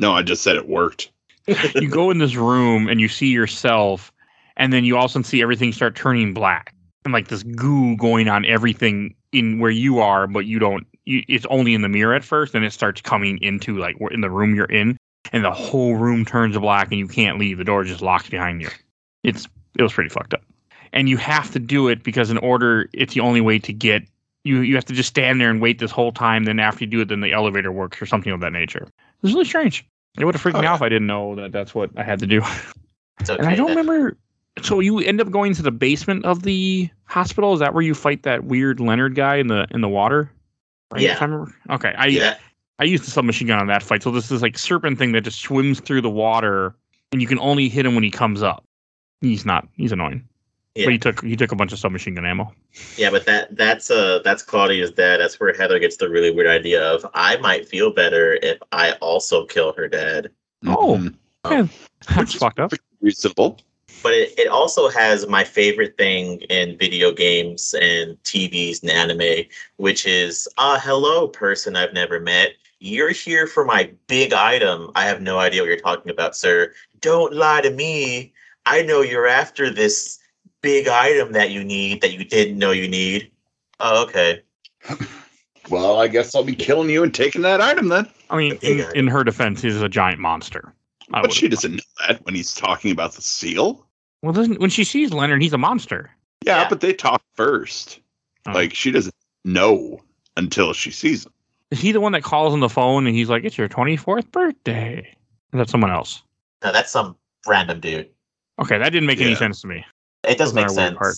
no 0.00 0.12
i 0.12 0.22
just 0.22 0.42
said 0.42 0.56
it 0.56 0.68
worked 0.68 1.10
you 1.74 1.88
go 1.88 2.10
in 2.10 2.18
this 2.18 2.36
room 2.36 2.88
and 2.88 3.00
you 3.00 3.08
see 3.08 3.26
yourself, 3.26 4.12
and 4.56 4.72
then 4.72 4.84
you 4.84 4.96
also 4.96 5.20
see 5.22 5.42
everything 5.42 5.72
start 5.72 5.94
turning 5.94 6.32
black 6.32 6.74
and 7.04 7.12
like 7.12 7.28
this 7.28 7.42
goo 7.42 7.96
going 7.96 8.28
on 8.28 8.44
everything 8.46 9.14
in 9.32 9.58
where 9.58 9.70
you 9.70 9.98
are, 9.98 10.26
but 10.26 10.46
you 10.46 10.58
don't. 10.58 10.86
You, 11.04 11.22
it's 11.28 11.44
only 11.50 11.74
in 11.74 11.82
the 11.82 11.88
mirror 11.88 12.14
at 12.14 12.24
first, 12.24 12.54
and 12.54 12.64
it 12.64 12.72
starts 12.72 13.02
coming 13.02 13.38
into 13.42 13.76
like 13.76 13.96
in 14.10 14.22
the 14.22 14.30
room 14.30 14.54
you're 14.54 14.64
in, 14.64 14.96
and 15.32 15.44
the 15.44 15.50
whole 15.50 15.96
room 15.96 16.24
turns 16.24 16.56
black, 16.56 16.88
and 16.90 16.98
you 16.98 17.08
can't 17.08 17.38
leave. 17.38 17.58
The 17.58 17.64
door 17.64 17.84
just 17.84 18.00
locks 18.00 18.30
behind 18.30 18.62
you. 18.62 18.70
It's 19.22 19.46
it 19.78 19.82
was 19.82 19.92
pretty 19.92 20.08
fucked 20.08 20.32
up, 20.32 20.44
and 20.94 21.08
you 21.08 21.18
have 21.18 21.50
to 21.52 21.58
do 21.58 21.88
it 21.88 22.02
because 22.02 22.30
in 22.30 22.38
order, 22.38 22.88
it's 22.94 23.12
the 23.12 23.20
only 23.20 23.42
way 23.42 23.58
to 23.58 23.72
get. 23.72 24.04
You, 24.44 24.60
you 24.60 24.74
have 24.74 24.84
to 24.86 24.92
just 24.92 25.08
stand 25.08 25.40
there 25.40 25.50
and 25.50 25.60
wait 25.60 25.78
this 25.78 25.90
whole 25.90 26.12
time. 26.12 26.44
Then 26.44 26.60
after 26.60 26.84
you 26.84 26.90
do 26.90 27.00
it, 27.00 27.08
then 27.08 27.20
the 27.20 27.32
elevator 27.32 27.72
works 27.72 28.00
or 28.00 28.06
something 28.06 28.30
of 28.32 28.40
that 28.40 28.52
nature. 28.52 28.86
It's 29.22 29.32
really 29.32 29.44
strange. 29.46 29.86
It 30.18 30.24
would 30.24 30.34
have 30.34 30.42
freaked 30.42 30.56
Oh, 30.56 30.60
me 30.60 30.64
yeah. 30.66 30.72
out 30.72 30.76
if 30.76 30.82
I 30.82 30.88
didn't 30.90 31.06
know 31.06 31.34
that 31.36 31.50
that's 31.52 31.74
what 31.74 31.90
I 31.96 32.02
had 32.02 32.18
to 32.20 32.26
do. 32.26 32.40
It's 33.20 33.30
okay. 33.30 33.38
And 33.38 33.48
I 33.48 33.54
don't 33.54 33.68
then. 33.68 33.76
remember. 33.76 34.16
So 34.62 34.80
you 34.80 34.98
end 34.98 35.20
up 35.20 35.30
going 35.30 35.54
to 35.54 35.62
the 35.62 35.70
basement 35.70 36.24
of 36.24 36.42
the 36.42 36.90
hospital. 37.04 37.52
Is 37.54 37.60
that 37.60 37.72
where 37.72 37.82
you 37.82 37.94
fight 37.94 38.24
that 38.24 38.42
weird 38.44 38.80
Leonard 38.80 39.14
guy 39.14 39.36
in 39.36 39.46
the 39.46 39.68
in 39.70 39.82
the 39.82 39.88
water? 39.88 40.30
Yeah. 40.96 41.12
If 41.12 41.22
I 41.22 41.24
remember. 41.26 41.54
Okay. 41.70 41.94
I 41.96 42.06
Yeah, 42.06 42.36
I 42.80 42.84
used 42.84 43.04
the 43.06 43.12
submachine 43.12 43.46
gun 43.46 43.60
on 43.60 43.68
that 43.68 43.84
fight. 43.84 44.02
So 44.02 44.10
this 44.10 44.32
is 44.32 44.42
like 44.42 44.58
serpent 44.58 44.98
thing 44.98 45.12
that 45.12 45.20
just 45.22 45.40
swims 45.40 45.78
through 45.78 46.00
the 46.00 46.10
water, 46.10 46.74
and 47.12 47.22
you 47.22 47.28
can 47.28 47.38
only 47.38 47.68
hit 47.68 47.86
him 47.86 47.94
when 47.94 48.02
he 48.04 48.10
comes 48.10 48.42
up. 48.42 48.64
He's 49.20 49.46
not. 49.46 49.68
He's 49.74 49.92
annoying. 49.92 50.28
Yeah. 50.74 50.86
But 50.86 50.92
he 50.92 50.98
took 50.98 51.24
he 51.24 51.36
took 51.36 51.52
a 51.52 51.56
bunch 51.56 51.72
of 51.72 51.78
submachine 51.78 52.14
gun 52.16 52.26
ammo. 52.26 52.52
yeah, 52.96 53.10
but 53.10 53.24
that 53.26 53.56
that's 53.56 53.90
uh 53.90 54.20
that's 54.24 54.42
Claudia's 54.42 54.90
dad. 54.90 55.18
That's 55.20 55.38
where 55.38 55.54
Heather 55.54 55.78
gets 55.78 55.96
the 55.98 56.10
really 56.10 56.32
weird 56.32 56.48
idea 56.48 56.82
of 56.82 57.06
I 57.14 57.36
might 57.36 57.68
feel 57.68 57.92
better 57.92 58.38
if 58.42 58.58
I 58.72 58.92
also 58.94 59.46
kill 59.46 59.72
her 59.74 59.86
dad. 59.88 60.30
Oh. 60.66 60.96
Mhm. 60.98 61.14
Yeah, 61.50 61.66
that's 62.08 62.16
Which 62.18 62.34
is 62.34 62.40
fucked 62.40 62.58
up. 62.58 62.72
reasonable 63.00 63.58
But 64.02 64.14
it, 64.14 64.36
it 64.38 64.48
also 64.48 64.88
has 64.88 65.28
my 65.28 65.44
favorite 65.44 65.96
thing 65.96 66.40
in 66.50 66.76
video 66.76 67.12
games 67.12 67.74
and 67.80 68.20
TVs 68.24 68.82
and 68.82 68.90
anime, 68.90 69.44
which 69.76 70.06
is 70.06 70.48
uh 70.58 70.80
hello 70.80 71.28
person 71.28 71.76
I've 71.76 71.92
never 71.92 72.18
met. 72.18 72.54
You're 72.80 73.10
here 73.12 73.46
for 73.46 73.64
my 73.64 73.92
big 74.08 74.32
item. 74.32 74.90
I 74.96 75.04
have 75.04 75.22
no 75.22 75.38
idea 75.38 75.62
what 75.62 75.68
you're 75.68 75.78
talking 75.78 76.10
about, 76.10 76.34
sir. 76.34 76.72
Don't 77.00 77.32
lie 77.32 77.60
to 77.60 77.70
me. 77.70 78.32
I 78.66 78.82
know 78.82 79.02
you're 79.02 79.28
after 79.28 79.70
this 79.70 80.18
big 80.64 80.88
item 80.88 81.32
that 81.32 81.50
you 81.50 81.62
need 81.62 82.00
that 82.00 82.12
you 82.14 82.24
didn't 82.24 82.58
know 82.58 82.70
you 82.72 82.88
need. 82.88 83.30
Oh, 83.80 84.02
okay. 84.04 84.42
well 85.70 85.98
i 85.98 86.06
guess 86.08 86.34
i'll 86.34 86.44
be 86.44 86.54
killing 86.54 86.90
you 86.90 87.02
and 87.02 87.14
taking 87.14 87.40
that 87.40 87.58
item 87.60 87.88
then 87.88 88.06
I 88.30 88.36
mean, 88.36 88.58
in, 88.62 88.78
guy. 88.78 88.90
in 88.94 89.06
her 89.06 89.22
defense, 89.24 89.62
he's 89.62 89.80
a 89.80 89.88
giant 89.88 90.18
monster. 90.18 90.74
I 91.12 91.22
but 91.22 91.32
she 91.32 91.46
doesn't 91.48 91.74
know 91.76 91.82
that 92.08 92.24
when 92.24 92.34
he's 92.34 92.54
talking 92.54 92.90
about 92.90 93.12
the 93.12 93.22
seal 93.22 93.86
Well, 94.22 94.32
doesn't 94.32 94.60
when 94.60 94.70
she 94.70 94.82
sees 94.84 95.12
Leonard, 95.12 95.40
he's 95.42 95.52
a 95.52 95.58
monster. 95.58 96.10
yeah, 96.44 96.62
Yeah. 96.62 96.68
but 96.68 96.80
they 96.80 96.92
talk 96.94 97.22
first 97.34 98.00
Oh. 98.46 98.52
like 98.52 98.74
she 98.74 98.90
doesn't 98.90 99.14
know 99.44 100.00
until 100.36 100.72
she 100.72 100.90
sees 100.90 101.24
him 101.26 101.32
Is 101.70 101.80
he 101.80 101.92
the 101.92 102.00
one 102.00 102.12
that 102.12 102.22
calls 102.24 102.52
on 102.52 102.60
the 102.60 102.68
phone 102.68 103.06
and 103.06 103.14
he's 103.16 103.28
like, 103.30 103.44
"It's 103.44 103.56
your 103.56 103.68
twenty 103.68 103.96
fourth 103.96 104.30
birthday"? 104.32 104.98
Or 105.52 105.60
is 105.60 105.66
that 105.66 105.70
someone 105.70 105.90
else? 105.92 106.22
No, 106.62 106.72
that's 106.72 106.90
some 106.90 107.16
random 107.46 107.80
dude. 107.80 108.08
Okay, 108.60 108.78
that 108.78 108.90
didn't 108.90 109.06
make 109.06 109.20
any 109.20 109.34
sense 109.34 109.60
to 109.62 109.66
me. 109.66 109.84
It 110.28 110.38
does 110.38 110.54
make 110.54 110.66
that 110.66 110.72
a 110.72 110.74
weird 110.74 110.88
sense 110.88 110.98
part? 110.98 111.16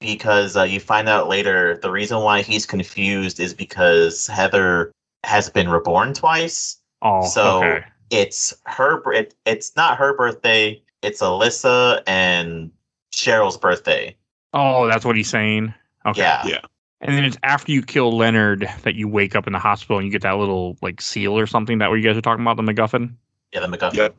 because 0.00 0.56
uh, 0.56 0.64
you 0.64 0.80
find 0.80 1.08
out 1.08 1.28
later 1.28 1.78
the 1.78 1.90
reason 1.90 2.18
why 2.20 2.42
he's 2.42 2.66
confused 2.66 3.38
is 3.38 3.54
because 3.54 4.26
Heather 4.26 4.92
has 5.24 5.48
been 5.48 5.68
reborn 5.68 6.12
twice. 6.12 6.78
Oh, 7.02 7.24
So- 7.26 7.58
okay. 7.64 7.84
It's 8.10 8.52
her. 8.66 9.10
It, 9.14 9.34
it's 9.46 9.74
not 9.74 9.96
her 9.96 10.14
birthday. 10.14 10.82
It's 11.00 11.22
Alessa 11.22 12.02
and 12.06 12.70
Cheryl's 13.10 13.56
birthday. 13.56 14.14
Oh, 14.52 14.86
that's 14.86 15.06
what 15.06 15.16
he's 15.16 15.30
saying. 15.30 15.72
Okay. 16.04 16.20
Yeah. 16.20 16.44
Yeah. 16.44 16.60
And 17.00 17.16
then 17.16 17.24
it's 17.24 17.38
after 17.42 17.72
you 17.72 17.80
kill 17.80 18.14
Leonard 18.14 18.68
that 18.82 18.96
you 18.96 19.08
wake 19.08 19.34
up 19.34 19.46
in 19.46 19.54
the 19.54 19.58
hospital 19.58 19.96
and 19.96 20.04
you 20.04 20.12
get 20.12 20.20
that 20.22 20.36
little 20.36 20.76
like 20.82 21.00
seal 21.00 21.38
or 21.38 21.46
something. 21.46 21.78
That 21.78 21.88
what 21.88 21.96
you 21.96 22.02
guys 22.02 22.16
are 22.18 22.20
talking 22.20 22.44
about, 22.44 22.58
the 22.58 22.62
MacGuffin. 22.62 23.14
Yeah, 23.54 23.60
the 23.60 23.66
MacGuffin. 23.78 23.94
Yep. 23.94 24.16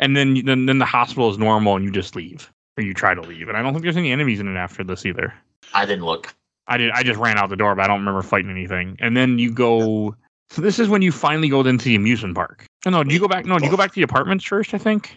And 0.00 0.16
then 0.16 0.44
then 0.44 0.66
then 0.66 0.78
the 0.78 0.84
hospital 0.84 1.30
is 1.30 1.38
normal 1.38 1.76
and 1.76 1.84
you 1.84 1.92
just 1.92 2.16
leave 2.16 2.52
or 2.78 2.82
you 2.82 2.94
try 2.94 3.12
to 3.12 3.20
leave. 3.20 3.48
And 3.48 3.58
I 3.58 3.62
don't 3.62 3.72
think 3.72 3.82
there's 3.82 3.96
any 3.96 4.12
enemies 4.12 4.38
in 4.40 4.48
it 4.48 4.56
after 4.56 4.84
this 4.84 5.04
either. 5.04 5.34
I 5.74 5.84
didn't 5.84 6.04
look. 6.04 6.32
I 6.68 6.76
did. 6.76 6.92
I 6.92 7.02
just 7.02 7.18
ran 7.18 7.36
out 7.36 7.50
the 7.50 7.56
door, 7.56 7.74
but 7.74 7.84
I 7.84 7.88
don't 7.88 7.98
remember 7.98 8.22
fighting 8.22 8.50
anything. 8.50 8.96
And 9.00 9.16
then 9.16 9.38
you 9.38 9.50
go. 9.50 10.14
So 10.50 10.62
this 10.62 10.78
is 10.78 10.88
when 10.88 11.02
you 11.02 11.12
finally 11.12 11.48
go 11.48 11.60
into 11.60 11.86
the 11.86 11.96
amusement 11.96 12.34
park. 12.34 12.64
Oh, 12.86 12.90
no, 12.90 13.04
do 13.04 13.12
you 13.12 13.20
go 13.20 13.28
back? 13.28 13.44
No, 13.44 13.58
do 13.58 13.64
you 13.64 13.70
go 13.70 13.76
back 13.76 13.90
to 13.90 13.94
the 13.96 14.02
apartments 14.02 14.44
first? 14.44 14.72
I 14.72 14.78
think. 14.78 15.16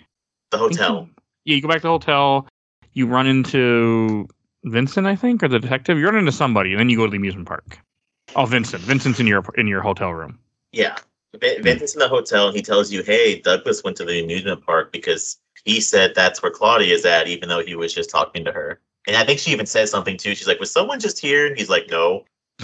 The 0.50 0.58
think 0.58 0.78
hotel. 0.78 1.02
you- 1.02 1.10
yeah, 1.46 1.56
you 1.56 1.62
go 1.62 1.68
back 1.70 1.78
to 1.78 1.84
the 1.84 1.90
hotel. 1.90 2.48
You 2.94 3.08
run 3.08 3.26
into 3.28 4.28
Vincent, 4.66 5.08
I 5.08 5.16
think, 5.16 5.42
or 5.44 5.48
the 5.48 5.60
detective. 5.60 5.98
You 5.98 6.06
run 6.06 6.18
into 6.18 6.32
somebody, 6.32 6.72
and 6.72 6.80
then 6.80 6.90
you 6.90 6.98
go 6.98 7.06
to 7.06 7.12
the 7.12 7.18
amusement 7.18 7.48
park. 7.48 7.80
Oh, 8.36 8.46
Vincent. 8.46 8.82
Vincent's 8.84 9.20
in 9.20 9.28
your 9.28 9.44
in 9.56 9.68
your 9.68 9.82
hotel 9.82 10.12
room. 10.14 10.40
Yeah. 10.72 10.98
Hmm. 11.34 11.62
Vincent's 11.64 11.94
in 11.94 12.00
the 12.00 12.10
hotel 12.10 12.48
and 12.48 12.56
he 12.56 12.62
tells 12.62 12.92
you, 12.92 13.04
hey, 13.04 13.40
Douglas 13.40 13.84
went 13.84 13.96
to 13.98 14.06
the 14.06 14.22
amusement 14.22 14.66
park 14.66 14.92
because 14.92 15.38
he 15.66 15.80
said 15.82 16.14
that's 16.16 16.42
where 16.42 16.52
Claudia 16.52 16.94
is 16.94 17.06
at, 17.06 17.28
even 17.28 17.50
though 17.50 17.64
he 17.64 17.76
was 17.76 17.94
just 17.94 18.10
talking 18.10 18.44
to 18.46 18.52
her. 18.52 18.80
And 19.08 19.16
I 19.16 19.24
think 19.24 19.40
she 19.40 19.52
even 19.52 19.66
says 19.66 19.90
something 19.92 20.18
too. 20.18 20.36
She's 20.36 20.48
like, 20.48 20.60
was 20.60 20.72
someone 20.72 21.00
just 21.00 21.20
here? 21.20 21.48
And 21.48 21.58
he's 21.58 21.70
like, 21.70 21.90
no. 21.90 22.26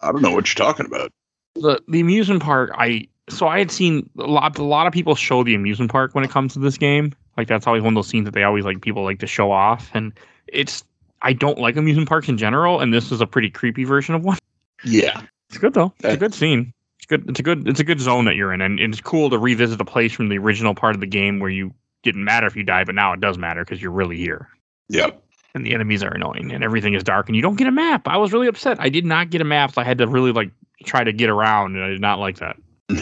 I 0.00 0.12
don't 0.12 0.22
know 0.22 0.30
what 0.30 0.46
you're 0.48 0.66
talking 0.66 0.86
about. 0.86 1.10
the 1.56 1.80
the 1.88 2.00
amusement 2.00 2.42
park 2.42 2.70
i 2.76 3.06
so 3.28 3.46
i 3.48 3.58
had 3.58 3.70
seen 3.70 4.08
a 4.18 4.22
lot 4.22 4.56
a 4.58 4.62
lot 4.62 4.86
of 4.86 4.92
people 4.92 5.14
show 5.14 5.42
the 5.42 5.54
amusement 5.54 5.90
park 5.90 6.14
when 6.14 6.22
it 6.24 6.30
comes 6.30 6.52
to 6.52 6.58
this 6.60 6.78
game 6.78 7.12
like 7.36 7.48
that's 7.48 7.66
always 7.66 7.82
one 7.82 7.92
of 7.92 7.96
those 7.96 8.06
scenes 8.06 8.24
that 8.24 8.32
they 8.32 8.44
always 8.44 8.64
like 8.64 8.80
people 8.80 9.02
like 9.02 9.18
to 9.18 9.26
show 9.26 9.50
off 9.50 9.90
and 9.94 10.12
it's 10.46 10.84
i 11.22 11.32
don't 11.32 11.58
like 11.58 11.76
amusement 11.76 12.08
parks 12.08 12.28
in 12.28 12.38
general 12.38 12.80
and 12.80 12.94
this 12.94 13.10
is 13.10 13.20
a 13.20 13.26
pretty 13.26 13.50
creepy 13.50 13.82
version 13.84 14.14
of 14.14 14.22
one 14.24 14.38
Yeah. 14.84 15.20
it's 15.50 15.58
good 15.58 15.74
though 15.74 15.92
it's 15.98 16.14
a 16.14 16.16
good 16.16 16.32
scene 16.32 16.60
it's 16.60 16.77
good 17.08 17.28
it's 17.28 17.40
a 17.40 17.42
good 17.42 17.66
it's 17.68 17.80
a 17.80 17.84
good 17.84 18.00
zone 18.00 18.24
that 18.26 18.36
you're 18.36 18.52
in 18.52 18.60
and 18.60 18.78
it's 18.80 19.00
cool 19.00 19.28
to 19.30 19.38
revisit 19.38 19.80
a 19.80 19.84
place 19.84 20.12
from 20.12 20.28
the 20.28 20.38
original 20.38 20.74
part 20.74 20.94
of 20.94 21.00
the 21.00 21.06
game 21.06 21.40
where 21.40 21.50
you 21.50 21.72
didn't 22.02 22.24
matter 22.24 22.46
if 22.46 22.54
you 22.56 22.62
died 22.62 22.86
but 22.86 22.94
now 22.94 23.12
it 23.12 23.20
does 23.20 23.36
matter 23.38 23.64
because 23.64 23.80
you're 23.82 23.90
really 23.90 24.16
here 24.16 24.48
Yep. 24.90 25.22
and 25.54 25.66
the 25.66 25.74
enemies 25.74 26.02
are 26.02 26.12
annoying 26.14 26.52
and 26.52 26.62
everything 26.62 26.94
is 26.94 27.02
dark 27.02 27.28
and 27.28 27.36
you 27.36 27.42
don't 27.42 27.56
get 27.56 27.66
a 27.66 27.72
map 27.72 28.06
i 28.06 28.16
was 28.16 28.32
really 28.32 28.46
upset 28.46 28.78
i 28.80 28.88
did 28.88 29.04
not 29.04 29.30
get 29.30 29.40
a 29.40 29.44
map 29.44 29.72
so 29.74 29.80
i 29.80 29.84
had 29.84 29.98
to 29.98 30.06
really 30.06 30.32
like 30.32 30.50
try 30.84 31.02
to 31.04 31.12
get 31.12 31.28
around 31.28 31.74
and 31.74 31.84
i 31.84 31.88
did 31.88 32.00
not 32.00 32.18
like 32.18 32.36
that 32.38 32.56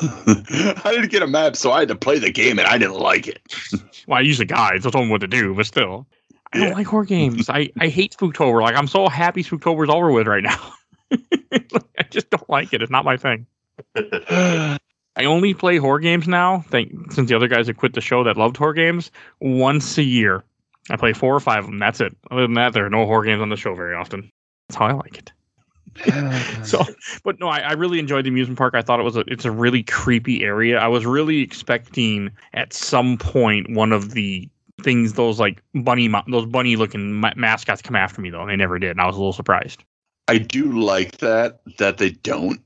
I 0.00 0.90
didn't 0.92 1.10
get 1.10 1.22
a 1.22 1.26
map, 1.26 1.56
so 1.56 1.72
I 1.72 1.80
had 1.80 1.88
to 1.88 1.96
play 1.96 2.20
the 2.20 2.30
game, 2.30 2.58
and 2.60 2.68
I 2.68 2.78
didn't 2.78 2.98
like 3.00 3.26
it. 3.26 3.40
Well, 4.06 4.16
I 4.16 4.20
use 4.22 4.38
the 4.38 4.46
guides. 4.46 4.86
I 4.86 4.90
told 4.90 5.02
them 5.02 5.10
what 5.10 5.20
to 5.20 5.26
do, 5.26 5.54
but 5.54 5.66
still, 5.66 6.06
I 6.54 6.58
don't 6.58 6.68
Yeah. 6.68 6.74
like 6.74 6.86
horror 6.86 7.04
games. 7.04 7.50
I, 7.50 7.68
I 7.78 7.88
hate 7.88 8.16
Spooktober. 8.16 8.62
Like 8.62 8.74
I'm 8.74 8.86
so 8.86 9.06
happy 9.08 9.42
Spooktober's 9.44 9.90
over 9.90 10.10
with 10.10 10.26
right 10.26 10.42
now. 10.42 10.72
I 11.52 12.02
just 12.10 12.30
don't 12.30 12.48
like 12.48 12.72
it. 12.72 12.82
It's 12.82 12.90
not 12.90 13.04
my 13.04 13.16
thing. 13.16 13.46
I 13.96 15.24
only 15.24 15.54
play 15.54 15.78
horror 15.78 15.98
games 15.98 16.28
now. 16.28 16.60
Thank 16.68 17.12
since 17.12 17.28
the 17.28 17.36
other 17.36 17.48
guys 17.48 17.66
have 17.66 17.76
quit 17.76 17.94
the 17.94 18.00
show 18.00 18.22
that 18.24 18.36
loved 18.36 18.56
horror 18.56 18.74
games 18.74 19.10
once 19.40 19.98
a 19.98 20.02
year. 20.02 20.44
I 20.90 20.96
play 20.96 21.12
four 21.12 21.34
or 21.34 21.40
five 21.40 21.64
of 21.64 21.66
them. 21.66 21.78
That's 21.78 22.00
it. 22.00 22.16
Other 22.30 22.42
than 22.42 22.54
that, 22.54 22.72
there 22.72 22.86
are 22.86 22.90
no 22.90 23.04
horror 23.04 23.24
games 23.24 23.42
on 23.42 23.48
the 23.48 23.56
show 23.56 23.74
very 23.74 23.94
often. 23.94 24.30
That's 24.68 24.78
how 24.78 24.86
I 24.86 24.92
like 24.92 25.18
it. 25.18 25.32
So, 26.64 26.84
but 27.24 27.40
no, 27.40 27.48
I, 27.48 27.60
I 27.60 27.72
really 27.72 27.98
enjoyed 27.98 28.24
the 28.24 28.28
amusement 28.28 28.58
park. 28.58 28.74
I 28.74 28.82
thought 28.82 29.00
it 29.00 29.04
was 29.04 29.16
a 29.16 29.20
it's 29.20 29.44
a 29.44 29.50
really 29.50 29.82
creepy 29.82 30.44
area. 30.44 30.78
I 30.78 30.86
was 30.86 31.06
really 31.06 31.40
expecting 31.40 32.30
at 32.52 32.72
some 32.72 33.16
point 33.16 33.70
one 33.70 33.92
of 33.92 34.10
the 34.10 34.48
things 34.82 35.14
those 35.14 35.40
like 35.40 35.62
bunny 35.74 36.08
those 36.28 36.46
bunny 36.46 36.76
looking 36.76 37.14
ma- 37.14 37.32
mascots 37.36 37.82
come 37.82 37.96
after 37.96 38.20
me 38.20 38.30
though, 38.30 38.42
and 38.42 38.50
they 38.50 38.56
never 38.56 38.78
did. 38.78 38.90
And 38.90 39.00
I 39.00 39.06
was 39.06 39.16
a 39.16 39.18
little 39.18 39.32
surprised. 39.32 39.82
I 40.28 40.38
do 40.38 40.78
like 40.80 41.18
that 41.18 41.60
that 41.78 41.98
they 41.98 42.10
don't 42.10 42.60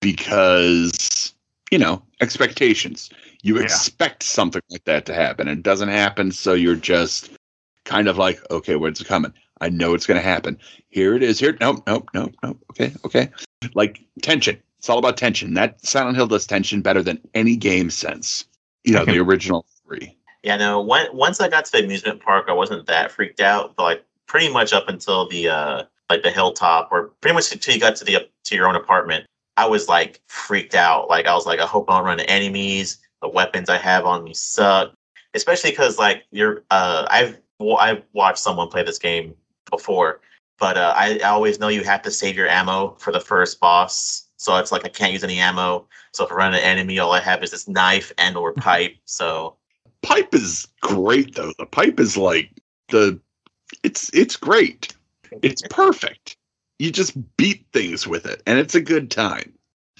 because 0.00 1.32
you 1.70 1.78
know 1.78 2.02
expectations. 2.20 3.10
You 3.42 3.56
Yeah. 3.58 3.64
expect 3.64 4.22
something 4.22 4.62
like 4.70 4.84
that 4.84 5.06
to 5.06 5.14
happen, 5.14 5.48
and 5.48 5.58
it 5.58 5.62
doesn't 5.62 5.88
happen. 5.88 6.32
So 6.32 6.52
you're 6.54 6.74
just 6.74 7.30
kind 7.84 8.08
of 8.08 8.18
like, 8.18 8.40
okay, 8.50 8.76
when's 8.76 9.00
it 9.00 9.06
coming? 9.06 9.32
I 9.60 9.68
know 9.68 9.94
it's 9.94 10.06
going 10.06 10.20
to 10.20 10.26
happen. 10.26 10.58
Here 10.88 11.14
it 11.14 11.22
is. 11.22 11.38
Here, 11.38 11.56
nope, 11.60 11.82
nope, 11.86 12.08
nope, 12.12 12.34
nope. 12.42 12.58
Okay, 12.70 12.92
okay. 13.04 13.30
Like 13.74 14.00
tension. 14.20 14.60
It's 14.78 14.90
all 14.90 14.98
about 14.98 15.16
tension. 15.16 15.54
That 15.54 15.84
Silent 15.84 16.16
Hill 16.16 16.26
does 16.26 16.46
tension 16.46 16.82
better 16.82 17.02
than 17.02 17.18
any 17.34 17.56
game 17.56 17.88
since 17.90 18.44
you 18.84 18.92
know 18.92 19.04
the 19.04 19.18
original 19.18 19.64
three. 19.86 20.16
Yeah, 20.42 20.56
no. 20.56 20.80
When, 20.80 21.06
once 21.16 21.40
I 21.40 21.48
got 21.48 21.64
to 21.66 21.72
the 21.72 21.84
amusement 21.84 22.20
park, 22.20 22.46
I 22.48 22.52
wasn't 22.52 22.86
that 22.86 23.10
freaked 23.10 23.40
out. 23.40 23.74
But 23.76 23.82
like 23.82 24.04
pretty 24.26 24.52
much 24.52 24.72
up 24.72 24.88
until 24.88 25.28
the 25.28 25.48
uh 25.48 25.82
like 26.10 26.22
the 26.22 26.30
hilltop, 26.30 26.88
or 26.90 27.08
pretty 27.20 27.34
much 27.34 27.52
until 27.52 27.74
you 27.74 27.80
got 27.80 27.96
to 27.96 28.04
the 28.04 28.28
to 28.44 28.54
your 28.54 28.68
own 28.68 28.76
apartment, 28.76 29.26
I 29.56 29.66
was 29.66 29.88
like 29.88 30.20
freaked 30.28 30.74
out. 30.74 31.08
Like 31.08 31.26
I 31.26 31.34
was 31.34 31.46
like, 31.46 31.60
I 31.60 31.66
hope 31.66 31.90
I 31.90 31.96
don't 31.96 32.06
run 32.06 32.20
into 32.20 32.30
enemies. 32.30 32.98
The 33.22 33.28
weapons 33.28 33.68
I 33.68 33.78
have 33.78 34.04
on 34.04 34.24
me 34.24 34.34
suck. 34.34 34.92
Especially 35.34 35.70
because 35.70 35.98
like 35.98 36.24
you're 36.30 36.64
uh 36.70 37.06
I've 37.10 37.38
well, 37.58 37.78
I've 37.78 38.02
watched 38.12 38.38
someone 38.38 38.68
play 38.68 38.82
this 38.82 38.98
game 38.98 39.34
before, 39.70 40.20
but 40.58 40.76
uh, 40.76 40.92
I, 40.94 41.18
I 41.24 41.28
always 41.28 41.58
know 41.58 41.68
you 41.68 41.82
have 41.84 42.02
to 42.02 42.10
save 42.10 42.36
your 42.36 42.48
ammo 42.48 42.96
for 42.98 43.12
the 43.12 43.20
first 43.20 43.60
boss. 43.60 44.28
So 44.36 44.56
it's 44.56 44.70
like 44.70 44.84
I 44.84 44.88
can't 44.88 45.12
use 45.12 45.24
any 45.24 45.38
ammo. 45.38 45.86
So 46.12 46.26
if 46.26 46.32
I 46.32 46.34
run 46.34 46.52
into 46.54 46.64
an 46.64 46.78
enemy, 46.78 46.98
all 46.98 47.12
I 47.12 47.20
have 47.20 47.42
is 47.42 47.50
this 47.52 47.66
knife 47.66 48.12
and 48.18 48.36
or 48.36 48.52
pipe. 48.52 48.94
So 49.06 49.56
Pipe 50.06 50.34
is 50.34 50.68
great 50.82 51.34
though. 51.34 51.52
The 51.58 51.66
pipe 51.66 51.98
is 51.98 52.16
like 52.16 52.50
the 52.90 53.18
it's 53.82 54.08
it's 54.14 54.36
great. 54.36 54.94
It's 55.42 55.62
perfect. 55.70 56.36
You 56.78 56.90
just 56.92 57.16
beat 57.36 57.66
things 57.72 58.06
with 58.06 58.26
it, 58.26 58.42
and 58.46 58.58
it's 58.58 58.74
a 58.74 58.80
good 58.80 59.10
time. 59.10 59.52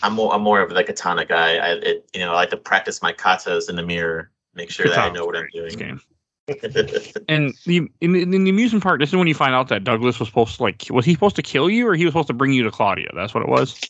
I'm 0.03 0.13
more 0.13 0.35
I'm 0.35 0.43
more 0.43 0.61
of 0.61 0.71
the 0.71 0.85
katana 0.85 1.25
guy. 1.25 1.57
I 1.57 1.71
it, 1.73 2.09
you 2.13 2.21
know 2.21 2.33
I 2.33 2.35
like 2.35 2.51
to 2.51 2.57
practice 2.57 3.01
my 3.01 3.13
katas 3.13 3.71
in 3.71 3.77
the 3.77 3.83
mirror, 3.83 4.31
make 4.55 4.71
sure 4.71 4.89
that 4.89 4.99
I 4.99 5.11
know 5.11 5.25
what 5.25 5.37
I'm 5.37 5.49
This 5.53 5.75
doing. 5.75 5.99
game. 5.99 6.01
And 7.29 7.55
the 7.65 7.91
in, 8.01 8.15
in 8.15 8.45
the 8.45 8.51
amusement 8.51 8.85
park, 8.85 9.01
this 9.01 9.09
is 9.09 9.17
when 9.17 9.27
you 9.27 9.35
find 9.35 9.53
out 9.53 9.67
that 9.69 9.83
Douglas 9.83 10.21
was 10.21 10.29
supposed 10.29 10.59
to 10.59 10.63
like 10.63 10.87
was 10.91 11.05
he 11.05 11.13
supposed 11.15 11.35
to 11.37 11.43
kill 11.43 11.69
you 11.69 11.89
or 11.89 11.95
he 11.95 12.05
was 12.05 12.13
supposed 12.13 12.29
to 12.29 12.35
bring 12.35 12.53
you 12.53 12.63
to 12.63 12.71
Claudia? 12.71 13.09
That's 13.15 13.35
what 13.35 13.43
it 13.43 13.49
was. 13.49 13.81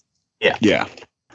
Yeah. 0.41 0.57
Yeah, 0.61 0.89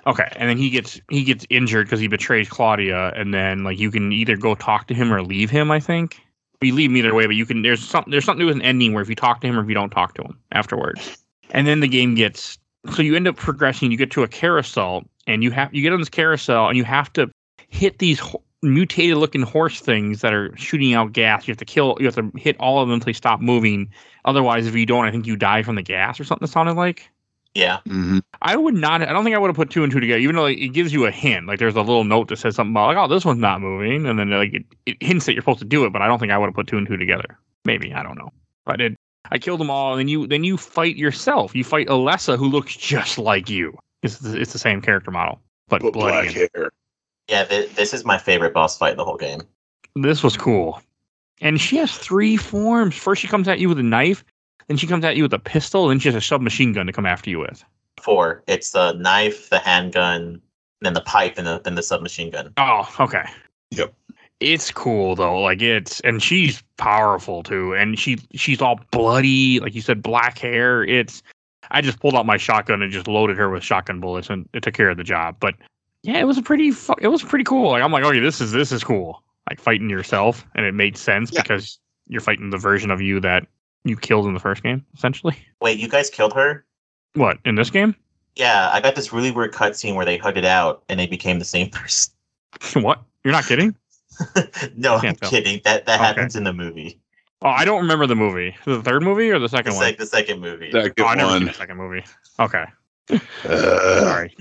Okay, 0.08 0.28
and 0.36 0.50
then 0.50 0.58
he 0.58 0.70
gets 0.70 1.00
he 1.10 1.24
gets 1.24 1.46
injured 1.50 1.86
because 1.86 2.00
he 2.00 2.08
betrays 2.08 2.50
Claudia, 2.50 3.14
and 3.16 3.34
then 3.34 3.64
like 3.64 3.78
you 3.80 3.92
can 3.92 4.12
either 4.12 4.36
go 4.36 4.56
talk 4.56 4.88
to 4.88 4.94
him 4.94 5.14
or 5.14 5.22
leave 5.22 5.52
him. 5.52 5.70
I 5.70 5.80
think 5.80 6.20
you 6.62 6.74
leave 6.74 6.92
him 6.92 6.98
either 6.98 7.14
way, 7.14 7.26
but 7.26 7.36
you 7.36 7.46
can 7.46 7.62
there's 7.62 7.84
something 7.84 8.12
there's 8.12 8.26
something 8.26 8.40
to 8.40 8.44
do 8.44 8.48
with 8.48 8.56
an 8.56 8.62
ending 8.62 8.94
where 8.94 9.02
if 9.02 9.10
you 9.10 9.16
talk 9.16 9.42
to 9.42 9.48
him 9.48 9.58
or 9.58 9.64
if 9.64 9.68
you 9.68 9.74
don't 9.74 9.90
talk 9.90 10.14
to 10.16 10.22
him 10.22 10.38
afterwards, 10.52 11.18
and 11.52 11.68
then 11.68 11.80
the 11.80 11.88
game 11.88 12.16
gets 12.16 12.58
so 12.90 13.02
you 13.02 13.16
end 13.16 13.28
up 13.28 13.36
progressing. 13.36 13.92
You 13.92 13.98
get 13.98 14.12
to 14.12 14.24
a 14.24 14.28
carousel, 14.28 15.04
and 15.28 15.44
you 15.44 15.52
have 15.52 15.74
you 15.74 15.82
get 15.82 15.94
on 15.94 16.00
this 16.00 16.10
carousel, 16.10 16.68
and 16.68 16.78
you 16.78 16.84
have 16.84 17.12
to 17.14 17.30
hit 17.68 18.00
these 18.00 18.20
ho- 18.20 18.44
mutated 18.64 19.18
looking 19.18 19.42
horse 19.42 19.80
things 19.80 20.22
that 20.22 20.34
are 20.34 20.56
shooting 20.58 20.94
out 20.94 21.14
gas. 21.14 21.48
You 21.48 21.52
have 21.52 21.60
to 21.60 21.66
kill. 21.66 21.98
You 22.00 22.06
have 22.06 22.16
to 22.16 22.32
hit 22.38 22.58
all 22.60 22.82
of 22.82 22.88
them 22.88 22.96
until 22.96 23.06
they 23.06 23.14
stop 23.14 23.40
moving. 23.40 23.90
Otherwise, 24.26 24.68
if 24.68 24.76
you 24.76 24.86
don't, 24.86 25.06
I 25.06 25.12
think 25.12 25.28
you 25.28 25.36
die 25.36 25.64
from 25.64 25.76
the 25.76 25.82
gas 25.82 26.20
or 26.20 26.24
something. 26.24 26.48
It 26.48 26.52
sounded 26.52 26.74
like. 26.74 27.10
Yeah, 27.54 27.80
hmm 27.86 28.20
I 28.42 28.56
would 28.56 28.76
not. 28.76 29.02
I 29.02 29.12
don't 29.12 29.24
think 29.26 29.36
I 29.36 29.40
would 29.40 29.50
have 29.50 29.58
put 29.58 29.70
two 29.70 29.84
and 29.84 29.92
two 29.92 30.00
together, 30.00 30.20
even 30.20 30.36
though 30.36 30.44
like, 30.44 30.58
it 30.58 30.70
gives 30.70 30.94
you 30.94 31.06
a 31.06 31.12
hint. 31.12 31.48
Like 31.48 31.60
there's 31.60 31.76
a 31.76 31.82
little 31.82 32.06
note 32.06 32.30
that 32.30 32.38
says 32.38 32.56
something 32.56 32.72
about 32.72 32.88
like, 32.88 32.98
oh, 32.98 33.14
this 33.14 33.26
one's 33.26 33.40
not 33.40 33.60
moving, 33.60 34.06
and 34.06 34.18
then 34.18 34.30
like 34.30 34.54
it, 34.54 34.64
it 34.86 35.04
hints 35.04 35.26
that 35.26 35.34
you're 35.34 35.42
supposed 35.42 35.60
to 35.60 35.66
do 35.66 35.84
it. 35.86 35.92
But 35.92 36.02
I 36.02 36.08
don't 36.08 36.18
think 36.18 36.32
I 36.32 36.38
would 36.38 36.46
have 36.46 36.56
put 36.56 36.68
two 36.68 36.78
and 36.78 36.88
two 36.88 36.96
together. 36.98 37.38
Maybe 37.66 37.94
I 37.94 38.04
don't 38.04 38.18
know. 38.18 38.32
But 38.66 38.80
it, 38.80 38.96
I 39.32 39.38
killed 39.38 39.60
them 39.60 39.70
all, 39.70 39.92
and 39.92 40.00
then 40.00 40.08
you 40.08 40.28
then 40.28 40.44
you 40.46 40.56
fight 40.56 40.96
yourself. 40.96 41.54
You 41.54 41.64
fight 41.66 41.88
Alessa, 41.88 42.38
who 42.38 42.48
looks 42.48 42.76
just 42.78 43.18
like 43.18 43.50
you. 43.50 43.78
It's 44.02 44.20
the, 44.20 44.40
it's 44.40 44.54
the 44.54 44.60
same 44.60 44.82
character 44.82 45.12
model, 45.12 45.40
but, 45.68 45.82
but 45.82 45.92
bloody. 45.94 46.30
black 46.30 46.38
and- 46.38 46.50
hair. 46.56 46.72
yeah. 47.28 47.44
Th- 47.44 47.70
this 47.76 47.94
is 47.94 48.06
my 48.06 48.18
favorite 48.18 48.54
boss 48.54 48.78
fight 48.78 48.92
in 48.92 48.98
the 48.98 49.06
whole 49.06 49.18
game. 49.18 49.42
This 49.96 50.24
was 50.24 50.38
cool. 50.38 50.82
And 51.42 51.60
she 51.60 51.78
has 51.78 51.92
three 51.98 52.38
forms. 52.38 52.96
First, 52.96 53.22
she 53.22 53.28
comes 53.28 53.48
at 53.48 53.60
you 53.60 53.68
with 53.68 53.80
a 53.80 53.84
knife. 53.84 54.24
Then 54.68 54.78
she 54.78 54.88
comes 54.88 55.04
at 55.06 55.16
you 55.16 55.24
with 55.24 55.34
a 55.34 55.40
pistol. 55.40 55.84
And 55.84 55.92
then 55.92 56.00
she 56.00 56.10
has 56.10 56.16
a 56.16 56.22
submachine 56.22 56.74
gun 56.74 56.86
to 56.88 56.94
come 56.94 57.06
after 57.06 57.30
you 57.30 57.40
with. 57.40 57.64
Four. 58.02 58.44
It's 58.48 58.72
the 58.72 58.94
knife, 58.94 59.50
the 59.50 59.60
handgun, 59.60 60.42
then 60.82 60.94
the 60.94 61.02
pipe, 61.02 61.38
and 61.38 61.46
the, 61.46 61.62
then 61.64 61.76
the 61.76 61.84
submachine 61.84 62.32
gun. 62.32 62.54
Oh, 62.58 62.90
okay. 63.00 63.24
Yep. 63.72 63.94
It's 64.40 64.72
cool 64.72 65.16
though. 65.16 65.40
Like 65.40 65.62
it's 65.62 66.00
and 66.00 66.22
she's 66.22 66.64
powerful 66.78 67.44
too. 67.44 67.76
And 67.76 68.00
she 68.00 68.18
she's 68.34 68.60
all 68.60 68.80
bloody, 68.90 69.60
like 69.60 69.76
you 69.76 69.82
said, 69.82 70.02
black 70.02 70.40
hair. 70.40 70.84
It's 70.84 71.22
I 71.70 71.82
just 71.82 72.00
pulled 72.00 72.16
out 72.16 72.26
my 72.26 72.38
shotgun 72.38 72.82
and 72.82 72.92
just 72.92 73.08
loaded 73.08 73.38
her 73.38 73.52
with 73.52 73.64
shotgun 73.64 74.00
bullets 74.00 74.32
and 74.32 74.50
it 74.54 74.64
took 74.64 74.74
care 74.74 74.90
of 74.90 74.98
the 74.98 75.04
job. 75.04 75.36
But 75.40 75.54
yeah, 76.02 76.18
it 76.18 76.24
was 76.24 76.40
a 76.40 76.42
pretty 76.42 76.72
fu- 76.72 76.96
it 77.00 77.10
was 77.10 77.22
pretty 77.22 77.44
cool. 77.46 77.70
Like 77.70 77.84
I'm 77.84 77.92
like, 77.92 78.04
okay, 78.04 78.20
this 78.20 78.42
is 78.42 78.52
this 78.52 78.72
is 78.72 78.84
cool. 78.84 79.22
Like 79.48 79.60
fighting 79.60 79.92
yourself 79.92 80.44
and 80.56 80.66
it 80.66 80.74
made 80.74 80.98
sense 80.98 81.32
Yeah. 81.32 81.44
because 81.44 81.78
you're 82.08 82.20
fighting 82.20 82.50
the 82.50 82.58
version 82.58 82.90
of 82.90 83.00
you 83.00 83.20
that 83.20 83.46
you 83.84 83.96
killed 83.98 84.26
in 84.28 84.34
the 84.34 84.40
first 84.40 84.64
game, 84.64 84.86
essentially. 84.96 85.36
Wait, 85.62 85.80
you 85.80 85.88
guys 85.88 86.10
killed 86.10 86.34
her? 86.34 86.66
What, 87.16 87.38
in 87.46 87.56
this 87.56 87.70
game? 87.70 87.96
Yeah, 88.36 88.70
I 88.72 88.80
got 88.80 88.96
this 88.96 89.12
really 89.12 89.32
weird 89.32 89.54
cutscene 89.54 89.96
where 89.96 90.06
they 90.06 90.18
hugged 90.18 90.38
it 90.38 90.46
out 90.46 90.84
and 90.90 91.00
they 91.00 91.08
became 91.08 91.40
the 91.40 91.46
same 91.46 91.70
person. 91.72 92.14
what? 92.76 93.02
You're 93.24 93.34
not 93.34 93.46
kidding? 93.46 93.76
no, 94.76 94.96
I'm 94.96 95.16
tell. 95.16 95.30
kidding. 95.30 95.62
That 95.64 95.86
that 95.86 95.96
Okay. 96.00 96.06
happens 96.06 96.36
in 96.36 96.44
the 96.44 96.54
movie. 96.54 97.00
Oh, 97.44 97.50
I 97.50 97.66
don't 97.66 97.82
remember 97.82 98.06
the 98.06 98.16
movie. 98.16 98.56
The 98.66 98.82
third 98.84 99.02
movie 99.02 99.30
or 99.32 99.40
the 99.40 99.46
The, 99.46 99.50
second 99.50 99.74
one? 99.76 99.84
sec- 99.86 99.98
the 99.98 100.06
second 100.06 100.42
movie. 100.42 100.72
Second 100.72 100.94
Oh, 101.00 101.06
I 101.06 101.16
never 101.16 101.30
one. 101.32 101.46
the 101.46 101.54
second 101.54 101.78
movie. 101.78 102.04
Okay. 102.40 102.66
Uh, 103.10 104.00
Sorry, 104.02 104.36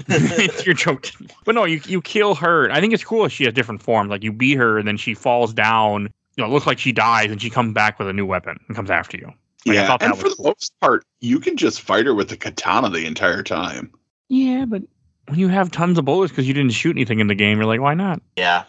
you're 0.64 0.74
joking. 0.74 1.28
But 1.44 1.54
no, 1.54 1.64
you 1.64 1.80
you 1.86 2.00
kill 2.02 2.34
her. 2.36 2.70
I 2.70 2.80
think 2.80 2.92
it's 2.92 3.02
cool 3.02 3.24
if 3.24 3.32
she 3.32 3.44
has 3.44 3.54
different 3.54 3.82
forms. 3.82 4.10
Like 4.10 4.22
you 4.22 4.32
beat 4.32 4.56
her, 4.58 4.78
and 4.78 4.86
then 4.86 4.96
she 4.96 5.14
falls 5.14 5.52
down. 5.54 6.10
You 6.40 6.46
know, 6.46 6.50
it 6.52 6.54
looks 6.54 6.66
like 6.66 6.78
she 6.78 6.90
dies, 6.92 7.30
and 7.30 7.42
she 7.42 7.50
comes 7.50 7.74
back 7.74 7.98
with 7.98 8.08
a 8.08 8.14
new 8.14 8.24
weapon 8.24 8.58
and 8.66 8.74
comes 8.74 8.90
after 8.90 9.18
you. 9.18 9.26
Like, 9.66 9.76
I 9.76 9.82
yeah, 9.82 9.96
and 10.00 10.16
for 10.16 10.24
was 10.24 10.36
the 10.38 10.42
most 10.44 10.72
part, 10.80 11.04
you 11.20 11.38
can 11.38 11.58
just 11.58 11.82
fight 11.82 12.06
her 12.06 12.14
with 12.14 12.30
the 12.30 12.36
katana 12.38 12.88
the 12.88 13.04
entire 13.04 13.42
time. 13.42 13.92
Yeah, 14.30 14.64
but 14.64 14.80
when 15.28 15.38
you 15.38 15.48
have 15.48 15.70
tons 15.70 15.98
of 15.98 16.06
bullets 16.06 16.32
because 16.32 16.48
you 16.48 16.54
didn't 16.54 16.72
shoot 16.72 16.96
anything 16.96 17.20
in 17.20 17.26
the 17.26 17.34
game, 17.34 17.58
you're 17.58 17.66
like, 17.66 17.82
why 17.82 17.92
not? 17.92 18.22
yeah. 18.38 18.64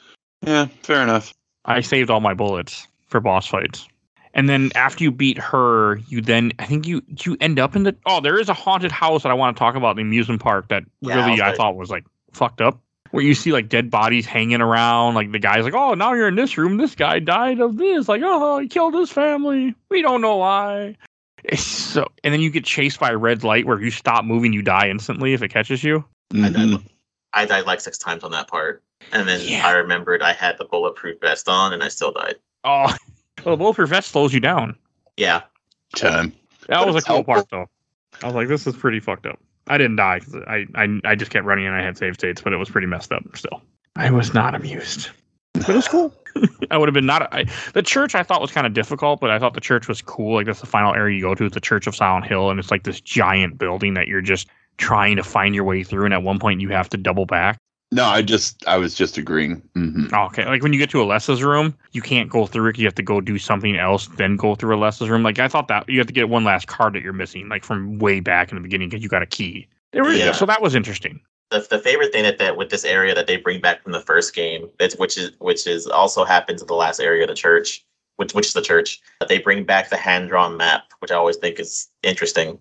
Yeah, 0.45 0.65
fair 0.83 1.01
enough. 1.01 1.33
I 1.63 1.79
saved 1.79 2.09
all 2.09 2.19
my 2.19 2.33
bullets 2.33 2.87
for 3.07 3.21
boss 3.21 3.47
fights. 3.47 3.87
And 4.33 4.49
then 4.49 4.71
after 4.75 5.05
you 5.05 5.11
beat 5.13 5.37
her, 5.37 5.97
you 6.09 6.19
then 6.19 6.51
I 6.59 6.65
think 6.65 6.85
you 6.87 7.01
you 7.23 7.37
end 7.39 7.57
up 7.59 7.73
in 7.75 7.83
the 7.83 7.95
oh 8.05 8.19
there 8.19 8.37
is 8.39 8.49
a 8.49 8.53
haunted 8.53 8.91
house 8.91 9.21
that 9.23 9.29
I 9.31 9.35
want 9.35 9.55
to 9.55 9.59
talk 9.59 9.75
about 9.75 9.91
in 9.91 9.95
the 9.97 10.01
amusement 10.01 10.41
park 10.41 10.67
that 10.69 10.83
Yeah, 10.99 11.15
really 11.15 11.31
was 11.33 11.41
I 11.41 11.47
like- 11.49 11.57
thought 11.57 11.75
was 11.77 11.89
like 11.91 12.03
fucked 12.33 12.59
up. 12.59 12.81
Where 13.11 13.23
you 13.23 13.33
see 13.35 13.51
like 13.51 13.67
dead 13.69 13.89
bodies 13.91 14.25
hanging 14.25 14.61
around, 14.61 15.15
like 15.15 15.31
the 15.31 15.39
guy's 15.39 15.63
like, 15.65 15.73
oh 15.73 15.93
now 15.93 16.13
you're 16.13 16.27
in 16.29 16.35
this 16.35 16.57
room. 16.57 16.77
This 16.77 16.95
guy 16.95 17.19
died 17.19 17.59
of 17.59 17.77
this. 17.77 18.07
Like 18.07 18.21
oh 18.23 18.59
he 18.59 18.67
killed 18.67 18.93
his 18.93 19.11
family. 19.11 19.75
We 19.89 20.01
don't 20.01 20.21
know 20.21 20.37
why. 20.37 20.95
It's 21.43 21.61
so 21.63 22.07
and 22.23 22.33
then 22.33 22.39
you 22.41 22.49
get 22.49 22.63
chased 22.65 22.99
by 22.99 23.11
a 23.11 23.17
red 23.17 23.43
light 23.43 23.65
where 23.65 23.77
if 23.77 23.83
you 23.83 23.91
stop 23.91 24.23
moving 24.25 24.53
you 24.53 24.61
die 24.61 24.89
instantly 24.89 25.33
if 25.33 25.41
it 25.43 25.49
catches 25.49 25.83
you. 25.83 26.05
I, 26.33 26.37
died, 26.49 26.55
Mhm. 26.55 26.83
I 27.33 27.45
died 27.45 27.65
like 27.65 27.81
six 27.81 27.97
times 27.97 28.23
on 28.23 28.31
that 28.31 28.47
part. 28.47 28.81
And 29.11 29.27
then 29.27 29.41
Yeah. 29.43 29.67
I 29.67 29.71
remembered 29.71 30.21
I 30.21 30.31
had 30.33 30.57
the 30.57 30.65
bulletproof 30.65 31.19
vest 31.19 31.49
on 31.49 31.73
and 31.73 31.83
I 31.83 31.89
still 31.89 32.11
died. 32.13 32.35
Oh, 32.63 32.85
well, 33.43 33.55
the 33.55 33.57
bulletproof 33.57 33.89
vest 33.89 34.11
slows 34.11 34.33
you 34.33 34.39
down. 34.39 34.77
Yeah. 35.17 35.41
Time. 35.95 36.31
That 36.67 36.77
But 36.77 36.87
was 36.93 37.03
a 37.03 37.05
cool 37.05 37.15
helpful. 37.15 37.33
part, 37.33 37.49
though. 37.49 37.69
I 38.23 38.27
was 38.27 38.35
like, 38.35 38.47
this 38.47 38.65
is 38.67 38.75
pretty 38.77 38.99
fucked 39.01 39.25
up. 39.25 39.39
I 39.71 39.77
didn't 39.77 39.95
die 39.95 40.19
'cause 40.19 40.35
I, 40.47 40.65
I 40.75 40.99
I 41.05 41.15
just 41.15 41.31
kept 41.31 41.45
running 41.45 41.65
and 41.65 41.75
I 41.75 41.81
had 41.81 41.97
save 41.97 42.15
states, 42.15 42.41
but 42.41 42.53
it 42.53 42.57
was 42.57 42.69
pretty 42.69 42.87
messed 42.87 43.11
up 43.11 43.23
still. 43.35 43.61
I 43.95 44.11
was 44.11 44.33
not 44.33 44.53
amused. 44.53 45.09
But 45.53 45.69
it 45.69 45.75
was 45.75 45.87
cool. 45.87 46.13
I 46.71 46.77
would 46.77 46.87
have 46.87 46.93
been 46.93 47.05
not. 47.05 47.33
I, 47.33 47.45
the 47.73 47.81
church 47.83 48.15
I 48.15 48.23
thought 48.23 48.41
was 48.41 48.51
kind 48.51 48.65
of 48.65 48.73
difficult, 48.73 49.19
but 49.19 49.29
I 49.31 49.39
thought 49.39 49.53
the 49.53 49.61
church 49.61 49.87
was 49.87 50.01
cool. 50.01 50.35
Like 50.35 50.45
that's 50.45 50.61
the 50.61 50.67
final 50.67 50.93
area 50.93 51.15
you 51.17 51.21
go 51.21 51.35
to. 51.35 51.45
It's 51.45 51.53
the 51.53 51.59
Church 51.59 51.87
of 51.87 51.95
Silent 51.95 52.25
Hill, 52.25 52.49
and 52.49 52.59
it's 52.59 52.71
like 52.71 52.83
this 52.83 53.01
giant 53.01 53.57
building 53.57 53.93
that 53.95 54.07
you're 54.07 54.21
just 54.21 54.47
trying 54.77 55.17
to 55.17 55.23
find 55.23 55.53
your 55.53 55.65
way 55.65 55.83
through. 55.83 56.05
And 56.05 56.13
at 56.13 56.23
one 56.23 56.39
point, 56.39 56.61
you 56.61 56.69
have 56.69 56.89
to 56.89 56.97
double 56.97 57.25
back. 57.25 57.57
No, 57.93 58.05
I 58.05 58.21
just 58.21 58.65
I 58.67 58.77
was 58.77 58.95
just 58.95 59.17
agreeing. 59.17 59.61
hmm 59.75 60.05
Oh, 60.13 60.25
okay, 60.27 60.45
like 60.45 60.63
when 60.63 60.71
you 60.71 60.79
get 60.79 60.89
to 60.91 60.97
Alessa's 60.99 61.43
room, 61.43 61.77
you 61.91 62.01
can't 62.01 62.29
go 62.29 62.45
through 62.45 62.69
it. 62.69 62.77
You 62.77 62.85
have 62.85 62.95
to 62.95 63.03
go 63.03 63.19
do 63.19 63.37
something 63.37 63.75
else, 63.77 64.07
then 64.15 64.37
go 64.37 64.55
through 64.55 64.77
Alessa's 64.77 65.09
room. 65.09 65.23
Like 65.23 65.39
I 65.39 65.49
thought 65.49 65.67
that 65.67 65.89
you 65.89 65.97
have 65.97 66.07
to 66.07 66.13
get 66.13 66.29
one 66.29 66.45
last 66.45 66.67
card 66.67 66.93
that 66.93 67.03
you're 67.03 67.11
missing, 67.11 67.49
like 67.49 67.65
from 67.65 67.99
way 67.99 68.21
back 68.21 68.49
in 68.49 68.55
the 68.55 68.61
beginning, 68.61 68.89
because 68.89 69.03
you 69.03 69.09
got 69.09 69.21
a 69.21 69.25
key. 69.25 69.67
There 69.91 70.03
were, 70.03 70.13
Yeah. 70.13 70.31
So 70.31 70.45
that 70.45 70.61
was 70.61 70.73
interesting. 70.73 71.19
The, 71.49 71.67
the 71.69 71.79
favorite 71.79 72.13
thing 72.13 72.23
that, 72.23 72.37
that 72.37 72.55
with 72.55 72.69
this 72.69 72.85
area 72.85 73.13
that 73.13 73.27
they 73.27 73.35
bring 73.35 73.59
back 73.59 73.83
from 73.83 73.91
the 73.91 73.99
first 73.99 74.33
game, 74.33 74.69
that's 74.79 74.95
which 74.95 75.17
is 75.17 75.31
which 75.39 75.67
is 75.67 75.85
also 75.85 76.23
happens 76.23 76.61
in 76.61 76.67
the 76.67 76.75
last 76.75 77.01
area 77.01 77.23
of 77.23 77.27
the 77.27 77.35
church, 77.35 77.83
which 78.15 78.33
which 78.33 78.47
is 78.47 78.53
the 78.53 78.61
church. 78.61 79.01
They 79.27 79.39
bring 79.39 79.65
back 79.65 79.89
the 79.89 79.97
hand 79.97 80.29
drawn 80.29 80.55
map, 80.55 80.83
which 80.99 81.11
I 81.11 81.15
always 81.15 81.35
think 81.35 81.59
is 81.59 81.89
interesting. 82.03 82.57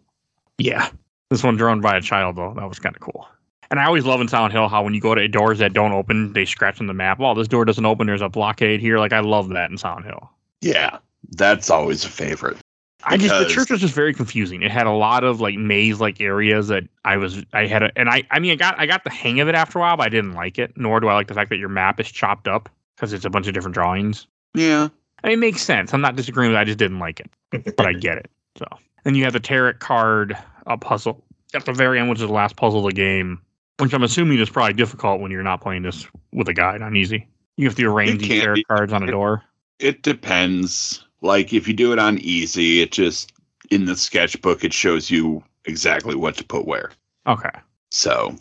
Yeah. 0.58 0.90
This 1.30 1.44
one 1.44 1.56
drawn 1.56 1.80
by 1.80 1.96
a 1.96 2.00
child 2.00 2.34
though. 2.34 2.52
That 2.56 2.68
was 2.68 2.80
kind 2.80 2.96
of 2.96 3.00
cool. 3.00 3.28
And 3.70 3.78
I 3.78 3.84
always 3.84 4.04
love 4.04 4.20
in 4.20 4.28
Silent 4.28 4.52
Hill 4.52 4.68
how 4.68 4.82
when 4.82 4.94
you 4.94 5.00
go 5.00 5.14
to 5.14 5.28
doors 5.28 5.60
that 5.60 5.72
don't 5.72 5.92
open, 5.92 6.32
they 6.32 6.44
scratch 6.44 6.80
on 6.80 6.86
the 6.86 6.94
map. 6.94 7.20
Oh, 7.20 7.34
this 7.34 7.46
door 7.46 7.64
doesn't 7.64 7.86
open. 7.86 8.06
There's 8.06 8.20
a 8.20 8.28
blockade 8.28 8.80
here. 8.80 8.98
Like 8.98 9.12
I 9.12 9.20
love 9.20 9.48
that 9.50 9.70
in 9.70 9.78
Silent 9.78 10.06
Hill. 10.06 10.28
Yeah, 10.60 10.98
that's 11.30 11.70
always 11.70 12.04
a 12.04 12.08
favorite. 12.08 12.56
I 13.04 13.16
just 13.16 13.34
the 13.38 13.52
church 13.52 13.70
was 13.70 13.80
just 13.80 13.94
very 13.94 14.12
confusing. 14.12 14.62
It 14.62 14.70
had 14.70 14.86
a 14.86 14.92
lot 14.92 15.24
of 15.24 15.40
like 15.40 15.56
maze 15.56 16.00
like 16.00 16.20
areas 16.20 16.68
that 16.68 16.84
I 17.04 17.16
was 17.16 17.44
I 17.52 17.66
had 17.66 17.82
a, 17.82 17.90
and 17.96 18.10
I 18.10 18.24
I 18.30 18.40
mean 18.40 18.52
I 18.52 18.56
got 18.56 18.78
I 18.78 18.86
got 18.86 19.04
the 19.04 19.10
hang 19.10 19.40
of 19.40 19.48
it 19.48 19.54
after 19.54 19.78
a 19.78 19.82
while, 19.82 19.96
but 19.96 20.06
I 20.06 20.08
didn't 20.10 20.34
like 20.34 20.58
it. 20.58 20.72
Nor 20.76 21.00
do 21.00 21.08
I 21.08 21.14
like 21.14 21.28
the 21.28 21.34
fact 21.34 21.48
that 21.50 21.56
your 21.56 21.68
map 21.68 21.98
is 21.98 22.10
chopped 22.10 22.46
up 22.46 22.68
because 22.96 23.12
it's 23.12 23.24
a 23.24 23.30
bunch 23.30 23.46
of 23.46 23.54
different 23.54 23.74
drawings. 23.74 24.26
Yeah. 24.54 24.88
I 25.22 25.28
mean, 25.28 25.34
it 25.34 25.40
makes 25.40 25.62
sense. 25.62 25.94
I'm 25.94 26.00
not 26.00 26.16
disagreeing 26.16 26.50
with 26.50 26.58
it. 26.58 26.60
I 26.60 26.64
just 26.64 26.78
didn't 26.78 26.98
like 26.98 27.20
it, 27.20 27.76
but 27.76 27.86
I 27.86 27.92
get 27.98 28.18
it. 28.18 28.30
So 28.56 28.66
then 29.04 29.14
you 29.14 29.24
have 29.24 29.32
the 29.32 29.40
tarot 29.40 29.74
card 29.74 30.36
uh, 30.66 30.76
puzzle 30.76 31.24
at 31.54 31.64
the 31.64 31.72
very 31.72 31.98
end, 31.98 32.10
which 32.10 32.20
is 32.20 32.26
the 32.26 32.32
last 32.32 32.56
puzzle 32.56 32.80
of 32.80 32.86
the 32.86 32.96
game, 32.96 33.40
which 33.80 33.94
I'm 33.94 34.02
assuming 34.02 34.38
is 34.38 34.50
probably 34.50 34.74
difficult 34.74 35.20
when 35.20 35.30
you're 35.30 35.42
not 35.42 35.60
playing 35.60 35.82
this 35.82 36.06
with 36.32 36.48
a 36.48 36.54
guide 36.54 36.82
on 36.82 36.96
easy. 36.96 37.26
You 37.56 37.66
have 37.66 37.76
to 37.76 37.86
arrange 37.86 38.20
these 38.20 38.46
be. 38.46 38.64
cards 38.64 38.92
on 38.92 39.02
a 39.02 39.10
door. 39.10 39.42
It 39.78 40.02
depends. 40.02 41.04
Like 41.20 41.52
if 41.52 41.68
you 41.68 41.74
do 41.74 41.92
it 41.92 41.98
on 41.98 42.18
easy, 42.18 42.80
it 42.80 42.92
just 42.92 43.32
in 43.70 43.84
the 43.84 43.96
sketchbook 43.96 44.64
it 44.64 44.72
shows 44.72 45.10
you 45.10 45.42
exactly 45.64 46.14
what 46.14 46.36
to 46.36 46.44
put 46.44 46.66
where. 46.66 46.90
Okay. 47.26 47.50
So, 47.90 48.36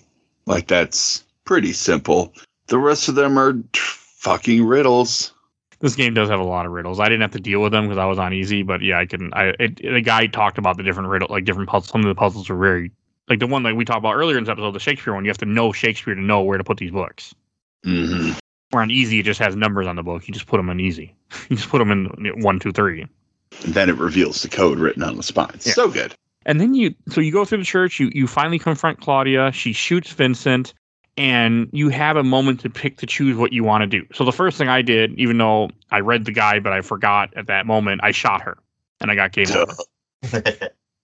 like 0.46 0.68
that's 0.68 1.24
pretty 1.46 1.74
simple. 1.74 2.34
The 2.68 2.78
rest 2.78 3.10
of 3.10 3.16
them 3.16 3.38
are 3.38 3.54
t- 3.54 3.60
fucking 3.74 4.64
riddles. 4.64 5.34
This 5.80 5.96
game 5.96 6.14
does 6.14 6.30
have 6.30 6.40
a 6.40 6.44
lot 6.44 6.66
of 6.66 6.74
riddles. 6.74 7.00
I 7.00 7.06
didn't 7.06 7.22
have 7.22 7.32
to 7.32 7.40
deal 7.40 7.62
with 7.62 7.72
them 7.72 7.86
because 7.86 7.98
I 7.98 8.06
was 8.06 8.20
on 8.20 8.34
easy, 8.34 8.64
but 8.64 8.82
yeah, 8.82 9.00
I 9.00 9.06
can. 9.06 9.34
I 9.34 9.54
it, 9.60 9.78
the 9.78 10.02
guy 10.02 10.28
talked 10.28 10.58
about 10.58 10.78
the 10.78 10.84
different 10.84 11.10
riddle, 11.10 11.30
like 11.30 11.46
different 11.46 11.70
puzzles. 11.70 11.90
Some 11.90 12.02
of 12.02 12.08
the 12.08 12.16
puzzles 12.16 12.50
were 12.50 12.58
very 12.58 12.92
like 13.30 13.39
the 13.39 13.47
one 13.47 13.63
that 13.63 13.75
we 13.75 13.86
talked 13.86 13.99
about 13.99 14.15
earlier 14.15 14.38
in 14.38 14.43
this 14.43 14.51
episode, 14.51 14.71
the 14.71 14.80
Shakespeare 14.80 15.13
one. 15.13 15.23
You 15.23 15.30
have 15.30 15.38
to 15.38 15.45
know 15.45 15.71
Shakespeare 15.71 16.15
to 16.15 16.21
know 16.21 16.41
where 16.41 16.57
to 16.57 16.63
put 16.63 16.77
these 16.77 16.91
books. 16.91 17.34
hmm 17.84 18.32
Where 18.71 18.82
on 18.82 18.91
easy, 18.91 19.19
it 19.19 19.23
just 19.23 19.39
has 19.39 19.55
numbers 19.55 19.88
on 19.88 19.95
the 19.95 20.03
book. 20.03 20.27
You 20.27 20.34
just 20.34 20.47
put 20.47 20.57
them 20.57 20.69
in 20.69 20.80
easy. 20.80 21.15
You 21.49 21.55
just 21.55 21.69
put 21.69 21.80
them 21.80 21.91
in 21.91 22.41
one, 22.41 22.59
two, 22.59 22.71
three. 22.71 23.05
And 23.63 23.73
then 23.73 23.89
it 23.89 23.97
reveals 23.97 24.41
the 24.41 24.49
code 24.49 24.80
written 24.80 25.03
on 25.03 25.15
the 25.15 25.23
spine. 25.23 25.51
Yeah. 25.61 25.73
So 25.73 25.89
good. 25.89 26.13
And 26.45 26.59
then 26.59 26.73
you, 26.73 26.95
so 27.09 27.21
you 27.21 27.32
go 27.32 27.45
through 27.45 27.59
the 27.59 27.65
church. 27.65 27.99
You 27.99 28.09
you 28.13 28.25
finally 28.27 28.59
confront 28.59 29.01
Claudia. 29.01 29.51
She 29.51 29.73
shoots 29.73 30.11
Vincent, 30.11 30.73
and 31.17 31.69
you 31.71 31.89
have 31.89 32.17
a 32.17 32.23
moment 32.23 32.61
to 32.61 32.69
pick 32.69 32.97
to 32.97 33.05
choose 33.05 33.36
what 33.38 33.51
you 33.53 33.63
want 33.63 33.82
to 33.82 33.88
do. 33.88 34.05
So 34.13 34.23
the 34.23 34.32
first 34.32 34.57
thing 34.57 34.69
I 34.69 34.82
did, 34.82 35.19
even 35.19 35.38
though 35.38 35.69
I 35.91 35.99
read 35.99 36.25
the 36.25 36.32
guide, 36.32 36.63
but 36.63 36.73
I 36.73 36.82
forgot 36.82 37.34
at 37.36 37.47
that 37.47 37.65
moment, 37.65 38.01
I 38.03 38.11
shot 38.11 38.41
her, 38.41 38.57
and 39.01 39.11
I 39.11 39.15
got 39.15 39.32
game 39.34 39.47
over. 39.55 39.73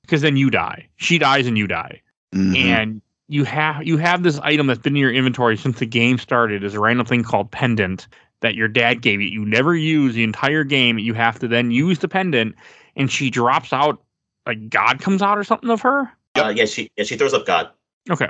Because 0.01 0.21
then 0.21 0.38
you 0.38 0.49
die. 0.49 0.88
She 0.95 1.17
dies, 1.17 1.47
and 1.47 1.57
you 1.57 1.67
die. 1.67 2.01
Mhm. 2.34 2.55
and 2.55 3.01
you 3.28 3.43
have 3.43 3.86
you 3.86 3.97
have 3.97 4.23
this 4.23 4.39
item 4.39 4.67
that's 4.67 4.80
been 4.80 4.95
in 4.95 4.99
your 5.01 5.13
inventory 5.13 5.57
since 5.57 5.80
the 5.80 5.86
game 5.86 6.17
started 6.17 6.63
is 6.63 6.73
a 6.73 6.80
random 6.80 7.05
thing 7.05 7.23
called 7.23 7.49
pendant 7.51 8.07
that 8.41 8.55
your 8.55 8.67
dad 8.67 9.01
gave 9.01 9.21
you. 9.21 9.28
You 9.30 9.45
never 9.45 9.76
use 9.76 10.13
the 10.13 10.23
entire 10.23 10.63
game. 10.63 10.99
You 10.99 11.13
have 11.13 11.39
to 11.39 11.47
then 11.47 11.71
use 11.71 11.99
the 11.99 12.07
pendant, 12.07 12.55
and 12.95 13.11
she 13.11 13.30
drops 13.30 13.73
out 13.73 14.01
like 14.45 14.69
God 14.69 14.99
comes 15.01 15.21
out 15.21 15.38
or 15.38 15.43
something 15.43 15.69
of 15.69 15.82
her. 15.82 16.11
uh, 16.36 16.53
yeah, 16.55 16.65
she 16.65 16.89
yeah 16.97 17.03
she 17.03 17.15
throws 17.17 17.34
up 17.34 17.45
God. 17.45 17.69
Okay, 18.09 18.30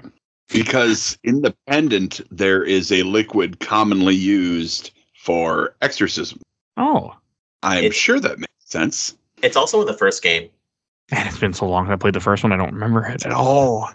because 0.53 1.17
in 1.23 1.41
the 1.41 1.53
pendant 1.67 2.21
there 2.31 2.63
is 2.63 2.91
a 2.91 3.03
liquid 3.03 3.59
commonly 3.59 4.15
used 4.15 4.91
for 5.15 5.75
exorcism. 5.81 6.39
oh 6.77 7.13
I'm 7.63 7.85
It- 7.85 7.95
sure 7.95 8.19
that 8.19 8.39
makes 8.39 8.53
sense. 8.63 9.17
It's 9.41 9.57
also 9.57 9.81
in 9.81 9.87
the 9.87 9.93
first 9.93 10.23
game. 10.23 10.49
Man, 11.11 11.27
it's 11.27 11.37
been 11.39 11.53
so 11.53 11.67
long. 11.67 11.85
since 11.85 11.93
I 11.93 11.97
played 11.97 12.13
the 12.15 12.19
first 12.19 12.43
one. 12.43 12.51
I 12.51 12.57
don't 12.57 12.73
remember 12.73 13.05
it 13.05 13.25
at 13.25 13.31
all. 13.31 13.89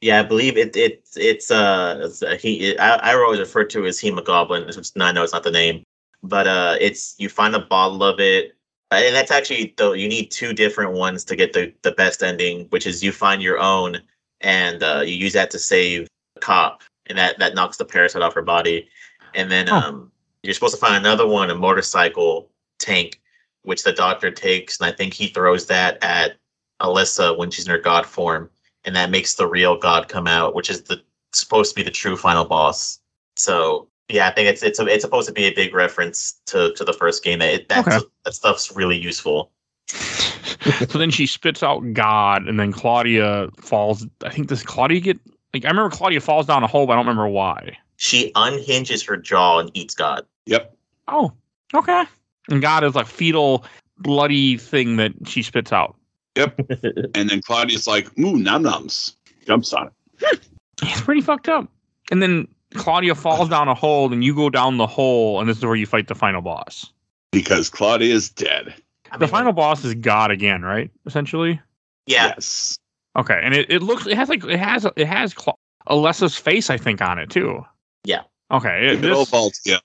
Yeah, 0.00 0.20
I 0.20 0.22
believe 0.22 0.56
it. 0.56 0.76
It 0.76 1.08
it's 1.16 1.50
uh 1.50 2.00
it's, 2.04 2.22
uh, 2.22 2.36
he. 2.40 2.70
It, 2.70 2.80
I 2.80 2.96
I 2.96 3.14
always 3.14 3.40
refer 3.40 3.64
to 3.64 3.84
it 3.84 3.88
as 3.88 3.98
hemoglobin. 3.98 4.66
Which 4.66 4.76
is- 4.76 4.92
I 4.98 5.12
know 5.12 5.24
it's 5.24 5.32
not 5.32 5.42
the 5.42 5.50
name, 5.50 5.82
but 6.22 6.46
uh, 6.46 6.76
it's 6.80 7.16
you 7.18 7.28
find 7.28 7.54
a 7.56 7.60
bottle 7.60 8.04
of 8.04 8.20
it, 8.20 8.56
uh, 8.92 9.00
and 9.04 9.14
that's 9.14 9.32
actually 9.32 9.74
though 9.76 9.92
you 9.94 10.08
need 10.08 10.30
two 10.30 10.52
different 10.52 10.92
ones 10.92 11.24
to 11.24 11.34
get 11.36 11.52
the 11.52 11.72
the 11.82 11.92
best 11.92 12.22
ending, 12.22 12.66
which 12.70 12.86
is 12.86 13.02
you 13.02 13.10
find 13.12 13.42
your 13.42 13.58
own 13.58 13.98
and 14.40 14.82
uh, 14.84 15.02
you 15.04 15.14
use 15.14 15.32
that 15.32 15.50
to 15.50 15.58
save 15.58 16.06
a 16.36 16.40
cop, 16.40 16.82
and 17.06 17.18
that 17.18 17.36
that 17.40 17.56
knocks 17.56 17.76
the 17.76 17.84
parasite 17.84 18.22
off 18.22 18.34
her 18.34 18.42
body, 18.42 18.88
and 19.34 19.50
then 19.50 19.68
Oh. 19.68 19.74
um 19.76 20.12
you're 20.44 20.54
supposed 20.54 20.74
to 20.76 20.80
find 20.80 20.94
another 20.94 21.26
one, 21.26 21.50
a 21.50 21.54
motorcycle 21.56 22.48
tank, 22.78 23.20
which 23.68 23.84
the 23.84 23.92
doctor 23.92 24.30
takes, 24.30 24.80
and 24.80 24.92
I 24.92 24.96
think 24.96 25.14
he 25.14 25.28
throws 25.28 25.66
that 25.66 26.02
at 26.02 26.36
Alessa 26.80 27.36
when 27.38 27.50
she's 27.50 27.66
in 27.66 27.70
her 27.72 27.78
god 27.78 28.06
form 28.06 28.50
and 28.84 28.96
that 28.96 29.10
makes 29.10 29.34
the 29.34 29.46
real 29.46 29.76
god 29.76 30.08
come 30.08 30.26
out, 30.26 30.54
which 30.54 30.70
is 30.70 30.82
the 30.84 31.00
supposed 31.32 31.70
to 31.70 31.74
be 31.76 31.82
the 31.82 31.90
true 31.90 32.16
final 32.16 32.44
boss. 32.44 32.98
So 33.36 33.88
yeah, 34.08 34.26
I 34.28 34.30
think 34.32 34.48
it's 34.48 34.62
it's 34.62 34.78
a, 34.78 34.86
it's 34.86 35.04
supposed 35.04 35.28
to 35.28 35.34
be 35.34 35.44
a 35.44 35.54
big 35.54 35.74
reference 35.74 36.40
to 36.46 36.72
to 36.74 36.84
the 36.84 36.92
first 36.94 37.22
game. 37.22 37.42
It, 37.42 37.68
that 37.68 37.86
Okay. 37.86 37.98
that 38.24 38.34
stuff's 38.34 38.74
really 38.74 38.96
useful. 38.96 39.50
so 39.88 40.98
then 40.98 41.10
she 41.10 41.26
spits 41.26 41.62
out 41.62 41.80
God, 41.92 42.46
and 42.48 42.58
then 42.58 42.72
Claudia 42.72 43.48
falls. 43.58 44.06
I 44.24 44.30
think 44.30 44.48
does 44.48 44.62
Claudia 44.62 45.00
get 45.00 45.18
like 45.52 45.64
I 45.64 45.68
remember 45.68 45.94
Claudia 45.94 46.20
falls 46.20 46.46
down 46.46 46.62
a 46.62 46.66
hole, 46.66 46.86
but 46.86 46.94
I 46.94 46.96
don't 46.96 47.06
remember 47.06 47.28
why. 47.28 47.76
She 47.96 48.32
unhinges 48.36 49.04
her 49.06 49.16
jaw 49.16 49.58
and 49.58 49.70
eats 49.74 49.94
God. 49.94 50.24
Yep. 50.46 50.74
Oh, 51.08 51.32
okay. 51.74 52.04
And 52.48 52.62
God 52.62 52.84
is 52.84 52.94
like 52.94 53.06
fetal, 53.06 53.64
bloody 53.98 54.56
thing 54.56 54.96
that 54.96 55.12
she 55.26 55.42
spits 55.42 55.72
out. 55.72 55.96
Yep. 56.36 56.58
and 57.14 57.28
then 57.28 57.40
Claudia's 57.42 57.86
like, 57.86 58.06
ooh, 58.18 58.36
num 58.38 58.64
nums. 58.64 59.14
Jumps 59.46 59.72
on 59.72 59.90
it. 60.20 60.40
It's 60.82 61.00
pretty 61.00 61.20
fucked 61.20 61.48
up. 61.48 61.68
And 62.10 62.22
then 62.22 62.48
Claudia 62.74 63.14
falls 63.14 63.48
down 63.48 63.68
a 63.68 63.74
hole, 63.74 64.12
and 64.12 64.22
you 64.22 64.34
go 64.34 64.50
down 64.50 64.76
the 64.76 64.86
hole, 64.86 65.40
and 65.40 65.48
this 65.48 65.58
is 65.58 65.64
where 65.64 65.74
you 65.74 65.86
fight 65.86 66.08
the 66.08 66.14
final 66.14 66.40
boss. 66.42 66.92
Because 67.32 67.68
Claudia 67.68 68.14
is 68.14 68.30
dead. 68.30 68.74
I 69.10 69.16
The 69.16 69.28
final 69.28 69.52
boss 69.52 69.84
is 69.84 69.94
God 69.94 70.30
again, 70.30 70.62
right? 70.62 70.90
Essentially. 71.06 71.60
yeah, 72.06 72.28
Yes. 72.28 72.78
Okay, 73.16 73.40
and 73.42 73.54
it, 73.54 73.70
it 73.70 73.82
looks 73.82 74.06
it 74.06 74.16
has 74.16 74.28
like 74.28 74.44
it 74.44 74.60
has 74.60 74.86
it 74.96 75.06
has 75.06 75.34
Cla- 75.34 75.54
Alessa's 75.88 76.36
face 76.36 76.70
I 76.70 76.76
think 76.76 77.02
on 77.02 77.18
it 77.18 77.30
too. 77.30 77.64
Yeah. 78.04 78.22
Okay. 78.52 78.88
it- 78.92 79.00
Good 79.00 79.10
old 79.12 79.26
this, 79.26 79.30
vault, 79.30 79.58
yeah. 79.64 79.78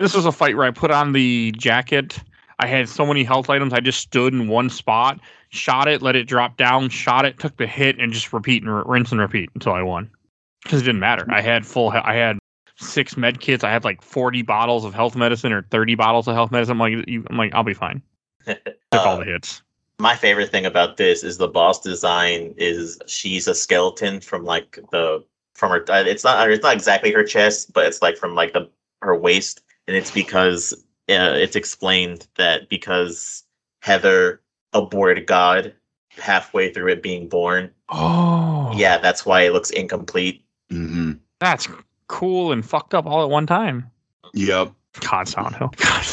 This 0.00 0.14
was 0.14 0.26
a 0.26 0.32
fight 0.32 0.56
where 0.56 0.66
I 0.66 0.70
put 0.70 0.90
on 0.90 1.12
the 1.12 1.52
jacket. 1.56 2.18
I 2.58 2.66
had 2.66 2.88
so 2.88 3.06
many 3.06 3.22
health 3.24 3.50
items. 3.50 3.72
I 3.72 3.80
just 3.80 4.00
stood 4.00 4.32
in 4.34 4.48
one 4.48 4.68
spot, 4.68 5.20
shot 5.50 5.86
it, 5.88 6.02
let 6.02 6.16
it 6.16 6.24
drop 6.24 6.56
down, 6.56 6.88
shot 6.88 7.24
it, 7.24 7.38
took 7.38 7.56
the 7.56 7.66
hit, 7.66 7.98
and 7.98 8.12
just 8.12 8.32
repeat 8.32 8.62
and 8.62 8.70
r- 8.70 8.84
rinse 8.84 9.12
and 9.12 9.20
repeat 9.20 9.50
until 9.54 9.72
I 9.72 9.82
won. 9.82 10.10
Because 10.64 10.82
it 10.82 10.84
didn't 10.84 11.00
matter. 11.00 11.24
I 11.30 11.40
had 11.40 11.64
full. 11.64 11.90
I 11.90 12.14
had 12.14 12.38
six 12.76 13.16
med 13.16 13.40
kits. 13.40 13.62
I 13.62 13.70
had 13.70 13.84
like 13.84 14.02
forty 14.02 14.42
bottles 14.42 14.84
of 14.84 14.92
health 14.92 15.14
medicine 15.14 15.52
or 15.52 15.62
thirty 15.70 15.94
bottles 15.94 16.26
of 16.26 16.34
health 16.34 16.50
medicine. 16.50 16.72
I'm 16.72 16.78
like, 16.78 17.08
you, 17.08 17.24
I'm 17.30 17.36
like, 17.36 17.54
I'll 17.54 17.62
be 17.62 17.74
fine. 17.74 18.02
Took 18.46 18.58
all 18.92 19.16
Uh, 19.16 19.18
the 19.18 19.24
hits. 19.26 19.62
my 20.00 20.16
favorite 20.16 20.50
thing 20.50 20.66
about 20.66 20.96
this 20.96 21.22
is 21.22 21.38
the 21.38 21.48
boss 21.48 21.80
design 21.80 22.54
is 22.56 22.98
she's 23.06 23.46
a 23.46 23.54
skeleton 23.54 24.20
from 24.20 24.44
like 24.44 24.78
the 24.90 25.24
from 25.54 25.70
her 25.70 25.84
uh, 25.90 26.02
it's 26.06 26.24
not 26.24 26.50
it's 26.50 26.62
not 26.62 26.72
exactly 26.74 27.12
her 27.12 27.24
chest 27.24 27.72
but 27.72 27.84
it's 27.86 28.00
like 28.02 28.16
from 28.16 28.34
like 28.34 28.52
the 28.52 28.68
her 29.02 29.14
waist 29.16 29.60
and 29.88 29.96
it's 29.96 30.10
because 30.12 30.72
uh, 31.10 31.32
it's 31.34 31.56
explained 31.56 32.28
that 32.36 32.68
because 32.68 33.42
heather 33.82 34.40
aborted 34.74 35.26
god 35.26 35.74
halfway 36.10 36.72
through 36.72 36.92
it 36.92 37.02
being 37.02 37.28
born 37.28 37.70
Oh, 37.88 38.70
yeah 38.76 38.98
that's 38.98 39.24
why 39.26 39.42
it 39.42 39.52
looks 39.52 39.70
incomplete 39.70 40.44
hmm 40.70 41.12
that's 41.40 41.66
cool 42.08 42.52
and 42.52 42.64
fucked 42.64 42.94
up 42.94 43.06
all 43.06 43.22
at 43.22 43.30
one 43.30 43.46
time. 43.46 43.88
Yep. 44.34 44.72
God, 45.08 45.28
Silent 45.28 45.54
Hill. 45.56 45.72
God. 45.76 46.04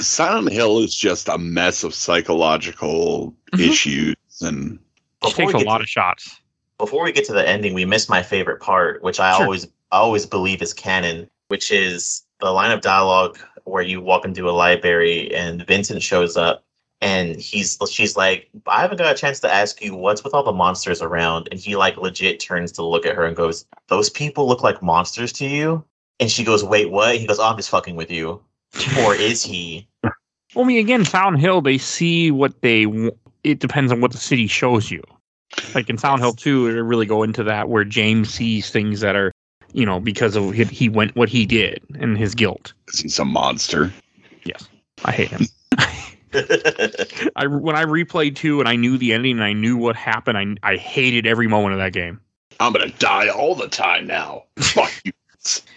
Silent 0.00 0.50
Hill 0.52 0.80
is 0.80 0.94
just 0.94 1.28
a 1.28 1.38
mess 1.38 1.84
of 1.84 1.94
psychological 1.94 3.34
Mhm. 3.52 3.60
issues 3.60 4.16
and 4.40 4.78
She 5.24 5.30
Before 5.30 5.52
takes 5.52 5.62
a 5.62 5.66
lot 5.66 5.78
to- 5.78 5.84
of 5.84 5.88
shots. 5.88 6.40
before 6.78 7.04
we 7.04 7.12
get 7.12 7.24
to 7.26 7.32
the 7.32 7.48
ending, 7.48 7.72
we 7.74 7.84
missed 7.84 8.08
my 8.10 8.22
favorite 8.22 8.60
part, 8.60 9.00
which 9.02 9.20
I 9.20 9.32
Sure. 9.36 9.44
always 9.44 9.66
always 9.92 10.26
believe 10.26 10.60
is 10.60 10.74
canon, 10.74 11.28
which 11.48 11.70
is 11.70 12.22
the 12.40 12.50
line 12.50 12.70
of 12.70 12.80
dialogue 12.80 13.38
where 13.64 13.82
you 13.82 14.00
walk 14.00 14.24
into 14.24 14.48
a 14.48 14.52
library 14.52 15.34
and 15.34 15.66
Vincent 15.66 16.02
shows 16.02 16.36
up 16.36 16.64
and 17.00 17.36
he's 17.36 17.78
she's 17.90 18.16
like, 18.16 18.48
I 18.66 18.80
haven't 18.80 18.96
got 18.98 19.14
a 19.14 19.18
chance 19.18 19.40
to 19.40 19.52
ask 19.52 19.82
you 19.82 19.94
what's 19.94 20.24
with 20.24 20.34
all 20.34 20.42
the 20.42 20.52
monsters 20.52 21.00
around, 21.00 21.48
and 21.50 21.60
he 21.60 21.76
like 21.76 21.96
legit 21.96 22.40
turns 22.40 22.72
to 22.72 22.82
look 22.82 23.06
at 23.06 23.14
her 23.14 23.24
and 23.24 23.36
goes, 23.36 23.66
Those 23.88 24.10
people 24.10 24.48
look 24.48 24.62
like 24.62 24.82
monsters 24.82 25.32
to 25.34 25.46
you? 25.46 25.84
And 26.18 26.28
she 26.30 26.42
goes, 26.42 26.64
Wait, 26.64 26.90
what? 26.90 27.16
He 27.16 27.26
goes, 27.26 27.38
oh, 27.38 27.44
I'm 27.44 27.56
just 27.56 27.70
fucking 27.70 27.94
with 27.94 28.10
you. 28.10 28.42
Or 29.00 29.14
is 29.14 29.42
he? 29.42 29.86
Well, 30.54 30.64
I 30.64 30.68
mean, 30.68 30.78
again, 30.78 31.04
Silent 31.04 31.40
Hill, 31.40 31.60
they 31.60 31.76
see 31.76 32.30
what 32.30 32.62
they. 32.62 32.84
w- 32.84 33.10
It 33.44 33.58
depends 33.58 33.92
on 33.92 34.00
what 34.00 34.12
the 34.12 34.16
city 34.18 34.46
shows 34.46 34.90
you. 34.90 35.02
Like 35.74 35.90
in 35.90 35.98
Silent 35.98 36.22
Hill 36.22 36.32
2, 36.32 36.72
they 36.72 36.80
really 36.80 37.04
go 37.04 37.22
into 37.22 37.44
that 37.44 37.68
where 37.68 37.84
James 37.84 38.32
sees 38.32 38.70
things 38.70 39.00
that 39.00 39.14
are, 39.14 39.30
you 39.72 39.86
know, 39.86 40.00
because 40.00 40.36
of 40.36 40.52
he, 40.52 40.64
he 40.64 40.88
went 40.88 41.14
what 41.16 41.28
he 41.28 41.46
did 41.46 41.80
and 41.98 42.16
his 42.16 42.34
guilt. 42.34 42.72
he's 42.94 43.18
a 43.18 43.24
monster. 43.24 43.92
Yes, 44.44 44.68
I 45.04 45.12
hate 45.12 45.28
him. 45.28 45.46
I 47.36 47.46
when 47.46 47.76
I 47.76 47.84
replayed 47.84 48.36
two 48.36 48.60
and 48.60 48.68
I 48.68 48.76
knew 48.76 48.98
the 48.98 49.12
ending 49.12 49.32
and 49.32 49.44
I 49.44 49.52
knew 49.52 49.76
what 49.76 49.96
happened, 49.96 50.38
I 50.38 50.72
I 50.72 50.76
hated 50.76 51.26
every 51.26 51.46
moment 51.48 51.74
of 51.74 51.78
that 51.78 51.92
game. 51.92 52.20
I'm 52.60 52.72
gonna 52.72 52.90
die 52.98 53.28
all 53.28 53.54
the 53.54 53.68
time 53.68 54.06
now. 54.06 54.44
Fuck 54.56 54.92
you. 55.04 55.12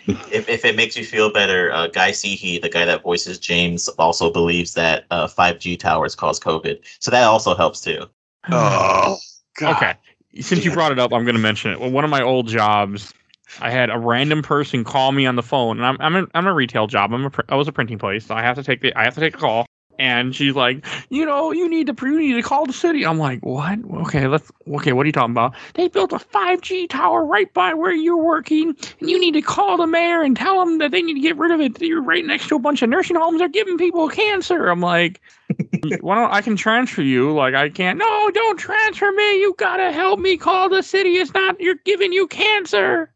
if, 0.07 0.49
if 0.49 0.65
it 0.65 0.75
makes 0.75 0.97
you 0.97 1.05
feel 1.05 1.31
better, 1.31 1.71
uh, 1.71 1.87
Guy 1.87 2.11
Cihi, 2.11 2.61
the 2.61 2.69
guy 2.69 2.85
that 2.85 3.03
voices 3.03 3.39
James, 3.39 3.87
also 3.89 4.31
believes 4.31 4.73
that 4.73 5.05
uh, 5.11 5.27
5G 5.27 5.79
towers 5.79 6.15
cause 6.15 6.39
COVID. 6.39 6.79
So 6.99 7.11
that 7.11 7.23
also 7.23 7.55
helps 7.55 7.81
too. 7.81 8.05
Oh 8.49 9.17
God. 9.59 9.75
Okay. 9.77 9.93
Since 10.39 10.63
you 10.63 10.71
brought 10.71 10.93
it 10.93 10.99
up, 10.99 11.13
I'm 11.13 11.25
going 11.25 11.35
to 11.35 11.41
mention 11.41 11.71
it. 11.71 11.79
Well, 11.79 11.91
one 11.91 12.05
of 12.05 12.09
my 12.09 12.21
old 12.21 12.47
jobs, 12.47 13.13
I 13.59 13.69
had 13.71 13.89
a 13.89 13.97
random 13.97 14.41
person 14.41 14.83
call 14.83 15.11
me 15.11 15.25
on 15.25 15.35
the 15.35 15.43
phone, 15.43 15.77
and 15.77 15.85
I'm 15.85 15.97
I'm 15.99 16.15
a, 16.23 16.27
I'm 16.33 16.47
a 16.47 16.53
retail 16.53 16.87
job. 16.87 17.13
I'm 17.13 17.25
a 17.25 17.29
pr- 17.29 17.41
I 17.49 17.55
was 17.55 17.67
a 17.67 17.71
printing 17.71 17.99
place, 17.99 18.25
so 18.25 18.35
I 18.35 18.41
have 18.41 18.55
to 18.57 18.63
take 18.63 18.81
the 18.81 18.93
I 18.95 19.03
have 19.03 19.15
to 19.15 19.19
take 19.19 19.35
a 19.35 19.39
call. 19.39 19.65
And 19.99 20.35
she's 20.35 20.55
like, 20.55 20.83
you 21.09 21.25
know, 21.25 21.51
you 21.51 21.69
need 21.69 21.85
to 21.85 21.95
you 22.01 22.17
need 22.17 22.33
to 22.33 22.41
call 22.41 22.65
the 22.65 22.73
city. 22.73 23.05
I'm 23.05 23.19
like, 23.19 23.45
what? 23.45 23.77
Okay, 24.07 24.25
let's 24.25 24.51
okay. 24.67 24.93
What 24.93 25.03
are 25.03 25.05
you 25.07 25.11
talking 25.11 25.31
about? 25.31 25.53
They 25.75 25.89
built 25.89 26.11
a 26.11 26.17
5G 26.17 26.89
tower 26.89 27.23
right 27.23 27.53
by 27.53 27.73
where 27.75 27.93
you're 27.93 28.17
working, 28.17 28.75
and 28.99 29.09
you 29.09 29.19
need 29.19 29.33
to 29.33 29.43
call 29.43 29.77
the 29.77 29.85
mayor 29.85 30.23
and 30.23 30.35
tell 30.35 30.65
them 30.65 30.79
that 30.79 30.89
they 30.89 31.03
need 31.03 31.15
to 31.15 31.19
get 31.19 31.37
rid 31.37 31.51
of 31.51 31.61
it. 31.61 31.79
You're 31.81 32.01
right 32.01 32.25
next 32.25 32.47
to 32.47 32.55
a 32.55 32.59
bunch 32.59 32.81
of 32.81 32.89
nursing 32.89 33.15
homes. 33.15 33.39
They're 33.39 33.49
giving 33.49 33.77
people 33.77 34.09
cancer. 34.09 34.69
I'm 34.69 34.81
like, 34.81 35.21
why 36.01 36.15
don't 36.15 36.31
I 36.31 36.41
can 36.41 36.55
transfer 36.55 37.03
you? 37.03 37.33
Like 37.33 37.53
I 37.53 37.69
can't. 37.69 37.99
No, 37.99 38.31
don't 38.31 38.57
transfer 38.57 39.11
me. 39.11 39.39
You 39.39 39.53
gotta 39.57 39.91
help 39.91 40.19
me 40.19 40.35
call 40.37 40.69
the 40.69 40.81
city. 40.81 41.17
It's 41.17 41.33
not. 41.33 41.59
You're 41.59 41.75
giving 41.85 42.11
you 42.11 42.27
cancer. 42.27 43.11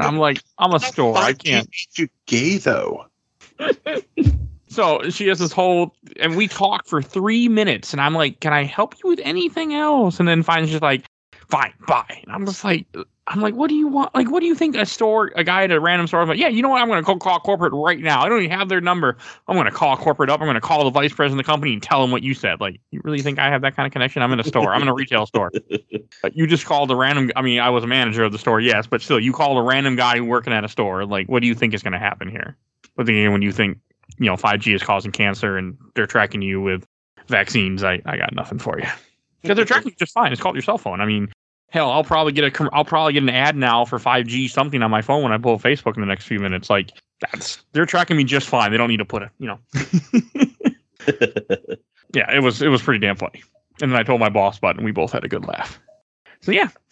I'm 0.00 0.18
like, 0.18 0.42
I'm 0.58 0.72
a 0.72 0.80
store. 0.80 1.16
I 1.16 1.32
can't. 1.32 1.68
you 1.98 2.08
gay 2.26 2.58
though. 2.58 3.06
So 4.72 5.10
she 5.10 5.26
has 5.28 5.38
this 5.38 5.52
whole, 5.52 5.94
and 6.18 6.34
we 6.34 6.48
talk 6.48 6.86
for 6.86 7.02
three 7.02 7.46
minutes, 7.46 7.92
and 7.92 8.00
I'm 8.00 8.14
like, 8.14 8.40
"Can 8.40 8.54
I 8.54 8.64
help 8.64 8.94
you 9.04 9.10
with 9.10 9.20
anything 9.22 9.74
else?" 9.74 10.18
And 10.18 10.26
then 10.26 10.42
finally, 10.42 10.72
she's 10.72 10.80
like, 10.80 11.04
"Fine, 11.50 11.74
bye." 11.86 12.22
And 12.22 12.32
I'm 12.32 12.46
just 12.46 12.64
like, 12.64 12.86
"I'm 13.28 13.40
like, 13.40 13.54
what 13.54 13.68
do 13.68 13.74
you 13.74 13.86
want? 13.86 14.14
Like, 14.14 14.30
what 14.30 14.40
do 14.40 14.46
you 14.46 14.54
think 14.54 14.74
a 14.76 14.84
store, 14.84 15.30
a 15.36 15.44
guy 15.44 15.64
at 15.64 15.70
a 15.70 15.78
random 15.78 16.06
store, 16.06 16.22
is 16.22 16.28
like, 16.28 16.38
yeah, 16.38 16.48
you 16.48 16.60
know 16.60 16.68
what? 16.68 16.82
I'm 16.82 16.88
gonna 16.88 17.02
call, 17.02 17.18
call 17.18 17.38
corporate 17.40 17.72
right 17.72 18.00
now. 18.00 18.22
I 18.22 18.28
don't 18.28 18.42
even 18.42 18.50
have 18.56 18.68
their 18.68 18.80
number. 18.80 19.16
I'm 19.46 19.56
gonna 19.56 19.70
call 19.70 19.96
corporate 19.96 20.28
up. 20.28 20.40
I'm 20.40 20.46
gonna 20.46 20.60
call 20.60 20.84
the 20.84 20.90
vice 20.90 21.12
president 21.12 21.40
of 21.40 21.46
the 21.46 21.50
company 21.50 21.72
and 21.72 21.82
tell 21.82 22.00
them 22.00 22.10
what 22.10 22.22
you 22.22 22.34
said. 22.34 22.60
Like, 22.60 22.80
you 22.90 23.00
really 23.04 23.22
think 23.22 23.38
I 23.38 23.48
have 23.48 23.62
that 23.62 23.76
kind 23.76 23.86
of 23.86 23.92
connection? 23.92 24.22
I'm 24.22 24.32
in 24.32 24.40
a 24.40 24.44
store. 24.44 24.74
I'm 24.74 24.82
in 24.82 24.88
a 24.88 24.94
retail 24.94 25.26
store. 25.26 25.50
But 26.20 26.36
you 26.36 26.46
just 26.46 26.66
called 26.66 26.88
a 26.90 26.94
random. 26.94 27.32
I 27.34 27.42
mean, 27.42 27.58
I 27.58 27.70
was 27.70 27.82
a 27.82 27.86
manager 27.88 28.22
of 28.22 28.30
the 28.30 28.38
store, 28.38 28.60
yes, 28.60 28.86
but 28.86 29.02
still, 29.02 29.18
you 29.18 29.32
called 29.32 29.58
a 29.58 29.62
random 29.62 29.96
guy 29.96 30.20
working 30.20 30.52
at 30.52 30.62
a 30.62 30.68
store. 30.68 31.04
Like, 31.04 31.28
what 31.28 31.40
do 31.40 31.48
you 31.48 31.54
think 31.54 31.74
is 31.74 31.82
gonna 31.82 31.98
happen 31.98 32.28
here? 32.28 32.56
But 32.96 33.06
then 33.06 33.32
when 33.32 33.42
you 33.42 33.50
think 33.50 33.78
you 34.18 34.26
know 34.26 34.36
5G 34.36 34.74
is 34.74 34.82
causing 34.82 35.10
cancer 35.10 35.56
and 35.56 35.76
they're 35.94 36.06
tracking 36.06 36.42
you 36.42 36.60
with 36.60 36.86
vaccines, 37.26 37.82
I, 37.82 38.00
I 38.04 38.16
got 38.16 38.34
nothing 38.34 38.58
for 38.58 38.78
you. 38.78 38.86
Because 39.40 39.56
they're 39.56 39.64
tracking 39.64 39.90
you 39.90 39.96
just 39.98 40.12
fine. 40.12 40.32
It's 40.32 40.40
called 40.40 40.54
your 40.54 40.62
cell 40.62 40.78
phone. 40.78 41.00
I 41.00 41.06
mean, 41.06 41.32
hell, 41.72 41.90
I'll 41.90 42.04
probably 42.04 42.32
get 42.32 42.44
a 42.44 42.50
com- 42.50 42.70
I'll 42.72 42.84
probably 42.84 43.14
get 43.14 43.22
an 43.22 43.30
ad 43.30 43.56
now 43.56 43.84
for 43.84 43.98
5G 43.98 44.48
something 44.48 44.82
on 44.82 44.90
my 44.90 45.02
phone 45.02 45.22
when 45.22 45.32
I 45.32 45.38
pull 45.38 45.58
Facebook 45.58 45.96
in 45.96 46.02
the 46.02 46.06
next 46.06 46.26
few 46.26 46.38
minutes. 46.38 46.70
Like 46.70 46.92
that's 47.20 47.64
they're 47.72 47.86
tracking 47.86 48.16
me 48.16 48.24
just 48.24 48.48
fine. 48.48 48.70
They 48.70 48.76
don't 48.76 48.88
need 48.88 48.98
to 48.98 49.04
put 49.04 49.22
a 49.22 49.30
you 49.38 49.48
know. 49.48 49.58
yeah, 52.14 52.32
it 52.32 52.42
was 52.42 52.62
it 52.62 52.68
was 52.68 52.82
pretty 52.82 53.00
damn 53.00 53.16
funny. 53.16 53.42
And 53.80 53.90
then 53.90 53.98
I 53.98 54.02
told 54.02 54.20
my 54.20 54.28
boss 54.28 54.58
about 54.58 54.76
it, 54.76 54.76
and 54.76 54.84
we 54.84 54.92
both 54.92 55.12
had 55.12 55.24
a 55.24 55.28
good 55.28 55.46
laugh. 55.46 55.80
So 56.42 56.52
yeah, 56.52 56.68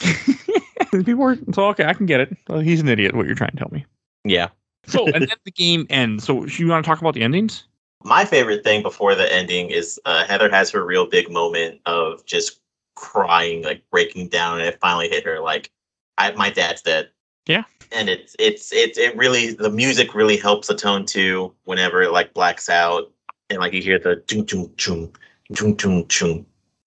people 0.90 1.16
were 1.16 1.39
so 1.52 1.66
okay. 1.66 1.85
I 1.85 1.93
can 1.93 2.07
get 2.07 2.20
it. 2.20 2.36
Well, 2.48 2.61
he's 2.61 2.81
an 2.81 2.89
idiot. 2.89 3.15
What 3.15 3.27
you're 3.27 3.35
trying 3.35 3.51
to 3.51 3.59
tell 3.59 3.69
me. 3.70 3.85
Yeah. 4.24 4.48
So 4.86 5.07
and 5.07 5.28
then 5.28 5.36
the 5.44 5.51
game 5.51 5.86
ends. 5.90 6.24
So 6.24 6.47
you 6.47 6.69
want 6.69 6.85
to 6.85 6.89
talk 6.89 7.01
about 7.01 7.15
the 7.15 7.23
endings? 7.23 7.65
My 8.02 8.24
favorite 8.24 8.65
thing 8.65 8.82
before 8.82 9.15
the 9.15 9.31
ending 9.31 9.69
is 9.69 10.01
uh, 10.07 10.24
Heather 10.24 10.51
has 10.51 10.70
her 10.70 10.86
real 10.86 11.07
big 11.07 11.31
moment 11.31 11.82
of 11.85 12.24
just 12.24 12.61
crying, 13.01 13.62
like 13.62 13.82
breaking 13.90 14.28
down, 14.28 14.59
and 14.59 14.68
it 14.68 14.78
finally 14.78 15.09
hit 15.09 15.24
her. 15.24 15.40
Like, 15.40 15.70
I, 16.18 16.32
my 16.32 16.51
dad's 16.51 16.82
dead. 16.82 17.09
Yeah. 17.47 17.64
And 17.90 18.09
it's 18.09 18.36
it's 18.39 18.72
it's 18.72 18.98
it 18.98 19.16
really 19.16 19.55
the 19.55 19.70
music 19.70 20.14
really 20.14 20.36
helps 20.36 20.68
the 20.68 20.77
tone 20.77 21.06
too 21.06 21.52
whenever 21.64 22.02
it 22.02 22.12
like 22.12 22.35
blacks 22.35 22.68
out 22.68 23.10
and 23.48 23.59
like 23.59 23.72
you 23.72 23.82
hear 23.82 23.98
the 23.98 24.22
chung 24.28 24.47
chung 24.47 24.70
chung 24.77 25.12
chung 25.55 25.77
chung 25.77 26.06
chung. 26.06 26.47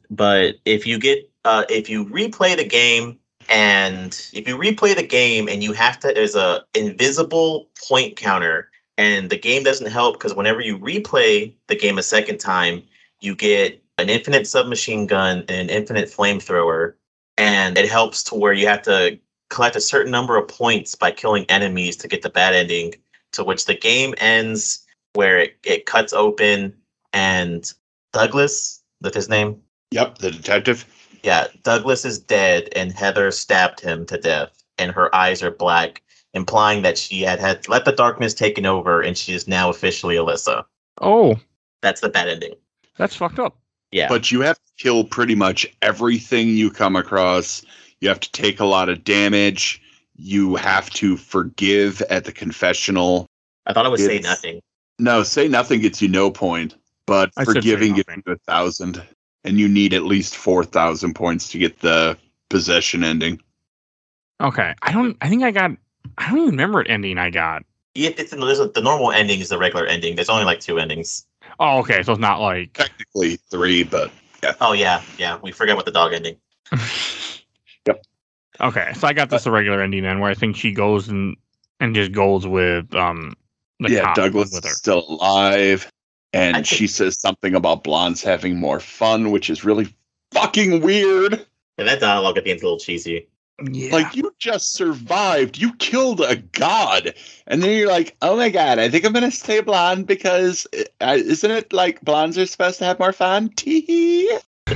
But 0.09 0.55
if 0.63 0.87
you 0.87 0.99
get 0.99 1.29
uh 1.43 1.65
if 1.69 1.89
you 1.89 2.05
replay 2.05 2.55
the 2.55 2.63
game 2.63 3.19
and 3.49 4.13
if 4.31 4.47
you 4.47 4.55
replay 4.55 4.95
the 4.95 5.05
game 5.05 5.49
and 5.49 5.61
you 5.61 5.73
have 5.73 5.99
to 6.01 6.13
there's 6.13 6.35
a 6.35 6.63
invisible 6.73 7.67
point 7.89 8.15
counter 8.15 8.69
and 8.97 9.29
the 9.29 9.37
game 9.37 9.63
doesn't 9.63 9.91
help 9.91 10.15
because 10.15 10.33
whenever 10.33 10.61
you 10.61 10.77
replay 10.79 11.53
the 11.67 11.75
game 11.75 11.97
a 11.97 12.03
second 12.03 12.37
time 12.37 12.81
you 13.19 13.35
get 13.35 13.82
an 13.97 14.09
infinite 14.09 14.47
submachine 14.47 15.05
gun 15.05 15.39
and 15.47 15.51
an 15.51 15.69
infinite 15.69 16.09
flamethrower 16.09 16.93
and 17.37 17.77
it 17.77 17.89
helps 17.89 18.23
to 18.23 18.35
where 18.35 18.53
you 18.53 18.67
have 18.67 18.81
to 18.83 19.19
collect 19.49 19.75
a 19.75 19.81
certain 19.81 20.11
number 20.11 20.35
of 20.37 20.47
points 20.47 20.95
by 20.95 21.11
killing 21.11 21.45
enemies 21.49 21.95
to 21.97 22.07
get 22.07 22.21
the 22.21 22.29
bad 22.29 22.55
ending 22.55 22.93
to 23.31 23.43
which 23.43 23.65
the 23.65 23.75
game 23.75 24.13
ends 24.17 24.85
where 25.13 25.39
it, 25.39 25.55
it 25.63 25.85
cuts 25.85 26.13
open 26.13 26.73
and 27.13 27.73
douglas 28.13 28.81
that's 29.01 29.15
his 29.15 29.29
name 29.29 29.59
Yep, 29.91 30.17
the 30.17 30.31
detective. 30.31 30.85
yeah, 31.21 31.45
Douglas 31.61 32.03
is 32.03 32.17
dead, 32.17 32.67
and 32.75 32.91
Heather 32.91 33.29
stabbed 33.29 33.79
him 33.79 34.07
to 34.07 34.17
death, 34.17 34.63
and 34.79 34.91
her 34.91 35.13
eyes 35.13 35.43
are 35.43 35.51
black, 35.51 36.01
implying 36.33 36.81
that 36.81 36.97
she 36.97 37.21
had 37.21 37.39
had 37.39 37.67
let 37.69 37.85
the 37.85 37.91
darkness 37.91 38.33
taken 38.33 38.65
over, 38.65 39.01
and 39.01 39.15
she 39.15 39.33
is 39.35 39.47
now 39.47 39.69
officially 39.69 40.15
Alessa. 40.15 40.65
Oh, 40.99 41.39
That's 41.83 42.01
the 42.01 42.09
bad 42.09 42.27
ending. 42.27 42.55
that's 42.97 43.15
fucked 43.15 43.37
up. 43.37 43.55
Yeah. 43.93 44.09
But 44.09 44.31
you 44.31 44.41
have 44.41 44.57
to 44.57 44.71
kill 44.77 45.03
pretty 45.03 45.35
much 45.35 45.67
everything 45.83 46.49
you 46.49 46.71
come 46.71 46.95
across. 46.95 47.63
You 48.01 48.09
have 48.09 48.19
to 48.19 48.31
take 48.31 48.59
a 48.59 48.65
lot 48.65 48.89
of 48.89 49.03
damage. 49.03 49.81
You 50.15 50.55
have 50.55 50.89
to 50.91 51.15
forgive 51.15 52.01
at 52.09 52.25
the 52.25 52.31
confessional. 52.31 53.27
I 53.67 53.73
thought 53.73 53.85
it 53.85 53.89
would 53.89 53.99
say 53.99 54.19
nothing. 54.19 54.61
No, 54.97 55.21
say 55.21 55.47
nothing 55.47 55.79
gets 55.81 56.01
you 56.01 56.07
no 56.07 56.31
point, 56.31 56.75
but 57.05 57.31
I 57.37 57.45
forgiving 57.45 57.93
gets 57.93 58.09
you 58.09 58.33
a 58.33 58.37
thousand. 58.51 59.01
And 59.43 59.59
you 59.59 59.67
need 59.67 59.93
at 59.93 60.03
least 60.03 60.37
four 60.37 60.63
thousand 60.63 61.13
points 61.13 61.49
to 61.49 61.59
get 61.59 61.79
the 61.79 62.17
possession 62.49 63.03
ending. 63.03 63.41
Okay, 64.41 64.73
I 64.81 64.91
don't. 64.91 65.17
I 65.21 65.29
think 65.29 65.43
I 65.43 65.51
got. 65.51 65.71
I 66.17 66.29
don't 66.29 66.39
even 66.39 66.49
remember 66.51 66.79
what 66.79 66.89
ending 66.89 67.17
I 67.17 67.29
got. 67.29 67.63
Yeah, 67.95 68.09
It's, 68.17 68.31
there's 68.31 68.57
the 68.57 68.81
normal 68.81 69.11
ending 69.11 69.39
is 69.39 69.49
the 69.49 69.57
regular 69.57 69.85
ending. 69.85 70.15
There's 70.15 70.29
only 70.29 70.45
like 70.45 70.61
two 70.61 70.79
endings. 70.79 71.27
Oh, 71.59 71.79
okay, 71.79 72.03
so 72.03 72.13
it's 72.13 72.21
not 72.21 72.39
like. 72.41 72.73
Technically 72.73 73.37
three, 73.51 73.83
but 73.83 74.11
yeah. 74.41 74.53
Oh 74.61 74.73
yeah, 74.73 75.01
yeah. 75.17 75.37
We 75.41 75.51
forget 75.51 75.73
about 75.73 75.85
the 75.85 75.91
dog 75.91 76.13
ending. 76.13 76.37
Yep. 77.85 78.01
Okay, 78.61 78.93
so 78.93 79.07
I 79.07 79.13
got 79.13 79.29
this 79.29 79.43
the 79.43 79.51
regular 79.51 79.81
ending 79.81 80.03
then, 80.03 80.19
where 80.19 80.31
I 80.31 80.35
think 80.35 80.55
she 80.55 80.71
goes 80.71 81.09
and 81.09 81.35
and 81.79 81.93
just 81.93 82.11
goes 82.13 82.47
with 82.47 82.93
um. 82.95 83.35
The 83.79 83.91
yeah, 83.91 84.13
Douglas 84.13 84.53
with 84.53 84.63
her. 84.63 84.69
is 84.69 84.77
still 84.77 85.05
alive, 85.09 85.91
and 86.31 86.55
think- 86.55 86.67
she 86.67 86.87
says 86.87 87.19
something 87.19 87.55
about 87.55 87.83
blondes 87.83 88.23
having 88.23 88.57
more 88.57 88.79
fun, 88.79 89.31
which 89.31 89.49
is 89.49 89.65
really 89.65 89.93
fucking 90.31 90.79
weird. 90.81 91.45
And 91.77 91.87
that 91.87 91.99
dialogue 91.99 92.37
at 92.37 92.45
the 92.45 92.51
end 92.51 92.57
is 92.57 92.63
a 92.63 92.65
little 92.67 92.79
cheesy. 92.79 93.27
Yeah. 93.61 93.93
Like 93.93 94.15
you 94.15 94.33
just 94.39 94.73
survived, 94.73 95.57
you 95.59 95.73
killed 95.75 96.21
a 96.21 96.37
god, 96.37 97.13
and 97.45 97.61
then 97.61 97.77
you're 97.77 97.87
like, 97.87 98.15
"Oh 98.21 98.35
my 98.35 98.49
god, 98.49 98.79
I 98.79 98.89
think 98.89 99.05
I'm 99.05 99.13
gonna 99.13 99.29
stay 99.29 99.61
blonde 99.61 100.07
because 100.07 100.65
uh, 100.73 101.15
isn't 101.17 101.51
it 101.51 101.71
like 101.71 102.01
blondes 102.01 102.37
are 102.37 102.47
supposed 102.47 102.79
to 102.79 102.85
have 102.85 102.97
more 102.99 103.13
fun?" 103.13 103.49
Tee. 103.49 104.37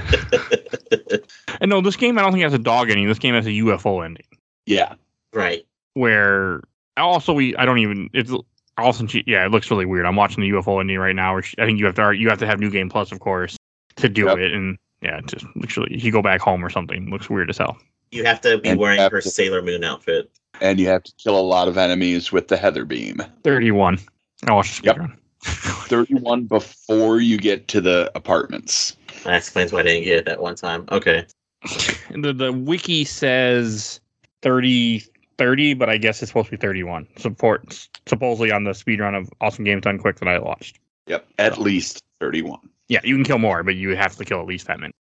and 1.60 1.70
no, 1.70 1.82
this 1.82 1.96
game 1.96 2.20
I 2.20 2.22
don't 2.22 2.32
think 2.32 2.44
has 2.44 2.54
a 2.54 2.60
dog 2.60 2.90
ending. 2.92 3.08
This 3.08 3.20
game 3.20 3.34
has 3.34 3.48
a 3.48 3.52
UFO 3.52 4.06
ending. 4.06 4.26
Yeah, 4.68 4.94
right. 5.34 5.66
Where 5.96 6.62
also 6.98 7.34
we 7.34 7.56
I 7.56 7.66
don't 7.66 7.80
even 7.80 8.10
it's 8.14 8.32
also 8.78 9.08
she, 9.08 9.24
yeah 9.26 9.44
it 9.46 9.52
looks 9.52 9.72
really 9.72 9.86
weird. 9.86 10.06
I'm 10.06 10.16
watching 10.16 10.42
the 10.42 10.52
UFO 10.52 10.80
ending 10.80 11.00
right 11.00 11.16
now. 11.16 11.34
Where 11.34 11.42
she, 11.42 11.56
I 11.58 11.66
think 11.66 11.80
you 11.80 11.86
have 11.86 11.96
to 11.96 12.12
you 12.12 12.30
have 12.30 12.40
to 12.40 12.48
have 12.48 12.60
New 12.60 12.70
Game 12.70 12.90
Plus 12.90 13.12
of 13.12 13.20
course 13.20 13.58
to 13.96 14.08
do 14.08 14.26
Yep. 14.26 14.38
it, 14.38 14.54
and 14.54 14.78
yeah, 15.02 15.18
it 15.18 15.26
just 15.28 15.46
literally 15.56 15.98
you 15.98 16.12
go 16.12 16.22
back 16.22 16.42
home 16.42 16.64
or 16.64 16.70
something. 16.70 17.10
looks 17.10 17.30
weird 17.30 17.50
as 17.50 17.58
hell. 17.58 17.78
You 18.12 18.24
have 18.26 18.42
to 18.42 18.58
be 18.60 18.70
And 18.70 18.80
wearing 18.80 19.00
her 19.00 19.22
to- 19.22 19.30
Sailor 19.30 19.62
Moon 19.62 19.84
outfit. 19.84 20.30
and 20.62 20.80
you 20.80 20.88
have 20.88 21.04
to 21.04 21.12
kill 21.18 21.38
a 21.40 21.42
lot 21.42 21.68
of 21.68 21.78
enemies 21.78 22.32
with 22.32 22.48
the 22.48 22.58
heather 22.58 22.86
beam. 22.86 23.22
Thirty 23.44 23.72
one. 23.72 24.00
Oh, 24.48 24.54
I 24.54 24.56
watched 24.56 24.82
the 24.82 24.88
Yep. 24.88 24.96
speedrun. 24.98 25.18
Thirty-one 25.88 26.44
before 26.46 27.20
you 27.22 27.38
get 27.38 27.68
to 27.70 27.80
the 27.82 28.12
apartments. 28.16 28.98
That 29.24 29.36
explains 29.36 29.72
why 29.72 29.80
I 29.80 29.84
didn't 29.84 30.04
get 30.04 30.18
it 30.20 30.26
that 30.26 30.42
one 30.42 30.56
time. 30.56 30.86
Okay. 30.92 31.26
the 32.12 32.34
the 32.34 32.52
wiki 32.54 33.04
says 33.06 34.00
30 34.44 35.04
30 35.40 35.74
but 35.74 35.90
i 35.90 35.98
guess 35.98 36.22
it's 36.22 36.30
supposed 36.30 36.46
to 36.48 36.52
be 36.52 36.58
31 36.58 37.08
support 37.18 37.88
supposedly 38.06 38.52
on 38.52 38.64
the 38.64 38.72
speedrun 38.72 39.18
of 39.18 39.28
awesome 39.42 39.66
games 39.66 39.82
done 39.82 39.98
quick 39.98 40.18
that 40.20 40.28
i 40.28 40.38
watched 40.38 40.78
Yep, 41.08 41.28
at 41.40 41.56
So- 41.56 41.62
least 41.62 42.04
thirty-one. 42.20 42.60
yeah 42.90 43.00
you 43.04 43.16
can 43.16 43.24
kill 43.24 43.40
more 43.40 43.64
but 43.64 43.76
you 43.76 43.96
have 43.96 44.16
to 44.18 44.24
kill 44.24 44.40
at 44.40 44.46
least 44.46 44.68
that 44.68 44.80
many 44.80 44.94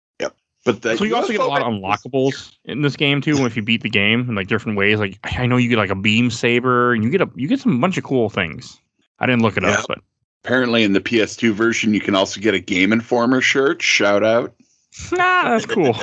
But 0.66 0.82
the 0.82 0.98
so 0.98 1.04
you 1.06 1.16
also 1.16 1.32
get 1.32 1.40
a 1.42 1.46
lot 1.46 1.62
of 1.62 1.68
unlockables 1.68 2.54
in 2.66 2.82
this 2.82 2.96
game 2.98 3.22
too 3.22 3.46
if 3.46 3.56
you 3.56 3.62
beat 3.62 3.82
the 3.84 3.90
game 3.90 4.28
in 4.28 4.36
like 4.36 4.48
different 4.48 4.78
ways 4.78 5.00
like 5.00 5.20
i 5.24 5.46
know 5.46 5.58
you 5.58 5.70
get 5.70 5.78
like 5.78 5.92
a 5.92 5.96
beam 5.96 6.30
saber 6.32 6.92
and 6.94 7.04
you 7.04 7.10
get 7.12 7.22
a 7.22 7.30
you 7.36 7.48
get 7.48 7.60
some 7.60 7.80
bunch 7.80 7.98
of 8.00 8.04
cool 8.04 8.30
things 8.32 8.80
i 9.20 9.28
didn't 9.28 9.44
look 9.44 9.56
it 9.58 9.64
Yeah. 9.64 9.74
up 9.74 9.86
but 9.88 10.00
Apparently, 10.44 10.84
in 10.84 10.94
the 10.94 11.02
PS2 11.02 11.54
version, 11.54 11.96
you 11.96 12.00
can 12.00 12.14
also 12.14 12.40
get 12.40 12.54
a 12.54 12.60
Game 12.60 12.94
Informer 12.94 13.42
shirt. 13.42 13.82
Shout 13.82 14.24
out. 14.24 14.54
Nah, 15.12 15.50
that's 15.50 15.66
cool. 15.66 15.98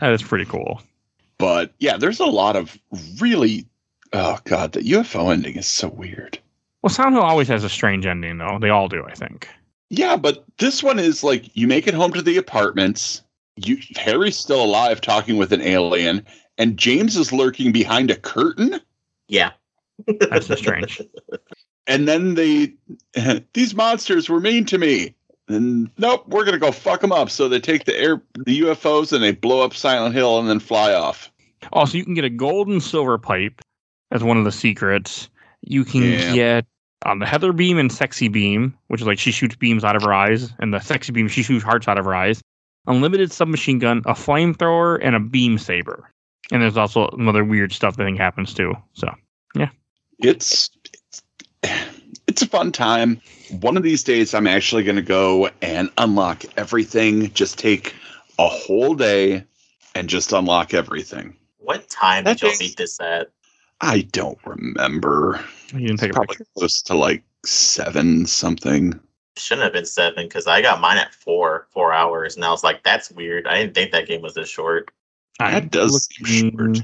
that 0.00 0.12
is 0.12 0.22
pretty 0.22 0.44
cool. 0.44 0.80
But 1.38 1.72
yeah, 1.80 1.96
there's 1.96 2.20
a 2.20 2.24
lot 2.26 2.54
of 2.54 2.78
really. 3.18 3.66
Oh 4.12 4.38
god, 4.44 4.70
the 4.72 4.80
UFO 4.80 5.32
ending 5.32 5.56
is 5.56 5.66
so 5.66 5.88
weird. 5.88 6.38
Well, 6.82 6.90
Silent 6.90 7.16
Hill 7.16 7.24
always 7.24 7.48
has 7.48 7.64
a 7.64 7.68
strange 7.68 8.06
ending, 8.06 8.38
though. 8.38 8.58
They 8.60 8.70
all 8.70 8.86
do, 8.86 9.04
I 9.04 9.12
think. 9.14 9.48
Yeah, 9.90 10.14
but 10.16 10.44
this 10.58 10.80
one 10.82 11.00
is 11.00 11.24
like 11.24 11.50
you 11.56 11.66
make 11.66 11.88
it 11.88 11.94
home 11.94 12.12
to 12.12 12.22
the 12.22 12.36
apartments. 12.36 13.22
You 13.56 13.78
Harry's 13.96 14.36
still 14.36 14.62
alive, 14.62 15.00
talking 15.00 15.36
with 15.36 15.52
an 15.52 15.60
alien, 15.60 16.24
and 16.58 16.76
James 16.78 17.16
is 17.16 17.32
lurking 17.32 17.72
behind 17.72 18.10
a 18.10 18.16
curtain. 18.16 18.80
Yeah. 19.28 19.52
That's 20.30 20.48
just 20.48 20.62
strange. 20.62 21.00
And 21.86 22.08
then 22.08 22.34
they, 22.34 22.74
these 23.54 23.74
monsters 23.74 24.28
were 24.28 24.40
mean 24.40 24.64
to 24.66 24.78
me. 24.78 25.14
And 25.48 25.90
nope, 25.98 26.26
we're 26.28 26.44
gonna 26.44 26.58
go 26.58 26.72
fuck 26.72 27.00
them 27.00 27.12
up. 27.12 27.28
So 27.28 27.48
they 27.48 27.60
take 27.60 27.84
the 27.84 27.96
air, 27.98 28.22
the 28.46 28.60
UFOs, 28.62 29.12
and 29.12 29.22
they 29.22 29.32
blow 29.32 29.64
up 29.64 29.74
Silent 29.74 30.14
Hill, 30.14 30.38
and 30.38 30.48
then 30.48 30.60
fly 30.60 30.94
off. 30.94 31.30
Also, 31.72 31.98
you 31.98 32.04
can 32.04 32.14
get 32.14 32.24
a 32.24 32.30
gold 32.30 32.68
and 32.68 32.82
silver 32.82 33.18
pipe 33.18 33.60
as 34.10 34.22
one 34.24 34.36
of 34.38 34.44
the 34.44 34.52
secrets. 34.52 35.28
You 35.62 35.84
can 35.84 36.02
Yeah. 36.02 36.34
get 36.34 36.66
um, 37.04 37.18
the 37.18 37.26
Heather 37.26 37.52
beam 37.52 37.78
and 37.78 37.92
sexy 37.92 38.28
beam, 38.28 38.76
which 38.88 39.00
is 39.00 39.06
like 39.06 39.18
she 39.18 39.32
shoots 39.32 39.56
beams 39.56 39.84
out 39.84 39.96
of 39.96 40.02
her 40.02 40.12
eyes, 40.14 40.52
and 40.58 40.72
the 40.72 40.80
sexy 40.80 41.12
beam 41.12 41.28
she 41.28 41.42
shoots 41.42 41.64
hearts 41.64 41.86
out 41.88 41.98
of 41.98 42.04
her 42.04 42.14
eyes. 42.14 42.40
Unlimited 42.86 43.30
submachine 43.32 43.78
gun, 43.78 43.98
a 44.06 44.12
flamethrower, 44.12 44.98
and 45.02 45.14
a 45.14 45.20
beam 45.20 45.58
saber. 45.58 46.10
And 46.50 46.60
there's 46.62 46.76
also 46.76 47.08
some 47.12 47.28
other 47.28 47.44
weird 47.44 47.72
stuff 47.72 47.96
that 47.96 48.02
I 48.02 48.06
think 48.06 48.18
happens 48.18 48.52
too. 48.54 48.74
So 48.94 49.08
It's, 50.18 50.70
it's 50.92 51.22
it's 52.28 52.42
a 52.42 52.46
fun 52.46 52.70
time. 52.72 53.20
One 53.60 53.76
of 53.76 53.82
these 53.82 54.02
days, 54.04 54.34
I'm 54.34 54.46
actually 54.46 54.84
gonna 54.84 55.02
go 55.02 55.50
and 55.60 55.90
unlock 55.98 56.44
everything. 56.56 57.32
Just 57.32 57.58
take 57.58 57.94
a 58.38 58.46
whole 58.46 58.94
day 58.94 59.44
and 59.94 60.08
just 60.08 60.32
unlock 60.32 60.74
everything. 60.74 61.36
What 61.58 61.88
time 61.88 62.24
did 62.24 62.40
y'all 62.40 62.52
beat 62.58 62.76
this 62.76 63.00
at? 63.00 63.28
I 63.80 64.02
don't 64.12 64.38
remember. 64.44 65.44
you 65.72 65.86
didn't 65.88 65.98
take 65.98 66.10
a 66.10 66.14
Probably 66.14 66.36
picture. 66.36 66.50
close 66.56 66.82
to 66.82 66.94
like 66.94 67.22
seven 67.44 68.26
something. 68.26 68.98
Shouldn't 69.36 69.64
have 69.64 69.72
been 69.72 69.86
seven 69.86 70.26
because 70.26 70.46
I 70.46 70.60
got 70.60 70.80
mine 70.80 70.98
at 70.98 71.14
four, 71.14 71.66
four 71.70 71.92
hours, 71.92 72.36
and 72.36 72.44
I 72.44 72.50
was 72.50 72.62
like, 72.62 72.82
"That's 72.82 73.10
weird." 73.10 73.46
I 73.46 73.58
didn't 73.58 73.74
think 73.74 73.90
that 73.92 74.06
game 74.06 74.20
was 74.22 74.34
this 74.34 74.48
short. 74.48 74.90
That 75.38 75.70
does 75.70 76.06
seem 76.26 76.50
short. 76.56 76.78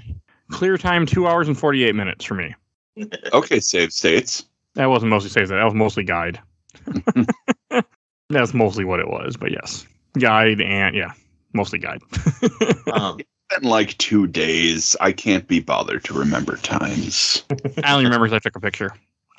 Clear 0.50 0.78
time 0.78 1.04
two 1.04 1.26
hours 1.26 1.46
and 1.48 1.58
forty 1.58 1.84
eight 1.84 1.94
minutes 1.94 2.24
for 2.24 2.34
me. 2.34 2.54
Okay, 3.32 3.60
save 3.60 3.92
states. 3.92 4.44
That 4.74 4.86
wasn't 4.86 5.10
mostly 5.10 5.30
save 5.30 5.48
that. 5.48 5.56
That 5.56 5.64
was 5.64 5.74
mostly 5.74 6.02
guide. 6.04 6.40
That's 8.30 8.52
mostly 8.54 8.84
what 8.84 9.00
it 9.00 9.08
was, 9.08 9.36
but 9.36 9.50
yes, 9.50 9.86
guide 10.18 10.60
and 10.60 10.94
yeah, 10.96 11.12
mostly 11.52 11.78
guide. 11.78 12.00
Um, 12.92 13.18
In 13.56 13.62
like 13.68 13.96
two 13.98 14.26
days, 14.26 14.96
I 15.00 15.12
can't 15.12 15.46
be 15.46 15.60
bothered 15.60 16.04
to 16.04 16.14
remember 16.14 16.56
times. 16.56 17.44
I 17.84 17.92
only 17.92 18.04
remember 18.04 18.26
because 18.26 18.36
I 18.36 18.40
took 18.40 18.56
a 18.56 18.60
picture. 18.60 18.90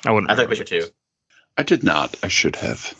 I 0.06 0.10
wouldn't. 0.12 0.30
I 0.30 0.34
took 0.34 0.46
a 0.46 0.48
remember. 0.48 0.64
picture 0.64 0.86
too. 0.86 0.92
I 1.58 1.62
did 1.62 1.82
not. 1.84 2.16
I 2.22 2.28
should 2.28 2.56
have. 2.56 2.94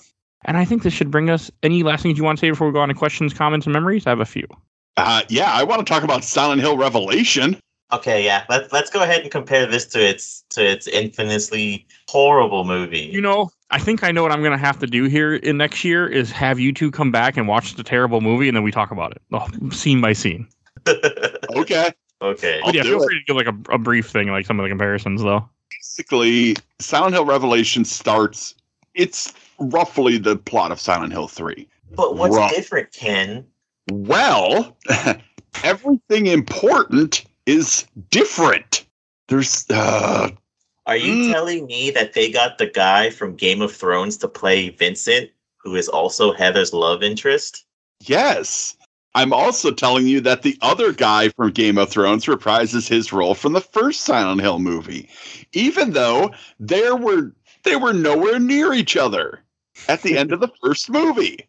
And 0.44 0.56
I 0.56 0.64
think 0.64 0.82
this 0.82 0.92
should 0.92 1.10
bring 1.10 1.30
us. 1.30 1.50
Any 1.62 1.82
last 1.82 2.02
things 2.02 2.16
you 2.16 2.24
want 2.24 2.38
to 2.38 2.40
say 2.40 2.50
before 2.50 2.66
we 2.66 2.72
go 2.72 2.80
on 2.80 2.88
to 2.88 2.94
questions, 2.94 3.34
comments, 3.34 3.66
and 3.66 3.72
memories? 3.72 4.06
I 4.06 4.10
have 4.10 4.20
a 4.20 4.24
few. 4.24 4.46
Uh, 4.96 5.22
yeah, 5.28 5.52
I 5.52 5.64
want 5.64 5.86
to 5.86 5.90
talk 5.90 6.02
about 6.02 6.24
Silent 6.24 6.60
Hill 6.60 6.76
Revelation. 6.76 7.60
Okay, 7.92 8.24
yeah. 8.24 8.44
Let's 8.48 8.72
let's 8.72 8.90
go 8.90 9.02
ahead 9.02 9.22
and 9.22 9.30
compare 9.30 9.66
this 9.66 9.84
to 9.86 10.00
its 10.00 10.44
to 10.50 10.64
its 10.64 10.86
infamously 10.86 11.86
horrible 12.08 12.64
movie. 12.64 13.00
You 13.00 13.20
know, 13.20 13.50
I 13.70 13.78
think 13.78 14.04
I 14.04 14.12
know 14.12 14.22
what 14.22 14.32
I'm 14.32 14.40
going 14.40 14.52
to 14.52 14.64
have 14.64 14.78
to 14.80 14.86
do 14.86 15.04
here 15.04 15.34
in 15.34 15.56
next 15.56 15.84
year 15.84 16.06
is 16.06 16.30
have 16.30 16.60
you 16.60 16.72
two 16.72 16.90
come 16.90 17.10
back 17.10 17.36
and 17.36 17.48
watch 17.48 17.74
the 17.74 17.82
terrible 17.82 18.20
movie, 18.20 18.48
and 18.48 18.56
then 18.56 18.62
we 18.62 18.70
talk 18.70 18.90
about 18.90 19.12
it, 19.12 19.22
oh, 19.32 19.46
scene 19.70 20.00
by 20.00 20.12
scene. 20.12 20.46
Okay. 21.56 21.90
okay. 22.22 22.60
But 22.64 22.74
yeah, 22.74 22.84
feel 22.84 23.02
it. 23.02 23.06
free 23.06 23.18
to 23.18 23.24
give 23.26 23.36
like 23.36 23.48
a, 23.48 23.74
a 23.74 23.78
brief 23.78 24.08
thing, 24.08 24.28
like 24.28 24.46
some 24.46 24.60
of 24.60 24.64
the 24.64 24.68
comparisons, 24.68 25.20
though. 25.20 25.48
Basically, 25.70 26.56
Silent 26.78 27.14
Hill 27.14 27.24
Revelation 27.24 27.84
starts. 27.84 28.54
It's 28.94 29.32
roughly 29.60 30.18
the 30.18 30.36
plot 30.36 30.72
of 30.72 30.80
Silent 30.80 31.12
Hill 31.12 31.28
3. 31.28 31.66
But 31.94 32.16
what's 32.16 32.36
Rough. 32.36 32.54
different, 32.54 32.92
Ken? 32.92 33.46
Well, 33.90 34.76
everything 35.64 36.26
important 36.26 37.24
is 37.46 37.86
different. 38.10 38.86
There's 39.28 39.66
uh 39.70 40.30
Are 40.86 40.96
you 40.96 41.14
Mm. 41.14 41.32
telling 41.32 41.66
me 41.66 41.90
that 41.90 42.12
they 42.14 42.30
got 42.30 42.58
the 42.58 42.66
guy 42.66 43.10
from 43.10 43.36
Game 43.36 43.60
of 43.62 43.72
Thrones 43.74 44.16
to 44.18 44.28
play 44.28 44.70
Vincent, 44.70 45.30
who 45.58 45.74
is 45.76 45.88
also 45.88 46.32
Heather's 46.32 46.72
love 46.72 47.02
interest? 47.02 47.64
yes. 48.06 48.76
I'm 49.12 49.32
also 49.32 49.72
telling 49.72 50.06
you 50.06 50.20
that 50.20 50.42
the 50.42 50.56
other 50.62 50.92
guy 50.92 51.30
from 51.30 51.50
Game 51.50 51.78
of 51.78 51.88
Thrones 51.90 52.26
reprises 52.26 52.88
his 52.88 53.12
role 53.12 53.34
from 53.34 53.54
the 53.54 53.60
first 53.60 54.02
Silent 54.02 54.40
Hill 54.40 54.60
movie, 54.60 55.08
even 55.52 55.90
though 55.90 56.30
there 56.60 56.94
were 56.94 57.32
they 57.64 57.74
were 57.74 57.92
nowhere 57.92 58.38
near 58.38 58.72
each 58.72 58.96
other 58.96 59.40
at 59.88 60.02
the 60.02 60.16
end 60.18 60.32
of 60.32 60.40
the 60.40 60.50
first 60.62 60.90
movie. 60.90 61.48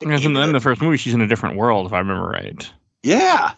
Because 0.00 0.24
in 0.24 0.34
the 0.34 0.40
end 0.40 0.50
of 0.50 0.54
the 0.54 0.68
first 0.68 0.82
movie, 0.82 0.96
she's 0.96 1.14
in 1.14 1.22
a 1.22 1.26
different 1.26 1.56
world, 1.56 1.86
if 1.86 1.92
I 1.92 1.98
remember 1.98 2.28
right. 2.28 2.70
Yeah. 3.02 3.52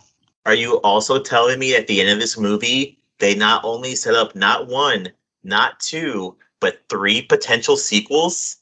Are 0.47 0.55
you 0.55 0.77
also 0.79 1.21
telling 1.21 1.59
me 1.59 1.75
at 1.75 1.87
the 1.87 2.01
end 2.01 2.11
of 2.11 2.21
this 2.21 2.39
movie, 2.39 2.99
they 3.19 3.35
not 3.35 3.65
only 3.65 3.95
set 3.95 4.15
up 4.15 4.35
not 4.35 4.69
one, 4.69 5.13
not 5.43 5.81
two, 5.81 6.37
but 6.61 6.81
three 6.89 7.23
potential 7.23 7.77
sequels? 7.77 8.57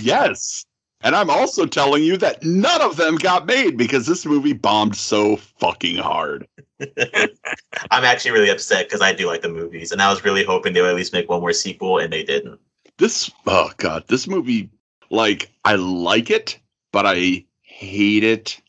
Yes. 0.00 0.64
And 1.02 1.14
I'm 1.14 1.30
also 1.30 1.66
telling 1.66 2.02
you 2.02 2.16
that 2.16 2.42
none 2.42 2.80
of 2.80 2.96
them 2.96 3.16
got 3.16 3.46
made 3.46 3.76
because 3.76 4.06
this 4.06 4.24
movie 4.24 4.54
bombed 4.54 4.96
so 4.96 5.36
fucking 5.36 5.96
hard. 5.96 6.48
I'm 6.80 8.04
actually 8.04 8.32
really 8.32 8.48
upset 8.48 8.88
because 8.88 9.02
I 9.02 9.12
do 9.12 9.26
like 9.26 9.42
the 9.42 9.48
movies, 9.48 9.92
and 9.92 10.02
I 10.02 10.10
was 10.10 10.24
really 10.24 10.44
hoping 10.44 10.72
they 10.72 10.80
would 10.80 10.90
at 10.90 10.96
least 10.96 11.12
make 11.12 11.28
one 11.28 11.40
more 11.40 11.52
sequel, 11.52 11.98
and 11.98 12.12
they 12.12 12.24
didn't. 12.24 12.58
This 12.98 13.30
oh 13.46 13.70
god, 13.76 14.04
this 14.08 14.26
movie 14.26 14.70
like 15.10 15.50
I 15.64 15.74
like 15.76 16.30
it, 16.30 16.58
but 16.92 17.06
I 17.06 17.44
hate 17.62 18.24
it. 18.24 18.60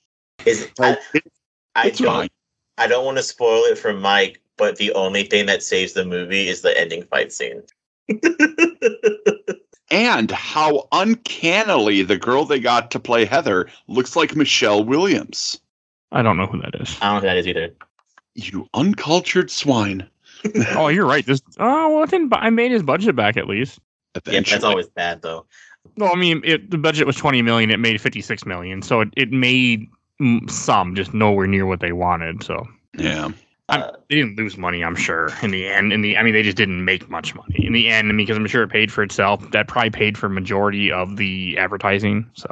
Is 0.46 0.70
I, 0.80 0.90
Like, 0.90 1.00
it- 1.14 1.32
I 1.76 1.88
it's 1.88 2.00
don't 2.00 2.08
fine. 2.08 2.30
I 2.78 2.88
don't 2.88 3.06
want 3.06 3.18
to 3.18 3.24
spoil 3.24 3.64
it 3.64 3.78
for 3.78 3.94
Mike, 3.94 4.42
but 4.58 4.76
the 4.78 4.92
only 4.94 5.24
thing 5.24 5.46
that 5.48 5.64
saves 5.64 5.94
the 5.94 6.06
movie 6.06 6.48
is 6.48 6.62
the 6.62 6.80
ending 6.80 7.04
fight 7.04 7.32
scene. 7.32 7.64
And 9.90 10.32
how 10.32 10.88
uncannily 10.92 12.04
the 12.04 12.18
girl 12.18 12.44
they 12.44 12.60
got 12.60 12.92
to 12.92 13.00
play 13.00 13.24
Heather 13.24 13.70
looks 13.88 14.18
like 14.18 14.36
Michelle 14.36 14.84
Williams. 14.84 15.62
I 16.12 16.22
don't 16.22 16.36
know 16.36 16.46
who 16.46 16.62
that 16.62 16.76
is. 16.76 16.98
I 17.02 17.06
don't 17.06 17.16
know 17.16 17.20
who 17.22 17.28
that 17.28 17.38
is 17.38 17.48
either. 17.48 17.74
You 18.36 18.68
uncultured 18.74 19.50
swine. 19.50 20.06
oh, 20.76 20.90
you're 20.90 21.06
right. 21.06 21.26
This. 21.26 21.42
Oh, 21.58 21.94
well, 21.96 22.04
it 22.04 22.10
didn't. 22.10 22.34
I 22.34 22.50
made 22.50 22.72
his 22.72 22.84
budget 22.84 23.16
back 23.16 23.38
at 23.38 23.48
least. 23.48 23.80
Yeah, 24.26 24.42
that's 24.42 24.64
always 24.64 24.88
bad 24.88 25.22
though. 25.22 25.46
No, 25.96 26.08
I 26.08 26.16
mean, 26.16 26.42
it, 26.44 26.70
the 26.70 26.78
budget 26.78 27.08
was 27.08 27.16
20 27.16 27.42
million. 27.42 27.72
It 27.72 27.80
made 27.80 28.00
56 28.00 28.46
million. 28.46 28.82
So 28.82 29.02
it, 29.02 29.10
it 29.16 29.32
made 29.32 29.88
some, 30.50 30.96
just 30.96 31.14
nowhere 31.14 31.48
near 31.48 31.66
what 31.66 31.80
they 31.80 31.92
wanted. 31.94 32.44
So 32.44 32.68
yeah. 32.98 33.24
I'm- 33.24 33.34
Uh, 33.70 33.92
they 34.10 34.16
didn't 34.16 34.38
lose 34.38 34.58
money, 34.58 34.82
I'm 34.84 34.96
sure. 34.96 35.30
In 35.42 35.52
the 35.52 35.68
end, 35.68 35.92
in 35.92 36.00
the 36.02 36.18
I 36.18 36.24
mean, 36.24 36.34
they 36.34 36.42
just 36.44 36.56
didn't 36.56 36.86
make 36.86 37.10
much 37.10 37.36
money 37.36 37.66
in 37.66 37.74
the 37.74 37.90
end. 37.90 38.08
I 38.10 38.14
mean, 38.14 38.26
because 38.26 38.38
I'm 38.38 38.48
sure 38.48 38.64
it 38.64 38.70
paid 38.70 38.92
for 38.94 39.04
itself. 39.04 39.52
That 39.52 39.68
probably 39.68 39.90
paid 39.90 40.18
for 40.18 40.30
majority 40.30 40.90
of 40.90 41.18
the 41.18 41.58
advertising. 41.58 42.30
So 42.34 42.48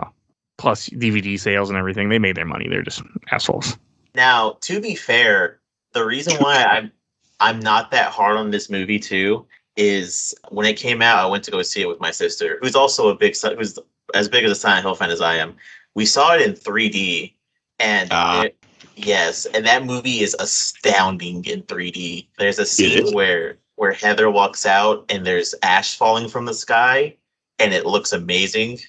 plus 0.57 0.89
DVD 0.89 1.39
sales 1.39 1.69
and 1.69 1.77
everything, 1.79 2.09
they 2.09 2.19
made 2.19 2.35
their 2.35 2.45
money. 2.45 2.67
They're 2.67 2.81
just 2.83 3.01
assholes. 3.31 3.77
Now, 4.13 4.57
to 4.61 4.81
be 4.81 4.93
fair, 4.95 5.59
the 5.93 6.05
reason 6.05 6.35
why 6.37 6.63
I'm 6.63 6.91
I'm 7.39 7.59
not 7.59 7.91
that 7.91 8.11
hard 8.11 8.35
on 8.37 8.51
this 8.51 8.69
movie 8.69 8.99
too 8.99 9.45
is 9.77 10.33
when 10.49 10.65
it 10.65 10.77
came 10.77 11.01
out, 11.01 11.19
I 11.19 11.25
went 11.25 11.43
to 11.45 11.51
go 11.51 11.61
see 11.61 11.81
it 11.81 11.87
with 11.87 11.99
my 11.99 12.11
sister, 12.11 12.57
who's 12.61 12.75
also 12.75 13.09
a 13.09 13.15
big 13.15 13.35
who's 13.57 13.77
as 14.13 14.29
big 14.29 14.43
as 14.45 14.51
a 14.51 14.55
Silent 14.55 14.83
Hill 14.85 14.95
fan 14.95 15.09
as 15.09 15.21
I 15.21 15.35
am. 15.35 15.55
We 15.95 16.05
saw 16.05 16.33
it 16.35 16.41
in 16.41 16.53
3D, 16.53 17.33
and 17.79 18.09
Ah. 18.11 18.43
it- 18.43 18.55
yes, 18.95 19.45
and 19.47 19.65
that 19.65 19.83
movie 19.85 20.21
is 20.21 20.35
astounding 20.39 21.43
in 21.45 21.63
3D. 21.63 22.27
There's 22.37 22.59
a 22.59 22.65
scene 22.65 23.13
where 23.13 23.57
where 23.77 23.91
Heather 23.91 24.31
walks 24.31 24.65
out 24.65 25.03
and 25.09 25.25
there's 25.25 25.53
ash 25.61 25.97
falling 25.97 26.29
from 26.29 26.45
the 26.45 26.53
sky, 26.53 27.15
and 27.59 27.73
it 27.73 27.85
looks 27.85 28.13
amazing. 28.13 28.79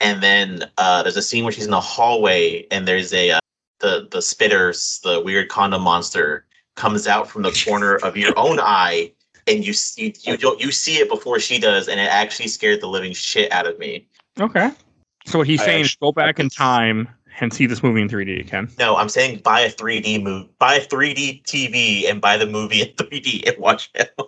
And 0.00 0.22
then 0.22 0.70
uh, 0.78 1.02
there's 1.02 1.16
a 1.16 1.22
scene 1.22 1.42
where 1.42 1.52
she's 1.52 1.64
in 1.64 1.70
the 1.72 1.80
hallway 1.80 2.66
and 2.70 2.86
there's 2.86 3.12
a 3.12 3.30
uh, 3.32 3.40
the 3.80 4.06
the 4.10 4.18
spitters, 4.18 5.00
the 5.02 5.20
weird 5.20 5.48
condom 5.48 5.82
monster, 5.82 6.46
comes 6.76 7.08
out 7.08 7.28
from 7.28 7.42
the 7.42 7.64
corner 7.66 7.96
of 7.96 8.16
your 8.16 8.38
own 8.38 8.60
eye, 8.60 9.10
and 9.46 9.66
you 9.66 9.72
see 9.72 10.14
you 10.22 10.36
don't 10.36 10.60
you 10.60 10.70
see 10.72 10.96
it 10.96 11.08
before 11.08 11.38
she 11.38 11.58
does, 11.58 11.88
and 11.88 12.00
it 12.00 12.08
actually 12.08 12.48
scared 12.48 12.80
the 12.80 12.88
living 12.88 13.12
shit 13.12 13.50
out 13.52 13.66
of 13.66 13.78
me. 13.78 14.06
Okay. 14.40 14.70
So 15.24 15.38
what 15.38 15.46
he's 15.46 15.60
I 15.62 15.66
saying 15.66 15.84
is 15.86 15.96
go 15.96 16.12
back 16.12 16.38
in 16.38 16.48
time 16.48 17.08
and 17.40 17.52
see 17.52 17.66
this 17.66 17.82
movie 17.82 18.00
in 18.00 18.08
3D, 18.08 18.48
Ken. 18.48 18.70
No, 18.78 18.96
I'm 18.96 19.08
saying 19.08 19.40
buy 19.40 19.60
a 19.60 19.70
3D 19.70 20.22
movie, 20.22 20.48
buy 20.58 20.74
a 20.76 20.86
3D 20.86 21.42
TV, 21.42 22.08
and 22.08 22.20
buy 22.20 22.36
the 22.36 22.46
movie 22.46 22.82
in 22.82 22.88
3D 22.88 23.48
and 23.48 23.58
watch 23.58 23.90
it. 23.94 24.14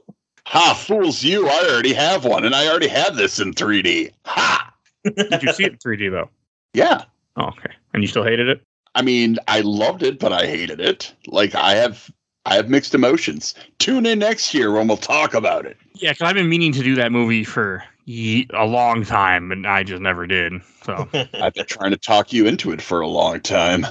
Ha, 0.46 0.72
fools 0.72 1.22
you! 1.22 1.46
I 1.46 1.68
already 1.70 1.92
have 1.92 2.24
one, 2.24 2.46
and 2.46 2.54
I 2.54 2.68
already 2.68 2.88
have 2.88 3.16
this 3.16 3.38
in 3.38 3.52
3D. 3.52 4.12
Ha! 4.24 4.72
Did 5.04 5.42
you 5.42 5.52
see 5.52 5.64
it 5.64 5.72
in 5.72 5.78
3D 5.78 6.10
though? 6.10 6.30
Yeah. 6.72 7.04
Oh, 7.36 7.48
okay. 7.48 7.70
And 7.92 8.02
you 8.02 8.06
still 8.06 8.24
hated 8.24 8.48
it? 8.48 8.62
I 8.94 9.02
mean, 9.02 9.36
I 9.46 9.60
loved 9.60 10.02
it, 10.02 10.18
but 10.18 10.32
I 10.32 10.46
hated 10.46 10.80
it. 10.80 11.14
Like 11.26 11.54
I 11.54 11.74
have, 11.74 12.10
I 12.48 12.54
have 12.54 12.70
mixed 12.70 12.94
emotions. 12.94 13.54
Tune 13.78 14.06
in 14.06 14.18
next 14.20 14.54
year 14.54 14.72
when 14.72 14.88
we'll 14.88 14.96
talk 14.96 15.34
about 15.34 15.66
it. 15.66 15.76
Yeah, 15.94 16.12
because 16.12 16.28
I've 16.28 16.34
been 16.34 16.48
meaning 16.48 16.72
to 16.72 16.82
do 16.82 16.94
that 16.94 17.12
movie 17.12 17.44
for 17.44 17.84
ye- 18.06 18.48
a 18.54 18.64
long 18.64 19.04
time, 19.04 19.52
and 19.52 19.66
I 19.66 19.82
just 19.82 20.00
never 20.00 20.26
did. 20.26 20.54
So 20.82 21.06
I've 21.34 21.52
been 21.52 21.66
trying 21.66 21.90
to 21.90 21.98
talk 21.98 22.32
you 22.32 22.46
into 22.46 22.72
it 22.72 22.80
for 22.80 23.00
a 23.00 23.06
long 23.06 23.40
time. 23.40 23.86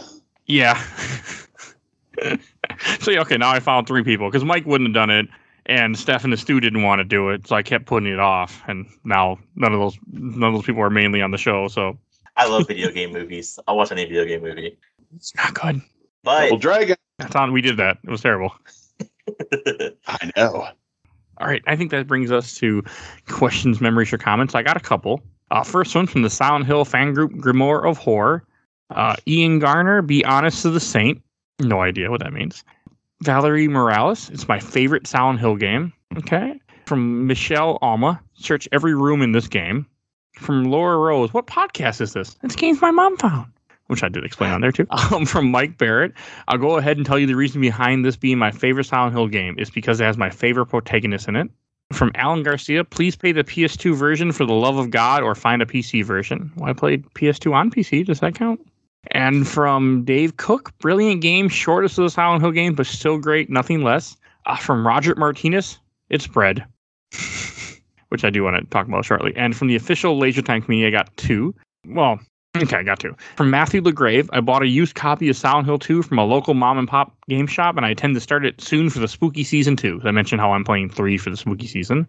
yeah. 0.47 0.81
so 2.99 3.11
yeah, 3.11 3.21
okay. 3.21 3.38
Now 3.38 3.51
I 3.51 3.59
found 3.59 3.88
three 3.88 4.03
people 4.03 4.27
because 4.29 4.43
Mike 4.43 4.65
wouldn't 4.65 4.88
have 4.89 4.95
done 4.95 5.11
it, 5.11 5.27
and 5.67 5.97
Steph 5.97 6.23
and 6.23 6.34
the 6.34 6.38
Stu 6.38 6.59
didn't 6.59 6.81
want 6.81 6.99
to 6.99 7.03
do 7.05 7.29
it, 7.29 7.47
so 7.47 7.55
I 7.55 7.61
kept 7.61 7.85
putting 7.85 8.11
it 8.11 8.19
off. 8.19 8.63
And 8.67 8.88
now 9.03 9.38
none 9.55 9.71
of 9.73 9.79
those 9.79 9.97
none 10.11 10.49
of 10.49 10.55
those 10.55 10.65
people 10.65 10.81
are 10.81 10.89
mainly 10.89 11.21
on 11.21 11.29
the 11.31 11.38
show, 11.38 11.67
so 11.67 11.97
I 12.35 12.47
love 12.47 12.67
video 12.67 12.89
game 12.91 13.13
movies. 13.13 13.59
I'll 13.67 13.77
watch 13.77 13.91
any 13.91 14.05
video 14.05 14.25
game 14.25 14.41
movie. 14.41 14.77
it's 15.15 15.35
not 15.35 15.53
good. 15.53 15.81
Double 16.27 16.57
Dragon. 16.57 16.95
That's 17.19 17.35
on. 17.35 17.51
We 17.51 17.61
did 17.61 17.77
that. 17.77 17.97
It 18.03 18.09
was 18.09 18.21
terrible. 18.21 18.53
I 20.07 20.31
know. 20.35 20.67
All 21.39 21.47
right, 21.47 21.61
I 21.67 21.75
think 21.75 21.91
that 21.91 22.07
brings 22.07 22.31
us 22.31 22.55
to 22.55 22.83
questions, 23.27 23.79
memories, 23.79 24.11
or 24.11 24.17
comments. 24.17 24.55
I 24.55 24.63
got 24.63 24.77
a 24.77 24.79
couple. 24.79 25.21
Uh, 25.51 25.63
first 25.63 25.95
one 25.95 26.07
from 26.07 26.23
the 26.23 26.29
Silent 26.29 26.65
Hill 26.65 26.83
fan 26.83 27.13
group 27.13 27.31
Grimoire 27.33 27.87
of 27.87 27.97
Horror. 27.97 28.43
Uh, 28.89 29.15
Ian 29.27 29.59
Garner, 29.59 30.01
be 30.01 30.25
honest 30.25 30.61
to 30.63 30.69
the 30.69 30.79
saint. 30.79 31.21
No 31.59 31.81
idea 31.81 32.09
what 32.09 32.21
that 32.21 32.33
means. 32.33 32.63
Valerie 33.21 33.67
Morales, 33.67 34.29
it's 34.29 34.47
my 34.47 34.59
favorite 34.59 35.07
Silent 35.07 35.39
Hill 35.39 35.55
game. 35.55 35.93
Okay. 36.17 36.59
From 36.85 37.27
Michelle 37.27 37.77
Alma, 37.81 38.21
search 38.33 38.67
every 38.71 38.93
room 38.95 39.21
in 39.21 39.31
this 39.31 39.47
game. 39.47 39.85
From 40.35 40.65
Laura 40.65 40.97
Rose, 40.97 41.33
what 41.33 41.47
podcast 41.47 41.99
is 41.99 42.13
this? 42.13 42.35
It's 42.43 42.55
games 42.55 42.79
my 42.81 42.91
mom 42.91 43.17
found, 43.17 43.51
which 43.88 44.03
I 44.03 44.09
did 44.09 44.23
explain 44.23 44.51
on 44.51 44.61
there 44.61 44.72
too. 44.72 44.88
Um, 45.11 45.26
from 45.26 45.49
Mike 45.49 45.77
Barrett, 45.77 46.14
I'll 46.47 46.57
go 46.57 46.77
ahead 46.77 46.97
and 46.97 47.05
tell 47.05 47.18
you 47.18 47.27
the 47.27 47.35
reason 47.35 47.61
behind 47.61 48.03
this 48.03 48.18
being 48.18 48.38
my 48.38 48.51
favorite 48.51 48.85
Silent 48.85 49.14
Hill 49.14 49.27
game 49.27 49.55
is 49.57 49.69
because 49.69 50.01
it 50.01 50.03
has 50.03 50.18
my 50.18 50.30
favorite 50.30 50.65
protagonist 50.65 51.27
in 51.27 51.35
it. 51.35 51.49
From 51.93 52.11
Alan 52.15 52.43
Garcia, 52.43 52.84
please 52.84 53.15
pay 53.15 53.31
the 53.31 53.45
PS2 53.45 53.95
version 53.95 54.34
for 54.34 54.45
the 54.45 54.53
love 54.53 54.77
of 54.77 54.91
God 54.91 55.23
or 55.23 55.34
find 55.34 55.61
a 55.61 55.65
PC 55.65 56.03
version. 56.03 56.51
Well, 56.57 56.69
I 56.69 56.73
played 56.73 57.05
PS2 57.14 57.53
on 57.53 57.72
PC. 57.72 58.05
Does 58.05 58.19
that 58.19 58.35
count? 58.35 58.59
And 59.11 59.47
from 59.47 60.03
Dave 60.03 60.35
Cook, 60.35 60.77
brilliant 60.80 61.22
game, 61.22 61.47
shortest 61.47 61.97
of 61.97 62.03
the 62.03 62.09
Silent 62.09 62.41
Hill 62.41 62.51
games, 62.51 62.76
but 62.76 62.88
still 62.88 63.18
great, 63.18 63.49
nothing 63.49 63.84
less. 63.84 64.18
Uh, 64.45 64.57
from 64.57 64.85
Roger 64.85 65.15
Martinez, 65.15 65.77
it's 66.09 66.27
bread, 66.27 66.65
which 68.09 68.26
I 68.26 68.30
do 68.30 68.43
want 68.43 68.57
to 68.57 68.65
talk 68.69 68.88
about 68.88 69.05
shortly. 69.05 69.34
And 69.38 69.55
from 69.55 69.69
the 69.69 69.76
official 69.76 70.18
Laser 70.18 70.41
Time 70.41 70.61
community, 70.61 70.93
I 70.93 70.99
got 70.99 71.15
two. 71.15 71.55
Well, 71.85 72.19
okay, 72.63 72.77
I 72.77 72.84
got 72.84 72.99
two. 72.99 73.15
From 73.35 73.49
Matthew 73.49 73.81
LeGrave, 73.81 74.29
I 74.34 74.41
bought 74.41 74.63
a 74.63 74.67
used 74.67 74.95
copy 74.95 75.29
of 75.29 75.35
Silent 75.35 75.65
Hill 75.65 75.79
2 75.79 76.03
from 76.03 76.19
a 76.19 76.25
local 76.25 76.53
mom 76.53 76.77
and 76.77 76.88
pop 76.88 77.15
game 77.29 77.47
shop, 77.47 77.77
and 77.77 77.85
I 77.85 77.91
intend 77.91 78.15
to 78.15 78.21
start 78.21 78.45
it 78.45 78.61
soon 78.61 78.89
for 78.89 78.99
the 78.99 79.07
spooky 79.07 79.43
season 79.43 79.75
2. 79.75 80.01
I 80.03 80.11
mentioned 80.11 80.41
how 80.41 80.51
I'm 80.51 80.63
playing 80.63 80.89
3 80.89 81.17
for 81.17 81.29
the 81.29 81.38
spooky 81.38 81.67
season. 81.67 82.07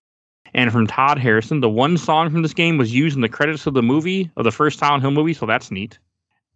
And 0.54 0.72
from 0.72 0.86
Todd 0.86 1.18
Harrison, 1.18 1.60
the 1.60 1.68
one 1.68 1.98
song 1.98 2.30
from 2.30 2.42
this 2.42 2.54
game 2.54 2.78
was 2.78 2.94
used 2.94 3.16
in 3.16 3.22
the 3.22 3.28
credits 3.28 3.66
of 3.66 3.74
the 3.74 3.82
movie, 3.82 4.30
of 4.36 4.44
the 4.44 4.50
first 4.50 4.78
Silent 4.78 5.02
Hill 5.02 5.10
movie, 5.10 5.34
so 5.34 5.46
that's 5.46 5.70
neat. 5.70 5.98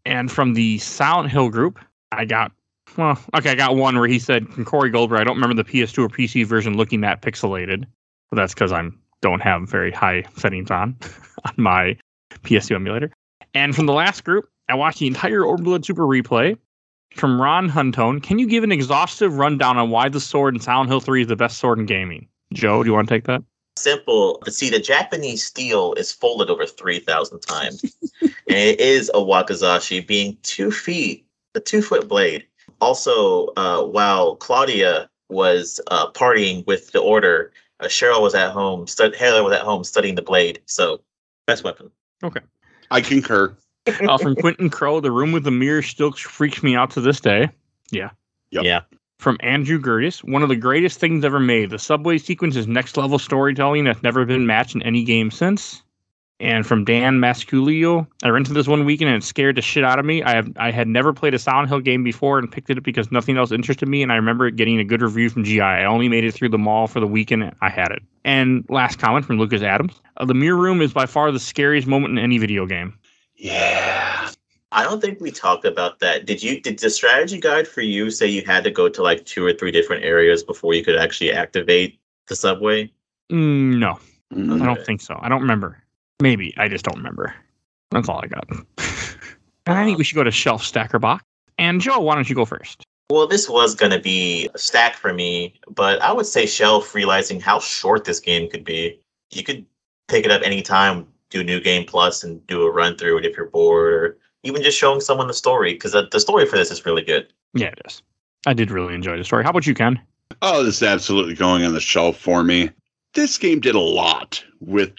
And 0.04 0.30
from 0.30 0.54
the 0.54 0.78
Silent 0.78 1.30
Hill 1.30 1.50
group, 1.50 1.78
I 2.10 2.24
got, 2.24 2.52
well, 2.96 3.18
okay, 3.36 3.50
I 3.50 3.54
got 3.54 3.76
one 3.76 3.98
where 3.98 4.08
he 4.08 4.18
said 4.18 4.48
from 4.48 4.64
Corey 4.64 4.90
Goldberg, 4.90 5.20
I 5.20 5.24
don't 5.24 5.36
remember 5.36 5.62
the 5.62 5.68
PS2 5.68 6.04
or 6.04 6.08
PC 6.08 6.46
version 6.46 6.76
looking 6.76 7.02
that 7.02 7.22
pixelated. 7.22 7.84
But 8.30 8.36
that's 8.36 8.54
because 8.54 8.72
I 8.72 8.88
don't 9.20 9.40
have 9.40 9.68
very 9.68 9.92
high 9.92 10.24
settings 10.36 10.70
on 10.70 10.96
on 11.44 11.54
my 11.56 11.96
PS2 12.44 12.74
emulator. 12.74 13.12
And 13.54 13.74
from 13.74 13.86
the 13.86 13.92
last 13.92 14.24
group, 14.24 14.48
I 14.68 14.74
watched 14.74 14.98
the 14.98 15.06
entire 15.06 15.40
Overblood 15.40 15.84
Super 15.84 16.04
replay. 16.04 16.56
From 17.14 17.40
Ron 17.40 17.68
Huntone, 17.68 18.22
can 18.22 18.38
you 18.38 18.46
give 18.46 18.64
an 18.64 18.72
exhaustive 18.72 19.36
rundown 19.36 19.76
on 19.76 19.90
why 19.90 20.08
the 20.08 20.20
sword 20.20 20.54
in 20.54 20.60
Silent 20.60 20.88
Hill 20.88 21.00
3 21.00 21.22
is 21.22 21.28
the 21.28 21.36
best 21.36 21.58
sword 21.58 21.78
in 21.78 21.84
gaming? 21.84 22.26
Joe, 22.54 22.82
do 22.82 22.88
you 22.88 22.94
want 22.94 23.08
to 23.08 23.14
take 23.14 23.24
that? 23.24 23.42
simple. 23.76 24.42
See, 24.48 24.70
the 24.70 24.78
Japanese 24.78 25.44
steel 25.44 25.94
is 25.94 26.12
folded 26.12 26.50
over 26.50 26.66
3,000 26.66 27.40
times. 27.40 27.84
and 28.22 28.32
it 28.48 28.80
is 28.80 29.10
a 29.10 29.18
wakizashi 29.18 30.06
being 30.06 30.36
two 30.42 30.70
feet, 30.70 31.26
a 31.54 31.60
two 31.60 31.82
foot 31.82 32.08
blade. 32.08 32.46
Also, 32.80 33.48
uh, 33.56 33.82
while 33.82 34.36
Claudia 34.36 35.08
was 35.28 35.80
uh, 35.88 36.10
partying 36.12 36.66
with 36.66 36.92
the 36.92 37.00
order, 37.00 37.52
uh, 37.80 37.86
Cheryl 37.86 38.22
was 38.22 38.34
at 38.34 38.50
home, 38.50 38.86
stud- 38.86 39.16
Halo 39.16 39.44
was 39.44 39.52
at 39.52 39.62
home 39.62 39.84
studying 39.84 40.14
the 40.14 40.22
blade. 40.22 40.60
So, 40.66 41.00
best 41.46 41.64
weapon. 41.64 41.90
I 42.92 43.00
concur. 43.00 43.56
Uh, 43.86 44.18
from 44.18 44.36
Quentin 44.36 44.70
Crow, 44.70 45.00
the 45.00 45.10
room 45.10 45.32
with 45.32 45.44
the 45.44 45.50
mirror 45.50 45.82
still 45.82 46.12
freaks 46.12 46.62
me 46.62 46.76
out 46.76 46.90
to 46.92 47.00
this 47.00 47.20
day. 47.20 47.48
Yep. 48.50 48.64
Yeah. 48.64 48.80
From 49.18 49.38
Andrew 49.40 49.80
Gertis, 49.80 50.22
one 50.22 50.42
of 50.42 50.48
the 50.48 50.56
greatest 50.56 51.00
things 51.00 51.24
ever 51.24 51.40
made. 51.40 51.70
The 51.70 51.78
subway 51.78 52.18
sequence 52.18 52.54
is 52.54 52.66
next 52.66 52.96
level 52.96 53.18
storytelling 53.18 53.84
that's 53.84 54.02
never 54.02 54.24
been 54.24 54.46
matched 54.46 54.74
in 54.74 54.82
any 54.82 55.04
game 55.04 55.30
since. 55.30 55.81
And 56.42 56.66
from 56.66 56.84
Dan 56.84 57.20
Masculio, 57.20 58.04
I 58.24 58.28
rented 58.30 58.54
this 58.54 58.66
one 58.66 58.84
weekend 58.84 59.10
and 59.10 59.22
it 59.22 59.24
scared 59.24 59.56
the 59.56 59.62
shit 59.62 59.84
out 59.84 60.00
of 60.00 60.04
me. 60.04 60.24
I 60.24 60.34
have 60.34 60.50
I 60.56 60.72
had 60.72 60.88
never 60.88 61.12
played 61.12 61.34
a 61.34 61.38
Silent 61.38 61.68
Hill 61.68 61.78
game 61.78 62.02
before 62.02 62.40
and 62.40 62.50
picked 62.50 62.68
it 62.68 62.76
up 62.76 62.82
because 62.82 63.12
nothing 63.12 63.36
else 63.38 63.52
interested 63.52 63.88
me. 63.88 64.02
And 64.02 64.10
I 64.10 64.16
remember 64.16 64.50
getting 64.50 64.80
a 64.80 64.84
good 64.84 65.02
review 65.02 65.30
from 65.30 65.44
GI. 65.44 65.60
I 65.60 65.84
only 65.84 66.08
made 66.08 66.24
it 66.24 66.32
through 66.32 66.48
the 66.48 66.58
mall 66.58 66.88
for 66.88 66.98
the 66.98 67.06
weekend. 67.06 67.54
I 67.60 67.68
had 67.70 67.92
it. 67.92 68.02
And 68.24 68.64
last 68.68 68.98
comment 68.98 69.24
from 69.24 69.38
Lucas 69.38 69.62
Adams: 69.62 69.92
uh, 70.16 70.24
the 70.24 70.34
mirror 70.34 70.58
room 70.58 70.82
is 70.82 70.92
by 70.92 71.06
far 71.06 71.30
the 71.30 71.38
scariest 71.38 71.86
moment 71.86 72.18
in 72.18 72.24
any 72.24 72.38
video 72.38 72.66
game. 72.66 72.98
Yeah. 73.36 74.30
I 74.72 74.82
don't 74.82 75.00
think 75.00 75.20
we 75.20 75.30
talked 75.30 75.64
about 75.64 76.00
that. 76.00 76.26
Did 76.26 76.42
you? 76.42 76.60
Did 76.60 76.80
the 76.80 76.90
strategy 76.90 77.38
guide 77.38 77.68
for 77.68 77.82
you 77.82 78.10
say 78.10 78.26
you 78.26 78.42
had 78.44 78.64
to 78.64 78.70
go 78.70 78.88
to 78.88 79.00
like 79.02 79.24
two 79.26 79.44
or 79.46 79.52
three 79.52 79.70
different 79.70 80.02
areas 80.02 80.42
before 80.42 80.74
you 80.74 80.82
could 80.82 80.96
actually 80.96 81.30
activate 81.30 82.00
the 82.26 82.34
subway? 82.34 82.90
Mm, 83.30 83.78
no, 83.78 83.92
I 84.32 84.34
Mm. 84.34 84.64
don't 84.64 84.84
think 84.84 85.02
so. 85.02 85.16
I 85.22 85.28
don't 85.28 85.42
remember. 85.42 85.81
Maybe 86.22 86.54
I 86.56 86.68
just 86.68 86.84
don't 86.84 86.98
remember. 86.98 87.34
That's 87.90 88.08
all 88.08 88.20
I 88.22 88.28
got. 88.28 88.48
and 88.48 89.76
I 89.76 89.84
think 89.84 89.98
we 89.98 90.04
should 90.04 90.14
go 90.14 90.22
to 90.22 90.30
shelf 90.30 90.62
stacker 90.62 91.00
box. 91.00 91.24
And 91.58 91.80
Joe, 91.80 91.98
why 91.98 92.14
don't 92.14 92.28
you 92.28 92.36
go 92.36 92.44
first? 92.44 92.84
Well, 93.10 93.26
this 93.26 93.48
was 93.48 93.74
going 93.74 93.90
to 93.90 93.98
be 93.98 94.48
a 94.54 94.58
stack 94.58 94.94
for 94.94 95.12
me, 95.12 95.54
but 95.68 96.00
I 96.00 96.12
would 96.12 96.26
say 96.26 96.46
Shelf 96.46 96.94
realizing 96.94 97.40
how 97.40 97.58
short 97.58 98.04
this 98.04 98.20
game 98.20 98.48
could 98.48 98.64
be. 98.64 99.00
You 99.32 99.42
could 99.42 99.66
pick 100.06 100.24
it 100.24 100.30
up 100.30 100.42
anytime, 100.42 101.08
do 101.28 101.42
New 101.42 101.60
Game 101.60 101.84
Plus, 101.84 102.22
and 102.22 102.46
do 102.46 102.62
a 102.62 102.70
run 102.70 102.96
through 102.96 103.18
it 103.18 103.26
if 103.26 103.36
you're 103.36 103.50
bored, 103.50 103.92
or 103.92 104.16
even 104.44 104.62
just 104.62 104.78
showing 104.78 105.00
someone 105.00 105.26
the 105.26 105.34
story, 105.34 105.74
because 105.74 105.92
the, 105.92 106.08
the 106.10 106.20
story 106.20 106.46
for 106.46 106.56
this 106.56 106.70
is 106.70 106.86
really 106.86 107.02
good. 107.02 107.30
Yeah, 107.52 107.66
it 107.66 107.80
is. 107.84 108.00
I 108.46 108.54
did 108.54 108.70
really 108.70 108.94
enjoy 108.94 109.18
the 109.18 109.24
story. 109.24 109.42
How 109.42 109.50
about 109.50 109.66
you, 109.66 109.74
Ken? 109.74 110.00
Oh, 110.40 110.62
this 110.62 110.76
is 110.76 110.82
absolutely 110.84 111.34
going 111.34 111.64
on 111.64 111.74
the 111.74 111.80
shelf 111.80 112.16
for 112.16 112.44
me. 112.44 112.70
This 113.12 113.36
game 113.36 113.58
did 113.58 113.74
a 113.74 113.80
lot 113.80 114.42
with 114.60 114.92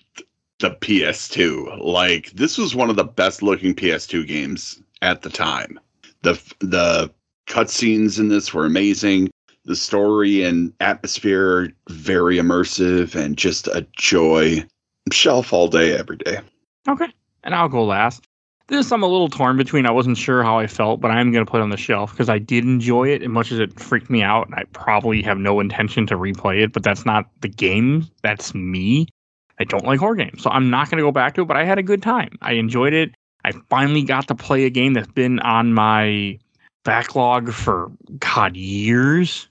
the 0.64 0.72
PS2. 0.72 1.84
Like 1.84 2.32
this 2.32 2.58
was 2.58 2.74
one 2.74 2.90
of 2.90 2.96
the 2.96 3.04
best 3.04 3.44
looking 3.44 3.76
PS2 3.76 4.26
games 4.26 4.82
at 5.02 5.22
the 5.22 5.30
time. 5.30 5.78
The 6.22 6.42
the 6.60 7.12
cutscenes 7.48 8.18
in 8.18 8.30
this 8.30 8.54
were 8.54 8.66
amazing. 8.66 9.30
The 9.66 9.76
story 9.76 10.42
and 10.44 10.74
atmosphere 10.80 11.74
very 11.90 12.38
immersive 12.38 13.14
and 13.14 13.38
just 13.38 13.68
a 13.68 13.86
joy. 13.98 14.66
Shelf 15.12 15.52
all 15.52 15.68
day, 15.68 15.98
every 15.98 16.16
day. 16.16 16.40
Okay. 16.88 17.08
And 17.44 17.54
I'll 17.54 17.68
go 17.68 17.84
last. 17.84 18.24
This 18.68 18.90
I'm 18.94 19.04
a 19.04 19.08
little 19.08 19.28
torn 19.28 19.58
between. 19.58 19.86
I 19.86 19.92
wasn't 19.92 20.18
sure 20.18 20.44
how 20.44 20.60
I 20.60 20.68
felt, 20.68 21.02
but 21.02 21.12
I'm 21.12 21.34
going 21.34 21.46
to 21.46 21.52
put 21.52 21.60
it 21.60 21.64
on 21.64 21.72
the 21.72 21.78
shelf 21.78 22.12
because 22.12 22.30
I 22.30 22.40
did 22.40 22.64
enjoy 22.64 23.10
it 23.10 23.22
as 23.22 23.28
much 23.28 23.52
as 23.52 23.60
it 23.60 23.78
freaked 23.78 24.10
me 24.10 24.24
out. 24.24 24.48
I 24.54 24.64
probably 24.72 25.22
have 25.24 25.38
no 25.38 25.60
intention 25.60 26.08
to 26.08 26.16
replay 26.16 26.64
it, 26.64 26.72
but 26.72 26.84
that's 26.84 27.06
not 27.06 27.30
the 27.42 27.50
game. 27.50 28.08
That's 28.22 28.56
me. 28.56 29.08
I 29.64 29.66
don't 29.66 29.86
like 29.86 30.00
horror 30.00 30.16
games. 30.16 30.44
So 30.44 30.50
I'm 30.50 30.70
not 30.70 30.90
going 30.90 30.98
to 30.98 31.04
go 31.04 31.12
back 31.12 31.36
to 31.36 31.44
it, 31.44 31.46
but 31.46 31.56
I 31.56 31.64
had 31.64 31.80
a 31.80 31.84
good 31.84 32.04
time. 32.04 32.38
I 32.42 32.54
enjoyed 32.54 32.94
it. 32.94 33.16
I 33.46 33.54
finally 33.70 34.04
got 34.04 34.28
to 34.28 34.36
play 34.36 34.66
a 34.66 34.70
game 34.70 34.94
that's 34.94 35.08
been 35.08 35.40
on 35.40 35.74
my 35.74 36.38
backlog 36.84 37.52
for, 37.54 37.90
God, 38.20 38.58
years. 38.58 39.48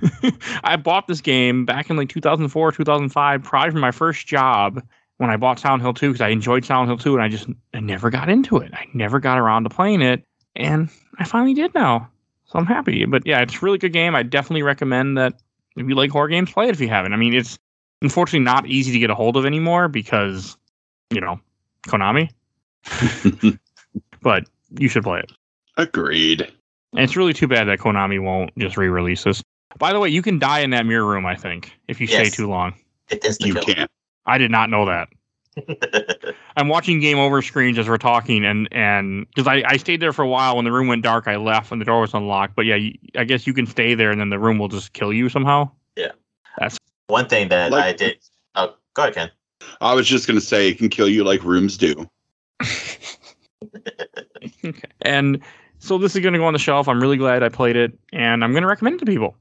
I 0.64 0.76
bought 0.76 1.06
this 1.06 1.20
game 1.20 1.66
back 1.66 1.90
in 1.90 1.96
like 1.96 2.08
2004, 2.08 2.72
2005, 2.72 3.42
probably 3.42 3.70
from 3.70 3.80
my 3.80 3.90
first 3.90 4.26
job 4.26 4.82
when 5.18 5.28
I 5.28 5.36
bought 5.36 5.58
Silent 5.58 5.82
Hill 5.82 5.92
2 5.92 6.08
because 6.12 6.20
I 6.22 6.28
enjoyed 6.28 6.64
Silent 6.64 6.88
Hill 6.88 6.96
2 6.96 7.14
and 7.14 7.22
I 7.22 7.28
just 7.28 7.46
I 7.74 7.80
never 7.80 8.08
got 8.08 8.30
into 8.30 8.56
it. 8.56 8.72
I 8.72 8.86
never 8.94 9.20
got 9.20 9.38
around 9.38 9.64
to 9.64 9.70
playing 9.70 10.00
it. 10.00 10.24
And 10.56 10.88
I 11.18 11.24
finally 11.24 11.54
did 11.54 11.74
now. 11.74 12.08
So 12.46 12.58
I'm 12.58 12.66
happy. 12.66 13.04
But 13.04 13.26
yeah, 13.26 13.40
it's 13.40 13.56
a 13.56 13.60
really 13.60 13.78
good 13.78 13.92
game. 13.92 14.14
I 14.14 14.22
definitely 14.22 14.62
recommend 14.62 15.18
that 15.18 15.34
if 15.76 15.86
you 15.86 15.94
like 15.94 16.10
horror 16.10 16.28
games, 16.28 16.52
play 16.52 16.68
it 16.68 16.70
if 16.70 16.80
you 16.80 16.88
haven't. 16.88 17.12
I 17.12 17.16
mean, 17.16 17.34
it's 17.34 17.58
unfortunately 18.02 18.44
not 18.44 18.66
easy 18.66 18.92
to 18.92 18.98
get 18.98 19.10
a 19.10 19.14
hold 19.14 19.36
of 19.36 19.46
anymore 19.46 19.88
because, 19.88 20.56
you 21.10 21.20
know, 21.20 21.40
Konami. 21.86 22.30
but 24.22 24.44
you 24.78 24.88
should 24.88 25.04
play 25.04 25.20
it. 25.20 25.32
Agreed. 25.76 26.42
And 26.92 27.00
it's 27.00 27.16
really 27.16 27.32
too 27.32 27.48
bad 27.48 27.68
that 27.68 27.78
Konami 27.78 28.22
won't 28.22 28.56
just 28.58 28.76
re-release 28.76 29.24
this. 29.24 29.42
By 29.78 29.92
the 29.92 30.00
way, 30.00 30.08
you 30.08 30.20
can 30.20 30.38
die 30.38 30.60
in 30.60 30.70
that 30.70 30.84
mirror 30.84 31.06
room. 31.06 31.24
I 31.24 31.34
think 31.34 31.72
if 31.88 32.00
you 32.00 32.06
stay 32.06 32.28
too 32.28 32.48
long. 32.48 32.74
It 33.08 33.24
you 33.40 33.54
can't. 33.54 33.90
I 34.26 34.38
did 34.38 34.50
not 34.50 34.68
know 34.68 34.84
that. 34.86 35.08
I'm 36.56 36.68
watching 36.68 37.00
game 37.00 37.18
over 37.18 37.42
screens 37.42 37.78
as 37.78 37.88
we're 37.88 37.98
talking, 37.98 38.44
and 38.44 38.68
and 38.72 39.26
because 39.28 39.46
I, 39.46 39.62
I 39.66 39.76
stayed 39.76 40.00
there 40.00 40.12
for 40.12 40.22
a 40.22 40.28
while 40.28 40.56
when 40.56 40.64
the 40.64 40.72
room 40.72 40.88
went 40.88 41.02
dark, 41.02 41.28
I 41.28 41.36
left 41.36 41.70
when 41.70 41.78
the 41.78 41.84
door 41.84 42.00
was 42.00 42.14
unlocked. 42.14 42.54
But 42.54 42.64
yeah, 42.64 42.78
I 43.16 43.24
guess 43.24 43.46
you 43.46 43.52
can 43.52 43.66
stay 43.66 43.94
there, 43.94 44.10
and 44.10 44.20
then 44.20 44.30
the 44.30 44.38
room 44.38 44.58
will 44.58 44.68
just 44.68 44.92
kill 44.92 45.12
you 45.12 45.28
somehow. 45.28 45.70
One 47.12 47.28
thing 47.28 47.48
that 47.48 47.70
Like- 47.70 47.84
I 47.84 47.92
did. 47.92 48.18
Oh, 48.54 48.74
go 48.94 49.02
ahead, 49.02 49.14
Ken. 49.14 49.30
I 49.80 49.94
was 49.94 50.08
just 50.08 50.26
gonna 50.26 50.40
say 50.40 50.68
it 50.68 50.78
can 50.78 50.88
kill 50.88 51.08
you 51.08 51.24
like 51.24 51.44
rooms 51.44 51.76
do. 51.76 52.08
And 55.02 55.40
so 55.78 55.98
this 55.98 56.14
is 56.14 56.22
going 56.22 56.32
to 56.32 56.38
go 56.38 56.46
on 56.46 56.52
the 56.52 56.58
shelf. 56.58 56.88
I'm 56.88 57.00
really 57.00 57.16
glad 57.16 57.42
I 57.42 57.48
played 57.48 57.76
it, 57.76 57.92
and 58.12 58.44
I'm 58.44 58.52
going 58.52 58.62
to 58.62 58.68
recommend 58.68 58.96
it 58.96 58.98
to 59.00 59.06
people. 59.06 59.36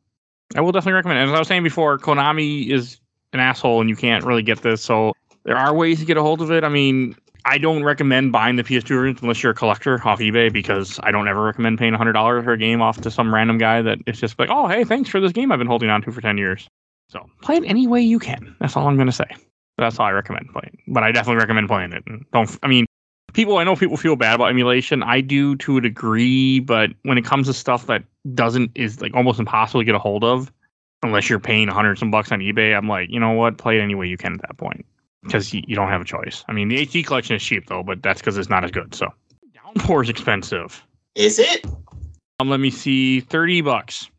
I 0.56 0.62
will 0.62 0.72
definitely 0.72 0.94
recommend 0.94 1.20
it. 1.20 1.32
As 1.32 1.36
I 1.36 1.40
was 1.40 1.48
saying 1.48 1.64
before, 1.64 1.98
Konami 1.98 2.70
is 2.70 3.00
an 3.34 3.40
asshole, 3.40 3.80
and 3.80 3.90
you 3.90 3.96
can't 3.96 4.26
really 4.26 4.42
get 4.42 4.62
this. 4.62 4.82
So 4.82 5.14
there 5.44 5.58
are 5.58 5.74
ways 5.74 6.00
to 6.00 6.06
get 6.06 6.18
a 6.18 6.22
hold 6.22 6.42
of 6.42 6.52
it. 6.52 6.64
I 6.64 6.70
mean, 6.70 7.16
I 7.46 7.58
don't 7.58 7.84
recommend 7.84 8.32
buying 8.32 8.56
the 8.56 8.64
PS2 8.64 8.90
version 8.90 9.18
unless 9.22 9.42
you're 9.42 9.52
a 9.52 9.56
collector 9.56 9.96
off 10.08 10.20
eBay 10.20 10.52
because 10.52 11.00
I 11.04 11.12
don't 11.12 11.28
ever 11.28 11.44
recommend 11.44 11.80
paying 11.80 11.94
$100 11.94 12.44
for 12.44 12.54
a 12.54 12.58
game 12.58 12.82
off 12.82 13.00
to 13.02 13.12
some 13.12 13.34
random 13.34 13.58
guy 13.58 13.82
that 13.82 14.00
is 14.08 14.20
just 14.20 14.38
like, 14.40 14.50
oh, 14.52 14.68
hey, 14.68 14.84
thanks 14.84 15.10
for 15.10 15.20
this 15.20 15.32
game 15.32 15.52
I've 15.52 15.60
been 15.60 15.68
holding 15.68 15.90
on 15.90 16.02
to 16.04 16.12
for 16.12 16.22
10 16.22 16.38
years. 16.38 16.68
So 17.12 17.30
play 17.42 17.58
it 17.58 17.64
any 17.66 17.88
way 17.88 18.02
you 18.02 18.20
can. 18.20 18.56
That's 18.60 18.78
all 18.78 18.88
I'm 18.88 18.96
going 18.96 19.08
to 19.08 19.14
say. 19.14 19.26
That's 19.78 20.00
all 20.00 20.06
I 20.06 20.12
recommend 20.12 20.50
playing. 20.54 20.82
But 20.88 21.04
I 21.04 21.12
definitely 21.12 21.42
recommend 21.42 21.68
playing 21.68 21.92
it. 21.92 22.04
And 22.08 22.26
don't, 22.32 22.58
I 22.64 22.68
mean, 22.68 22.86
people 23.34 23.58
i 23.58 23.64
know 23.64 23.76
people 23.76 23.98
feel 23.98 24.16
bad 24.16 24.36
about 24.36 24.50
emulation 24.50 25.04
i 25.04 25.22
do 25.22 25.56
to 25.56 25.78
a 25.78 25.82
degree 25.82 26.60
but 26.60 26.90
when 27.04 27.18
it 27.18 27.24
comes 27.24 27.48
to 27.48 27.54
stuff 27.54 27.86
that 27.88 28.04
doesn't 28.34 28.72
is 28.76 29.02
like 29.02 29.14
almost 29.16 29.40
impossible 29.40 29.80
to 29.80 29.86
get 29.86 29.96
a 29.96 30.00
hold 30.00 30.24
of 30.24 30.52
unless 31.04 31.30
you're 31.30 31.40
paying 31.40 31.68
a 31.68 31.72
100 31.72 31.98
some 31.98 32.12
bucks 32.12 32.32
on 32.32 32.40
ebay 32.40 32.76
i'm 32.76 32.88
like 32.88 33.10
you 33.10 33.20
know 33.20 33.32
what 33.32 33.58
play 33.58 33.78
it 33.78 33.82
any 33.82 33.96
way 33.96 34.06
you 34.06 34.18
can 34.18 34.34
at 34.34 34.42
that 34.42 34.58
point 34.58 34.86
because 35.24 35.54
you, 35.54 35.62
you 35.66 35.76
don't 35.76 35.88
have 35.88 36.02
a 36.02 36.06
choice 36.06 36.44
i 36.48 36.52
mean 36.52 36.68
the 36.68 36.86
hd 36.86 37.06
collection 37.06 37.36
is 37.36 37.44
cheap 37.44 37.68
though 37.68 37.84
but 37.84 38.02
that's 38.04 38.20
because 38.20 38.38
it's 38.38 38.50
not 38.50 38.64
as 38.66 38.72
good 38.72 38.94
so 38.94 39.08
downpour 39.54 40.04
is 40.04 40.10
expensive 40.10 40.86
Is 41.16 41.40
it? 41.40 41.66
um, 42.40 42.50
let 42.50 42.60
me 42.60 42.70
see 42.70 43.22
30 43.22 43.62
bucks 43.62 44.10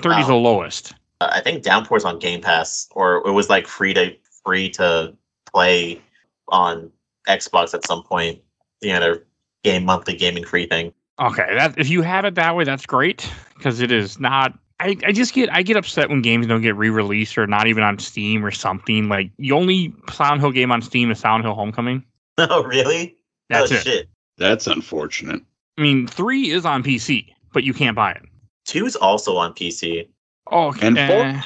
30 0.00 0.20
is 0.20 0.26
the 0.28 0.34
lowest 0.34 0.94
Uh, 1.22 1.30
I 1.32 1.40
think 1.40 1.62
Downpour's 1.62 2.04
on 2.04 2.18
Game 2.18 2.40
Pass, 2.40 2.88
or 2.92 3.16
it 3.26 3.30
was 3.30 3.48
like 3.48 3.66
free 3.68 3.94
to 3.94 4.16
free 4.44 4.68
to 4.70 5.14
play 5.46 6.00
on 6.48 6.90
Xbox 7.28 7.74
at 7.74 7.86
some 7.86 8.02
point. 8.02 8.40
You 8.80 8.92
know, 8.94 9.00
their 9.00 9.22
game 9.62 9.84
monthly 9.84 10.16
gaming 10.16 10.44
free 10.44 10.66
thing. 10.66 10.92
Okay, 11.20 11.46
that 11.54 11.78
if 11.78 11.88
you 11.88 12.02
have 12.02 12.24
it 12.24 12.34
that 12.34 12.56
way, 12.56 12.64
that's 12.64 12.86
great 12.86 13.30
because 13.56 13.80
it 13.80 13.92
is 13.92 14.18
not. 14.18 14.58
I, 14.80 14.96
I 15.06 15.12
just 15.12 15.32
get 15.32 15.52
I 15.52 15.62
get 15.62 15.76
upset 15.76 16.08
when 16.08 16.22
games 16.22 16.48
don't 16.48 16.62
get 16.62 16.74
re-released 16.74 17.38
or 17.38 17.46
not 17.46 17.68
even 17.68 17.84
on 17.84 18.00
Steam 18.00 18.44
or 18.44 18.50
something. 18.50 19.08
Like 19.08 19.30
the 19.38 19.52
only 19.52 19.94
Silent 20.10 20.40
Hill 20.40 20.50
game 20.50 20.72
on 20.72 20.82
Steam 20.82 21.08
is 21.12 21.20
Silent 21.20 21.44
Hill 21.44 21.54
Homecoming. 21.54 22.04
Oh, 22.38 22.64
really? 22.64 23.14
That's 23.50 23.70
oh 23.70 23.74
it. 23.74 23.82
shit. 23.82 24.08
That's 24.38 24.66
unfortunate. 24.66 25.42
I 25.76 25.82
mean, 25.82 26.06
three 26.06 26.50
is 26.50 26.64
on 26.64 26.82
PC, 26.82 27.26
but 27.52 27.62
you 27.62 27.74
can't 27.74 27.94
buy 27.94 28.12
it. 28.12 28.22
Two 28.64 28.86
is 28.86 28.96
also 28.96 29.36
on 29.36 29.52
PC. 29.52 30.08
Oh, 30.52 30.68
okay. 30.68 30.86
And 30.86 30.98
four, 30.98 31.42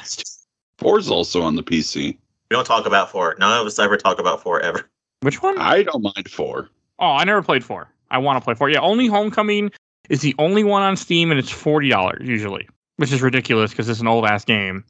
four's 0.77 1.09
also 1.09 1.41
on 1.41 1.55
the 1.55 1.63
PC. 1.63 1.95
We 2.49 2.55
don't 2.55 2.65
talk 2.65 2.85
about 2.85 3.09
four. 3.11 3.35
None 3.39 3.59
of 3.61 3.65
us 3.67 3.79
ever 3.79 3.97
talk 3.97 4.19
about 4.19 4.41
four 4.41 4.59
ever. 4.61 4.89
which 5.21 5.41
one? 5.41 5.57
I 5.57 5.83
don't 5.83 6.01
mind 6.03 6.29
four. 6.29 6.69
Oh, 6.99 7.11
I 7.11 7.23
never 7.23 7.41
played 7.41 7.63
four. 7.63 7.89
I 8.09 8.17
want 8.19 8.37
to 8.39 8.43
play 8.43 8.53
four. 8.53 8.69
Yeah, 8.69 8.79
only 8.79 9.07
Homecoming 9.07 9.71
is 10.09 10.21
the 10.21 10.33
only 10.39 10.63
one 10.63 10.81
on 10.81 10.95
Steam, 10.95 11.29
and 11.31 11.39
it's 11.39 11.51
forty 11.51 11.89
dollars 11.89 12.27
usually, 12.27 12.67
which 12.97 13.11
is 13.11 13.21
ridiculous 13.21 13.71
because 13.71 13.89
it's 13.89 13.99
an 13.99 14.07
old 14.07 14.25
ass 14.25 14.45
game. 14.45 14.83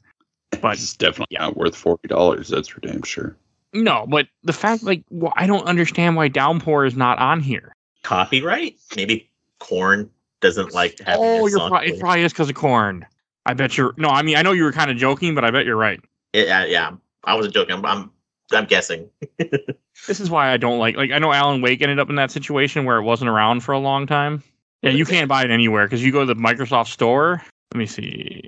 But 0.62 0.74
it's 0.74 0.96
definitely 0.96 1.36
not 1.38 1.56
worth 1.56 1.74
forty 1.76 2.06
dollars. 2.08 2.48
That's 2.48 2.68
for 2.68 2.80
damn 2.80 3.02
sure. 3.02 3.36
no, 3.74 4.06
but 4.08 4.28
the 4.44 4.52
fact 4.52 4.82
like 4.84 5.02
well, 5.10 5.32
I 5.36 5.46
don't 5.46 5.64
understand 5.66 6.16
why 6.16 6.28
Downpour 6.28 6.86
is 6.86 6.96
not 6.96 7.18
on 7.18 7.40
here. 7.40 7.72
Copyright? 8.04 8.76
Maybe 8.96 9.28
Korn 9.58 10.08
doesn't 10.40 10.72
like 10.72 11.00
having 11.00 11.14
Oh, 11.22 11.32
their 11.32 11.40
you're 11.40 11.50
song 11.58 11.70
pro- 11.70 11.80
it 11.80 11.98
probably 12.00 12.22
is 12.22 12.32
because 12.32 12.48
of 12.48 12.54
Korn. 12.54 13.04
I 13.48 13.54
bet 13.54 13.76
you're. 13.76 13.94
No, 13.96 14.08
I 14.08 14.22
mean 14.22 14.36
I 14.36 14.42
know 14.42 14.52
you 14.52 14.64
were 14.64 14.72
kind 14.72 14.90
of 14.90 14.96
joking, 14.96 15.34
but 15.34 15.44
I 15.44 15.50
bet 15.50 15.64
you're 15.64 15.76
right. 15.76 16.00
Uh, 16.34 16.66
yeah, 16.68 16.92
I 17.24 17.34
wasn't 17.34 17.54
joking. 17.54 17.76
I'm, 17.76 17.86
I'm, 17.86 18.10
I'm 18.52 18.66
guessing. 18.66 19.10
This 20.06 20.20
is 20.20 20.30
why 20.30 20.52
I 20.52 20.56
don't 20.56 20.78
like. 20.78 20.96
Like 20.96 21.10
I 21.10 21.18
know 21.18 21.32
Alan 21.32 21.60
Wake 21.60 21.82
ended 21.82 21.98
up 21.98 22.08
in 22.08 22.16
that 22.16 22.30
situation 22.30 22.84
where 22.84 22.98
it 22.98 23.02
wasn't 23.02 23.30
around 23.30 23.64
for 23.64 23.72
a 23.72 23.78
long 23.78 24.06
time. 24.06 24.42
Yeah, 24.82 24.90
you 24.90 25.04
can't 25.04 25.28
buy 25.28 25.44
it 25.44 25.50
anywhere 25.50 25.86
because 25.86 26.04
you 26.04 26.12
go 26.12 26.20
to 26.20 26.34
the 26.34 26.40
Microsoft 26.40 26.88
Store. 26.88 27.42
Let 27.74 27.78
me 27.78 27.86
see. 27.86 28.44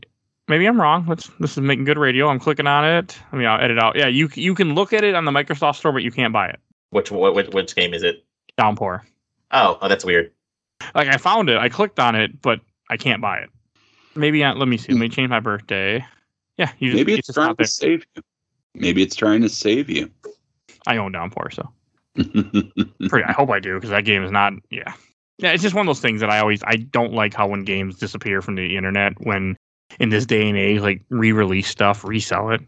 Maybe 0.46 0.66
I'm 0.66 0.80
wrong. 0.80 1.06
Let's. 1.08 1.28
This 1.40 1.52
is 1.52 1.58
making 1.58 1.84
good 1.84 1.98
radio. 1.98 2.28
I'm 2.28 2.38
clicking 2.38 2.66
on 2.66 2.84
it. 2.84 3.18
I 3.32 3.36
mean, 3.36 3.46
I'll 3.46 3.60
edit 3.60 3.78
out. 3.78 3.96
Yeah, 3.96 4.06
you 4.06 4.30
you 4.34 4.54
can 4.54 4.74
look 4.74 4.92
at 4.92 5.02
it 5.02 5.14
on 5.14 5.24
the 5.24 5.32
Microsoft 5.32 5.76
Store, 5.76 5.92
but 5.92 6.02
you 6.02 6.12
can't 6.12 6.32
buy 6.32 6.48
it. 6.48 6.60
Which, 6.90 7.10
what, 7.10 7.34
which, 7.34 7.48
which 7.48 7.74
game 7.74 7.94
is 7.94 8.02
it? 8.02 8.24
Downpour. 8.56 9.04
Oh, 9.50 9.78
oh, 9.80 9.88
that's 9.88 10.04
weird. 10.04 10.32
Like 10.94 11.08
I 11.08 11.16
found 11.16 11.50
it. 11.50 11.58
I 11.58 11.68
clicked 11.68 11.98
on 11.98 12.14
it, 12.14 12.40
but 12.40 12.60
I 12.88 12.96
can't 12.96 13.20
buy 13.20 13.38
it. 13.38 13.50
Maybe. 14.14 14.44
I, 14.44 14.52
let 14.52 14.68
me 14.68 14.76
see. 14.76 14.92
Let 14.92 15.00
me 15.00 15.08
change 15.08 15.30
my 15.30 15.40
birthday. 15.40 16.04
Yeah, 16.56 16.70
you 16.78 16.90
just, 16.90 16.98
Maybe 16.98 17.14
it's 17.14 17.32
trying 17.32 17.56
to 17.56 17.66
save 17.66 18.04
you. 18.14 18.22
Maybe 18.74 19.02
it's 19.02 19.16
trying 19.16 19.42
to 19.42 19.48
save 19.48 19.88
you. 19.88 20.10
I 20.86 20.96
own 20.96 21.12
Downpour, 21.12 21.50
so. 21.50 21.68
Pretty, 22.14 23.24
I 23.24 23.32
hope 23.32 23.50
I 23.50 23.60
do 23.60 23.74
because 23.74 23.90
that 23.90 24.04
game 24.04 24.22
is 24.24 24.30
not. 24.30 24.52
Yeah, 24.70 24.92
yeah. 25.38 25.52
It's 25.52 25.62
just 25.62 25.74
one 25.74 25.86
of 25.86 25.86
those 25.86 26.00
things 26.00 26.20
that 26.20 26.30
I 26.30 26.38
always 26.38 26.62
I 26.64 26.76
don't 26.76 27.12
like 27.12 27.34
how 27.34 27.46
when 27.48 27.64
games 27.64 27.98
disappear 27.98 28.42
from 28.42 28.56
the 28.56 28.76
internet 28.76 29.14
when 29.24 29.56
in 29.98 30.10
this 30.10 30.26
day 30.26 30.48
and 30.48 30.58
age 30.58 30.80
like 30.80 31.02
re-release 31.08 31.68
stuff, 31.68 32.04
resell 32.04 32.50
it, 32.50 32.60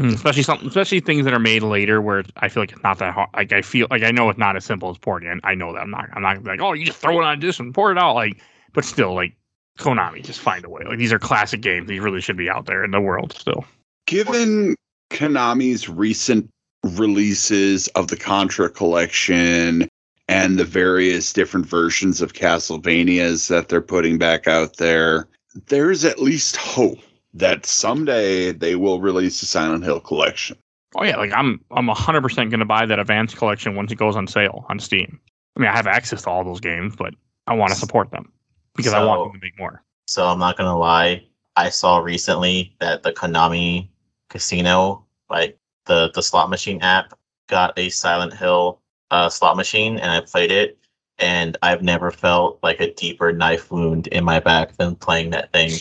Mm, 0.00 0.14
especially 0.14 0.42
something, 0.42 0.66
especially 0.66 1.00
things 1.00 1.24
that 1.26 1.34
are 1.34 1.38
made 1.38 1.62
later 1.62 2.00
where 2.00 2.24
I 2.38 2.48
feel 2.48 2.62
like 2.62 2.72
it's 2.72 2.82
not 2.82 2.98
that 3.00 3.12
hard. 3.12 3.28
Like 3.34 3.52
I 3.52 3.60
feel 3.60 3.86
like 3.90 4.02
I 4.02 4.10
know 4.10 4.30
it's 4.30 4.38
not 4.38 4.56
as 4.56 4.64
simple 4.64 4.88
as 4.88 4.96
porting. 4.96 5.40
I 5.44 5.54
know 5.54 5.74
that 5.74 5.80
I'm 5.80 5.90
not. 5.90 6.08
I'm 6.14 6.22
not 6.22 6.42
like 6.42 6.60
oh 6.62 6.72
you 6.72 6.86
just 6.86 6.98
throw 6.98 7.20
it 7.20 7.24
on 7.24 7.36
a 7.36 7.36
disc 7.36 7.60
and 7.60 7.74
port 7.74 7.98
it 7.98 8.02
out. 8.02 8.14
Like, 8.14 8.40
but 8.72 8.86
still 8.86 9.14
like 9.14 9.34
Konami 9.80 10.22
just 10.22 10.40
find 10.40 10.64
a 10.64 10.68
way. 10.68 10.82
Like 10.84 10.98
these 10.98 11.12
are 11.12 11.18
classic 11.18 11.62
games. 11.62 11.88
These 11.88 12.00
really 12.00 12.20
should 12.20 12.36
be 12.36 12.50
out 12.50 12.66
there 12.66 12.84
in 12.84 12.90
the 12.90 13.00
world 13.00 13.32
still. 13.32 13.64
Given 14.06 14.76
Konami's 15.10 15.88
recent 15.88 16.48
releases 16.84 17.88
of 17.88 18.08
the 18.08 18.16
Contra 18.16 18.70
collection 18.70 19.88
and 20.28 20.58
the 20.58 20.64
various 20.64 21.32
different 21.32 21.66
versions 21.66 22.20
of 22.20 22.34
Castlevanias 22.34 23.48
that 23.48 23.68
they're 23.68 23.80
putting 23.80 24.18
back 24.18 24.46
out 24.46 24.76
there, 24.76 25.26
there's 25.66 26.04
at 26.04 26.20
least 26.20 26.56
hope 26.56 26.98
that 27.34 27.66
someday 27.66 28.52
they 28.52 28.76
will 28.76 29.00
release 29.00 29.40
the 29.40 29.46
Silent 29.46 29.84
Hill 29.84 30.00
collection. 30.00 30.56
Oh 30.96 31.04
yeah, 31.04 31.16
like 31.16 31.32
I'm 31.32 31.60
I'm 31.70 31.88
hundred 31.88 32.22
percent 32.22 32.50
gonna 32.50 32.64
buy 32.64 32.84
that 32.84 32.98
advanced 32.98 33.36
collection 33.36 33.76
once 33.76 33.92
it 33.92 33.96
goes 33.96 34.16
on 34.16 34.26
sale 34.26 34.66
on 34.68 34.78
Steam. 34.78 35.20
I 35.56 35.60
mean, 35.60 35.68
I 35.68 35.76
have 35.76 35.86
access 35.86 36.22
to 36.22 36.30
all 36.30 36.44
those 36.44 36.60
games, 36.60 36.96
but 36.96 37.14
I 37.46 37.54
want 37.54 37.72
to 37.72 37.78
support 37.78 38.10
them 38.10 38.32
because 38.76 38.92
I 38.92 39.04
want 39.04 39.20
So- 39.20 39.24
them 39.24 39.40
to 39.40 39.46
make 39.46 39.58
more. 39.58 39.82
So 40.06 40.26
I'm 40.26 40.38
not 40.38 40.56
gonna 40.56 40.76
lie. 40.76 41.24
I 41.56 41.68
saw 41.68 41.98
recently 41.98 42.74
that 42.80 43.02
the 43.02 43.12
Konami 43.12 43.88
Casino, 44.28 45.04
like 45.28 45.58
the 45.86 46.10
the 46.14 46.22
slot 46.22 46.50
machine 46.50 46.80
app, 46.82 47.14
got 47.48 47.78
a 47.78 47.88
Silent 47.90 48.32
Hill 48.34 48.80
uh, 49.10 49.28
slot 49.28 49.56
machine, 49.56 49.98
and 49.98 50.10
I 50.10 50.20
played 50.20 50.50
it, 50.50 50.78
and 51.18 51.56
I've 51.62 51.82
never 51.82 52.10
felt 52.10 52.58
like 52.62 52.80
a 52.80 52.92
deeper 52.94 53.32
knife 53.32 53.70
wound 53.70 54.06
in 54.08 54.24
my 54.24 54.40
back 54.40 54.76
than 54.76 54.94
playing 54.96 55.30
that 55.30 55.52
thing, 55.52 55.72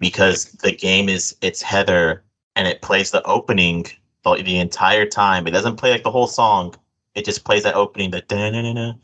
because 0.00 0.46
the 0.52 0.72
game 0.72 1.08
is 1.08 1.36
it's 1.40 1.62
Heather, 1.62 2.24
and 2.56 2.66
it 2.66 2.82
plays 2.82 3.10
the 3.10 3.22
opening 3.24 3.86
the, 4.24 4.42
the 4.42 4.58
entire 4.58 5.06
time. 5.06 5.46
It 5.46 5.50
doesn't 5.52 5.76
play 5.76 5.90
like 5.90 6.02
the 6.02 6.10
whole 6.10 6.26
song. 6.26 6.74
It 7.14 7.24
just 7.24 7.44
plays 7.44 7.62
that 7.62 7.74
opening, 7.76 8.10
the 8.10 8.22
da-na-na-na. 8.22 8.94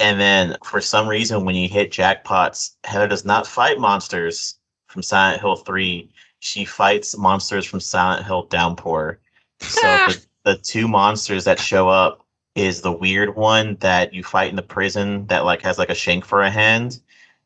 And 0.00 0.20
then 0.20 0.56
for 0.64 0.80
some 0.80 1.08
reason, 1.08 1.44
when 1.44 1.54
you 1.54 1.68
hit 1.68 1.92
jackpots, 1.92 2.76
Heather 2.84 3.08
does 3.08 3.24
not 3.24 3.46
fight 3.46 3.78
monsters 3.78 4.58
from 4.88 5.02
Silent 5.02 5.40
Hill 5.40 5.56
3. 5.56 6.10
She 6.40 6.64
fights 6.64 7.16
monsters 7.16 7.64
from 7.64 7.80
Silent 7.80 8.26
Hill 8.26 8.44
Downpour. 8.44 9.20
So 9.60 9.80
ah. 9.84 10.12
the, 10.44 10.52
the 10.52 10.58
two 10.58 10.88
monsters 10.88 11.44
that 11.44 11.58
show 11.58 11.88
up 11.88 12.24
is 12.54 12.80
the 12.80 12.92
weird 12.92 13.34
one 13.34 13.76
that 13.80 14.14
you 14.14 14.22
fight 14.22 14.50
in 14.50 14.56
the 14.56 14.62
prison 14.62 15.26
that 15.26 15.44
like 15.44 15.62
has 15.62 15.78
like 15.78 15.90
a 15.90 15.94
shank 15.94 16.24
for 16.24 16.42
a 16.42 16.50
hand. 16.50 17.00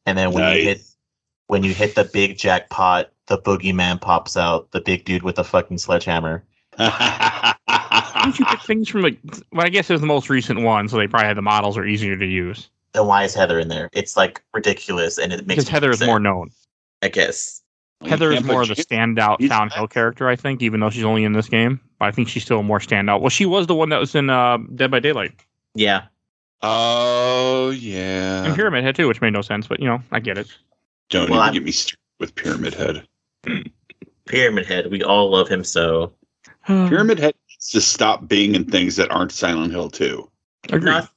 And 0.06 0.16
then 0.16 0.32
when 0.32 0.56
you 0.56 0.62
hit 0.62 0.82
when 1.46 1.64
you 1.64 1.72
hit 1.72 1.94
the 1.94 2.04
big 2.04 2.36
jackpot, 2.36 3.10
the 3.26 3.38
boogeyman 3.38 4.00
pops 4.00 4.36
out, 4.36 4.70
the 4.70 4.80
big 4.80 5.04
dude 5.04 5.22
with 5.22 5.36
the 5.36 5.44
fucking 5.44 5.78
sledgehammer. 5.78 6.44
Why 8.19 8.24
don't 8.24 8.39
you 8.39 8.45
pick 8.47 8.61
things 8.62 8.89
from 8.89 9.03
like? 9.03 9.19
Well, 9.53 9.66
I 9.66 9.69
guess 9.69 9.89
it 9.90 9.95
was 9.95 10.01
the 10.01 10.07
most 10.07 10.28
recent 10.31 10.61
one, 10.62 10.89
so 10.89 10.97
they 10.97 11.07
probably 11.07 11.28
had 11.28 11.36
the 11.36 11.43
models 11.43 11.77
are 11.78 11.85
easier 11.86 12.16
to 12.16 12.27
use 12.27 12.69
Then 12.93 13.07
why 13.07 13.24
is 13.24 13.35
Heather 13.35 13.59
in 13.59 13.69
there? 13.69 13.89
It's 13.93 14.16
like 14.16 14.43
ridiculous 14.55 15.19
and 15.19 15.32
it 15.32 15.47
makes 15.47 15.57
because 15.65 15.69
Heather 15.69 15.90
is 15.90 16.03
more 16.05 16.19
known. 16.20 16.51
I 17.03 17.09
guess. 17.09 17.62
You 18.03 18.11
Heather 18.11 18.31
is 18.32 18.45
more 18.45 18.62
of 18.62 18.69
the 18.69 18.74
Jim- 18.77 18.85
standout 19.16 19.36
he's 19.40 19.49
Silent 19.49 19.70
back. 19.73 19.78
Hill 19.78 19.89
character, 19.89 20.28
I 20.28 20.36
think, 20.36 20.62
even 20.62 20.78
though 20.81 20.90
she's 20.90 21.03
only 21.05 21.24
in 21.24 21.32
this 21.32 21.49
game. 21.49 21.81
But 21.99 22.07
I 22.07 22.11
think 22.12 22.28
she's 22.28 22.45
still 22.45 22.62
more 22.62 22.78
standout. 22.78 23.20
Well, 23.20 23.28
she 23.31 23.45
was 23.47 23.66
the 23.66 23.74
one 23.74 23.89
that 23.89 23.99
was 23.99 24.15
in 24.15 24.31
uh, 24.31 24.59
Dead 24.77 24.90
by 24.90 25.01
Daylight 25.01 25.32
Yeah. 25.74 26.03
Oh 26.62 27.70
yeah. 27.70 28.45
and 28.45 28.55
Pyramid 28.55 28.85
Head 28.85 28.97
too, 28.97 29.07
which 29.09 29.20
made 29.20 29.32
no 29.32 29.43
sense, 29.43 29.66
but 29.66 29.81
you 29.81 29.86
know, 29.86 30.03
I 30.12 30.20
get 30.20 30.39
it. 30.39 30.47
Don't 31.11 31.31
Well, 31.31 31.39
even 31.39 31.43
I'm- 31.45 31.53
get 31.55 31.62
me 31.65 31.70
started 31.73 31.99
with 32.20 32.35
Pyramid 32.35 32.74
Head. 32.74 33.07
Pyramid 34.27 34.66
Head. 34.66 34.90
We 34.90 35.03
all 35.03 35.31
love 35.31 35.49
him 35.49 35.65
so. 35.65 36.12
Pyramid 36.66 37.19
Head 37.19 37.35
needs 37.47 37.47
to 37.70 37.80
stop 37.80 38.28
being 38.28 38.55
in 38.55 38.64
things 38.64 38.97
that 38.97 39.10
aren't 39.10 39.32
Silent 39.32 39.72
Hill 39.72 39.90
2. 39.90 40.30
Agreed. 40.72 40.93
I- 40.93 41.09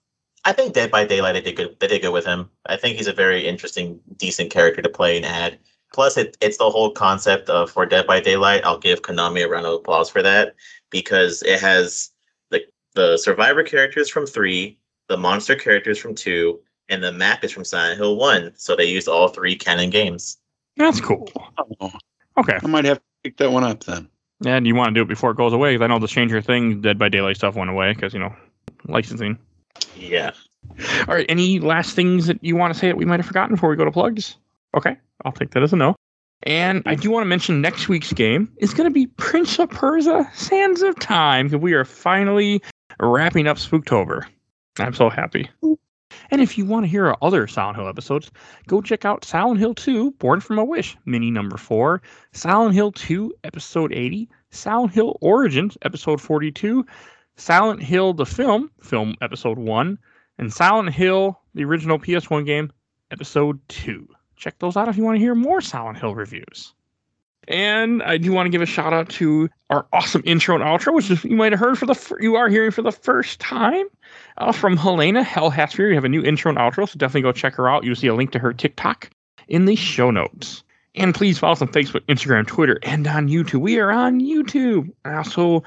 I 0.43 0.53
think 0.53 0.73
Dead 0.73 0.89
by 0.89 1.05
Daylight 1.05 1.35
they 1.35 1.41
did 1.41 1.55
good. 1.55 1.79
They 1.79 1.85
did 1.87 2.01
good 2.01 2.11
with 2.13 2.25
him. 2.25 2.49
I 2.65 2.75
think 2.75 2.97
he's 2.97 3.05
a 3.05 3.13
very 3.13 3.47
interesting, 3.47 3.99
decent 4.17 4.49
character 4.49 4.81
to 4.81 4.89
play 4.89 5.15
and 5.15 5.23
add. 5.23 5.59
Plus, 5.93 6.17
it, 6.17 6.35
it's 6.41 6.57
the 6.57 6.67
whole 6.67 6.89
concept 6.89 7.47
of 7.47 7.69
for 7.69 7.85
Dead 7.85 8.07
by 8.07 8.19
Daylight. 8.19 8.65
I'll 8.65 8.79
give 8.79 9.03
Konami 9.03 9.45
a 9.45 9.47
round 9.47 9.67
of 9.67 9.73
applause 9.73 10.09
for 10.09 10.23
that 10.23 10.55
because 10.89 11.43
it 11.43 11.59
has 11.59 12.09
the 12.49 12.61
the 12.95 13.17
survivor 13.17 13.61
characters 13.61 14.09
from 14.09 14.25
three, 14.25 14.79
the 15.09 15.17
monster 15.17 15.55
characters 15.55 15.99
from 15.99 16.15
two, 16.15 16.59
and 16.89 17.03
the 17.03 17.11
map 17.11 17.43
is 17.43 17.51
from 17.51 17.63
Silent 17.63 17.99
Hill 17.99 18.15
one. 18.15 18.51
So 18.55 18.75
they 18.75 18.85
used 18.85 19.07
all 19.07 19.27
three 19.27 19.55
canon 19.55 19.91
games. 19.91 20.39
That's 20.75 20.99
cool. 21.01 21.29
Oh, 21.79 21.91
Okay. 22.39 22.57
I 22.63 22.65
might 22.67 22.85
have 22.85 22.97
to 22.97 23.03
pick 23.23 23.37
that 23.37 23.51
one 23.51 23.63
up 23.63 23.83
then. 23.83 24.07
And 24.45 24.65
you 24.65 24.75
want 24.75 24.89
to 24.89 24.93
do 24.93 25.03
it 25.03 25.07
before 25.07 25.31
it 25.31 25.37
goes 25.37 25.53
away 25.53 25.73
because 25.73 25.83
I 25.83 25.87
know 25.87 25.99
the 25.99 26.07
Stranger 26.07 26.41
Things 26.41 26.81
Dead 26.81 26.97
by 26.97 27.09
Daylight 27.09 27.35
stuff 27.35 27.55
went 27.55 27.69
away 27.69 27.93
because 27.93 28.13
you 28.13 28.19
know 28.19 28.33
licensing. 28.87 29.37
Yeah. 29.95 30.31
All 31.07 31.15
right. 31.15 31.25
Any 31.29 31.59
last 31.59 31.95
things 31.95 32.27
that 32.27 32.43
you 32.43 32.55
want 32.55 32.73
to 32.73 32.79
say 32.79 32.87
that 32.87 32.97
we 32.97 33.05
might 33.05 33.19
have 33.19 33.25
forgotten 33.25 33.55
before 33.55 33.69
we 33.69 33.75
go 33.75 33.85
to 33.85 33.91
plugs? 33.91 34.35
Okay, 34.75 34.97
I'll 35.25 35.31
take 35.31 35.51
that 35.51 35.63
as 35.63 35.73
a 35.73 35.75
no. 35.75 35.95
And 36.43 36.81
I 36.87 36.95
do 36.95 37.11
want 37.11 37.23
to 37.23 37.27
mention 37.27 37.61
next 37.61 37.87
week's 37.87 38.13
game 38.13 38.51
is 38.57 38.73
going 38.73 38.89
to 38.89 38.93
be 38.93 39.07
Prince 39.07 39.59
of 39.59 39.69
Persia: 39.69 40.29
Sands 40.33 40.81
of 40.81 40.97
Time 40.99 41.47
because 41.47 41.61
we 41.61 41.73
are 41.73 41.85
finally 41.85 42.61
wrapping 42.99 43.47
up 43.47 43.57
Spooktober. 43.57 44.25
I'm 44.79 44.93
so 44.93 45.09
happy. 45.09 45.49
And 46.31 46.39
if 46.39 46.57
you 46.57 46.65
want 46.65 46.85
to 46.85 46.89
hear 46.89 47.07
our 47.07 47.17
other 47.21 47.45
Silent 47.45 47.75
Hill 47.75 47.89
episodes, 47.89 48.31
go 48.65 48.81
check 48.81 49.03
out 49.03 49.25
Silent 49.25 49.59
Hill 49.59 49.75
2: 49.75 50.11
Born 50.11 50.39
from 50.39 50.59
a 50.59 50.63
Wish, 50.63 50.95
mini 51.03 51.29
number 51.29 51.57
four, 51.57 52.01
Silent 52.31 52.73
Hill 52.73 52.93
2, 52.93 53.33
episode 53.43 53.91
80, 53.91 54.29
Silent 54.49 54.93
Hill 54.93 55.17
Origins, 55.19 55.77
episode 55.81 56.21
42, 56.21 56.85
Silent 57.35 57.83
Hill 57.83 58.13
the 58.13 58.25
film, 58.25 58.71
film 58.81 59.15
episode 59.21 59.59
one, 59.59 59.99
and 60.37 60.53
Silent 60.53 60.93
Hill, 60.93 61.37
the 61.53 61.65
original 61.65 61.99
PS1 61.99 62.45
game, 62.45 62.71
episode 63.11 63.59
2. 63.67 64.07
Check 64.37 64.57
those 64.59 64.77
out 64.77 64.87
if 64.87 64.95
you 64.95 65.03
want 65.03 65.15
to 65.15 65.21
hear 65.21 65.35
more 65.35 65.59
Silent 65.59 65.97
Hill 65.97 66.15
reviews. 66.15 66.73
And 67.47 68.03
I 68.03 68.17
do 68.17 68.31
want 68.31 68.45
to 68.45 68.49
give 68.49 68.61
a 68.61 68.67
shout 68.67 68.93
out 68.93 69.09
to 69.09 69.49
our 69.69 69.85
awesome 69.93 70.21
intro 70.25 70.55
and 70.55 70.63
outro, 70.63 70.93
which 70.93 71.09
is, 71.09 71.23
you 71.23 71.35
might 71.35 71.51
have 71.51 71.59
heard 71.59 71.77
for 71.77 71.85
the 71.85 72.17
you 72.19 72.35
are 72.35 72.49
hearing 72.49 72.71
for 72.71 72.81
the 72.81 72.91
first 72.91 73.39
time 73.39 73.85
uh, 74.37 74.51
from 74.51 74.77
Helena 74.77 75.23
Hellhatsphere. 75.23 75.89
We 75.89 75.95
have 75.95 76.05
a 76.05 76.09
new 76.09 76.23
intro 76.23 76.49
and 76.49 76.57
outro, 76.57 76.87
so 76.87 76.97
definitely 76.97 77.23
go 77.23 77.31
check 77.31 77.55
her 77.55 77.69
out. 77.69 77.83
You'll 77.83 77.95
see 77.95 78.07
a 78.07 78.15
link 78.15 78.31
to 78.31 78.39
her 78.39 78.53
TikTok 78.53 79.09
in 79.47 79.65
the 79.65 79.75
show 79.75 80.11
notes. 80.11 80.63
And 80.93 81.15
please 81.15 81.39
follow 81.39 81.53
us 81.53 81.61
on 81.61 81.69
Facebook, 81.69 82.01
Instagram, 82.01 82.45
Twitter, 82.45 82.79
and 82.83 83.07
on 83.07 83.27
YouTube. 83.27 83.61
We 83.61 83.79
are 83.79 83.91
on 83.91 84.19
YouTube. 84.19 84.91
I 85.05 85.15
also 85.15 85.63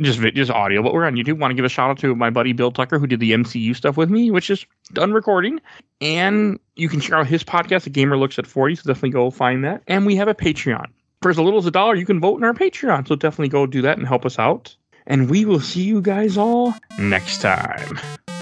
just 0.00 0.20
just 0.20 0.50
audio, 0.50 0.82
but 0.82 0.94
we're 0.94 1.04
on 1.04 1.14
YouTube. 1.14 1.38
Want 1.38 1.50
to 1.50 1.54
give 1.54 1.64
a 1.64 1.68
shout 1.68 1.90
out 1.90 1.98
to 1.98 2.14
my 2.14 2.30
buddy 2.30 2.52
Bill 2.52 2.72
Tucker 2.72 2.98
who 2.98 3.06
did 3.06 3.20
the 3.20 3.32
MCU 3.32 3.76
stuff 3.76 3.96
with 3.96 4.10
me, 4.10 4.30
which 4.30 4.50
is 4.50 4.66
done 4.92 5.12
recording. 5.12 5.60
And 6.00 6.58
you 6.76 6.88
can 6.88 7.00
check 7.00 7.12
out 7.12 7.26
his 7.26 7.44
podcast, 7.44 7.84
The 7.84 7.90
Gamer 7.90 8.16
Looks 8.16 8.38
at 8.38 8.46
40. 8.46 8.76
So 8.76 8.82
definitely 8.86 9.10
go 9.10 9.30
find 9.30 9.62
that. 9.64 9.82
And 9.86 10.06
we 10.06 10.16
have 10.16 10.28
a 10.28 10.34
Patreon. 10.34 10.86
For 11.22 11.30
as 11.30 11.38
little 11.38 11.60
as 11.60 11.66
a 11.66 11.70
dollar, 11.70 11.94
you 11.94 12.04
can 12.04 12.18
vote 12.18 12.38
in 12.38 12.44
our 12.44 12.52
Patreon. 12.52 13.06
So 13.06 13.14
definitely 13.14 13.48
go 13.48 13.64
do 13.64 13.82
that 13.82 13.96
and 13.96 14.06
help 14.06 14.26
us 14.26 14.40
out. 14.40 14.76
And 15.06 15.30
we 15.30 15.44
will 15.44 15.60
see 15.60 15.82
you 15.82 16.02
guys 16.02 16.36
all 16.36 16.74
next 16.98 17.40
time. 17.40 18.00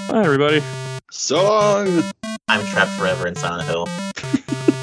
Bye, 0.08 0.24
everybody. 0.24 0.62
So 1.10 1.42
long. 1.44 2.02
I'm 2.48 2.66
trapped 2.66 2.92
forever 2.92 3.26
in 3.28 3.34
Silent 3.34 3.68
Hill. 3.68 3.86